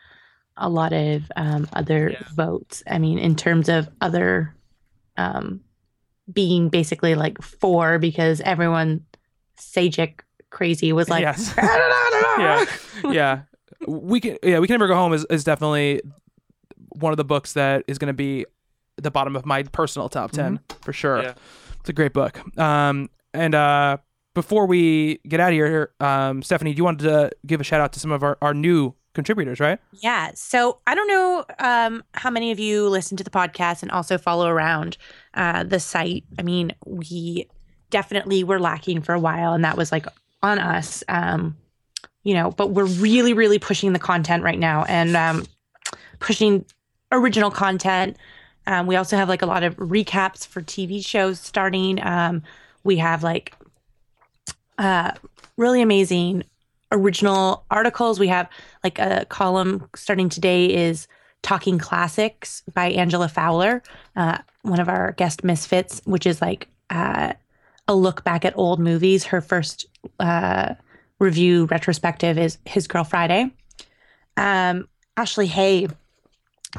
[0.57, 2.23] a lot of um, other Yeah.
[2.35, 2.83] votes.
[2.89, 4.55] I mean, in terms of other
[5.17, 5.61] um,
[6.31, 9.05] being basically like four because everyone
[9.59, 11.53] Sejic crazy was like, yes.
[11.57, 12.65] yeah,
[13.11, 13.41] yeah.
[13.87, 14.37] We can.
[14.43, 16.01] Yeah, we can never go home is is definitely
[16.89, 18.45] one of the books that is going to be
[18.97, 21.21] the bottom of my personal top 10 for sure.
[21.21, 21.33] Yeah.
[21.79, 22.41] It's a great book.
[22.59, 23.97] Um, and uh,
[24.33, 27.81] before we get out of here, um, Stephanie, do you wanted to give a shout
[27.81, 29.79] out to some of our, our new contributors, right?
[29.91, 30.31] Yeah.
[30.35, 34.17] So I don't know um, how many of you listen to the podcast and also
[34.17, 34.97] follow around
[35.33, 36.23] uh, the site.
[36.37, 37.47] I mean, we
[37.89, 40.05] definitely were lacking for a while, and that was like
[40.43, 41.03] on us.
[41.07, 41.57] Um,
[42.23, 45.45] you know, but we're really, really pushing the content right now and um,
[46.19, 46.65] pushing
[47.11, 48.17] original content.
[48.67, 51.99] Um, we also have like a lot of recaps for TV shows starting.
[52.05, 52.43] Um,
[52.83, 53.55] we have like
[54.79, 55.11] uh,
[55.57, 56.43] really amazing
[56.91, 58.19] original articles.
[58.19, 58.49] We have
[58.83, 61.07] like a column starting today is
[61.43, 63.83] Talking Classics by Angela Fowler,
[64.15, 67.33] uh, one of our guest misfits, which is like uh,
[67.87, 69.25] a look back at old movies.
[69.25, 69.85] Her first
[70.19, 70.73] uh,
[71.19, 73.51] review retrospective is His Girl Friday.
[74.37, 75.87] Um, Ashley Hay,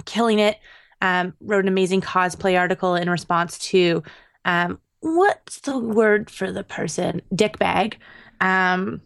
[0.06, 0.58] killing it,
[1.02, 4.02] um, wrote an amazing cosplay article in response to
[4.44, 7.22] um, what's the word for the person?
[7.34, 7.94] Dickbag.
[8.40, 9.02] Um,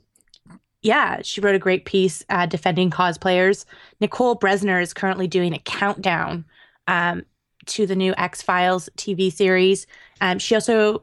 [0.82, 3.64] yeah, she wrote a great piece uh, defending cosplayers.
[4.00, 6.44] Nicole Bresner is currently doing a countdown
[6.86, 7.24] um,
[7.66, 9.86] to the new X Files TV series.
[10.20, 11.02] Um, she also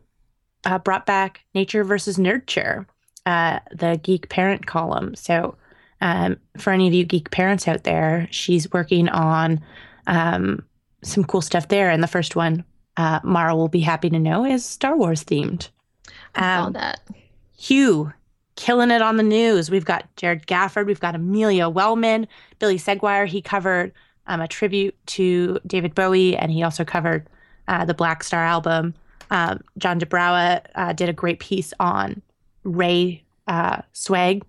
[0.65, 2.85] uh, brought back Nature versus Nurture,
[3.25, 5.15] uh, the geek parent column.
[5.15, 5.55] So,
[5.99, 9.61] um, for any of you geek parents out there, she's working on
[10.07, 10.63] um,
[11.03, 11.89] some cool stuff there.
[11.89, 12.63] And the first one,
[13.01, 15.69] uh, Mara will be happy to know, is Star Wars themed.
[16.35, 16.99] I saw Um, that.
[17.57, 18.13] Hugh
[18.57, 19.71] killing it on the news.
[19.71, 22.27] We've got Jared Gafford, we've got Amelia Wellman,
[22.59, 23.25] Billy Seguire.
[23.25, 23.91] He covered
[24.27, 27.27] um, a tribute to David Bowie, and he also covered
[27.67, 28.93] uh, the Blackstar album.
[29.31, 32.21] Um, John DeBrowa uh, did a great piece on
[32.63, 34.43] Rey uh, Swag.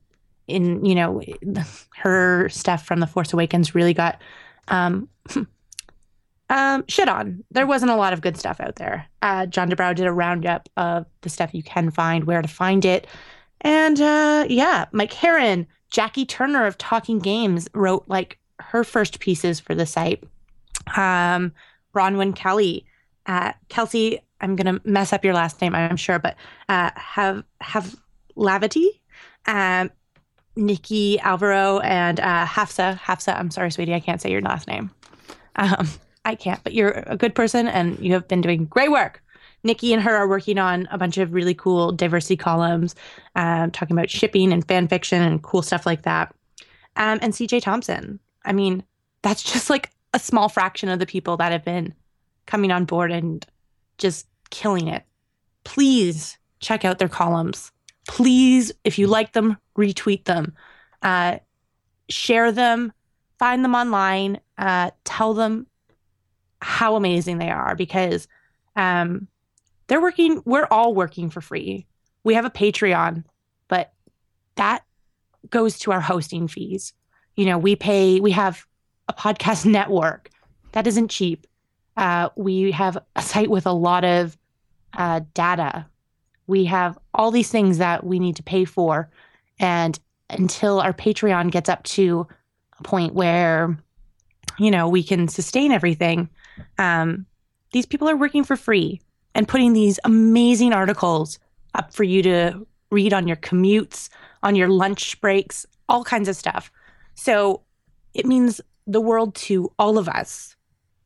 [0.49, 1.23] In you know,
[1.97, 4.21] her stuff from The Force Awakens really got
[4.69, 5.09] um,
[6.53, 7.43] um, shit on.
[7.51, 9.07] There wasn't a lot of good stuff out there.
[9.23, 12.85] Uh, John DeBrow did a roundup of the stuff you can find, where to find
[12.85, 13.07] it.
[13.63, 19.61] And uh, yeah, Mike Heron, Jackie Turner of Talking Games wrote like her first pieces
[19.61, 20.23] for the site.
[20.95, 21.53] Um,
[21.95, 22.85] Bronwyn Kelly,
[23.25, 26.37] uh, Kelsey, I'm gonna mess up your last name, I'm sure, but
[26.69, 27.97] uh, have have
[28.37, 28.89] Lavity,
[29.47, 29.91] um,
[30.55, 33.01] Nikki Alvaro, and uh, Hafsa.
[33.03, 34.91] Hafsa, I'm sorry, sweetie, I can't say your last name.
[35.57, 35.89] Um,
[36.25, 39.23] I can't, but you're a good person and you have been doing great work.
[39.65, 42.95] Nikki and her are working on a bunch of really cool diversity columns,
[43.37, 46.35] um, talking about shipping and fan fiction and cool stuff like that.
[46.97, 48.19] Um, and CJ Thompson.
[48.45, 48.83] I mean,
[49.23, 51.95] that's just like a small fraction of the people that have been
[52.47, 53.47] coming on board and
[53.99, 55.05] just killing it.
[55.65, 57.71] Please check out their columns.
[58.09, 60.55] Please, if you like them, retweet them,
[61.03, 61.39] uh,
[62.09, 62.93] share them,
[63.39, 65.67] find them online, uh, tell them
[66.63, 68.29] how amazing they are because
[68.77, 69.27] um,
[69.89, 71.87] they're working we're all working for free.
[72.25, 73.25] We have a patreon
[73.69, 73.93] but
[74.57, 74.85] that
[75.51, 76.93] goes to our hosting fees.
[77.37, 78.65] You know we pay we have
[79.09, 80.31] a podcast network.
[80.73, 81.47] That isn't cheap.
[81.97, 84.37] Uh, we have a site with a lot of
[84.95, 85.87] uh, data.
[86.47, 89.11] We have all these things that we need to pay for.
[89.59, 89.99] And
[90.31, 92.27] until our patreon gets up to
[92.79, 93.77] a point where
[94.59, 96.29] you know we can sustain everything
[96.79, 97.27] um,
[97.73, 99.01] these people are working for free
[99.35, 101.39] and putting these amazing articles
[101.75, 104.09] up for you to read on your commutes,
[104.43, 106.71] on your lunch breaks, all kinds of stuff.
[107.15, 107.63] So
[108.15, 110.57] it means the world to all of us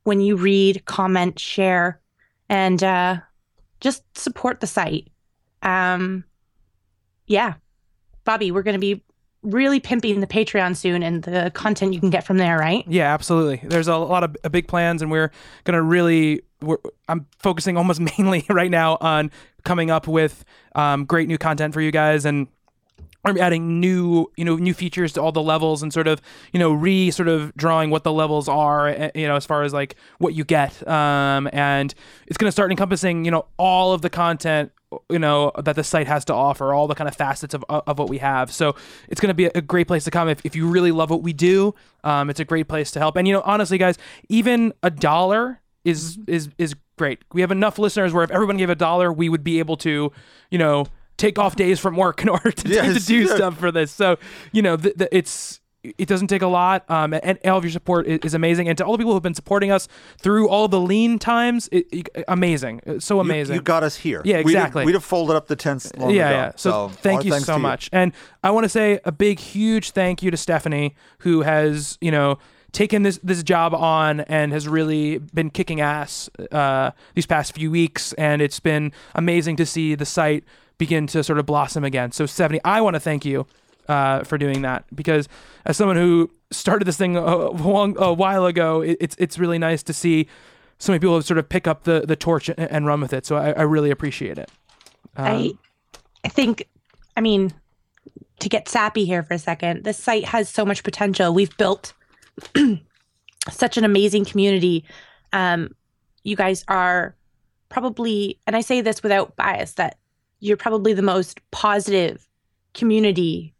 [0.04, 2.00] when you read, comment, share,
[2.48, 3.18] and uh,
[3.80, 5.10] just support the site.
[5.62, 6.24] Um,
[7.26, 7.54] yeah,
[8.24, 9.02] Bobby, we're going to be
[9.46, 12.84] really pimping the Patreon soon and the content you can get from there, right?
[12.86, 13.66] Yeah, absolutely.
[13.68, 15.30] There's a lot of big plans, and we're
[15.64, 16.42] gonna really.
[16.60, 19.30] We're, I'm focusing almost mainly right now on
[19.64, 20.44] coming up with
[20.74, 22.48] um, great new content for you guys, and
[23.24, 26.20] I'm adding new, you know, new features to all the levels, and sort of,
[26.52, 29.62] you know, re sort of drawing what the levels are, eh, you know, as far
[29.62, 31.94] as like what you get, um, and
[32.26, 34.72] it's gonna start encompassing, you know, all of the content
[35.10, 37.98] you know that the site has to offer all the kind of facets of, of
[37.98, 38.52] what we have.
[38.52, 38.76] So
[39.08, 41.22] it's going to be a great place to come if, if you really love what
[41.22, 41.74] we do.
[42.04, 43.16] Um, it's a great place to help.
[43.16, 43.98] And you know honestly guys
[44.28, 47.20] even a dollar is is is great.
[47.32, 50.12] We have enough listeners where if everyone gave a dollar we would be able to
[50.50, 53.72] you know take off days from work in order to, Yes, to do stuff for
[53.72, 53.90] this.
[53.90, 54.18] So
[54.52, 55.60] you know th- th- it's
[55.98, 58.84] it doesn't take a lot um, and all of your support is, amazing and to
[58.84, 62.24] all the people who have been supporting us through all the lean times it, it-
[62.28, 64.22] amazing It's so amazing You, got us here.
[64.24, 64.84] Yeah, We'd have- exactly.
[64.84, 66.36] We'd have, folded up the tents long yeah, ago.
[66.36, 66.52] yeah.
[66.56, 67.88] So, our thank you so much.
[67.92, 72.10] And I want to say a big, huge thank you to Stephanie, who has, you
[72.10, 72.38] know,
[72.72, 77.70] taken this this job on and has really been kicking ass uh, these past few
[77.70, 78.12] weeks.
[78.14, 80.44] And it's been amazing to see the site
[80.78, 82.12] begin to sort of blossom again.
[82.12, 83.46] So, Stephanie, I want to thank you
[83.88, 85.28] uh, for doing that because
[85.64, 89.58] as someone who started this thing a, long, a while ago, it, it's it's really
[89.58, 90.28] nice to see
[90.78, 93.12] so many people have sort of pick up the, the torch and, and run with
[93.12, 93.24] it.
[93.24, 94.50] So I, I really appreciate it.
[95.16, 95.52] Um, I
[96.24, 96.68] I think
[97.16, 97.52] I mean
[98.40, 101.32] to get sappy here for a second, this site has so much potential.
[101.32, 101.94] We've built
[103.50, 104.84] such an amazing community.
[105.32, 105.74] Um,
[106.22, 107.16] you guys are
[107.68, 109.98] probably, and I say this without bias, that
[110.40, 112.28] you're probably the most positive
[112.74, 113.54] community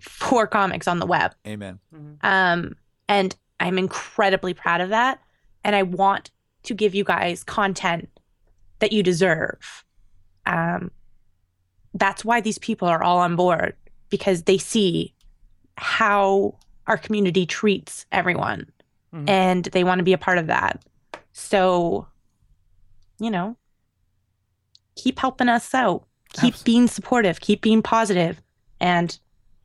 [0.00, 1.34] for comics on the web.
[1.46, 1.78] Amen.
[2.22, 2.74] Um,
[3.08, 5.20] and I'm incredibly proud of that.
[5.64, 6.30] And I want
[6.64, 8.08] to give you guys content
[8.80, 9.84] that you deserve.
[10.46, 10.90] Um,
[11.94, 13.74] that's why these people are all on board
[14.10, 15.14] because they see
[15.76, 16.54] how
[16.86, 18.70] our community treats everyone
[19.12, 19.28] Mhm.
[19.28, 20.82] and they want to be a part of that.
[21.32, 22.06] So,
[23.18, 23.56] you know,
[24.96, 26.04] keep helping us out.
[26.34, 27.40] Keep being supportive.
[27.40, 28.42] Keep being positive,
[28.80, 29.18] and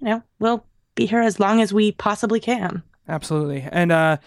[0.03, 0.65] you know we'll
[0.95, 2.83] be here as long as we possibly can.
[3.07, 3.67] Absolutely.
[3.71, 4.17] And uh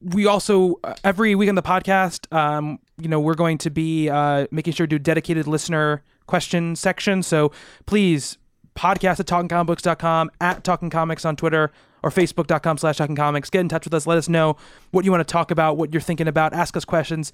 [0.00, 4.08] we also uh, every week on the podcast, um, you know, we're going to be
[4.08, 7.22] uh making sure to do dedicated listener question section.
[7.22, 7.52] So
[7.84, 8.38] please
[8.74, 11.70] podcast at talkingcomicbooks.com, at talking comics on Twitter
[12.02, 13.50] or facebook.com slash talking comics.
[13.50, 14.06] Get in touch with us.
[14.06, 14.56] Let us know
[14.90, 16.52] what you want to talk about, what you're thinking about.
[16.52, 17.32] Ask us questions.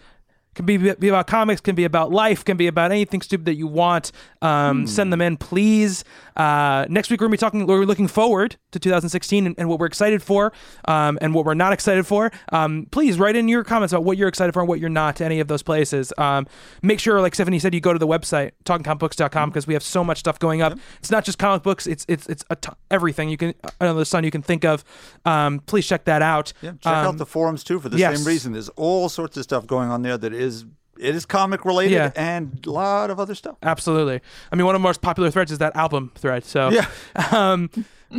[0.55, 3.55] Can be, be about comics, can be about life, can be about anything stupid that
[3.55, 4.13] you want.
[4.43, 6.05] Um, Send them in, please.
[6.37, 7.67] Uh, next week we're gonna be talking.
[7.67, 10.53] We're looking forward to 2016 and, and what we're excited for,
[10.87, 12.31] um, and what we're not excited for.
[12.53, 15.17] Um, please write in your comments about what you're excited for and what you're not
[15.17, 16.13] to any of those places.
[16.19, 16.47] Um,
[16.83, 20.03] make sure, like Stephanie said, you go to the website talkingcomicbooks.com because we have so
[20.05, 20.79] much stuff going up.
[20.99, 24.05] It's not just comic books; it's it's it's a t- everything you can under the
[24.07, 24.85] sun you can think of.
[25.25, 26.53] Um, please check that out.
[26.63, 28.19] Yeah, check Um, out the forums too for the yes.
[28.19, 28.53] same reason.
[28.53, 30.65] There's all sorts of stuff going on there that is
[30.99, 32.11] it is comic related Yeah.
[32.17, 33.57] and a lot of other stuff.
[33.63, 34.21] Absolutely.
[34.53, 36.45] I mean, one of the most popular threads is that album thread.
[36.45, 36.87] So, Yeah.
[37.33, 37.71] um,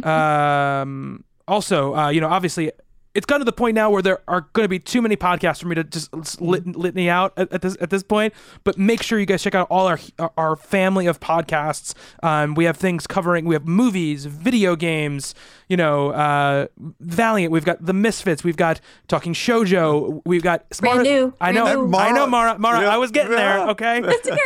[0.04, 2.72] um, also, uh, you know, obviously,
[3.16, 5.62] it's gotten to the point now where there are going to be too many podcasts
[5.62, 8.34] for me to just lit, litany out at, at this at this point.
[8.64, 10.00] But make sure you guys check out all our
[10.38, 11.94] our family of podcasts.
[12.24, 13.46] Um, we have things covering.
[13.46, 15.36] We have movies, video games.
[15.70, 16.68] You know, uh,
[17.00, 17.52] Valiant.
[17.52, 18.44] We've got the Misfits.
[18.44, 20.22] We've got talking shojo.
[20.26, 21.66] We've got Brand new, I know.
[21.66, 21.98] brand new.
[21.98, 22.58] I know, Mara.
[22.58, 22.82] Mara.
[22.82, 23.70] Yeah, I was getting there.
[23.70, 24.02] Okay.
[24.04, 24.38] It's here.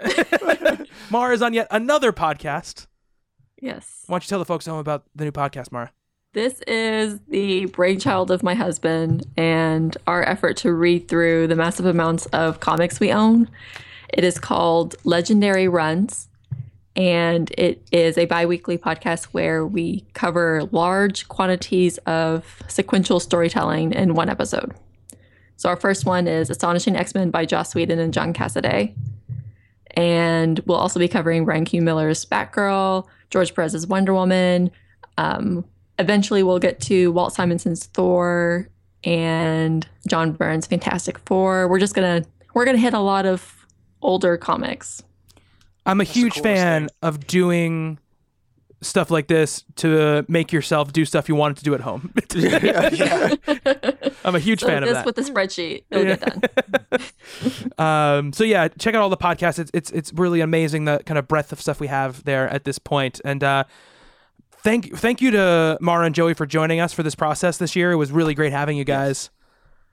[0.00, 0.86] It's here.
[1.10, 2.86] Mara is on yet another podcast.
[3.60, 4.04] yes.
[4.06, 5.92] Why don't you tell the folks at home about the new podcast, Mara?
[6.32, 11.86] This is the brainchild of my husband and our effort to read through the massive
[11.86, 13.50] amounts of comics we own.
[14.10, 16.28] It is called Legendary Runs,
[16.94, 23.92] and it is a bi weekly podcast where we cover large quantities of sequential storytelling
[23.92, 24.72] in one episode.
[25.56, 28.94] So, our first one is Astonishing X Men by Joss Whedon and John Cassaday.
[29.96, 31.82] And we'll also be covering Bryan Q.
[31.82, 34.70] Miller's Batgirl, George Perez's Wonder Woman,
[35.18, 35.64] um,
[36.00, 38.68] eventually we'll get to Walt Simonson's Thor
[39.04, 41.68] and John Byrne's Fantastic Four.
[41.68, 43.66] We're just gonna we're gonna hit a lot of
[44.02, 45.02] older comics.
[45.86, 46.88] I'm a the huge coolest fan thing.
[47.02, 47.98] of doing
[48.82, 52.12] stuff like this to make yourself do stuff you wanted to do at home.
[54.24, 55.06] I'm a huge So fan of this that.
[55.06, 56.20] with the spreadsheet, it'll get
[57.76, 57.78] done.
[57.86, 59.58] um, so yeah, check out all the podcasts.
[59.58, 62.64] It's it's it's really amazing the kind of breadth of stuff we have there at
[62.64, 63.20] this point.
[63.24, 63.64] And uh,
[64.62, 67.92] thank thank you to Mara and Joey for joining us for this process this year.
[67.92, 69.30] It was really great having you guys.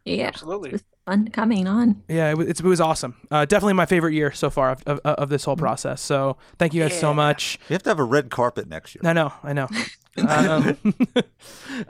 [0.05, 0.69] Yeah, Absolutely.
[0.71, 2.01] it's fun coming on.
[2.07, 3.15] Yeah, it was, it's- it was awesome.
[3.29, 6.01] Uh, definitely my favorite year so far of, of, of this whole process.
[6.01, 7.59] So thank you guys so much.
[7.67, 9.01] You have to have a red carpet next year.
[9.03, 9.67] I know, I know.
[10.19, 10.77] um,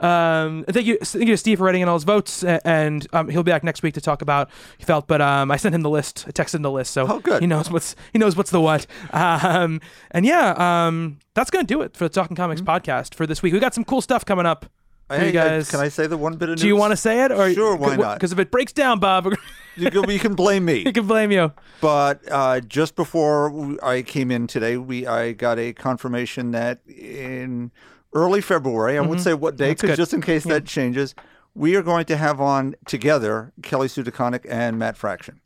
[0.00, 3.28] um, thank you, thank you to Steve for writing in all his votes, and um,
[3.28, 5.06] he'll be back next week to talk about he felt.
[5.06, 7.40] But um, I sent him the list, I texted him the list, so Oh, good.
[7.40, 8.86] he knows what's he knows what's the what.
[9.12, 13.42] Um, and yeah, um, that's gonna do it for the Talking Comics podcast for this
[13.42, 13.52] week.
[13.52, 14.66] We got some cool stuff coming up.
[15.10, 16.60] Hey, you uh, guys, can I say the one bit of news?
[16.60, 18.16] do you want to say it or Sure, why not?
[18.16, 19.32] Because if it breaks down, Bob,
[19.74, 20.82] You can, you can blame me.
[20.84, 21.50] You can blame you.
[21.80, 27.70] But uh, just before I came in today, we I got a confirmation that in
[28.14, 29.80] early February, I won't say what day, Mm-hmm.
[29.86, 31.14] Because just in case that changes,
[31.54, 35.40] we are going to have on together Kelly Sue DeConnick and Matt Fraction.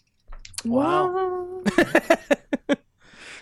[0.65, 1.62] Wow.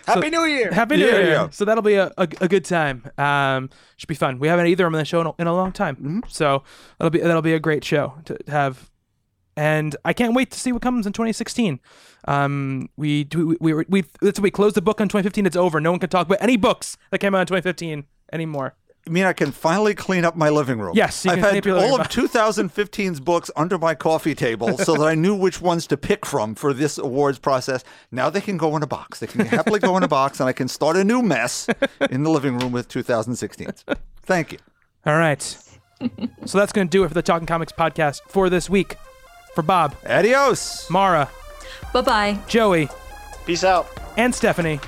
[0.07, 0.71] Happy New Year.
[0.71, 1.27] Happy New Yeah, Year!
[1.29, 1.49] yeah.
[1.51, 3.09] So that'll be a, a, a good time.
[3.19, 4.39] Um, should be fun.
[4.39, 6.19] We haven't either of them on the show in a, in a long time, Mm-hmm.
[6.27, 6.63] so
[6.97, 8.89] that'll be that'll be a great show to have.
[9.55, 11.79] And I can't wait to see what comes in 2016.
[12.27, 15.45] Um, we do we we, we that's we closed the book on 2015.
[15.45, 15.79] It's over.
[15.79, 18.73] No one can talk about any books that came out in 2015 anymore.
[19.07, 20.93] I mean, I can finally clean up my living room.
[20.95, 24.35] Yes, you I've can had up your living all of 2015's books under my coffee
[24.35, 27.83] table so that I knew which ones to pick from for this awards process.
[28.11, 29.19] Now they can go in a box.
[29.19, 31.67] They can happily go in a box, and I can start a new mess
[32.11, 33.83] in the living room with 2016's.
[34.21, 34.59] Thank you.
[35.05, 35.41] All right.
[35.41, 38.95] so that's going to do it for the Talking Comics podcast for this week.
[39.55, 40.89] For Bob, Adios.
[40.89, 41.29] Mara,
[41.91, 42.39] Bye bye.
[42.47, 42.87] Joey,
[43.45, 43.87] Peace out.
[44.15, 44.79] and Stephanie.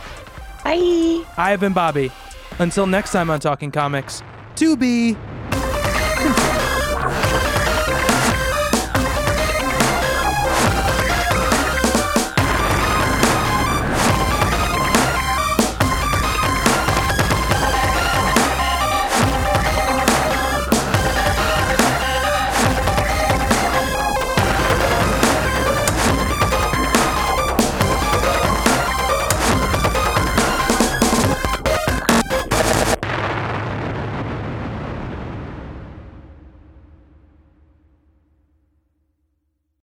[0.64, 1.24] Bye.
[1.36, 2.12] I have been Bobby.
[2.60, 4.24] Until next time on Talking Comics,
[4.56, 5.18] to be.